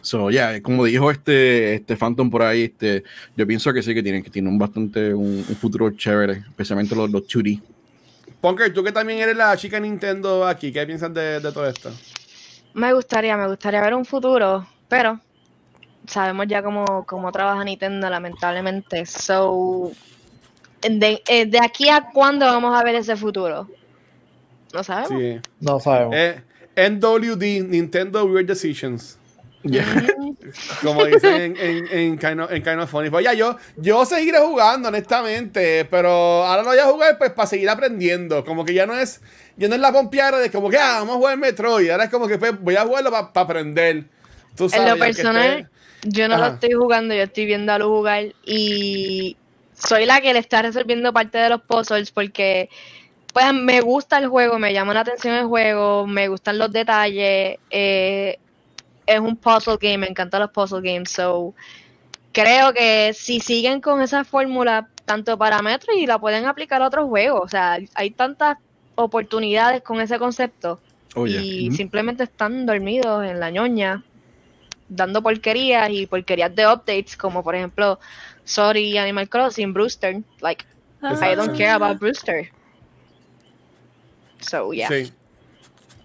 So, 0.01 0.30
ya, 0.32 0.62
como 0.62 0.86
dijo 0.86 1.12
este, 1.12 1.74
este 1.76 1.97
Phantom 1.97 2.30
por 2.30 2.41
ahí, 2.43 2.64
este, 2.64 3.03
yo 3.36 3.45
pienso 3.45 3.74
que 3.74 3.82
sí, 3.84 3.93
que 3.93 4.01
tienen, 4.03 4.24
que 4.24 4.30
tienen 4.30 4.53
un 4.53 4.58
bastante, 4.60 5.14
un, 5.14 5.43
un 5.47 5.55
futuro 5.55 5.89
chévere, 5.91 6.43
especialmente 6.47 6.95
los, 6.95 7.10
los 7.10 7.24
2D. 7.28 7.62
Punker, 8.39 8.72
tú 8.74 8.84
que 8.84 8.91
también 8.91 9.20
eres 9.20 9.36
la 9.36 9.58
chica 9.58 9.80
Nintendo 9.80 10.47
aquí, 10.47 10.72
¿qué 10.72 10.86
piensas 10.86 11.14
de, 11.14 11.39
de 11.41 11.51
todo 11.51 11.68
esto? 11.68 11.91
Me 12.74 12.93
gustaría, 12.93 13.36
me 13.36 13.47
gustaría 13.47 13.82
ver 13.82 13.95
un 13.95 14.05
futuro, 14.05 14.66
pero 14.88 15.20
sabemos 16.08 16.47
ya 16.47 16.64
cómo, 16.64 17.05
cómo 17.05 17.32
trabaja 17.32 17.64
Nintendo, 17.64 18.10
lamentablemente. 18.10 19.05
So, 19.05 19.91
de, 20.82 21.22
eh, 21.28 21.45
de 21.45 21.60
aquí 21.62 21.89
a 21.89 22.10
cuándo 22.14 22.45
vamos 22.45 22.80
a 22.80 22.84
ver 22.84 22.95
ese 22.95 23.16
futuro? 23.16 23.68
No 24.74 24.84
sabemos. 24.84 25.22
Sí. 25.22 25.39
No 25.60 25.80
sabemos. 25.80 26.16
Eh, 26.16 26.41
NWD, 26.76 27.68
Nintendo 27.70 28.26
Weird 28.26 28.47
Decisions. 28.47 29.18
Como 30.82 31.03
dicen 31.05 31.41
en, 31.41 31.58
en, 31.58 31.88
en, 31.91 32.18
kind 32.18 32.39
of, 32.39 32.51
en 32.51 32.64
Kind 32.64 32.80
of 32.80 32.89
Funny. 32.89 33.10
Pues 33.10 33.26
ya, 33.26 33.34
yo, 33.34 33.58
yo 33.76 34.05
seguiré 34.05 34.39
jugando, 34.39 34.88
honestamente. 34.89 35.84
Pero 35.86 36.10
ahora 36.45 36.62
lo 36.64 36.70
voy 36.70 36.80
a 36.80 36.86
jugar 36.86 37.18
pues 37.18 37.32
para 37.32 37.47
seguir 37.47 37.70
aprendiendo. 37.70 38.45
Como 38.45 38.64
que 38.64 38.74
ya 38.74 38.86
no 38.86 38.97
es, 38.97 39.20
ya 39.58 39.68
no 39.68 39.76
es 39.76 39.82
la 39.82 39.91
pompeada 39.91 40.38
de 40.39 40.49
como 40.51 40.70
que 40.70 40.78
ah, 40.78 40.99
vamos 40.99 41.16
a 41.16 41.18
jugar 41.18 41.38
Metroid. 41.38 41.89
Ahora 41.89 42.05
es 42.05 42.10
como 42.10 42.28
que 42.28 42.38
pues, 42.38 42.60
voy 42.62 42.76
a 42.76 42.84
jugarlo 42.86 43.12
para 43.12 43.30
aprender. 43.34 44.05
Tú 44.55 44.66
En 44.66 44.70
sabes, 44.70 44.89
lo 44.89 44.95
ya 44.95 45.05
que 45.05 45.14
personal, 45.14 45.60
esté- 45.60 45.70
yo 46.03 46.27
no 46.27 46.35
Ajá. 46.35 46.47
lo 46.47 46.53
estoy 46.55 46.71
jugando, 46.73 47.13
yo 47.13 47.23
estoy 47.23 47.45
viendo 47.45 47.71
a 47.73 47.79
Lu 47.79 47.87
jugar 47.87 48.33
y 48.45 49.37
soy 49.73 50.05
la 50.05 50.21
que 50.21 50.33
le 50.33 50.39
está 50.39 50.61
resolviendo 50.61 51.13
parte 51.13 51.37
de 51.37 51.49
los 51.49 51.61
puzzles 51.61 52.11
porque 52.11 52.69
pues 53.33 53.53
me 53.53 53.81
gusta 53.81 54.17
el 54.17 54.27
juego, 54.27 54.57
me 54.57 54.73
llama 54.73 54.93
la 54.93 55.01
atención 55.01 55.35
el 55.35 55.45
juego, 55.45 56.07
me 56.07 56.27
gustan 56.27 56.57
los 56.57 56.71
detalles, 56.71 57.57
eh, 57.69 58.39
es 59.05 59.19
un 59.19 59.35
puzzle 59.35 59.77
game, 59.79 59.99
me 59.99 60.07
encantan 60.07 60.41
los 60.41 60.51
puzzle 60.51 60.81
games, 60.81 61.11
so 61.11 61.53
creo 62.31 62.73
que 62.73 63.13
si 63.13 63.39
siguen 63.39 63.79
con 63.79 64.01
esa 64.01 64.23
fórmula 64.23 64.89
tanto 65.05 65.37
para 65.37 65.61
Metro 65.61 65.93
y 65.95 66.05
la 66.05 66.19
pueden 66.19 66.45
aplicar 66.45 66.81
a 66.81 66.87
otros 66.87 67.07
juegos, 67.07 67.41
o 67.43 67.47
sea, 67.47 67.77
hay 67.93 68.11
tantas 68.11 68.57
oportunidades 68.95 69.81
con 69.83 70.01
ese 70.01 70.17
concepto 70.17 70.79
y 71.25 71.71
simplemente 71.71 72.23
están 72.23 72.65
dormidos 72.65 73.25
en 73.25 73.39
la 73.39 73.49
ñoña, 73.49 74.03
dando 74.89 75.21
porquerías 75.21 75.89
y 75.89 76.05
porquerías 76.05 76.55
de 76.55 76.65
updates, 76.67 77.17
como 77.17 77.43
por 77.43 77.55
ejemplo, 77.55 77.99
Sorry 78.45 78.97
Animal 78.97 79.29
Crossing, 79.29 79.73
Brewster. 79.73 80.21
Like, 80.41 80.65
I 81.01 81.35
don't 81.35 81.55
care 81.55 81.73
about 81.73 81.99
Brewster. 81.99 82.49
So, 84.39 84.71
yeah. 84.71 84.88
Sí. 84.88 85.11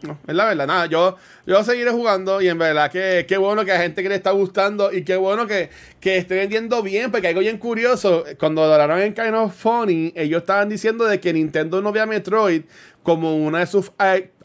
No, 0.02 0.18
es 0.26 0.34
la 0.34 0.46
verdad, 0.46 0.66
nada, 0.66 0.86
yo, 0.86 1.16
yo 1.46 1.62
seguiré 1.62 1.92
jugando 1.92 2.42
y 2.42 2.48
en 2.48 2.58
verdad 2.58 2.90
que 2.90 3.24
qué 3.28 3.36
bueno 3.36 3.64
que 3.64 3.70
a 3.70 3.78
gente 3.78 4.02
que 4.02 4.08
le 4.08 4.16
está 4.16 4.32
gustando 4.32 4.92
y 4.92 5.04
qué 5.04 5.14
bueno 5.16 5.46
que, 5.46 5.70
que 6.00 6.16
esté 6.16 6.34
vendiendo 6.34 6.82
bien, 6.82 7.12
porque 7.12 7.28
algo 7.28 7.40
bien 7.40 7.58
curioso, 7.58 8.24
cuando 8.38 8.64
hablaron 8.64 9.00
en 9.00 9.14
Kind 9.14 9.34
of 9.34 9.54
Funny, 9.54 10.12
ellos 10.16 10.40
estaban 10.40 10.68
diciendo 10.68 11.04
de 11.04 11.20
que 11.20 11.32
Nintendo 11.32 11.80
no 11.80 11.92
ve 11.92 12.00
a 12.00 12.06
Metroid 12.06 12.62
como 13.04 13.36
una 13.36 13.60
de 13.60 13.66
sus 13.66 13.92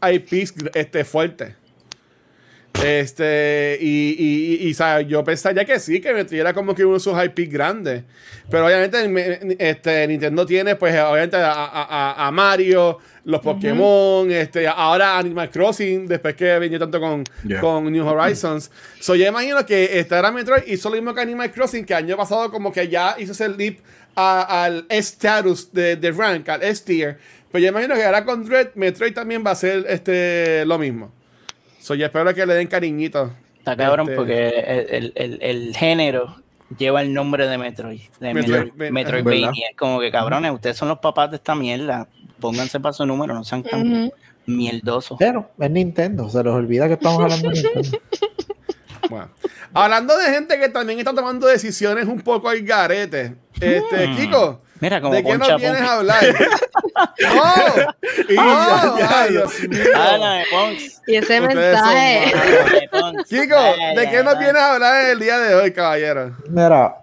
IPs 0.00 0.54
este, 0.74 1.04
fuertes. 1.04 1.54
Este, 2.84 3.76
y, 3.80 4.14
y, 4.18 4.64
y, 4.64 4.68
y, 4.68 4.74
¿sabes? 4.74 5.06
yo 5.08 5.24
pensaría 5.24 5.64
que 5.64 5.78
sí, 5.80 6.00
que 6.00 6.12
Metroid 6.12 6.40
era 6.40 6.54
como 6.54 6.74
que 6.74 6.84
uno 6.84 6.94
de 6.94 7.00
sus 7.00 7.14
IPs 7.22 7.50
grandes. 7.52 8.04
Pero 8.50 8.66
obviamente 8.66 9.08
me- 9.08 9.56
este, 9.58 10.06
Nintendo 10.06 10.46
tiene, 10.46 10.76
pues, 10.76 10.92
obviamente 11.00 11.36
a, 11.36 11.52
a- 11.52 12.26
a- 12.26 12.30
Mario, 12.30 12.98
los 13.24 13.40
Pokémon, 13.40 14.30
este, 14.30 14.66
ahora 14.68 15.18
Animal 15.18 15.50
Crossing, 15.50 16.06
después 16.06 16.34
que 16.36 16.58
venía 16.58 16.78
tanto 16.78 17.00
con, 17.00 17.24
Yeah. 17.44 17.60
con 17.60 17.90
New 17.90 18.06
Horizons. 18.06 18.70
So, 19.00 19.14
yo 19.16 19.26
imagino 19.26 19.66
que 19.66 19.98
esta 19.98 20.18
era 20.18 20.30
Metroid 20.30 20.62
hizo 20.68 20.88
lo 20.88 20.94
mismo 20.96 21.12
que 21.14 21.20
Animal 21.20 21.50
Crossing, 21.50 21.84
que 21.84 21.94
año 21.94 22.16
pasado 22.16 22.50
como 22.50 22.72
que 22.72 22.88
ya 22.88 23.16
hizo 23.18 23.32
ese 23.32 23.48
leap 23.48 23.78
al 24.14 24.86
S-status 24.88 25.72
de, 25.72 25.96
de 25.96 26.10
rank, 26.12 26.48
al 26.48 26.62
S-tier. 26.62 27.18
Pero 27.50 27.62
yo 27.62 27.68
imagino 27.70 27.94
que 27.94 28.04
ahora 28.04 28.24
con 28.24 28.44
Dread, 28.44 28.68
Metroid 28.74 29.12
también 29.14 29.42
va 29.46 29.50
a 29.52 29.54
ser 29.56 29.84
este, 29.88 30.64
lo 30.66 30.78
mismo. 30.78 31.12
So, 31.78 31.94
yo 31.94 32.06
espero 32.06 32.34
que 32.34 32.44
le 32.46 32.54
den 32.54 32.66
cariñito. 32.68 33.32
Está 33.58 33.76
cabrón 33.76 34.06
Este- 34.08 34.16
porque 34.16 34.48
el, 34.48 34.86
el- 34.90 35.12
el- 35.14 35.38
el 35.42 35.76
género 35.76 36.36
lleva 36.78 37.00
el 37.02 37.12
nombre 37.14 37.46
de 37.46 37.58
Metroid, 37.58 38.00
de 38.20 38.32
Metroid- 38.34 38.72
Metroid- 38.72 38.84
es 38.86 38.92
Metroidvania. 38.92 39.66
Es 39.70 39.76
como 39.76 40.00
que 40.00 40.10
cabrones, 40.10 40.52
ustedes 40.52 40.76
son 40.76 40.88
los 40.88 40.98
papás 40.98 41.30
de 41.30 41.36
esta 41.36 41.54
mierda. 41.54 42.08
Pónganse 42.40 42.78
para 42.80 42.92
su 42.92 43.04
número, 43.06 43.34
no 43.34 43.42
sean 43.44 43.62
tan 43.62 44.04
Ujú. 44.04 44.12
mierdosos. 44.46 45.16
Pero 45.18 45.50
es 45.58 45.70
Nintendo, 45.70 46.28
se 46.28 46.42
les 46.42 46.52
olvida 46.52 46.86
que 46.88 46.94
estamos 46.94 47.20
hablando 47.22 47.48
de 47.50 47.54
Nintendo. 47.62 47.98
Bueno, 49.10 49.30
hablando 49.72 50.18
de 50.18 50.26
gente 50.26 50.58
que 50.58 50.68
también 50.68 50.98
está 50.98 51.14
tomando 51.14 51.46
decisiones 51.46 52.06
un 52.06 52.20
poco 52.20 52.48
al 52.50 52.60
garete. 52.60 53.36
Este, 53.58 54.06
Mm. 54.08 54.16
Kiko, 54.16 54.60
Mira, 54.80 55.00
como 55.00 55.14
¿de 55.14 55.22
qué 55.24 55.36
vienes 55.36 55.48
Pon- 55.80 55.86
a 55.88 55.92
hablar? 55.94 56.24
¡No! 57.20 58.34
¡No! 58.34 58.94
¡Ay, 59.08 59.30
Dios 59.32 59.60
mío! 59.68 59.80
Dale, 59.92 60.44
Pons. 60.50 61.02
Y 61.06 61.16
ese 61.16 61.40
mensaje. 61.40 62.32
Dale, 62.32 63.16
¿de 63.96 64.10
qué 64.10 64.16
nos 64.22 64.34
dale. 64.34 64.38
vienes 64.38 64.62
a 64.62 64.74
hablar 64.74 65.06
el 65.06 65.18
día 65.18 65.38
de 65.38 65.54
hoy, 65.54 65.72
caballero? 65.72 66.36
Mira, 66.48 66.96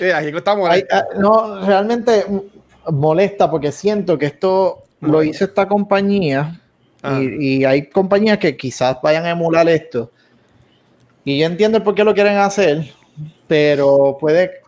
Mira, 0.00 0.22
Kiko 0.22 0.38
está 0.38 0.52
hay- 0.52 0.56
molesto. 0.58 0.96
ah, 0.96 1.04
no, 1.18 1.66
realmente 1.66 2.24
molesta 2.90 3.50
porque 3.50 3.72
siento 3.72 4.16
que 4.18 4.26
esto 4.26 4.84
lo 5.00 5.22
hizo 5.22 5.44
esta 5.44 5.66
compañía 5.68 6.58
Ah. 7.04 7.18
y, 7.20 7.58
y 7.58 7.64
hay 7.64 7.88
compañías 7.88 8.38
que 8.38 8.56
quizás 8.56 8.96
vayan 9.02 9.26
a 9.26 9.30
emular 9.30 9.68
esto. 9.68 10.12
Y 11.24 11.36
yo 11.40 11.46
entiendo 11.46 11.82
por 11.82 11.96
qué 11.96 12.04
lo 12.04 12.14
quieren 12.14 12.38
hacer, 12.38 12.92
pero 13.48 14.16
puede 14.20 14.61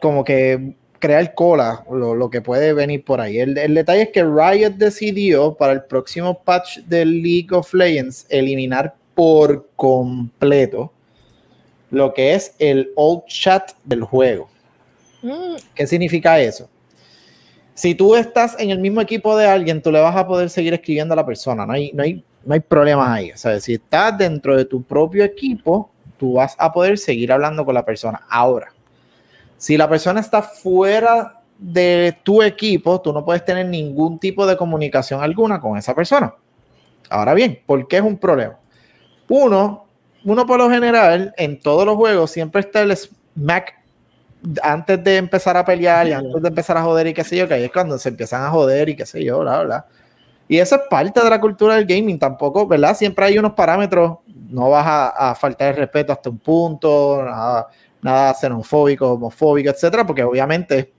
como 0.00 0.24
que 0.24 0.74
crear 0.98 1.34
cola 1.34 1.84
lo, 1.90 2.14
lo 2.14 2.30
que 2.30 2.40
puede 2.40 2.72
venir 2.72 3.04
por 3.04 3.20
ahí. 3.20 3.38
El, 3.38 3.56
el 3.58 3.74
detalle 3.74 4.02
es 4.02 4.08
que 4.10 4.24
Riot 4.24 4.72
decidió 4.76 5.54
para 5.54 5.72
el 5.72 5.84
próximo 5.84 6.42
patch 6.42 6.78
del 6.80 7.22
League 7.22 7.48
of 7.52 7.72
Legends 7.74 8.26
eliminar 8.28 8.94
por 9.14 9.68
completo 9.76 10.92
lo 11.90 12.12
que 12.12 12.34
es 12.34 12.54
el 12.58 12.90
old 12.96 13.24
chat 13.26 13.72
del 13.84 14.02
juego. 14.02 14.48
Mm, 15.22 15.56
¿Qué 15.74 15.86
significa 15.86 16.38
eso? 16.38 16.68
Si 17.74 17.94
tú 17.94 18.14
estás 18.16 18.58
en 18.58 18.70
el 18.70 18.78
mismo 18.78 19.00
equipo 19.00 19.36
de 19.36 19.46
alguien, 19.46 19.82
tú 19.82 19.92
le 19.92 20.00
vas 20.00 20.16
a 20.16 20.26
poder 20.26 20.50
seguir 20.50 20.72
escribiendo 20.74 21.12
a 21.12 21.16
la 21.16 21.26
persona. 21.26 21.66
No 21.66 21.72
hay, 21.72 21.92
no 21.92 22.02
hay, 22.02 22.24
no 22.44 22.54
hay 22.54 22.60
problemas 22.60 23.08
ahí. 23.08 23.30
O 23.32 23.36
sea, 23.36 23.60
si 23.60 23.74
estás 23.74 24.16
dentro 24.16 24.56
de 24.56 24.64
tu 24.64 24.82
propio 24.82 25.24
equipo, 25.24 25.90
tú 26.18 26.34
vas 26.34 26.54
a 26.58 26.72
poder 26.72 26.96
seguir 26.96 27.32
hablando 27.32 27.64
con 27.64 27.74
la 27.74 27.84
persona. 27.84 28.22
Ahora, 28.30 28.72
si 29.56 29.76
la 29.76 29.88
persona 29.88 30.20
está 30.20 30.42
fuera 30.42 31.40
de 31.58 32.18
tu 32.22 32.42
equipo, 32.42 33.00
tú 33.00 33.12
no 33.12 33.24
puedes 33.24 33.44
tener 33.44 33.66
ningún 33.66 34.18
tipo 34.18 34.46
de 34.46 34.56
comunicación 34.56 35.22
alguna 35.22 35.60
con 35.60 35.76
esa 35.78 35.94
persona. 35.94 36.34
Ahora 37.08 37.34
bien, 37.34 37.62
¿por 37.64 37.86
qué 37.88 37.96
es 37.96 38.02
un 38.02 38.18
problema? 38.18 38.58
Uno, 39.28 39.86
uno 40.24 40.46
por 40.46 40.58
lo 40.58 40.70
general, 40.70 41.32
en 41.36 41.60
todos 41.60 41.86
los 41.86 41.96
juegos 41.96 42.30
siempre 42.30 42.60
está 42.60 42.82
el 42.82 42.96
smack 42.96 43.74
antes 44.62 45.02
de 45.02 45.16
empezar 45.16 45.56
a 45.56 45.64
pelear 45.64 46.06
y 46.06 46.12
antes 46.12 46.42
de 46.42 46.48
empezar 46.48 46.76
a 46.76 46.82
joder 46.82 47.06
y 47.06 47.14
qué 47.14 47.24
sé 47.24 47.36
yo, 47.36 47.48
que 47.48 47.54
ahí 47.54 47.64
es 47.64 47.72
cuando 47.72 47.98
se 47.98 48.10
empiezan 48.10 48.42
a 48.42 48.50
joder 48.50 48.88
y 48.88 48.96
qué 48.96 49.06
sé 49.06 49.24
yo, 49.24 49.40
bla, 49.40 49.62
bla. 49.62 49.86
Y 50.48 50.58
eso 50.58 50.76
es 50.76 50.82
parte 50.88 51.20
de 51.20 51.28
la 51.28 51.40
cultura 51.40 51.74
del 51.74 51.86
gaming, 51.86 52.18
tampoco, 52.18 52.68
¿verdad? 52.68 52.96
Siempre 52.96 53.24
hay 53.24 53.38
unos 53.38 53.54
parámetros, 53.54 54.18
no 54.48 54.70
vas 54.70 54.86
a, 54.86 55.30
a 55.30 55.34
faltar 55.34 55.70
el 55.70 55.76
respeto 55.76 56.12
hasta 56.12 56.30
un 56.30 56.38
punto, 56.38 57.22
nada, 57.24 57.66
nada 58.06 58.34
xenofóbico, 58.34 59.12
homofóbico, 59.12 59.70
etcétera, 59.70 60.06
porque 60.06 60.22
obviamente, 60.24 60.90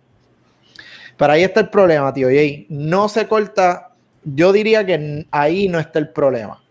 pero 1.17 1.33
ahí 1.33 1.43
está 1.43 1.61
el 1.61 1.69
problema, 1.69 2.13
tío, 2.13 2.29
y 2.29 2.37
ahí 2.37 2.65
no 2.69 3.09
se 3.09 3.27
corta, 3.27 3.89
yo 4.23 4.51
diría 4.51 4.85
que 4.85 5.25
ahí 5.31 5.67
no 5.67 5.79
está 5.79 5.99
el 5.99 6.09
problema. 6.09 6.61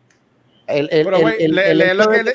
El, 0.67 0.89
el- 0.93 1.05
Pero, 1.05 1.17
el- 1.29 1.59
el- 1.59 1.97
lo 1.97 2.09
que 2.11 2.23
le- 2.25 2.33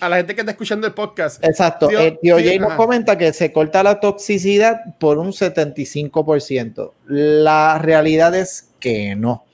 a 0.00 0.08
la 0.08 0.16
gente 0.16 0.34
que 0.34 0.40
está 0.40 0.50
escuchando 0.50 0.84
el 0.88 0.94
podcast. 0.94 1.44
Exacto. 1.44 1.86
Tío- 1.86 2.00
el 2.00 2.18
tío 2.18 2.36
tío, 2.36 2.44
Jay 2.44 2.58
nos 2.58 2.70
ajá. 2.70 2.76
comenta 2.76 3.16
que 3.16 3.32
se 3.32 3.52
corta 3.52 3.84
la 3.84 4.00
toxicidad 4.00 4.80
por 4.98 5.18
un 5.18 5.32
75%. 5.32 6.92
La 7.06 7.78
realidad 7.78 8.34
es 8.34 8.70
que 8.80 9.14
no. 9.14 9.44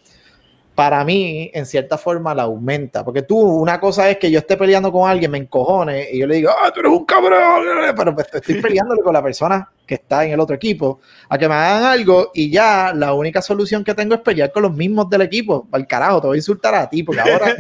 Para 0.79 1.05
mí, 1.05 1.51
en 1.53 1.67
cierta 1.67 1.99
forma, 1.99 2.33
la 2.37 2.45
aumenta. 2.45 3.05
Porque 3.05 3.23
tú, 3.23 3.37
una 3.37 3.81
cosa 3.81 4.09
es 4.11 4.17
que 4.17 4.31
yo 4.31 4.39
esté 4.39 4.57
peleando 4.57 4.93
con 4.93 5.11
alguien, 5.11 5.33
me 5.33 5.39
encojone 5.39 6.07
y 6.13 6.21
yo 6.21 6.27
le 6.29 6.37
digo, 6.37 6.51
¡ah, 6.57 6.71
tú 6.73 6.79
eres 6.79 6.93
un 6.93 7.05
cabrón! 7.05 7.65
Pero 7.97 8.15
pues, 8.15 8.29
estoy 8.33 8.63
peleándole 8.63 9.03
con 9.03 9.13
la 9.13 9.21
persona 9.21 9.69
que 9.85 9.97
está 9.97 10.25
en 10.25 10.35
el 10.35 10.39
otro 10.39 10.55
equipo 10.55 11.01
a 11.29 11.37
que 11.37 11.49
me 11.49 11.55
hagan 11.55 11.83
algo 11.83 12.31
y 12.33 12.49
ya 12.49 12.93
la 12.95 13.13
única 13.13 13.43
solución 13.43 13.83
que 13.83 13.93
tengo 13.93 14.15
es 14.15 14.21
pelear 14.21 14.53
con 14.53 14.63
los 14.63 14.73
mismos 14.73 15.11
del 15.11 15.23
equipo. 15.23 15.67
Al 15.73 15.85
carajo, 15.85 16.21
te 16.21 16.27
voy 16.29 16.37
a 16.37 16.39
insultar 16.39 16.77
a 16.77 16.89
ti 16.89 17.03
porque 17.03 17.23
ahora 17.23 17.57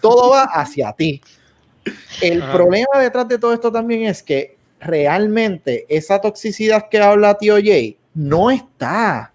todo 0.00 0.30
va 0.30 0.44
hacia 0.44 0.92
ti. 0.92 1.20
El 2.20 2.42
Ajá. 2.42 2.52
problema 2.52 3.00
detrás 3.00 3.26
de 3.26 3.40
todo 3.40 3.54
esto 3.54 3.72
también 3.72 4.02
es 4.02 4.22
que 4.22 4.56
realmente 4.78 5.84
esa 5.88 6.20
toxicidad 6.20 6.88
que 6.88 7.00
habla 7.00 7.36
tío 7.36 7.56
Jay 7.56 7.98
no 8.14 8.52
está. 8.52 9.31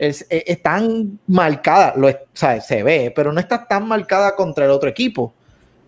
Es, 0.00 0.26
es- 0.30 0.44
es 0.46 0.62
tan 0.62 1.18
marcada, 1.26 1.92
lo, 1.96 2.08
es- 2.08 2.16
o 2.16 2.18
sea, 2.32 2.60
se 2.60 2.82
ve, 2.82 3.12
pero 3.14 3.32
no 3.32 3.38
está 3.40 3.66
tan 3.68 3.86
marcada 3.86 4.34
contra 4.34 4.64
el 4.64 4.70
otro 4.70 4.88
equipo. 4.88 5.34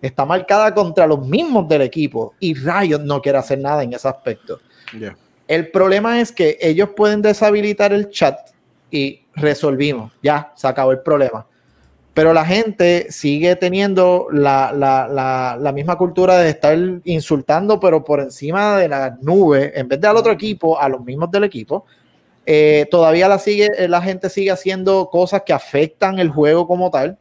Está 0.01 0.23
marcada 0.25 0.73
contra 0.73 1.07
los 1.07 1.25
mismos 1.25 1.67
del 1.67 1.81
equipo 1.81 2.33
y 2.39 2.53
Riot 2.53 2.99
no 3.01 3.21
quiere 3.21 3.37
hacer 3.39 3.57
nada 3.59 3.83
en 3.83 3.93
ese 3.93 4.07
aspecto. 4.07 4.59
Yeah. 4.97 5.17
El 5.47 5.71
problema 5.71 6.19
es 6.21 6.31
que 6.31 6.57
ellos 6.61 6.89
pueden 6.95 7.21
deshabilitar 7.21 7.91
el 7.93 8.09
chat 8.09 8.37
y 8.91 9.21
resolvimos. 9.35 10.11
Ya, 10.21 10.51
se 10.55 10.67
acabó 10.67 10.91
el 10.91 10.99
problema. 10.99 11.47
Pero 12.13 12.31
la 12.33 12.45
gente 12.45 13.07
sigue 13.11 13.55
teniendo 13.55 14.27
la, 14.31 14.71
la- 14.71 15.07
la- 15.07 15.57
la 15.59 15.71
misma 15.71 15.97
cultura 15.97 16.37
de 16.37 16.49
estar 16.49 16.77
insultando, 17.05 17.79
pero 17.79 18.03
por 18.03 18.19
encima 18.19 18.77
de 18.77 18.87
la 18.89 19.17
nube, 19.21 19.71
en 19.73 19.87
vez 19.87 19.99
de 19.99 20.07
al 20.07 20.17
otro 20.17 20.31
equipo, 20.33 20.77
a 20.79 20.87
los 20.89 21.03
mismos 21.03 21.31
del 21.31 21.45
equipo. 21.45 21.85
Eh, 22.45 22.87
todavía 22.91 23.27
la, 23.27 23.39
sigue, 23.39 23.69
eh, 23.77 23.87
la 23.87 24.01
gente 24.01 24.29
sigue 24.29 24.51
haciendo 24.51 25.09
cosas 25.09 25.43
que 25.45 25.53
afectan 25.53 26.19
el 26.19 26.29
juego 26.29 26.67
como 26.67 26.91
tal, 26.91 27.17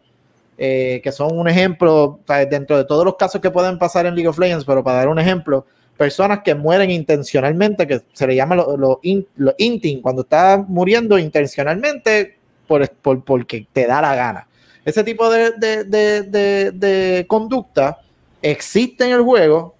eh, 0.58 1.00
que 1.02 1.12
son 1.12 1.38
un 1.38 1.48
ejemplo, 1.48 2.18
dentro 2.50 2.76
de 2.76 2.84
todos 2.84 3.04
los 3.04 3.16
casos 3.16 3.40
que 3.40 3.50
pueden 3.50 3.78
pasar 3.78 4.06
en 4.06 4.14
League 4.14 4.28
of 4.28 4.38
Legends, 4.38 4.64
pero 4.64 4.82
para 4.82 4.98
dar 4.98 5.08
un 5.08 5.18
ejemplo, 5.18 5.64
personas 5.96 6.40
que 6.42 6.54
mueren 6.54 6.90
intencionalmente, 6.90 7.86
que 7.86 8.02
se 8.12 8.26
le 8.26 8.34
llama 8.34 8.56
lo, 8.56 8.76
lo 8.76 8.98
in- 9.02 9.26
lo 9.36 9.54
inting, 9.58 10.00
cuando 10.02 10.22
está 10.22 10.64
muriendo 10.66 11.18
intencionalmente 11.18 12.36
por, 12.66 12.88
por- 12.90 13.22
porque 13.24 13.66
te 13.72 13.86
da 13.86 14.00
la 14.02 14.14
gana. 14.16 14.48
Ese 14.84 15.04
tipo 15.04 15.30
de, 15.30 15.52
de- 15.52 16.72
de- 16.72 17.26
conducta 17.28 17.98
existe 18.40 19.04
en 19.04 19.12
el 19.12 19.22
juego 19.22 19.74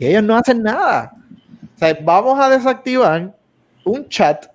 y 0.00 0.06
ellos 0.06 0.24
no 0.24 0.36
hacen 0.36 0.62
nada. 0.62 1.12
Vamos 2.02 2.38
a 2.40 2.50
desactivar 2.50 3.32
un 3.84 4.08
chat 4.08 4.46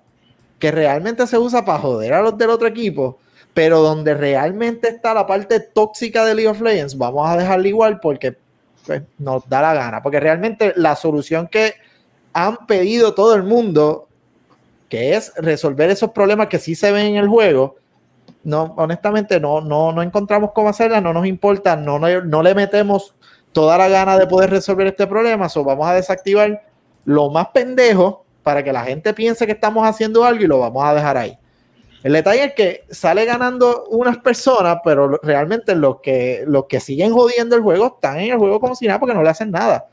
que 0.59 0.71
realmente 0.71 1.27
se 1.27 1.37
usa 1.37 1.65
para 1.65 1.79
joder 1.79 2.13
a 2.13 2.21
los 2.21 2.37
del 2.37 2.49
otro 2.49 2.67
equipo, 2.67 3.19
pero 3.53 3.81
donde 3.81 4.13
realmente 4.13 4.89
está 4.89 5.13
la 5.13 5.25
parte 5.25 5.59
tóxica 5.59 6.25
de 6.25 6.35
League 6.35 6.49
of 6.49 6.61
Legends, 6.61 6.97
vamos 6.97 7.29
a 7.29 7.37
dejarlo 7.37 7.67
igual 7.67 7.99
porque 7.99 8.37
pues, 8.85 9.01
nos 9.17 9.47
da 9.47 9.61
la 9.61 9.73
gana. 9.73 10.01
Porque 10.01 10.19
realmente 10.19 10.73
la 10.75 10.95
solución 10.95 11.47
que 11.47 11.75
han 12.33 12.67
pedido 12.67 13.13
todo 13.13 13.33
el 13.35 13.43
mundo, 13.43 14.07
que 14.89 15.15
es 15.15 15.33
resolver 15.37 15.89
esos 15.89 16.11
problemas 16.11 16.47
que 16.47 16.59
sí 16.59 16.75
se 16.75 16.91
ven 16.91 17.07
en 17.07 17.15
el 17.15 17.27
juego, 17.27 17.77
no, 18.43 18.73
honestamente 18.77 19.39
no, 19.39 19.61
no, 19.61 19.91
no 19.91 20.01
encontramos 20.01 20.51
cómo 20.53 20.69
hacerla, 20.69 21.01
no 21.01 21.13
nos 21.13 21.25
importa, 21.25 21.75
no, 21.75 21.97
no, 21.97 22.21
no 22.21 22.43
le 22.43 22.53
metemos 22.53 23.15
toda 23.51 23.77
la 23.77 23.87
gana 23.87 24.17
de 24.17 24.27
poder 24.27 24.49
resolver 24.49 24.87
este 24.87 25.07
problema, 25.07 25.47
so 25.49 25.63
vamos 25.63 25.87
a 25.87 25.93
desactivar 25.93 26.63
lo 27.05 27.29
más 27.29 27.47
pendejo 27.53 28.24
para 28.45 28.63
que 28.63 28.71
la 28.71 28.83
gente 28.83 29.11
piense 29.15 29.47
que 29.47 29.53
estamos 29.53 29.87
haciendo 29.87 30.23
algo 30.23 30.43
y 30.43 30.45
lo 30.45 30.59
vamos 30.59 30.85
a 30.85 30.93
dejar 30.93 31.17
ahí. 31.17 31.35
El 32.03 32.13
detalle 32.13 32.43
es 32.43 32.53
que 32.53 32.83
sale 32.91 33.25
ganando 33.25 33.85
unas 33.89 34.19
personas, 34.19 34.77
pero 34.83 35.19
realmente 35.23 35.73
los 35.73 35.99
que, 35.99 36.43
los 36.45 36.65
que 36.65 36.79
siguen 36.79 37.11
jodiendo 37.11 37.55
el 37.55 37.63
juego 37.63 37.95
están 37.95 38.19
en 38.19 38.33
el 38.33 38.37
juego 38.37 38.59
como 38.59 38.75
si 38.75 38.85
nada 38.85 38.99
porque 38.99 39.15
no 39.15 39.23
le 39.23 39.29
hacen 39.29 39.49
nada. 39.49 39.87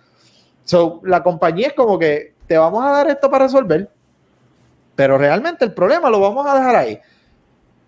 So, 0.64 1.00
la 1.04 1.22
compañía 1.22 1.68
es 1.68 1.72
como 1.72 1.98
que 1.98 2.34
te 2.46 2.58
vamos 2.58 2.84
a 2.84 2.90
dar 2.90 3.08
esto 3.08 3.30
para 3.30 3.46
resolver, 3.46 3.90
pero 4.94 5.16
realmente 5.16 5.64
el 5.64 5.72
problema 5.72 6.10
lo 6.10 6.20
vamos 6.20 6.46
a 6.46 6.54
dejar 6.54 6.76
ahí. 6.76 7.00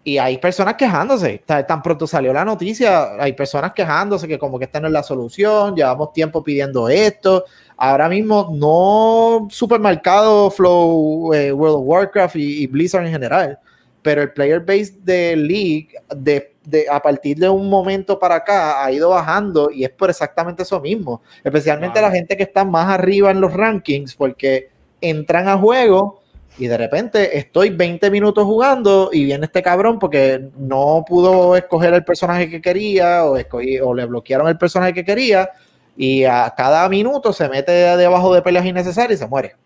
Y 0.03 0.17
hay 0.17 0.39
personas 0.39 0.77
quejándose. 0.77 1.43
Tan 1.45 1.83
pronto 1.83 2.07
salió 2.07 2.33
la 2.33 2.47
noticia, 2.47 3.23
hay 3.23 3.35
personas 3.35 3.75
quejándose 3.75 4.27
que 4.27 4.39
como 4.39 4.59
que 4.59 4.65
esta 4.65 4.81
no 4.81 4.87
es 4.87 4.93
la 4.95 5.03
solución, 5.03 5.77
llevamos 5.77 6.15
tiempo 6.15 6.43
pidiendo 6.43 6.89
esto. 6.89 7.45
Ahora 7.91 8.09
mismo 8.09 8.51
no 8.55 9.47
supermercado 9.51 10.51
Flow, 10.51 11.35
eh, 11.35 11.53
World 11.53 11.77
of 11.77 11.83
Warcraft 11.85 12.37
y, 12.37 12.63
y 12.63 12.67
Blizzard 12.67 13.05
en 13.05 13.13
general, 13.13 13.59
pero 14.01 14.23
el 14.23 14.33
player 14.33 14.61
base 14.61 14.95
de 15.03 15.37
League 15.37 15.89
de, 16.17 16.55
de- 16.65 16.87
a 16.91 17.01
partir 17.01 17.37
de 17.39 17.49
un 17.49 17.69
momento 17.69 18.19
para 18.19 18.37
acá 18.37 18.85
ha 18.85 18.91
ido 18.93 19.11
bajando 19.11 19.71
y 19.71 19.85
es 19.85 19.91
por 19.91 20.09
exactamente 20.11 20.63
eso 20.63 20.81
mismo. 20.81 21.23
Especialmente 21.43 22.01
Wow. 22.01 22.09
la 22.09 22.15
gente 22.15 22.37
que 22.37 22.43
está 22.45 22.65
más 22.65 22.89
arriba 22.89 23.31
en 23.31 23.41
los 23.41 23.53
rankings 23.53 24.15
porque 24.15 24.69
entran 25.01 25.49
a 25.49 25.59
juego 25.59 26.21
y 26.57 26.67
de 26.69 26.79
repente 26.79 27.37
estoy 27.37 27.71
20 27.71 28.11
minutos 28.11 28.45
jugando 28.45 29.11
y 29.13 29.25
viene 29.25 29.45
este 29.47 29.63
cabrón 29.63 29.99
porque 29.99 30.49
no 30.57 31.05
pudo 31.07 31.57
escoger 31.57 31.93
el 31.95 32.05
personaje 32.05 32.49
que 32.49 32.63
quería 32.63 33.25
o, 33.25 33.37
escogí- 33.37 33.81
o 33.83 33.93
le 33.93 34.07
bloquearon 34.07 34.49
el 34.49 34.57
personaje 34.57 34.95
que 34.95 35.05
quería 35.05 35.51
y 35.97 36.25
a 36.25 36.53
cada 36.57 36.89
minuto 36.89 37.33
se 37.33 37.49
mete 37.49 37.71
debajo 37.73 38.35
de 38.35 38.43
peleas 38.43 38.65
innecesarias 38.67 39.21
y 39.21 39.23
se 39.23 39.29
muere. 39.29 39.57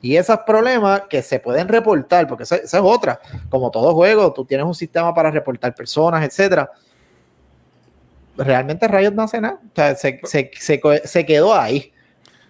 Y 0.00 0.16
esos 0.16 0.38
problemas 0.40 1.02
que 1.08 1.22
se 1.22 1.38
pueden 1.38 1.68
reportar, 1.68 2.26
porque 2.26 2.42
esa, 2.42 2.56
es 2.56 2.74
otra, 2.74 3.20
como 3.48 3.70
todo 3.70 3.94
juego, 3.94 4.32
tú 4.32 4.44
tienes 4.44 4.66
un 4.66 4.74
sistema 4.74 5.14
para 5.14 5.30
reportar 5.30 5.74
personas, 5.74 6.24
etcétera. 6.24 6.68
Realmente 8.36 8.88
Riot 8.88 9.12
no 9.12 9.22
hace 9.22 9.40
nada. 9.40 9.60
O 9.62 9.74
sea, 9.74 9.94
se, 9.94 10.20
se- 10.24 10.80
se 11.04 11.26
quedó 11.26 11.54
ahí. 11.54 11.92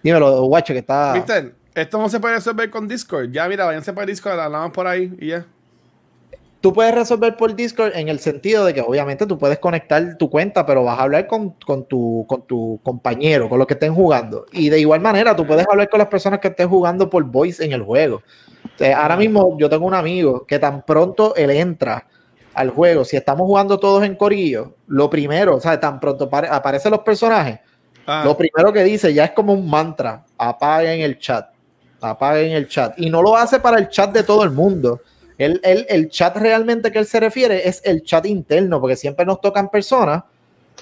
Dímelo, 0.01 0.43
guacho, 0.45 0.73
que 0.73 0.79
está. 0.79 1.13
Mister, 1.13 1.53
esto 1.75 1.97
no 1.99 2.09
se 2.09 2.19
puede 2.19 2.35
resolver 2.35 2.69
con 2.69 2.87
Discord. 2.87 3.29
Ya, 3.31 3.47
mira, 3.47 3.65
váyanse 3.65 3.93
para 3.93 4.07
Discord, 4.07 4.39
hablamos 4.39 4.71
por 4.71 4.87
ahí 4.87 5.13
y 5.19 5.27
ya. 5.27 5.45
Tú 6.63 6.71
puedes 6.71 6.95
resolver 6.95 7.35
por 7.35 7.53
Discord 7.53 7.91
en 7.93 8.07
el 8.07 8.19
sentido 8.19 8.63
de 8.63 8.73
que 8.73 8.79
obviamente 8.79 9.25
tú 9.25 9.37
puedes 9.37 9.59
conectar 9.59 10.15
tu 10.17 10.29
cuenta, 10.29 10.65
pero 10.65 10.85
vas 10.85 10.97
a 10.97 11.01
hablar 11.03 11.27
con, 11.27 11.49
con 11.65 11.83
tu, 11.83 12.23
con 12.25 12.47
tu 12.47 12.79
compañero, 12.81 13.49
con 13.49 13.59
los 13.59 13.67
que 13.67 13.73
estén 13.73 13.93
jugando. 13.93 14.45
Y 14.53 14.69
de 14.69 14.79
igual 14.79 15.01
manera, 15.01 15.35
tú 15.35 15.45
puedes 15.45 15.67
hablar 15.69 15.89
con 15.89 15.97
las 15.97 16.07
personas 16.07 16.39
que 16.39 16.47
estén 16.47 16.69
jugando 16.69 17.09
por 17.09 17.21
voice 17.25 17.65
en 17.65 17.73
el 17.73 17.83
juego. 17.83 18.21
Sea, 18.77 19.01
ahora 19.01 19.17
mismo 19.17 19.57
yo 19.59 19.69
tengo 19.69 19.85
un 19.85 19.93
amigo 19.93 20.45
que 20.45 20.57
tan 20.57 20.85
pronto 20.85 21.35
él 21.35 21.49
entra 21.51 22.07
al 22.53 22.69
juego, 22.69 23.03
si 23.03 23.17
estamos 23.17 23.45
jugando 23.45 23.77
todos 23.77 24.01
en 24.05 24.15
corillo, 24.15 24.75
lo 24.87 25.09
primero, 25.09 25.57
o 25.57 25.59
sea, 25.59 25.77
tan 25.77 25.99
pronto 25.99 26.29
apare- 26.29 26.47
aparecen 26.49 26.91
los 26.91 27.01
personajes, 27.01 27.59
Ah, 28.07 28.21
lo 28.23 28.37
primero 28.37 28.71
que 28.71 28.83
dice 28.85 29.13
ya 29.13 29.25
es 29.25 29.31
como 29.31 29.51
un 29.51 29.69
mantra, 29.69 30.23
apaguen 30.37 31.01
el 31.01 31.19
chat, 31.19 31.49
apaguen 31.99 32.51
el 32.53 32.69
chat. 32.69 32.93
Y 32.97 33.09
no 33.09 33.21
lo 33.21 33.35
hace 33.35 33.59
para 33.59 33.79
el 33.79 33.89
chat 33.89 34.13
de 34.13 34.23
todo 34.23 34.43
el 34.45 34.51
mundo. 34.51 35.01
Él- 35.37 35.59
él- 35.63 35.85
el 35.89 36.09
chat 36.09 36.35
realmente 36.37 36.91
que 36.91 36.99
él 36.99 37.05
se 37.05 37.19
refiere 37.19 37.67
es 37.67 37.81
el 37.85 38.03
chat 38.03 38.25
interno, 38.25 38.79
porque 38.79 38.95
siempre 38.95 39.25
nos 39.25 39.41
tocan 39.41 39.69
personas 39.69 40.23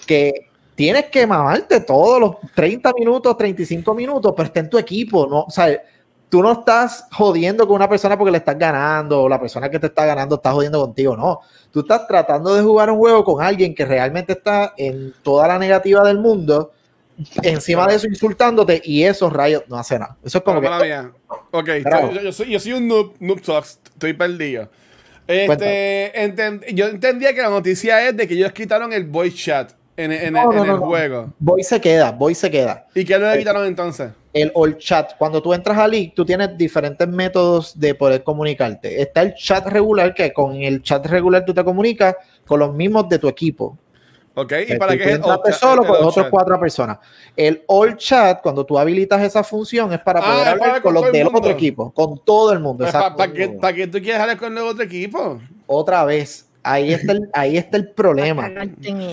que 0.06 0.50
tienes 0.76 1.06
que 1.06 1.28
mamarte 1.28 1.82
todos 1.82 2.20
los 2.20 2.36
30 2.56 2.92
minutos, 2.94 3.38
35 3.38 3.94
minutos, 3.94 4.34
pero 4.36 4.48
está 4.48 4.60
en 4.62 4.70
tu 4.70 4.78
equipo, 4.78 5.28
¿no? 5.28 5.42
O 5.42 5.50
sea, 5.52 5.82
tú 6.30 6.42
no 6.42 6.54
estás 6.54 7.06
jodiendo 7.12 7.68
con 7.68 7.76
una 7.76 7.90
persona 7.90 8.18
porque 8.18 8.32
le 8.32 8.38
estás 8.38 8.58
ganando, 8.58 9.24
o 9.24 9.30
la 9.30 9.40
persona 9.40 9.70
que 9.70 9.80
te 9.80 9.88
está 9.88 10.06
ganando 10.06 10.36
está 10.36 10.52
jodiendo 10.52 10.80
contigo, 10.80 11.16
no. 11.16 11.42
Tú 11.72 11.82
estás 11.82 12.08
tratando 12.08 12.56
de 12.56 12.64
jugar 12.64 12.90
un 12.90 12.98
juego 12.98 13.24
con 13.24 13.44
alguien 13.44 13.76
que 13.76 13.86
realmente 13.86 14.34
está 14.34 14.74
en 14.78 15.14
toda 15.24 15.48
la 15.48 15.60
negativa 15.60 16.04
del 16.04 16.20
mundo, 16.20 16.72
encima 17.44 17.88
de 17.88 17.96
eso 17.96 18.08
insultándote, 18.08 18.82
y 18.84 19.04
eso 19.04 19.30
Riot 19.30 19.64
no 19.68 19.78
hace 19.78 19.98
nada. 20.00 20.18
Eso 20.24 20.40
es 20.40 20.44
como 20.44 20.62
Pero 20.62 20.80
que. 20.80 21.10
Ok, 21.52 21.70
yo, 22.14 22.22
yo 22.22 22.32
soy, 22.32 22.50
yo 22.52 22.60
soy 22.60 22.74
un 22.74 22.88
noob, 22.88 23.14
noob 23.20 23.44
sucks, 23.44 23.80
estoy 23.94 24.14
perdido. 24.14 24.70
Este, 25.28 26.12
yo 26.74 26.88
entendía 26.88 27.34
que 27.34 27.42
la 27.42 27.50
noticia 27.50 28.08
es 28.08 28.18
de 28.18 28.28
que 28.28 28.34
ellos 28.34 28.52
quitaron 28.52 28.92
el 28.92 29.06
voice 29.06 29.38
chat 29.38 29.72
en, 29.96 30.12
en- 30.12 30.34
No, 30.34 30.52
en 30.52 30.58
no, 30.58 30.64
el 30.64 30.70
no, 30.72 30.78
juego. 30.80 31.34
Voy 31.40 31.64
se 31.64 31.80
queda, 31.80 32.12
voy 32.12 32.36
se 32.36 32.50
queda. 32.50 32.88
¿Y 32.96 33.06
qué 33.06 33.18
le 33.18 33.38
quitaron 33.38 33.66
entonces? 33.66 34.12
el 34.34 34.52
all 34.56 34.78
chat. 34.78 35.18
Cuando 35.18 35.42
tú 35.42 35.54
entras 35.54 35.78
a 35.78 35.88
League, 35.88 36.14
tú 36.16 36.26
tienes 36.26 36.58
diferentes 36.58 37.08
métodos 37.08 37.78
de 37.78 37.94
poder 37.96 38.24
comunicarte. 38.24 39.02
Está 39.02 39.22
el 39.24 39.34
chat 39.36 39.66
regular, 39.68 40.14
que 40.14 40.32
con 40.32 40.56
el 40.56 40.82
chat 40.82 41.06
regular 41.06 41.44
tú 41.46 41.54
te 41.54 41.64
comunicas 41.64 42.16
con 42.46 42.60
los 42.60 42.74
mismos 42.74 43.10
de 43.10 43.20
tu 43.20 43.28
equipo. 43.28 43.78
Ok, 44.34 44.54
¿y 44.68 44.72
Eh, 44.74 44.78
para 44.78 44.96
qué 44.96 45.04
es 45.04 45.10
el 45.10 45.16
entraste 45.16 45.42
all 45.50 45.52
chat? 45.52 45.60
solo 45.60 45.82
El 45.84 45.88
con 46.04 46.12
chat. 46.14 46.30
cuatro 46.30 46.60
personas. 46.60 46.98
El 47.36 47.64
all 47.68 47.98
chat, 47.98 48.42
cuando 48.42 48.66
tú 48.66 48.80
habilitas 48.80 49.22
esa 49.22 49.44
función, 49.44 49.92
es 49.92 50.00
para 50.00 50.20
Ah, 50.20 50.24
poder 50.24 50.42
es 50.42 50.48
hablar 50.48 50.70
para 50.70 50.82
con 50.82 50.94
los 50.94 51.06
el 51.06 51.12
del 51.12 51.24
mundo. 51.26 51.40
otro 51.40 51.52
equipo, 51.52 51.92
con 51.92 52.18
todo 52.24 52.54
el 52.54 52.60
mundo. 52.60 52.84
Pues, 52.86 52.94
¿Para 52.94 53.08
exacto. 53.10 53.68
qué, 53.76 53.88
tú 53.88 54.00
quieres 54.00 54.22
hablar 54.22 54.38
con 54.38 54.58
el 54.58 54.64
otro 54.64 54.84
equipo? 54.84 55.40
Otra 55.68 56.06
vez, 56.06 56.48
ahí 56.64 56.94
está 56.94 57.12
el, 57.12 57.30
ahí 57.34 57.58
está 57.58 57.76
el 57.76 57.90
problema. 57.92 58.50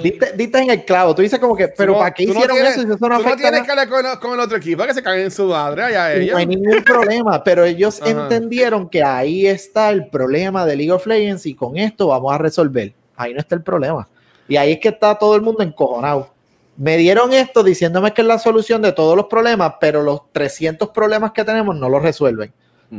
Diste, 0.03 0.33
diste 0.37 0.59
en 0.59 0.71
el 0.71 0.85
clavo. 0.85 1.17
Tú 1.17 1.23
dices 1.23 1.41
como 1.41 1.57
que, 1.57 1.67
pero 1.67 1.93
no- 1.95 1.99
¿para 1.99 2.15
qué 2.15 2.25
no 2.25 2.33
hicieron 2.35 2.57
tienes- 2.57 2.73
eso 2.77 2.81
si 2.83 2.87
eso 2.93 3.09
no 3.09 3.19
Tú 3.19 3.25
no 3.29 3.37
tienes 3.37 3.63
que 3.63 3.71
hablar 3.73 3.89
con, 3.89 4.07
el- 4.07 4.19
con 4.21 4.33
el 4.35 4.41
otro 4.41 4.57
equipo 4.57 4.85
que 4.85 4.95
se 4.95 5.03
caguen 5.03 5.25
en 5.25 5.31
su 5.33 5.47
madre. 5.47 5.83
Allá 5.83 6.15
ellos. 6.15 6.33
No 6.33 6.39
hay 6.39 6.47
ningún 6.47 6.85
problema, 6.85 7.43
pero 7.43 7.65
ellos 7.65 8.01
Ajá. 8.03 8.11
entendieron 8.11 8.89
que 8.89 9.03
ahí 9.03 9.49
está 9.49 9.91
el 9.91 10.07
problema 10.11 10.65
de 10.65 10.77
League 10.77 10.93
of 10.93 11.05
Legends 11.09 11.45
y 11.47 11.55
con 11.57 11.77
esto 11.77 12.07
vamos 12.07 12.33
a 12.33 12.39
resolver. 12.39 12.93
Ahí 13.17 13.35
no 13.35 13.41
está 13.41 13.57
el 13.57 13.63
problema. 13.63 14.07
Y 14.49 14.57
ahí 14.57 14.73
es 14.73 14.81
que 14.81 14.89
está 14.89 15.15
todo 15.17 15.37
el 15.37 15.43
mundo 15.43 15.63
encojonado. 15.63 16.31
Me 16.77 16.97
dieron 16.97 17.33
esto 17.33 17.63
diciéndome 17.63 18.13
que 18.13 18.23
es 18.23 18.27
la 18.27 18.39
solución 18.39 18.83
de 18.83 18.93
todos 18.93 19.17
los 19.17 19.27
problemas, 19.27 19.75
pero 19.81 20.03
los 20.03 20.33
300 20.33 20.89
problemas 20.91 21.33
que 21.33 21.45
tenemos 21.45 21.77
no 21.77 21.89
los 21.89 22.03
resuelven. 22.03 22.53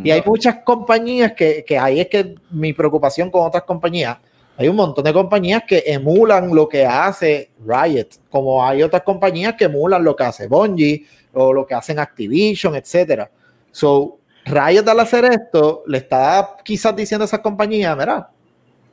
Y 0.03 0.11
hay 0.11 0.21
muchas 0.23 0.57
compañías 0.63 1.33
que, 1.33 1.65
que 1.65 1.79
ahí 1.79 1.99
es 1.99 2.07
que 2.07 2.35
mi 2.51 2.73
preocupación 2.73 3.31
con 3.31 3.47
otras 3.47 3.63
compañías. 3.63 4.17
Hay 4.55 4.67
un 4.67 4.75
montón 4.75 5.03
de 5.03 5.13
compañías 5.13 5.63
que 5.67 5.81
emulan 5.87 6.53
lo 6.53 6.67
que 6.67 6.85
hace 6.85 7.49
Riot, 7.65 8.07
como 8.29 8.63
hay 8.63 8.83
otras 8.83 9.03
compañías 9.03 9.55
que 9.55 9.65
emulan 9.65 10.03
lo 10.03 10.15
que 10.15 10.25
hace 10.25 10.47
Bungie 10.47 11.05
o 11.33 11.53
lo 11.53 11.65
que 11.65 11.73
hacen 11.73 11.97
Activision, 11.97 12.75
etcétera. 12.75 13.31
So, 13.71 14.19
Riot 14.45 14.87
al 14.87 14.99
hacer 14.99 15.25
esto 15.25 15.83
le 15.87 15.99
está 15.99 16.57
quizás 16.63 16.95
diciendo 16.95 17.23
a 17.23 17.27
esas 17.27 17.39
compañías, 17.39 17.97
mira, 17.97 18.29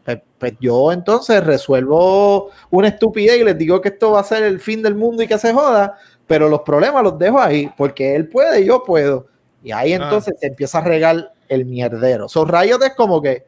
pues, 0.06 0.20
pues 0.38 0.52
yo 0.60 0.92
entonces 0.92 1.44
resuelvo 1.44 2.50
una 2.70 2.88
estupidez 2.88 3.38
y 3.40 3.44
les 3.44 3.58
digo 3.58 3.80
que 3.80 3.88
esto 3.88 4.12
va 4.12 4.20
a 4.20 4.24
ser 4.24 4.44
el 4.44 4.60
fin 4.60 4.80
del 4.82 4.94
mundo 4.94 5.22
y 5.22 5.26
que 5.26 5.36
se 5.36 5.52
joda, 5.52 5.98
pero 6.28 6.48
los 6.48 6.60
problemas 6.60 7.02
los 7.02 7.18
dejo 7.18 7.40
ahí, 7.40 7.68
porque 7.76 8.14
él 8.14 8.28
puede 8.28 8.60
y 8.62 8.66
yo 8.66 8.84
puedo. 8.84 9.26
Y 9.64 9.72
ahí 9.72 9.92
Ah. 9.92 9.96
entonces 9.96 10.34
se 10.40 10.46
empieza 10.46 10.78
a 10.78 10.82
regar 10.82 11.32
el 11.48 11.64
mierdero. 11.66 12.28
So, 12.28 12.44
Riot 12.44 12.80
es 12.84 12.94
como 12.94 13.20
que, 13.20 13.44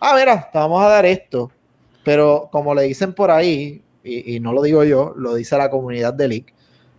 ah, 0.00 0.14
mira, 0.18 0.50
te 0.52 0.58
vamos 0.58 0.82
a 0.82 0.88
dar 0.88 1.06
esto, 1.06 1.50
pero 2.04 2.48
como 2.50 2.74
le 2.74 2.82
dicen 2.82 3.14
por 3.14 3.30
ahí, 3.30 3.82
y, 4.02 4.36
y 4.36 4.40
no 4.40 4.52
lo 4.52 4.62
digo 4.62 4.82
yo, 4.82 5.12
lo 5.16 5.34
dice 5.34 5.56
la 5.56 5.70
comunidad 5.70 6.12
de 6.14 6.26
League, 6.28 6.54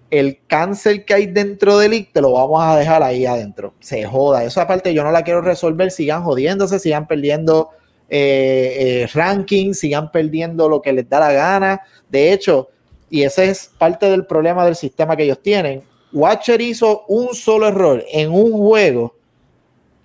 el 0.09 0.39
cáncer 0.47 1.03
que 1.05 1.13
hay 1.15 1.27
dentro 1.27 1.77
de 1.77 1.89
League 1.89 2.09
te 2.13 2.21
lo 2.21 2.33
vamos 2.33 2.61
a 2.63 2.77
dejar 2.77 3.01
ahí 3.03 3.25
adentro. 3.25 3.73
Se 3.79 4.05
joda. 4.05 4.43
Esa 4.43 4.67
parte 4.67 4.93
yo 4.93 5.03
no 5.03 5.11
la 5.11 5.23
quiero 5.23 5.41
resolver. 5.41 5.89
Sigan 5.89 6.23
jodiéndose, 6.23 6.79
sigan 6.79 7.07
perdiendo 7.07 7.69
eh, 8.13 9.03
eh, 9.03 9.09
rankings, 9.13 9.79
sigan 9.79 10.11
perdiendo 10.11 10.67
lo 10.67 10.81
que 10.81 10.91
les 10.91 11.07
da 11.07 11.21
la 11.21 11.31
gana. 11.31 11.81
De 12.09 12.33
hecho, 12.33 12.67
y 13.09 13.23
ese 13.23 13.49
es 13.49 13.71
parte 13.77 14.09
del 14.09 14.25
problema 14.25 14.65
del 14.65 14.75
sistema 14.75 15.15
que 15.15 15.23
ellos 15.23 15.41
tienen. 15.41 15.81
Watcher 16.11 16.59
hizo 16.59 17.05
un 17.07 17.33
solo 17.33 17.69
error 17.69 18.03
en 18.11 18.29
un 18.31 18.51
juego 18.51 19.15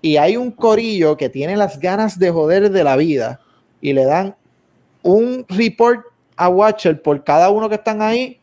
y 0.01 0.15
hay 0.15 0.37
un 0.37 0.51
corillo 0.51 1.17
que 1.17 1.27
tiene 1.27 1.57
las 1.57 1.79
ganas 1.79 2.17
de 2.17 2.31
joder 2.31 2.71
de 2.71 2.83
la 2.85 2.95
vida 2.95 3.41
y 3.81 3.91
le 3.91 4.05
dan 4.05 4.37
un 5.03 5.45
report 5.49 6.05
a 6.37 6.47
Watcher 6.47 7.01
por 7.01 7.25
cada 7.25 7.49
uno 7.49 7.67
que 7.67 7.75
están 7.75 8.01
ahí. 8.01 8.39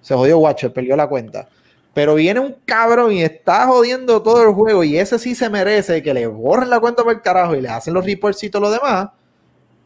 Se 0.00 0.14
jodió 0.14 0.38
Watcher, 0.38 0.72
perdió 0.72 0.96
la 0.96 1.06
cuenta. 1.06 1.50
Pero 1.94 2.14
viene 2.14 2.40
un 2.40 2.56
cabrón 2.64 3.12
y 3.12 3.22
está 3.22 3.66
jodiendo 3.66 4.22
todo 4.22 4.42
el 4.42 4.54
juego 4.54 4.82
y 4.82 4.96
ese 4.96 5.18
sí 5.18 5.34
se 5.34 5.50
merece 5.50 6.02
que 6.02 6.14
le 6.14 6.26
borren 6.26 6.70
la 6.70 6.80
cuenta 6.80 7.02
por 7.02 7.12
el 7.12 7.20
carajo 7.20 7.54
y 7.54 7.60
le 7.60 7.68
hacen 7.68 7.92
los 7.92 8.04
reports 8.04 8.42
y 8.44 8.50
todo 8.50 8.62
lo 8.62 8.70
demás. 8.70 9.10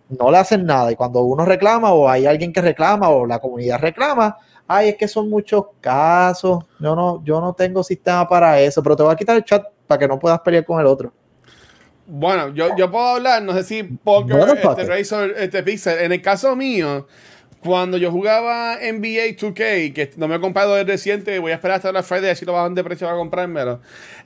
No 0.09 0.31
le 0.31 0.39
hacen 0.39 0.65
nada. 0.65 0.93
Y 0.93 0.97
cuando 0.97 1.23
uno 1.23 1.45
reclama 1.45 1.93
o 1.93 2.09
hay 2.09 2.27
alguien 2.27 2.53
que 2.53 2.61
reclama 2.61 3.09
o 3.09 3.27
la 3.27 3.41
comunidad 3.41 3.81
reclama, 3.81 4.37
ay, 4.69 4.91
es 4.91 4.97
que 4.97 5.09
son 5.09 5.29
muchos 5.29 5.65
casos. 5.81 6.65
Yo 6.79 6.95
no, 6.95 7.23
yo 7.25 7.41
no 7.41 7.55
tengo 7.55 7.83
sistema 7.83 8.29
para 8.29 8.61
eso, 8.61 8.83
pero 8.83 8.97
te 8.97 9.03
voy 9.03 9.13
a 9.13 9.17
quitar 9.17 9.37
el 9.37 9.45
chat 9.45 9.65
para 9.87 9.99
que 9.99 10.09
no 10.09 10.19
puedas 10.19 10.41
pelear 10.41 10.65
con 10.65 10.81
el 10.81 10.87
otro. 10.87 11.13
Bueno, 12.07 12.55
yo, 12.55 12.69
yo 12.77 12.89
puedo 12.89 13.05
hablar, 13.05 13.43
no 13.43 13.53
sé 13.53 13.65
si 13.65 13.83
Poker, 13.83 14.37
Motherfucker. 14.37 14.85
este 14.85 15.17
Razor, 15.17 15.35
este 15.37 15.63
Pixel. 15.65 15.99
En 15.99 16.13
el 16.13 16.23
caso 16.23 16.55
mío, 16.55 17.09
cuando 17.67 17.97
yo 17.99 18.11
jugaba 18.11 18.79
NBA 18.81 19.37
2K, 19.37 19.93
que 19.93 20.11
no 20.17 20.29
me 20.29 20.37
he 20.37 20.41
comprado 20.41 20.79
el 20.79 20.87
reciente, 20.87 21.39
voy 21.39 21.53
a 21.53 21.57
esperar 21.57 21.77
hasta 21.77 21.93
la 21.93 22.03
Friday, 22.03 22.31
así 22.31 22.45
lo 22.47 22.53
bajan 22.53 22.75
de 22.75 22.85
precio 22.85 23.07
para 23.07 23.19
comprármelo. 23.19 23.81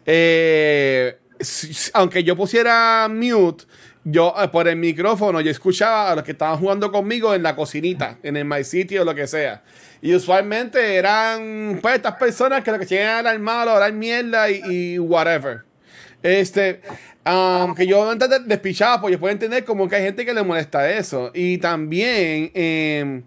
Eh, 0.07 1.17
si- 1.41 1.73
si- 1.73 1.91
aunque 1.95 2.23
yo 2.23 2.37
pusiera 2.37 3.09
mute, 3.11 3.65
yo 4.05 4.35
eh, 4.41 4.49
por 4.49 4.67
el 4.69 4.77
micrófono, 4.77 5.41
yo 5.41 5.51
escuchaba 5.51 6.13
a 6.13 6.15
los 6.17 6.25
que 6.25 6.33
estaban 6.33 6.59
jugando 6.59 6.91
conmigo 6.93 7.35
en 7.35 7.43
la 7.43 7.55
cocinita, 7.57 8.19
en 8.23 8.37
el 8.37 8.45
My 8.45 8.65
City 8.65 8.99
o 8.99 9.05
lo 9.05 9.15
que 9.15 9.27
sea. 9.27 9.63
Y 10.03 10.15
usualmente 10.15 10.97
eran 10.97 11.79
pues 11.83 11.97
estas 11.97 12.15
personas 12.17 12.63
que 12.65 12.73
lo 12.73 12.79
que 12.79 12.87
llegan 12.87 13.09
a 13.09 13.19
hablar 13.19 13.39
malo, 13.39 13.71
a 13.73 13.75
hablar 13.75 13.93
mierda 13.93 14.51
y, 14.51 14.61
y 14.95 14.99
whatever. 14.99 15.63
Este, 16.23 16.81
um, 17.27 17.75
que 17.75 17.87
yo 17.87 18.09
antes 18.11 18.29
de- 18.29 18.41
despichaba, 18.41 19.01
pues 19.01 19.13
yo 19.13 19.21
puedo 19.21 19.33
entender 19.33 19.65
como 19.65 19.89
que 19.89 19.97
hay 19.97 20.03
gente 20.05 20.25
que 20.25 20.35
le 20.35 20.43
molesta 20.43 20.91
eso. 20.91 21.31
Y 21.35 21.59
también, 21.59 22.51
eh, 22.55 23.23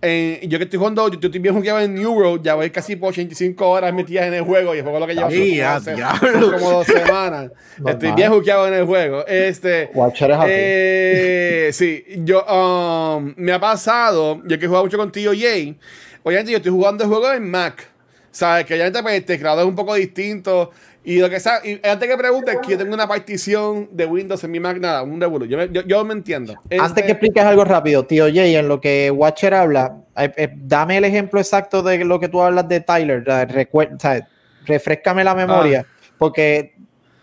eh, 0.00 0.40
yo 0.46 0.58
que 0.58 0.64
estoy 0.64 0.78
jugando, 0.78 1.08
yo, 1.08 1.18
yo 1.18 1.26
estoy 1.26 1.40
bien 1.40 1.54
jugado 1.56 1.80
en 1.80 1.94
New 1.94 2.12
World, 2.12 2.44
ya 2.44 2.54
voy 2.54 2.70
casi 2.70 2.94
por 2.94 3.08
85 3.08 3.68
horas 3.68 3.92
metidas 3.92 4.26
en 4.28 4.34
el 4.34 4.42
juego 4.42 4.72
y 4.74 4.78
el 4.78 4.84
juego 4.84 5.00
lo 5.00 5.06
que 5.08 5.14
llevo 5.14 5.28
Sí, 5.30 5.58
como, 5.60 5.80
son 5.80 6.50
como 6.52 6.70
dos 6.70 6.86
semanas. 6.86 7.50
Estoy 7.86 8.12
bien 8.12 8.30
jugueado 8.32 8.68
en 8.68 8.74
el 8.74 8.84
juego. 8.86 9.26
Este, 9.26 9.90
Watcher 9.94 10.30
es 10.30 10.36
así. 10.36 10.46
eh, 10.50 11.70
sí, 11.72 12.04
yo 12.18 12.44
um, 12.44 13.34
me 13.36 13.52
ha 13.52 13.58
pasado, 13.60 14.40
yo 14.46 14.58
que 14.58 14.64
he 14.66 14.68
jugado 14.68 14.84
mucho 14.84 14.98
contigo, 14.98 15.32
Jay. 15.36 15.76
Obviamente, 16.22 16.52
yo 16.52 16.58
estoy 16.58 16.72
jugando 16.72 17.02
el 17.02 17.10
juego 17.10 17.32
en 17.32 17.50
Mac. 17.50 17.88
¿Sabes? 18.30 18.66
Que 18.66 18.74
obviamente 18.74 19.02
pues, 19.02 19.14
el 19.16 19.24
teclado 19.24 19.62
es 19.62 19.66
un 19.66 19.74
poco 19.74 19.94
distinto. 19.94 20.70
Y 21.04 21.20
lo 21.20 21.30
que 21.30 21.40
sea, 21.40 21.60
y 21.64 21.80
antes 21.86 22.08
que 22.08 22.16
preguntes, 22.18 22.58
que 22.62 22.72
yo 22.72 22.78
tengo 22.78 22.92
una 22.92 23.08
partición 23.08 23.88
de 23.92 24.04
Windows 24.04 24.42
en 24.44 24.50
mi 24.50 24.60
Mac, 24.60 24.78
nada, 24.78 25.02
un 25.02 25.18
revuelo. 25.20 25.46
Yo, 25.46 25.56
me- 25.56 25.68
yo, 25.72 25.80
yo 25.82 26.04
me 26.04 26.12
entiendo. 26.12 26.54
Antes 26.70 26.82
Este, 26.88 27.04
que 27.04 27.12
expliques 27.12 27.42
algo 27.44 27.64
rápido, 27.64 28.04
tío 28.04 28.26
Jay, 28.26 28.56
en 28.56 28.68
lo 28.68 28.80
que 28.80 29.10
Watcher 29.10 29.54
habla, 29.54 29.96
eh, 30.16 30.32
eh, 30.36 30.48
dame 30.54 30.98
el 30.98 31.04
ejemplo 31.04 31.40
exacto 31.40 31.82
de 31.82 32.04
lo 32.04 32.20
que 32.20 32.28
tú 32.28 32.42
hablas 32.42 32.68
de 32.68 32.80
Tyler. 32.80 33.24
recuer- 33.24 33.94
o 33.96 34.00
sea, 34.00 34.28
refrescame 34.66 35.24
la 35.24 35.34
memoria, 35.34 35.86
porque 36.18 36.74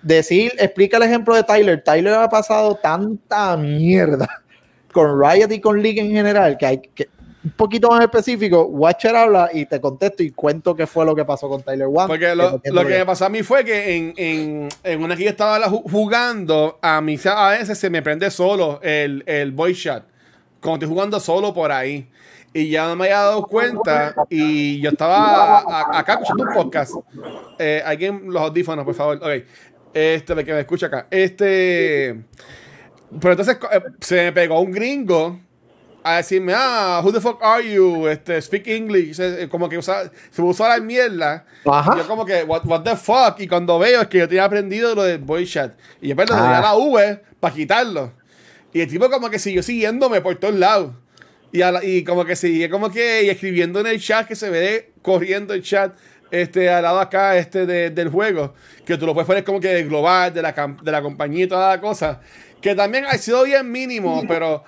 decir, 0.01 0.53
explica 0.57 0.97
el 0.97 1.03
ejemplo 1.03 1.35
de 1.35 1.43
Tyler. 1.43 1.83
Tyler 1.83 2.13
ha 2.13 2.29
pasado 2.29 2.75
tanta 2.75 3.55
mierda 3.57 4.27
con 4.93 5.21
Riot 5.21 5.51
y 5.51 5.59
con 5.61 5.81
League 5.81 5.99
en 6.01 6.11
general 6.11 6.57
que 6.57 6.65
hay 6.65 6.77
que 6.79 7.07
un 7.45 7.51
poquito 7.51 7.89
más 7.89 8.01
específico. 8.01 8.63
Watcher 8.65 9.15
habla 9.15 9.49
y 9.53 9.65
te 9.65 9.79
contesto 9.79 10.23
y 10.23 10.31
cuento 10.31 10.75
qué 10.75 10.85
fue 10.87 11.05
lo 11.05 11.15
que 11.15 11.23
pasó 11.23 11.47
con 11.47 11.61
Tyler 11.61 11.87
One. 11.87 12.07
Porque 12.07 12.35
lo, 12.35 12.59
lo 12.63 12.81
que 12.85 12.97
me 12.97 13.05
pasó 13.05 13.25
a 13.25 13.29
mí 13.29 13.43
fue 13.43 13.63
que 13.63 13.95
en, 13.95 14.13
en, 14.17 14.69
en 14.83 15.03
una 15.03 15.15
que 15.15 15.23
yo 15.23 15.29
estaba 15.29 15.69
jugando, 15.69 16.79
a 16.81 16.99
mí 17.01 17.17
a 17.25 17.49
veces 17.51 17.77
se 17.77 17.89
me 17.89 18.01
prende 18.01 18.29
solo 18.31 18.79
el, 18.81 19.23
el 19.27 19.51
voice 19.51 19.81
chat. 19.83 20.03
Cuando 20.59 20.75
estoy 20.83 20.89
jugando 20.89 21.19
solo 21.19 21.53
por 21.53 21.71
ahí. 21.71 22.09
Y 22.51 22.69
ya 22.69 22.87
no 22.87 22.95
me 22.95 23.05
había 23.05 23.19
dado 23.19 23.45
cuenta. 23.47 24.15
Y 24.29 24.79
yo 24.81 24.89
estaba 24.89 25.59
a- 25.59 25.99
acá 25.99 26.13
escuchando 26.13 26.43
un 26.45 26.53
podcast. 26.53 26.93
Eh, 27.59 27.83
alguien, 27.85 28.23
los 28.31 28.41
audífonos, 28.41 28.85
por 28.85 28.95
favor. 28.95 29.17
Ok. 29.17 29.43
Este, 29.93 30.35
que 30.43 30.53
me 30.53 30.59
escucha 30.61 30.87
acá. 30.87 31.07
Este. 31.11 32.15
Pero 33.19 33.31
entonces 33.33 33.57
eh, 33.71 33.81
se 33.99 34.15
me 34.23 34.31
pegó 34.31 34.59
un 34.61 34.71
gringo 34.71 35.39
a 36.07 36.17
decirme, 36.17 36.53
ah, 36.55 37.01
who 37.03 37.11
the 37.11 37.19
fuck 37.19 37.39
are 37.41 37.63
you? 37.67 38.07
Este, 38.07 38.39
speak 38.41 38.67
English. 38.67 39.19
Eh, 39.19 39.47
Como 39.49 39.67
que 39.67 39.77
usa, 39.77 40.11
se 40.29 40.41
usó 40.41 40.67
la 40.67 40.79
mierda. 40.79 41.45
Ajá. 41.65 41.97
Yo 41.97 42.07
como 42.07 42.25
que, 42.25 42.43
what, 42.43 42.61
what 42.65 42.83
the 42.83 42.95
fuck? 42.95 43.39
Y 43.39 43.47
cuando 43.47 43.79
veo 43.79 44.01
es 44.01 44.07
que 44.07 44.19
yo 44.19 44.27
tenía 44.27 44.45
aprendido 44.45 44.93
lo 44.93 45.03
del 45.03 45.17
voice 45.17 45.51
chat. 45.53 45.73
Y 46.01 46.09
yo 46.09 46.15
perdón, 46.15 46.37
le 46.37 46.47
di 46.47 46.53
a 46.53 46.57
Ah. 46.59 46.61
la 46.61 46.75
V 46.75 47.21
para 47.39 47.55
quitarlo. 47.55 48.13
Y 48.71 48.81
el 48.81 48.87
tipo 48.87 49.09
como 49.09 49.29
que 49.29 49.39
siguió 49.39 49.63
siguiéndome 49.63 50.21
por 50.21 50.35
todos 50.35 50.53
lados. 50.55 50.91
Y, 51.51 51.59
la- 51.59 51.83
y 51.83 52.03
como 52.03 52.23
que 52.25 52.35
sigue 52.35 52.69
como 52.69 52.91
que 52.91 53.23
y 53.23 53.29
escribiendo 53.29 53.79
en 53.79 53.87
el 53.87 53.99
chat 54.01 54.27
que 54.27 54.35
se 54.35 54.49
ve 54.49 54.91
corriendo 55.01 55.53
el 55.53 55.63
chat 55.63 55.95
este, 56.29 56.69
al 56.69 56.83
lado 56.83 56.99
acá 56.99 57.37
este 57.37 57.65
de- 57.65 57.89
del 57.89 58.09
juego. 58.09 58.53
Que 58.85 58.97
tú 58.97 59.05
lo 59.05 59.13
puedes 59.13 59.25
poner 59.25 59.43
como 59.43 59.59
que 59.59 59.83
global, 59.85 60.33
de 60.33 60.41
la, 60.41 60.51
de 60.83 60.91
la 60.91 61.01
compañía 61.01 61.45
y 61.45 61.47
toda 61.47 61.69
la 61.75 61.81
cosa. 61.81 62.19
Que 62.61 62.75
también 62.75 63.05
ha 63.05 63.17
sido 63.17 63.43
bien 63.43 63.71
mínimo, 63.71 64.23
pero 64.27 64.63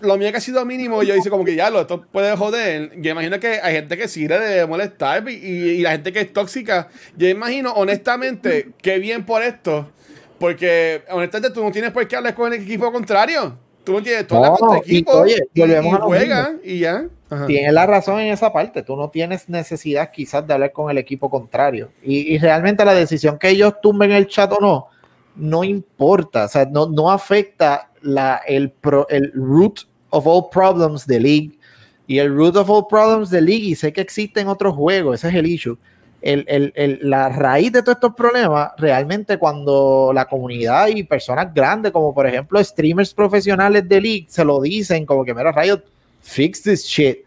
lo 0.00 0.16
mío 0.16 0.30
que 0.30 0.38
ha 0.38 0.40
sido 0.40 0.64
mínimo, 0.64 1.02
yo 1.02 1.14
hice 1.16 1.30
como 1.30 1.44
que 1.44 1.54
ya 1.56 1.70
lo, 1.70 1.80
esto 1.80 2.02
puede 2.10 2.36
joder. 2.36 2.92
Yo 3.00 3.10
imagino 3.12 3.38
que 3.40 3.60
hay 3.60 3.74
gente 3.74 3.96
que 3.96 4.06
le 4.28 4.38
debe 4.38 4.66
molestar 4.66 5.28
y, 5.28 5.34
y- 5.34 5.68
y 5.70 5.80
la 5.82 5.92
gente 5.92 6.12
que 6.12 6.20
es 6.20 6.32
tóxica. 6.32 6.88
Yo 7.16 7.28
imagino, 7.28 7.72
honestamente, 7.72 8.70
que 8.82 8.98
bien 8.98 9.24
por 9.26 9.42
esto. 9.42 9.90
Porque, 10.38 11.02
honestamente, 11.10 11.52
tú 11.54 11.64
no 11.64 11.72
tienes 11.72 11.90
por 11.90 12.06
qué 12.06 12.16
hablar 12.16 12.34
con 12.34 12.52
el 12.52 12.62
equipo 12.62 12.92
contrario. 12.92 13.56
Tú 13.82 13.94
no 13.94 14.02
tienes, 14.02 14.26
tú 14.26 14.36
hablas 14.36 14.52
No, 14.52 14.56
con 14.58 14.68
tu 14.68 14.74
y, 14.74 14.78
equipo 14.98 15.12
oye, 15.12 15.36
y, 15.52 15.60
volvemos 15.60 15.98
y 15.98 16.02
juegan 16.02 16.60
y 16.62 16.78
ya. 16.80 17.06
Ajá. 17.30 17.46
Tienes 17.46 17.72
la 17.72 17.86
razón 17.86 18.20
en 18.20 18.32
esa 18.32 18.52
parte. 18.52 18.82
Tú 18.82 18.96
no 18.96 19.10
tienes 19.10 19.48
necesidad 19.48 20.10
quizás 20.12 20.46
de 20.46 20.54
hablar 20.54 20.72
con 20.72 20.90
el 20.90 20.98
equipo 20.98 21.28
contrario. 21.28 21.90
Y, 22.02 22.34
y 22.34 22.38
realmente 22.38 22.84
la 22.84 22.94
decisión 22.94 23.38
que 23.38 23.48
ellos 23.50 23.74
tumben 23.82 24.12
el 24.12 24.28
chat 24.28 24.52
o 24.52 24.58
no, 24.60 24.86
no 25.34 25.64
importa. 25.64 26.44
O 26.44 26.48
sea, 26.48 26.66
no, 26.66 26.86
no 26.86 27.10
afecta 27.10 27.90
la, 28.02 28.40
el, 28.46 28.70
pro- 28.70 29.08
el 29.08 29.32
root 29.34 29.80
of 30.10 30.26
all 30.26 30.48
problems 30.50 31.06
de 31.06 31.20
League. 31.20 31.58
Y 32.06 32.18
el 32.18 32.34
root 32.34 32.56
of 32.56 32.70
all 32.70 32.86
problems 32.88 33.30
de 33.30 33.40
League, 33.40 33.64
y 33.64 33.74
sé 33.74 33.92
que 33.92 34.00
existen 34.00 34.48
otros 34.48 34.74
juegos, 34.74 35.16
ese 35.16 35.28
es 35.28 35.34
el 35.34 35.46
issue, 35.46 35.76
el- 36.22 36.44
el- 36.48 36.72
el- 36.74 36.98
la 37.02 37.28
raíz 37.28 37.70
de 37.70 37.82
todos 37.82 37.96
estos 37.96 38.14
problemas, 38.14 38.70
realmente 38.78 39.36
cuando 39.36 40.10
la 40.14 40.24
comunidad 40.24 40.88
y 40.88 41.02
personas 41.02 41.52
grandes, 41.52 41.92
como 41.92 42.14
por 42.14 42.26
ejemplo 42.26 42.62
streamers 42.64 43.12
profesionales 43.12 43.86
de 43.88 44.00
League, 44.00 44.26
se 44.28 44.44
lo 44.44 44.60
dicen 44.60 45.04
como 45.04 45.24
que, 45.24 45.34
mira, 45.34 45.52
Riot, 45.52 45.82
fix 46.20 46.62
this 46.62 46.84
shit. 46.84 47.18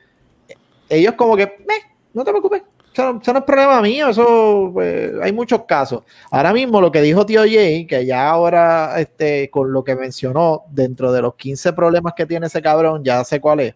Ellos 0.90 1.14
como 1.14 1.38
que, 1.38 1.46
"Meh, 1.46 1.96
no 2.14 2.24
te 2.24 2.32
preocupes, 2.32 2.64
eso, 2.94 3.14
no- 3.14 3.22
eso 3.22 3.34
no 3.34 3.40
es 3.40 3.46
problema 3.46 3.82
mío, 3.82 4.10
eso 4.10 4.70
pues, 4.74 5.12
hay 5.22 5.32
muchos 5.32 5.64
casos. 5.66 6.04
Ahora 6.30 6.54
mismo 6.54 6.82
lo 6.82 6.92
que 6.92 7.02
dijo 7.02 7.26
Tío 7.26 7.42
Jay, 7.42 7.86
que 7.86 8.06
ya 8.06 8.30
ahora 8.30 9.00
este, 9.00 9.50
con 9.50 9.72
lo 9.72 9.84
que 9.84 9.96
mencionó, 9.96 10.64
dentro 10.70 11.12
de 11.12 11.22
los 11.22 11.36
15 11.36 11.74
problemas 11.74 12.14
que 12.16 12.26
tiene 12.26 12.48
ese 12.48 12.62
cabrón, 12.62 13.04
ya 13.04 13.24
sé 13.24 13.40
cuál 13.40 13.62
es. 13.62 13.76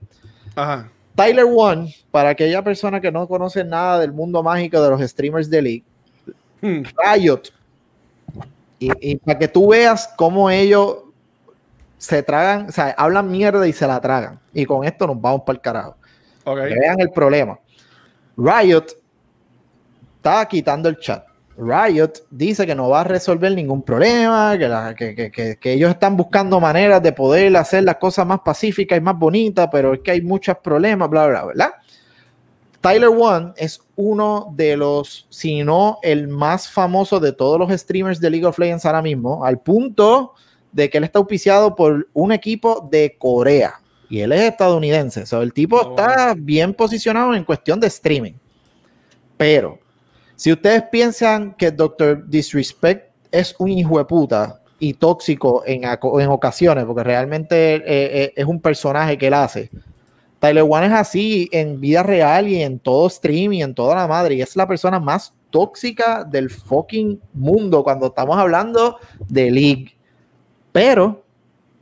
Ajá. 0.56 0.90
Tyler 1.16 1.46
One, 1.50 1.96
para 2.12 2.30
aquella 2.30 2.62
persona 2.62 3.00
que 3.00 3.10
no 3.12 3.26
conoce 3.28 3.64
nada 3.64 4.00
del 4.00 4.12
mundo 4.12 4.44
mágico 4.44 4.82
de 4.82 4.90
los 4.90 5.02
streamers 5.02 5.50
de 5.50 5.62
League, 5.62 5.84
Hmm. 6.62 6.84
Riot, 7.14 7.42
y, 8.80 8.90
y 9.12 9.16
para 9.18 9.38
que 9.38 9.48
tú 9.48 9.70
veas 9.70 10.10
cómo 10.18 10.50
ellos 10.50 10.98
se 11.98 12.24
tragan, 12.24 12.68
o 12.70 12.72
sea, 12.72 12.94
hablan 12.98 13.30
mierda 13.30 13.68
y 13.68 13.74
se 13.74 13.86
la 13.88 14.00
tragan. 14.02 14.40
Y 14.54 14.66
con 14.66 14.84
esto 14.86 15.06
nos 15.08 15.20
vamos 15.22 15.42
para 15.46 15.56
el 15.58 15.62
carajo. 15.62 15.96
Ok. 16.44 16.58
Que 16.68 16.76
Vean 16.80 17.00
el 17.00 17.12
problema. 17.12 17.60
Riot 18.38 18.86
está 20.26 20.47
quitando 20.47 20.89
el 20.89 20.97
chat. 20.97 21.23
Riot 21.57 22.11
dice 22.31 22.65
que 22.65 22.73
no 22.76 22.89
va 22.89 23.02
a 23.02 23.03
resolver 23.03 23.53
ningún 23.53 23.81
problema, 23.84 24.57
que, 24.57 24.68
la- 24.68 24.93
que- 24.95 25.15
que- 25.15 25.31
que- 25.31 25.57
que 25.57 25.73
ellos 25.73 25.89
están 25.91 26.18
buscando 26.18 26.60
maneras 26.60 27.02
de 27.02 27.14
poder 27.14 27.56
hacer 27.56 27.84
las 27.84 27.95
cosas 27.97 28.26
más 28.26 28.39
pacíficas 28.43 28.97
y 28.97 29.02
más 29.02 29.18
bonitas, 29.18 29.69
pero 29.72 29.93
es 29.93 29.99
que 30.02 30.11
hay 30.11 30.22
muchos 30.22 30.57
problemas, 30.57 31.10
bla, 31.10 31.27
bla, 31.27 31.43
bla, 31.43 31.45
¿verdad? 31.45 31.69
Tyler 32.81 33.10
One 33.10 33.53
es 33.56 33.80
uno 33.95 34.52
de 34.56 34.76
los, 34.76 35.27
si 35.30 35.64
no 35.64 35.99
el 36.03 36.27
más 36.27 36.69
famoso 36.69 37.19
de 37.19 37.31
todos 37.31 37.57
los 37.60 37.72
streamers 37.80 38.19
de 38.19 38.30
League 38.31 38.45
of 38.45 38.60
Legends 38.60 38.85
ahora 38.85 39.02
mismo, 39.02 39.45
al 39.45 39.60
punto 39.60 40.34
de 40.72 40.89
que 40.89 40.97
él 40.97 41.03
está 41.06 41.19
auspiciado 41.19 41.73
por 41.76 42.07
un 42.14 42.31
equipo 42.31 42.85
de 42.91 43.15
Corea 43.18 43.76
y 44.10 44.19
él 44.19 44.34
es 44.34 44.41
estadounidense. 44.41 45.22
O 45.22 45.26
sea, 45.26 45.39
el 45.39 45.53
tipo 45.53 45.77
Oh. 45.77 45.89
está 45.91 46.35
bien 46.38 46.73
posicionado 46.73 47.34
en 47.34 47.43
cuestión 47.45 47.80
de 47.80 47.88
streaming. 47.88 48.34
Pero 49.38 49.80
si 50.36 50.52
ustedes 50.52 50.84
piensan 50.91 51.53
que 51.53 51.72
Dr. 51.72 52.28
Disrespect 52.28 53.12
es 53.32 53.56
un 53.57 53.70
hijo 53.70 53.98
de 53.98 54.06
puta 54.06 54.62
y 54.80 54.94
tóxico 54.94 55.64
en, 55.66 55.84
en 55.84 56.30
ocasiones, 56.30 56.86
porque 56.86 57.03
realmente 57.03 57.76
eh, 57.76 57.82
eh, 57.86 58.34
es 58.36 58.45
un 58.45 58.60
personaje 58.60 59.18
que 59.18 59.28
él 59.28 59.34
hace. 59.34 59.70
Tyler 60.40 60.66
One 60.68 60.88
es 60.88 60.94
así 60.94 61.49
en 61.52 61.80
vida 61.80 62.03
real 62.03 62.48
y 62.48 62.62
en 62.62 62.80
todo 62.80 63.10
stream 63.10 63.53
y 63.53 63.64
en 63.64 63.74
toda 63.74 63.95
la 63.95 64.07
madre. 64.07 64.36
Y 64.36 64.41
es 64.41 64.56
la 64.56 64.68
persona 64.68 64.99
más 64.99 65.34
tóxica 65.49 66.24
del 66.24 66.49
fucking 66.49 67.20
mundo 67.34 67.84
cuando 67.84 68.07
estamos 68.07 68.38
hablando 68.38 68.98
de 69.28 69.49
League. 69.49 69.95
Pero, 70.72 71.24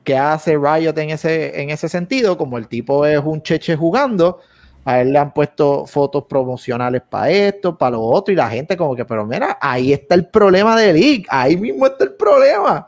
¿qué 0.04 0.16
hace 0.16 0.58
Riot 0.58 0.98
en 0.98 1.10
ese, 1.10 1.60
en 1.62 1.72
ese 1.72 1.90
sentido? 1.90 2.38
Como 2.38 2.58
el 2.58 2.68
tipo 2.68 3.06
es 3.06 3.20
un 3.20 3.42
cheche 3.42 3.76
jugando, 3.76 4.40
a 4.86 5.00
él 5.02 5.14
le 5.14 5.20
han 5.20 5.34
puesto 5.34 5.86
fotos 5.86 6.26
promocionales 6.26 7.02
para 7.10 7.30
esto, 7.30 7.78
para 7.78 7.92
lo 7.92 8.02
otro, 8.02 8.34
y 8.34 8.36
la 8.36 8.50
gente 8.50 8.76
como 8.76 8.96
que, 8.96 9.06
pero 9.06 9.26
mira, 9.26 9.58
ahí 9.62 9.94
está 9.94 10.16
el 10.16 10.28
problema 10.28 10.76
de 10.76 10.92
League, 10.94 11.26
ahí 11.30 11.56
mismo 11.58 11.86
está 11.86 12.04
el 12.04 12.14
problema. 12.14 12.86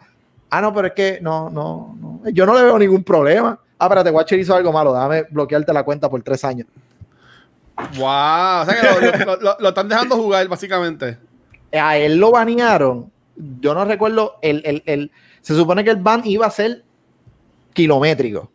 Ah, 0.50 0.62
no, 0.62 0.74
pero 0.74 0.88
es 0.88 0.94
que 0.94 1.20
no, 1.22 1.50
no, 1.50 1.96
no, 2.00 2.30
yo 2.30 2.46
no 2.46 2.54
le 2.54 2.64
veo 2.64 2.78
ningún 2.80 3.04
problema. 3.04 3.60
Ah, 3.80 3.86
espérate, 3.86 4.10
Watcher 4.12 4.40
hizo 4.40 4.56
algo 4.56 4.72
malo, 4.72 4.94
déjame 4.94 5.24
bloquearte 5.30 5.74
la 5.74 5.84
cuenta 5.84 6.10
por 6.10 6.22
tres 6.22 6.44
años. 6.46 6.68
Wow. 7.98 8.62
O 8.62 8.66
sea 8.66 8.76
que 8.76 9.26
lo, 9.26 9.36
lo- 9.36 9.42
lo- 9.42 9.58
lo 9.60 9.70
están 9.70 9.90
dejando 9.90 10.16
jugar, 10.16 10.48
básicamente. 10.48 11.18
A 11.74 11.98
él 11.98 12.18
lo 12.18 12.32
banearon, 12.32 13.12
yo 13.60 13.74
no 13.74 13.84
recuerdo, 13.84 14.36
el, 14.42 14.62
el, 14.66 14.84
el- 14.86 15.12
se 15.42 15.54
supone 15.56 15.84
que 15.84 15.90
el 15.92 15.98
ban 15.98 16.22
iba 16.26 16.46
a 16.46 16.50
ser 16.52 16.84
kilométrico. 17.74 18.50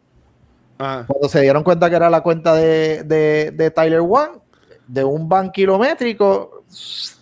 Ajá. 0.81 1.05
Cuando 1.07 1.29
se 1.29 1.41
dieron 1.43 1.63
cuenta 1.63 1.91
que 1.91 1.97
era 1.97 2.09
la 2.09 2.23
cuenta 2.23 2.55
de, 2.55 3.03
de, 3.05 3.51
de 3.51 3.71
Tyler 3.71 4.01
One, 4.01 4.39
de 4.87 5.05
un 5.05 5.29
ban 5.29 5.51
kilométrico, 5.53 6.65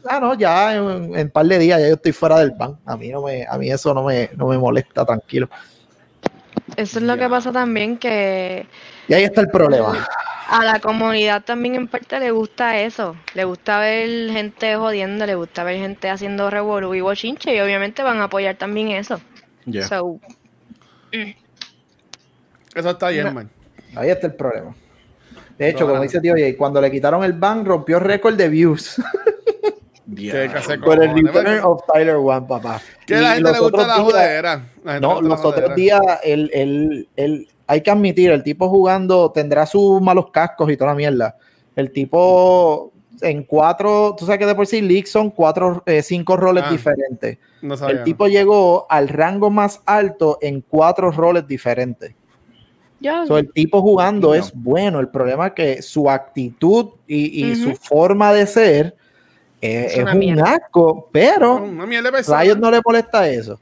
ah, 0.09 0.21
no, 0.21 0.35
ya 0.35 0.77
en, 0.77 1.15
en 1.17 1.27
un 1.27 1.31
par 1.31 1.45
de 1.47 1.59
días 1.59 1.81
ya 1.81 1.89
yo 1.89 1.95
estoy 1.95 2.13
fuera 2.13 2.39
del 2.39 2.53
ban. 2.53 2.79
A 2.87 2.97
mí 2.97 3.09
no 3.09 3.23
me, 3.23 3.45
a 3.47 3.59
mí 3.59 3.71
eso 3.71 3.93
no 3.93 4.05
me, 4.05 4.31
no 4.37 4.47
me 4.47 4.57
molesta, 4.59 5.05
tranquilo. 5.05 5.51
Eso 6.77 6.99
es 6.99 7.05
lo 7.05 7.17
que 7.17 7.29
pasa 7.29 7.51
también, 7.51 7.99
que 7.99 8.67
Y 9.09 9.15
ahí 9.15 9.25
está 9.25 9.41
el 9.41 9.49
problema. 9.49 10.07
a 10.49 10.65
la 10.65 10.79
comunidad 10.81 11.43
también 11.45 11.75
en 11.75 11.89
parte 11.89 12.21
le 12.21 12.31
gusta 12.31 12.79
eso. 12.79 13.17
Le 13.35 13.45
gusta 13.45 13.81
ver 13.81 14.31
gente 14.31 14.77
jodiendo, 14.77 15.27
le 15.27 15.35
gusta 15.35 15.65
ver 15.65 15.79
gente 15.79 16.09
haciendo 16.09 16.49
revolú 16.51 16.95
y 16.95 17.01
bochinche 17.01 17.55
y 17.57 17.61
obviamente 17.61 18.03
van 18.03 18.19
a 18.19 18.25
apoyar 18.25 18.55
también 18.57 18.91
eso. 18.93 19.21
Yeah. 19.67 19.89
So, 19.89 20.21
Eso 22.79 22.91
está 22.91 23.09
bien, 23.09 23.35
man. 23.35 23.51
Ahí 23.95 24.11
está 24.11 24.27
el 24.29 24.35
problema. 24.35 24.75
De 25.59 25.69
hecho, 25.69 25.87
como 25.89 26.01
dice 26.01 26.21
tío 26.21 26.35
Jay, 26.35 26.55
cuando 26.55 26.81
le 26.81 26.91
quitaron 26.91 27.25
el 27.25 27.33
ban, 27.33 27.65
rompió 27.65 27.99
récord 27.99 28.37
de 28.37 28.49
views 28.49 29.01
de 30.07 30.49
por 30.85 31.03
el 31.03 31.15
return 31.15 31.61
of 31.65 31.83
Tyler 31.93 32.17
One, 32.17 32.47
papá. 32.47 32.81
Que 33.07 33.17
a 33.17 33.19
Y 33.19 33.23
la 33.23 33.35
gente 33.35 33.53
le 33.53 33.59
gusta 33.59 33.87
la 33.87 33.95
jodera. 33.95 34.67
No, 35.01 35.21
los 35.21 35.45
otros 35.45 35.75
días, 35.75 36.01
él, 36.23 36.51
él- 36.55 37.09
él- 37.17 37.49
hay 37.67 37.83
que 37.83 37.91
admitir, 37.91 38.31
el 38.31 38.43
tipo 38.43 38.69
jugando 38.69 39.31
tendrá 39.33 39.67
sus 39.67 40.01
malos 40.01 40.31
cascos 40.31 40.71
y 40.71 40.77
toda 40.77 40.93
la 40.93 40.97
mierda. 40.97 41.37
El 41.77 41.93
tipo 41.93 42.93
en 43.21 43.43
cuatro, 43.43 44.15
tú 44.17 44.25
sabes 44.25 44.39
que 44.39 44.47
de 44.47 44.55
por 44.55 44.67
sí 44.67 44.81
League 44.81 45.07
son 45.07 45.31
cuatro, 45.31 45.83
eh, 45.87 46.03
cinco 46.03 46.37
roles 46.37 46.65
Ah, 46.67 46.71
diferentes. 46.71 47.39
No 47.61 47.77
sabía. 47.77 47.97
El 47.97 48.05
tipo 48.05 48.27
llegó 48.29 48.87
al 48.89 49.09
rango 49.09 49.51
más 49.51 49.83
alto 49.85 50.39
en 50.41 50.61
cuatro 50.63 51.11
roles 51.11 51.47
diferentes. 51.47 52.15
So, 53.27 53.39
el 53.39 53.53
tipo 53.53 53.81
jugando 53.81 54.29
No. 54.29 54.35
es 54.35 54.53
bueno. 54.53 55.01
El 55.01 55.09
problema 55.09 55.49
es 55.49 55.53
que 55.53 55.83
su 55.83 56.11
actitud 56.11 56.91
y, 57.07 57.55
su 57.57 57.75
forma 57.75 58.33
de 58.33 58.47
ser 58.47 58.97
eh, 59.61 59.93
Es 59.97 60.13
un 60.13 60.19
mierda. 60.19 60.55
asco, 60.55 61.09
pero 61.13 61.65
persona. 62.13 62.43
Riot 62.43 62.59
no 62.59 62.71
le 62.71 62.81
molesta 62.85 63.29
eso. 63.29 63.61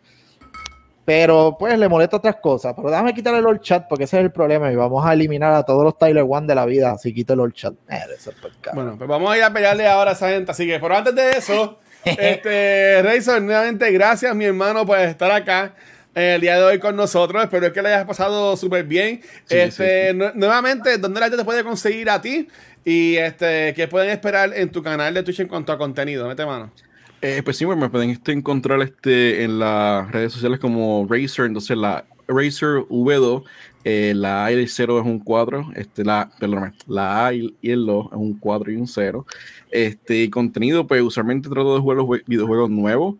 Pero 1.04 1.56
pues 1.58 1.78
le 1.78 1.88
molesta 1.88 2.16
otras 2.16 2.36
cosas. 2.36 2.74
Pero 2.74 2.90
déjame 2.90 3.14
quitarle 3.14 3.38
el 3.38 3.46
all 3.46 3.60
chat 3.60 3.86
porque 3.88 4.04
ese 4.04 4.18
es 4.18 4.24
el 4.24 4.32
problema. 4.32 4.72
Y 4.72 4.76
vamos 4.76 5.06
a 5.06 5.12
eliminar 5.12 5.52
a 5.52 5.62
todos 5.62 5.84
los 5.84 5.96
Tyler 5.96 6.24
One 6.28 6.46
de 6.46 6.54
la 6.54 6.66
vida. 6.66 6.92
Así 6.92 7.14
quito 7.14 7.34
el 7.34 7.40
all 7.40 7.52
chat. 7.52 7.74
Eh, 7.88 8.00
eso 8.16 8.30
es. 8.30 8.36
Bueno, 8.74 8.96
pues 8.98 9.08
vamos 9.08 9.30
a 9.30 9.38
ir 9.38 9.44
a 9.44 9.52
pelearle 9.52 9.86
ahora 9.86 10.10
a 10.10 10.14
esa 10.14 10.30
gente. 10.30 10.50
Así 10.50 10.66
que, 10.66 10.80
pero 10.80 10.96
antes 10.96 11.14
de 11.14 11.30
eso, 11.30 11.78
este, 12.04 13.02
Razor, 13.02 13.40
nuevamente 13.40 13.90
gracias, 13.92 14.34
mi 14.34 14.46
hermano, 14.46 14.84
por 14.84 14.98
estar 14.98 15.30
acá 15.30 15.74
el 16.16 16.40
día 16.40 16.56
de 16.56 16.64
hoy 16.64 16.78
con 16.78 16.96
nosotros. 16.96 17.42
Espero 17.44 17.72
que 17.72 17.82
le 17.82 17.88
hayas 17.94 18.06
pasado 18.06 18.56
súper 18.56 18.84
bien. 18.84 19.20
Sí, 19.44 19.56
este, 19.58 20.10
sí. 20.12 20.16
nu- 20.16 20.32
nuevamente, 20.34 20.96
¿dónde 20.98 21.20
la 21.20 21.26
gente 21.26 21.36
te 21.38 21.44
puede 21.44 21.62
conseguir 21.62 22.08
a 22.10 22.20
ti? 22.20 22.48
Y 22.84 23.16
este, 23.16 23.74
¿qué 23.74 23.86
pueden 23.88 24.10
esperar 24.10 24.52
en 24.54 24.70
tu 24.70 24.82
canal 24.82 25.12
de 25.12 25.22
Twitch 25.22 25.40
en 25.40 25.48
cuanto 25.48 25.72
a 25.72 25.78
contenido? 25.78 26.26
Mete 26.26 26.46
mano. 26.46 26.72
Eh, 27.20 27.42
pues 27.44 27.56
sí, 27.56 27.66
me 27.66 27.88
pueden 27.90 28.10
este, 28.10 28.32
encontrar 28.32 28.80
este, 28.82 29.42
en 29.44 29.58
las 29.58 30.10
redes 30.10 30.32
sociales 30.32 30.58
como 30.58 31.06
Razer, 31.08 31.46
entonces 31.46 31.76
la 31.76 32.04
Razer 32.28 32.84
V2, 32.88 33.42
eh, 33.84 34.12
la 34.14 34.44
A 34.46 34.52
y 34.52 34.54
el 34.54 34.68
0 34.68 35.00
es 35.00 35.06
un 35.06 35.18
4, 35.20 35.70
este, 35.76 36.04
la, 36.04 36.30
perdóname, 36.38 36.72
la 36.86 37.26
A 37.26 37.32
y 37.34 37.54
el 37.62 37.86
2 37.86 38.06
es 38.12 38.16
un 38.18 38.38
4 38.38 38.70
y 38.72 38.76
un 38.76 38.86
0. 38.86 39.26
Este, 39.70 40.30
contenido, 40.30 40.86
pues 40.86 41.02
usualmente 41.02 41.48
trato 41.48 41.74
de 41.74 41.80
jugar 41.80 41.96
los 41.98 42.06
jue- 42.06 42.22
videojuegos 42.26 42.70
nuevos 42.70 43.16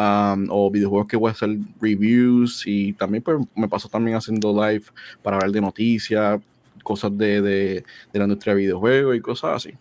um, 0.00 0.46
o 0.50 0.70
videojuegos 0.70 1.06
que 1.06 1.16
voy 1.16 1.28
a 1.28 1.32
hacer 1.32 1.50
reviews 1.80 2.62
y 2.66 2.92
también 2.94 3.22
pues 3.22 3.38
me 3.54 3.68
paso 3.68 3.88
también 3.88 4.16
haciendo 4.16 4.52
live 4.52 4.84
para 5.22 5.36
hablar 5.36 5.52
de 5.52 5.60
noticias, 5.60 6.40
cosas 6.82 7.16
de, 7.16 7.42
de, 7.42 7.84
de 8.12 8.18
la 8.18 8.24
industria 8.24 8.54
de 8.54 8.60
videojuegos 8.60 9.16
y 9.16 9.20
cosas 9.20 9.56
así. 9.56 9.74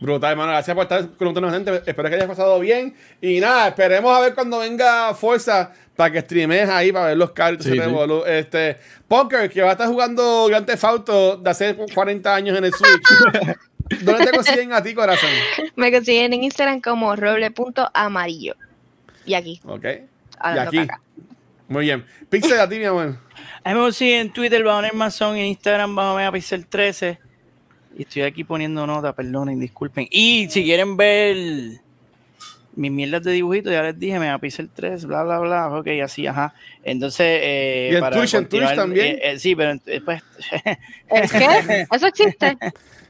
Brutal, 0.00 0.32
hermano. 0.32 0.52
Gracias 0.52 0.74
por 0.74 0.84
estar 0.84 1.10
con 1.10 1.26
nosotros, 1.28 1.52
gente. 1.52 1.82
Espero 1.86 2.08
que 2.08 2.14
hayas 2.14 2.26
pasado 2.26 2.58
bien. 2.58 2.94
Y 3.20 3.38
nada, 3.38 3.68
esperemos 3.68 4.16
a 4.16 4.20
ver 4.20 4.34
cuando 4.34 4.58
venga 4.58 5.14
Fuerza 5.14 5.72
para 5.94 6.10
que 6.10 6.20
streames 6.22 6.70
ahí 6.70 6.90
para 6.90 7.08
ver 7.08 7.18
los 7.18 7.32
carros. 7.32 7.62
Sí, 7.62 7.72
sí. 7.72 7.80
Este, 8.26 8.78
Punker, 9.06 9.50
que 9.50 9.60
va 9.60 9.68
a 9.68 9.72
estar 9.72 9.88
jugando 9.88 10.46
Grand 10.48 10.64
Theft 10.64 10.84
Auto 10.84 11.36
de 11.36 11.50
hace 11.50 11.76
40 11.76 12.34
años 12.34 12.56
en 12.56 12.64
el 12.64 12.72
Switch. 12.72 13.56
¿Dónde 14.02 14.24
te 14.24 14.30
consiguen 14.30 14.72
a 14.72 14.82
ti, 14.82 14.94
corazón? 14.94 15.28
me 15.76 15.92
consiguen 15.92 16.32
en 16.32 16.44
Instagram 16.44 16.80
como 16.80 17.14
roble.amarillo. 17.14 18.54
Y 19.30 19.34
aquí, 19.34 19.60
Ok. 19.64 19.84
Y 19.84 20.58
aquí. 20.58 20.88
Muy 21.68 21.84
bien. 21.84 22.04
Pixel 22.28 22.58
a 22.58 22.68
ti, 22.68 22.80
mi 22.80 22.84
amor. 22.84 23.16
A 23.62 23.72
mí 23.72 23.80
me 24.00 24.20
en 24.20 24.32
Twitter 24.32 24.64
bajo 24.64 24.82
Nermason, 24.82 25.36
en 25.36 25.46
Instagram 25.46 25.94
bajo 25.94 26.16
Megapixel 26.16 26.66
13. 26.66 27.20
Y 27.96 28.02
estoy 28.02 28.22
aquí 28.22 28.42
poniendo 28.42 28.84
nota, 28.88 29.14
perdonen, 29.14 29.60
disculpen. 29.60 30.08
Y 30.10 30.48
si 30.50 30.64
quieren 30.64 30.96
ver 30.96 31.36
mis 32.74 32.90
mierdas 32.90 33.22
de 33.22 33.30
dibujitos, 33.30 33.72
ya 33.72 33.84
les 33.84 33.96
dije, 33.96 34.18
Megapixel 34.18 34.68
3, 34.68 35.04
bla, 35.04 35.22
bla, 35.22 35.38
bla. 35.38 35.68
Ok, 35.68 35.86
así, 36.02 36.26
ajá. 36.26 36.52
Entonces, 36.82 37.38
eh, 37.40 37.90
¿Y 37.92 37.94
en 37.94 38.00
para 38.00 38.16
Twitch, 38.16 38.34
en 38.34 38.48
Twitch 38.48 38.74
también? 38.74 39.06
eh, 39.06 39.20
eh, 39.22 39.38
sí, 39.38 39.54
pero 39.54 39.78
eh, 39.86 40.00
pues, 40.04 40.24
¿Es 41.08 41.30
que? 41.30 41.86
¿Eso 41.88 42.06
existe? 42.08 42.58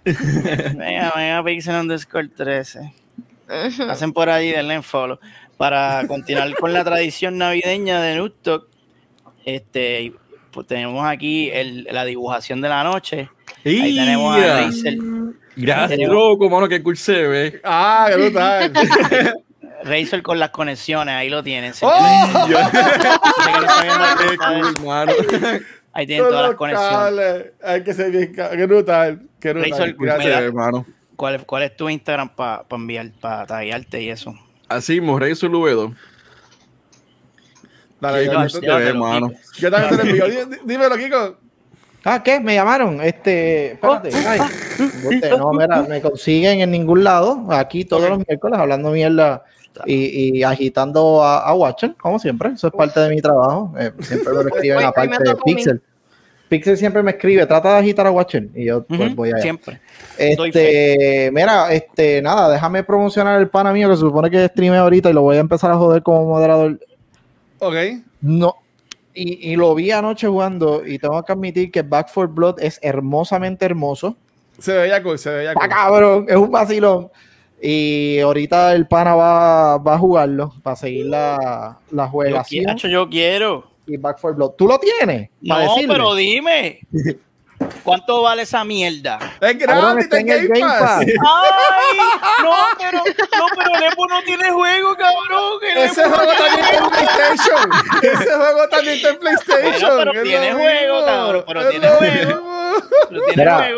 venga, 0.04 1.14
Megapixel 1.16 1.76
underscore 1.76 2.28
13. 2.28 2.92
Hacen 3.88 4.12
por 4.12 4.28
ahí, 4.28 4.50
denle 4.50 4.74
en 4.74 4.82
follow. 4.82 5.18
Para 5.60 6.06
continuar 6.06 6.54
con 6.54 6.72
la 6.72 6.82
tradición 6.84 7.36
navideña 7.36 8.00
de 8.00 8.16
Nuttok, 8.16 8.66
este, 9.44 10.14
pues 10.52 10.66
tenemos 10.66 11.06
aquí 11.06 11.50
el- 11.50 11.84
la 11.90 12.06
dibujación 12.06 12.62
de 12.62 12.70
la 12.70 12.82
noche. 12.82 13.28
Ahí 13.62 13.94
tenemos 13.94 14.38
a. 14.38 14.62
Razer, 14.62 14.96
Gracias, 15.56 15.90
Tenemos- 15.98 16.14
loco, 16.14 16.48
mano, 16.48 16.66
que 16.66 16.82
cool 16.82 16.96
se 16.96 17.26
ve. 17.26 17.60
Ah, 17.62 18.06
qué 18.08 18.16
brutal. 18.16 18.72
Razer 19.84 20.22
con 20.22 20.38
las 20.38 20.48
conexiones, 20.48 21.14
ahí 21.14 21.28
lo 21.28 21.42
tienen. 21.42 21.74
¡Oh! 21.82 22.46
Qué 22.48 24.36
cool, 24.38 24.86
mano. 24.86 25.12
Ahí 25.92 26.06
tienen 26.06 26.24
todas 26.26 26.46
las 26.48 26.54
conexiones. 26.56 27.44
Hay 27.62 27.82
que 27.84 27.92
ser 27.92 28.10
bien. 28.10 28.32
Qué 28.34 28.64
brutal. 28.66 29.20
Qué 29.38 29.52
brutal. 29.52 29.70
Razer, 29.72 29.94
Gracias. 29.98 30.24
mira. 30.26 30.46
Sí, 30.48 30.52
mano. 30.54 30.86
¿Cuál, 31.16 31.34
es- 31.34 31.44
¿Cuál 31.44 31.62
es 31.64 31.76
tu 31.76 31.86
Instagram 31.90 32.30
para 32.30 32.64
enviar, 32.70 33.10
para 33.20 33.44
taguearte 33.44 34.00
y 34.02 34.08
eso? 34.08 34.34
Así, 34.70 35.00
Morrey 35.00 35.34
Luedo. 35.42 35.92
Dale, 38.00 38.20
Qué 38.20 38.26
yo, 38.26 38.32
cool 38.32 38.42
yo- 38.44 38.48
se 38.48 38.60
llévatelo, 38.60 38.78
ve, 38.86 38.92
Kiko. 38.92 39.04
mano. 39.04 39.32
yo 39.58 39.70
también 39.70 39.90
te 39.90 39.96
lo 39.96 40.02
envío. 40.10 40.26
Dí- 40.26 40.50
dí- 40.56 40.60
Dímelo, 40.64 40.96
Kiko. 40.96 41.36
Ah, 42.04 42.22
¿qué? 42.22 42.40
Me 42.40 42.54
llamaron. 42.54 43.00
Este, 43.02 43.72
espérate. 43.72 44.10
Ay, 44.26 44.40
bote, 45.04 45.30
no, 45.36 45.52
mira, 45.52 45.82
me 45.82 46.00
consiguen 46.00 46.60
en 46.60 46.70
ningún 46.70 47.04
lado. 47.04 47.44
Aquí 47.50 47.84
todos 47.84 48.08
los 48.08 48.18
miércoles 48.26 48.58
hablando 48.58 48.90
mierda 48.90 49.44
y, 49.84 50.38
y 50.38 50.42
agitando 50.44 51.22
a, 51.22 51.40
a 51.40 51.52
Watcher, 51.54 51.94
como 52.00 52.18
siempre. 52.18 52.50
Eso 52.54 52.68
es 52.68 52.72
parte 52.72 53.00
de 53.00 53.10
mi 53.10 53.20
trabajo. 53.20 53.74
Eh, 53.78 53.92
siempre 54.00 54.32
me 54.32 54.44
lo 54.44 54.48
escriben 54.48 54.82
aparte 54.84 55.18
de. 55.22 55.34
Pixel. 55.44 55.82
Pixel 56.50 56.76
siempre 56.76 57.00
me 57.04 57.12
escribe, 57.12 57.46
trata 57.46 57.74
de 57.74 57.78
agitar 57.78 58.08
a 58.08 58.10
Watcher. 58.10 58.48
Y 58.56 58.64
yo 58.64 58.82
pues 58.82 59.14
voy 59.14 59.28
allá. 59.28 59.40
Siempre. 59.40 59.80
Este, 60.18 61.30
mira, 61.32 61.72
este, 61.72 62.20
nada, 62.20 62.50
déjame 62.50 62.82
promocionar 62.82 63.40
el 63.40 63.48
pana 63.48 63.72
mío 63.72 63.88
que 63.88 63.94
se 63.94 64.00
supone 64.00 64.28
que 64.28 64.48
streame 64.48 64.76
ahorita 64.76 65.10
y 65.10 65.12
lo 65.12 65.22
voy 65.22 65.36
a 65.36 65.40
empezar 65.40 65.70
a 65.70 65.76
joder 65.76 66.02
como 66.02 66.26
moderador. 66.26 66.80
Ok. 67.60 67.76
No. 68.20 68.56
Y, 69.14 69.52
y 69.52 69.54
lo 69.54 69.76
vi 69.76 69.92
anoche 69.92 70.26
jugando 70.26 70.84
y 70.84 70.98
tengo 70.98 71.22
que 71.22 71.32
admitir 71.32 71.70
que 71.70 71.82
Back 71.82 72.08
for 72.08 72.26
Blood 72.26 72.58
es 72.58 72.80
hermosamente 72.82 73.64
hermoso. 73.64 74.16
Se 74.58 74.76
veía 74.76 75.00
cool, 75.04 75.20
se 75.20 75.30
veía 75.30 75.54
cool. 75.54 75.68
cabrón, 75.68 76.26
es 76.28 76.36
un 76.36 76.50
vacilón. 76.50 77.10
Y 77.62 78.18
ahorita 78.18 78.74
el 78.74 78.88
pana 78.88 79.14
va, 79.14 79.78
va 79.78 79.94
a 79.94 79.98
jugarlo 79.98 80.52
para 80.64 80.74
seguir 80.74 81.06
la, 81.06 81.78
la 81.92 82.06
Yo, 82.06 82.10
juegación 82.10 82.70
Hacho, 82.70 82.88
yo 82.88 83.08
quiero. 83.08 83.69
Y 83.92 83.96
Back 83.96 84.18
for 84.18 84.34
Blood. 84.34 84.52
¿Tú 84.52 84.66
lo 84.66 84.78
tienes? 84.78 85.30
No, 85.40 85.56
pero 85.86 86.14
dime. 86.14 86.80
¿Cuánto 87.82 88.22
vale 88.22 88.42
esa 88.42 88.64
mierda? 88.64 89.18
Es 89.40 89.58
gratis, 89.58 90.04
está 90.04 90.20
en 90.20 90.28
el 90.28 90.48
Game 90.48 90.60
Pass. 90.60 91.00
¡Ay! 91.00 91.98
No, 92.42 92.52
pero, 92.78 92.98
no, 92.98 93.46
pero 93.54 93.74
el 93.74 93.92
Epo 93.92 94.06
no 94.06 94.22
tiene 94.22 94.50
juego, 94.50 94.96
cabrón. 94.96 95.60
Ese 95.76 96.02
no 96.02 96.16
juego 96.16 96.32
tiene 96.32 96.56
también 96.56 96.64
está 96.64 96.72
en 96.72 96.78
juego. 96.78 96.90
PlayStation. 96.90 97.70
Ese 98.02 98.34
juego 98.34 98.68
también 98.68 98.96
está 98.96 99.08
en 99.10 99.18
PlayStation. 99.18 99.96
Bueno, 99.96 100.10
pero 100.12 100.22
tiene 100.22 100.52
juego, 100.52 101.04
cabrón, 101.04 101.44
pero 101.46 101.68
tiene 101.68 101.88
juego. 101.88 102.59
tiene 103.08 103.32
Mira. 103.36 103.68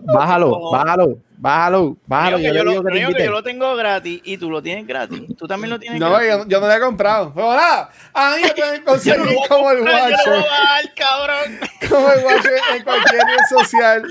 Bájalo, 0.00 0.70
bájalo, 0.70 1.18
bájalo, 1.36 1.96
bájalo. 2.06 2.38
Yo 2.38 2.64
lo, 2.64 2.82
que 2.84 3.14
que 3.16 3.24
yo 3.24 3.30
lo 3.30 3.42
tengo 3.42 3.74
gratis 3.76 4.20
y 4.24 4.36
tú 4.38 4.50
lo 4.50 4.62
tienes 4.62 4.86
gratis. 4.86 5.22
Tú 5.36 5.46
también 5.46 5.70
lo 5.70 5.78
tienes 5.78 6.00
No, 6.00 6.10
gratis. 6.10 6.28
yo, 6.28 6.44
yo 6.48 6.60
no 6.60 6.66
lo 6.66 6.72
he 6.74 6.80
comprado. 6.80 7.32
Pero 7.34 7.52
nada, 7.52 7.90
a 8.14 8.36
mí 8.36 8.42
me 8.42 8.54
pueden 8.54 8.84
conseguir 8.84 9.36
como 9.48 9.70
el 9.70 9.78
comprar, 9.78 10.10
yo 10.10 10.16
lo 10.30 10.32
voy 10.32 10.40
Watcher. 10.42 10.94
cabrón. 10.94 11.60
Como 11.88 12.10
el 12.10 12.24
Watcher 12.24 12.60
en 12.76 12.84
cualquier 12.84 13.22
red 13.26 13.58
social. 13.58 14.02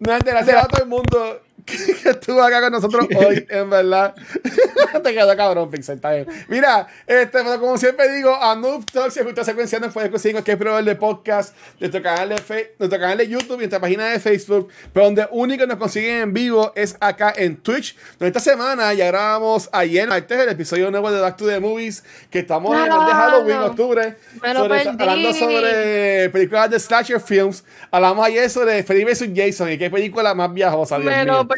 No, 0.00 0.18
gracias 0.18 0.64
a 0.64 0.68
todo 0.68 0.82
el 0.82 0.88
mundo 0.88 1.40
que 1.64 2.08
estuvo 2.10 2.42
acá 2.42 2.60
con 2.60 2.72
nosotros 2.72 3.06
hoy, 3.16 3.46
en 3.48 3.70
verdad. 3.70 4.14
Te 5.02 5.14
quedó 5.14 5.36
cabrón, 5.36 5.70
Pixel, 5.70 5.96
está 5.96 6.12
bien. 6.12 6.26
Mira, 6.48 6.86
este, 7.06 7.42
pero 7.42 7.58
como 7.60 7.78
siempre 7.78 8.10
digo, 8.12 8.34
a 8.34 8.54
Noob 8.54 8.84
Talk, 8.90 9.10
si 9.10 9.20
usted 9.20 9.42
secuencia 9.44 9.78
nos 9.78 9.92
puede 9.92 10.10
conseguir 10.10 10.36
en 10.36 10.42
cualquier 10.42 10.58
proveedor 10.58 10.84
de 10.84 10.96
podcast, 10.96 11.54
nuestro 11.78 12.02
canal 12.02 12.28
de, 12.30 12.38
Fe- 12.38 12.74
nuestro 12.78 12.98
canal 12.98 13.16
de 13.18 13.28
YouTube 13.28 13.54
y 13.54 13.58
nuestra 13.58 13.80
página 13.80 14.06
de 14.06 14.18
Facebook, 14.20 14.68
pero 14.92 15.06
donde 15.06 15.26
único 15.30 15.66
nos 15.66 15.76
consiguen 15.78 16.16
en 16.22 16.32
vivo 16.34 16.72
es 16.74 16.96
acá 17.00 17.32
en 17.36 17.56
Twitch. 17.56 17.96
Donde 18.18 18.26
esta 18.28 18.40
semana 18.40 18.92
ya 18.94 19.06
grabamos 19.06 19.68
ayer, 19.72 20.08
martes, 20.08 20.38
el 20.38 20.48
episodio 20.48 20.90
nuevo 20.90 21.10
de 21.12 21.20
Back 21.20 21.36
to 21.36 21.46
the 21.46 21.60
Movies, 21.60 22.02
que 22.30 22.40
estamos 22.40 22.74
en 22.76 22.82
el 22.82 22.98
mes 22.98 23.06
de 23.06 23.12
Halloween, 23.12 23.56
No. 23.60 23.66
octubre, 23.66 24.16
sobre- 24.54 24.88
hablando 24.88 25.32
sobre 25.34 26.30
películas 26.30 26.70
de 26.70 26.80
slasher 26.80 27.20
films. 27.20 27.64
Hablamos 27.90 28.26
ayer 28.26 28.50
sobre 28.50 28.82
Freddy 28.82 29.04
vs. 29.04 29.28
Jason 29.34 29.70
y 29.72 29.78
qué 29.78 29.88
película 29.88 30.34
más 30.34 30.52
viajosa, 30.52 30.98
Dios 30.98 31.12
mío. 31.24 31.48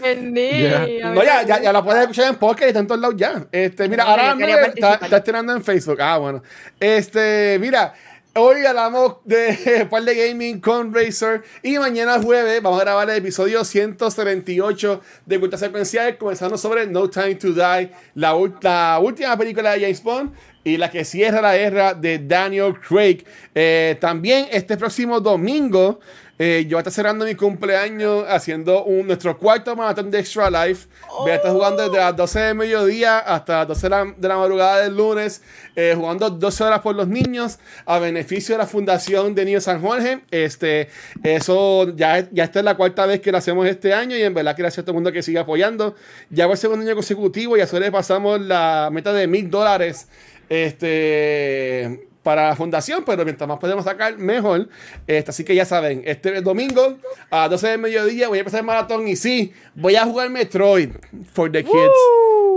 No, 1.14 1.22
ya, 1.22 1.42
ya, 1.42 1.60
ya 1.60 1.72
la 1.72 1.82
puedes 1.82 2.02
escuchar 2.02 2.28
en 2.28 2.36
podcast 2.36 2.64
y 2.64 2.68
está 2.68 2.80
en 2.80 2.86
todos 2.86 3.00
lados 3.00 3.16
ya. 3.16 3.46
Este, 3.52 3.88
mira, 3.88 4.04
No, 4.04 4.10
ahora 4.10 4.36
está, 4.66 4.94
está 4.94 5.16
estrenando 5.18 5.52
en 5.54 5.62
Facebook. 5.62 6.00
Ah, 6.00 6.18
bueno. 6.18 6.42
Este, 6.80 7.58
mira, 7.60 7.94
hoy 8.34 8.64
hablamos 8.64 9.16
de 9.24 9.86
par 9.90 10.02
de 10.04 10.28
gaming 10.28 10.60
con 10.60 10.94
Razer 10.94 11.42
y 11.62 11.78
mañana 11.78 12.20
jueves 12.20 12.62
vamos 12.62 12.80
a 12.80 12.84
grabar 12.84 13.10
el 13.10 13.16
episodio 13.16 13.64
178 13.64 15.00
de 15.26 15.40
Cultura 15.40 15.58
Secuencial, 15.58 16.16
comenzando 16.16 16.56
sobre 16.56 16.86
No 16.86 17.10
Time 17.10 17.34
to 17.34 17.48
Die, 17.48 17.90
la, 18.14 18.34
la 18.62 18.98
última 19.00 19.36
película 19.36 19.72
de 19.72 19.80
James 19.80 20.02
Bond 20.02 20.32
y 20.64 20.76
la 20.76 20.90
que 20.90 21.04
cierra 21.04 21.40
la 21.40 21.56
guerra 21.56 21.94
de 21.94 22.18
Daniel 22.18 22.74
Craig. 22.78 23.24
Eh, 23.54 23.96
también 24.00 24.46
este 24.50 24.76
próximo 24.76 25.20
domingo. 25.20 26.00
eh, 26.38 26.64
yo 26.66 26.70
voy 26.70 26.78
a 26.78 26.80
estar 26.80 26.92
cerrando 26.92 27.24
mi 27.24 27.36
cumpleaños 27.36 28.24
haciendo 28.28 28.84
un, 28.84 29.06
nuestro 29.06 29.38
cuarto 29.38 29.76
maratón 29.76 30.10
de 30.10 30.18
Extra 30.18 30.50
Life. 30.50 30.88
Voy 31.20 31.30
a 31.30 31.36
estar 31.36 31.52
jugando 31.52 31.84
desde 31.84 31.98
las 31.98 32.16
12 32.16 32.40
de 32.40 32.54
mediodía 32.54 33.18
hasta 33.18 33.58
las 33.58 33.68
12 33.68 33.82
de 33.82 33.90
la, 33.90 34.14
de 34.16 34.28
la 34.28 34.36
madrugada 34.36 34.78
del 34.80 34.96
lunes, 34.96 35.42
eh, 35.76 35.94
jugando 35.96 36.30
12 36.30 36.64
horas 36.64 36.80
por 36.80 36.96
los 36.96 37.06
niños 37.06 37.58
a 37.86 37.98
beneficio 38.00 38.54
de 38.54 38.58
la 38.58 38.66
Fundación 38.66 39.34
de 39.36 39.44
Niños 39.44 39.64
San 39.64 39.80
Jorge. 39.80 40.22
Este, 40.32 40.88
eso 41.22 41.94
ya, 41.94 42.26
ya 42.32 42.44
esta 42.44 42.58
es 42.58 42.64
la 42.64 42.76
cuarta 42.76 43.06
vez 43.06 43.20
que 43.20 43.30
lo 43.30 43.38
hacemos 43.38 43.66
este 43.66 43.94
año 43.94 44.16
y 44.16 44.22
en 44.22 44.34
verdad 44.34 44.56
gracias 44.58 44.80
a 44.80 44.82
todo 44.82 44.92
el 44.92 44.96
mundo 44.96 45.12
que 45.12 45.22
sigue 45.22 45.38
apoyando. 45.38 45.94
Ya 46.30 46.46
por 46.46 46.52
el 46.52 46.58
segundo 46.58 46.84
año 46.84 46.96
consecutivo 46.96 47.56
ya 47.56 47.66
sobrepasamos 47.66 48.40
la 48.40 48.88
meta 48.90 49.12
de 49.12 49.28
mil 49.28 49.48
dólares 49.48 50.08
este, 50.52 52.08
para 52.22 52.48
la 52.50 52.56
fundación, 52.56 53.04
pero 53.06 53.24
mientras 53.24 53.48
más 53.48 53.58
podemos 53.58 53.84
sacar, 53.84 54.18
mejor. 54.18 54.68
Este, 55.06 55.30
así 55.30 55.44
que 55.44 55.54
ya 55.54 55.64
saben, 55.64 56.02
este 56.04 56.42
domingo 56.42 56.98
a 57.30 57.42
las 57.42 57.50
12 57.50 57.68
del 57.68 57.78
mediodía 57.78 58.28
voy 58.28 58.36
a 58.36 58.40
empezar 58.40 58.60
el 58.60 58.66
maratón 58.66 59.08
y 59.08 59.16
sí, 59.16 59.54
voy 59.74 59.96
a 59.96 60.04
jugar 60.04 60.28
Metroid 60.28 60.90
for 61.32 61.50
the 61.50 61.64
kids. 61.64 61.72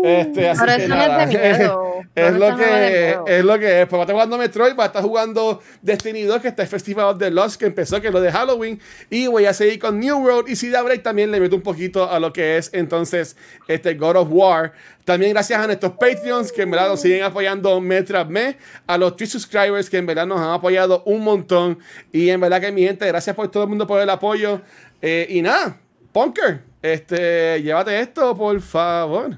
Este, 0.05 0.49
así 0.49 0.61
Pero 0.65 0.77
que 0.77 0.83
eso 0.85 0.95
no 0.95 1.01
es 1.03 1.09
nada, 1.09 1.25
de 1.25 1.27
miedo. 1.27 1.95
es, 2.15 2.31
No 2.31 2.37
lo 2.37 2.49
nada 2.51 2.57
que, 2.57 2.89
miedo. 3.07 3.25
es 3.27 3.43
lo 3.45 3.59
que 3.59 3.81
es. 3.81 3.87
Pues 3.87 3.97
va 3.97 4.03
a 4.03 4.03
estar 4.03 4.13
jugando 4.15 4.37
Metroid, 4.37 4.75
va 4.77 4.83
a 4.83 4.87
estar 4.87 5.03
jugando 5.03 5.61
Destiny 5.81 6.23
2, 6.23 6.41
que 6.41 6.47
está 6.49 6.61
el 6.63 6.67
Festival 6.67 7.05
of 7.05 7.17
the 7.19 7.31
Lost, 7.31 7.59
que 7.59 7.65
empezó, 7.65 7.99
que 8.01 8.07
es 8.07 8.13
lo 8.13 8.21
de 8.21 8.31
Halloween. 8.31 8.79
Y 9.09 9.27
voy 9.27 9.45
a 9.45 9.53
seguir 9.53 9.79
con 9.79 9.99
New 9.99 10.17
World. 10.17 10.49
Y 10.49 10.55
si 10.55 10.69
da 10.69 10.81
break, 10.81 11.03
también 11.03 11.31
le 11.31 11.39
meto 11.39 11.55
un 11.55 11.61
poquito 11.61 12.09
a 12.09 12.19
lo 12.19 12.31
que 12.33 12.57
es 12.57 12.69
entonces 12.73 13.35
este 13.67 13.95
God 13.95 14.17
of 14.17 14.27
War. 14.31 14.73
También 15.05 15.33
gracias 15.33 15.59
a 15.59 15.67
nuestros 15.67 15.93
Patreons, 15.93 16.51
que 16.51 16.63
en 16.63 16.71
verdad 16.71 16.89
nos 16.89 17.01
siguen 17.01 17.23
apoyando 17.23 17.79
mes 17.79 18.05
tras 18.05 18.27
mes. 18.27 18.55
A 18.87 18.97
los 18.97 19.15
Twitch 19.15 19.29
subscribers, 19.29 19.89
que 19.89 19.97
en 19.97 20.05
verdad 20.05 20.25
nos 20.25 20.39
han 20.39 20.49
apoyado 20.49 21.03
un 21.05 21.23
montón. 21.23 21.79
Y 22.11 22.29
en 22.29 22.39
verdad 22.39 22.61
que 22.61 22.71
mi 22.71 22.83
gente, 22.83 23.05
gracias 23.07 23.35
por 23.35 23.49
todo 23.49 23.63
el 23.63 23.69
mundo 23.69 23.85
por 23.85 24.01
el 24.01 24.09
apoyo. 24.09 24.61
Eh, 25.01 25.27
y 25.29 25.41
nada, 25.41 25.77
Punker, 26.11 26.61
este, 26.81 27.61
llévate 27.61 27.99
esto, 27.99 28.35
por 28.37 28.59
favor. 28.61 29.37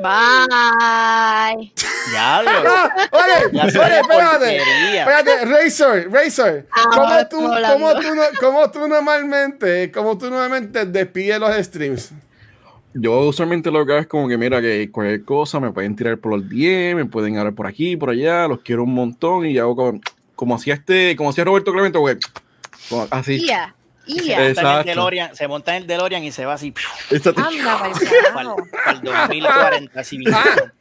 Bye. 0.00 1.72
Diablo. 2.10 2.50
Ah, 2.66 3.08
oye, 3.12 3.50
Ya 3.52 3.64
oye, 3.64 4.00
espérate. 4.00 4.56
Espérate, 4.98 5.44
Razor, 5.44 6.10
Razor. 6.12 6.66
¿Cómo 6.92 7.06
Ah, 7.06 7.28
tú, 7.28 7.52
hablando. 7.52 7.74
cómo, 7.74 8.00
tú, 8.00 8.14
no- 8.14 8.22
cómo 8.40 8.70
tú 8.70 8.88
normalmente, 8.88 9.90
cómo 9.92 10.16
tú 10.18 10.30
normalmente 10.30 10.86
despides 10.86 11.38
los 11.38 11.54
streams? 11.56 12.12
Yo 12.94 13.20
usualmente 13.20 13.70
lo 13.70 13.84
que 13.86 13.92
hago 13.92 14.00
es 14.00 14.06
como 14.06 14.26
que, 14.28 14.36
mira, 14.38 14.60
que 14.60 14.90
cualquier 14.90 15.24
cosa 15.24 15.60
me 15.60 15.70
pueden 15.70 15.94
tirar 15.94 16.18
por 16.18 16.32
los 16.32 16.48
10, 16.48 16.96
me 16.96 17.04
pueden 17.06 17.36
hablar 17.38 17.54
por 17.54 17.66
aquí, 17.66 17.96
por 17.96 18.10
allá, 18.10 18.48
los 18.48 18.60
quiero 18.60 18.82
un 18.84 18.94
montón 18.94 19.46
y 19.46 19.58
hago 19.58 19.76
como, 19.76 20.00
como 20.34 20.54
hacía 20.56 20.74
este, 20.74 21.14
como 21.16 21.30
hacía 21.30 21.44
Roberto 21.44 21.72
Clemente, 21.72 21.98
güey. 21.98 22.16
Así. 23.10 23.46
Ia. 24.10 24.20
Se 24.22 24.22
monta, 24.24 24.40
en 24.40 24.40
el 24.40 24.50
Exacto. 24.50 24.88
DeLorean, 24.88 25.36
se 25.36 25.48
monta 25.48 25.76
en 25.76 25.82
el 25.82 25.86
DeLorean 25.86 26.24
y 26.24 26.32
se 26.32 26.44
va 26.44 26.54
así. 26.54 26.74
Anda, 27.36 27.78
para 27.78 27.92
carajo. 27.92 28.56
el 28.90 29.00
2040. 29.02 30.00
Así 30.00 30.18
mismo. 30.18 30.36
Ah, 30.36 30.72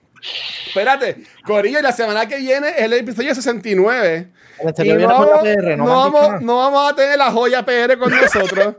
espérate, 0.68 1.23
Corillo, 1.45 1.80
y 1.80 1.81
la 1.81 1.91
semana 1.91 2.27
que 2.27 2.38
viene 2.38 2.69
es 2.69 2.81
el 2.81 2.93
episodio 2.93 3.34
69. 3.34 4.27
Este 4.60 4.88
Y 4.88 4.93
no, 4.93 5.07
vamos, 5.07 5.43
no 5.77 5.85
vamos, 5.85 6.41
no 6.41 6.57
vamos 6.57 6.91
a 6.91 6.95
tener 6.95 7.18
la 7.18 7.31
joya 7.31 7.64
PR 7.64 7.97
con 7.97 8.11
nosotros. 8.11 8.76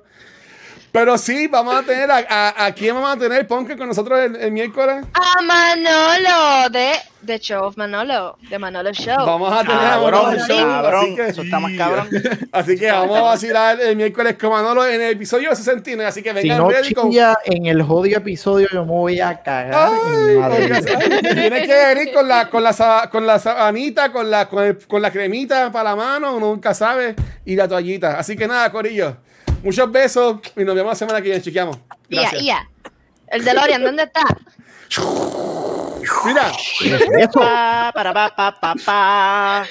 Pero 0.93 1.17
sí, 1.19 1.47
vamos 1.47 1.75
a 1.75 1.83
tener 1.83 2.11
a, 2.11 2.19
a, 2.29 2.67
a 2.67 2.73
quién 2.75 2.95
vamos 2.95 3.15
a 3.15 3.17
tener, 3.17 3.47
Ponke, 3.47 3.77
con 3.77 3.87
nosotros 3.87 4.19
el, 4.19 4.35
el 4.37 4.51
miércoles. 4.51 5.05
A 5.15 5.41
Manolo 5.43 6.69
de 6.71 6.93
The 7.25 7.39
Show 7.39 7.65
of 7.67 7.77
Manolo, 7.77 8.37
de 8.49 8.59
Manolo 8.59 8.93
Show. 8.93 9.25
Vamos 9.25 9.53
a 9.53 9.61
tener 9.61 9.77
a 9.77 9.91
Cabrón, 9.91 10.23
Manolo 10.25 10.47
Show, 10.49 10.59
cabrón, 10.59 11.05
así 11.05 11.15
que, 11.15 11.27
eso 11.29 11.43
está 11.43 11.61
más 11.61 11.73
cabrón. 11.77 12.09
así 12.53 12.77
que 12.77 12.91
vamos 12.91 13.17
a 13.17 13.23
vacilar 13.23 13.81
el 13.81 13.95
miércoles 13.97 14.37
con 14.41 14.51
Manolo 14.51 14.85
en 14.85 15.01
el 15.01 15.11
episodio 15.13 15.55
69. 15.55 16.09
Así 16.09 16.23
que 16.23 16.31
Si 16.31 16.35
vengan 16.35 16.59
no 16.59 16.71
ready 16.71 16.93
con. 16.93 17.11
chilla 17.11 17.39
en 17.45 17.67
el 17.67 17.83
jodido 17.83 18.19
episodio, 18.19 18.67
yo 18.73 18.85
me 18.85 18.91
voy 18.91 19.21
a 19.21 19.41
cagar 19.43 19.91
Tienes 21.21 21.67
que 21.69 21.95
venir 21.95 22.13
con 22.13 22.27
la, 22.27 22.49
con 22.51 22.63
la, 22.65 23.09
con 23.13 23.27
la 23.27 23.39
sabanita, 23.39 24.11
con 24.11 24.29
la, 24.31 24.49
con, 24.49 24.65
el- 24.65 24.79
con 24.89 25.01
la 25.03 25.11
cremita 25.13 25.71
para 25.71 25.91
la 25.91 25.97
mano, 25.97 26.35
uno 26.37 26.47
nunca 26.51 26.75
sabe, 26.75 27.15
y 27.45 27.55
la 27.55 27.69
toallita. 27.69 28.19
Así 28.19 28.37
que 28.37 28.49
nada, 28.49 28.73
Corillo. 28.73 29.17
Muchos 29.63 29.93
besos 29.93 30.41
y 30.57 30.65
nos 30.65 30.75
vemos 30.75 30.93
la 30.93 30.97
semana 30.97 31.19
que 31.21 31.29
viene. 31.29 31.43
Chequeamos. 31.43 31.77
Ia, 32.09 32.21
Gracias. 32.23 32.43
ia. 32.43 32.69
El 33.29 33.45
DeLorean, 33.45 33.83
¿dónde 33.85 34.05
está? 34.05 34.23
Mira. 36.25 36.51
Eso. 37.21 37.39
Pa, 37.41 37.93
para, 37.95 38.13
pa, 38.13 38.35
pa, 38.35 38.53
pa, 38.61 38.75
pa. 38.85 39.67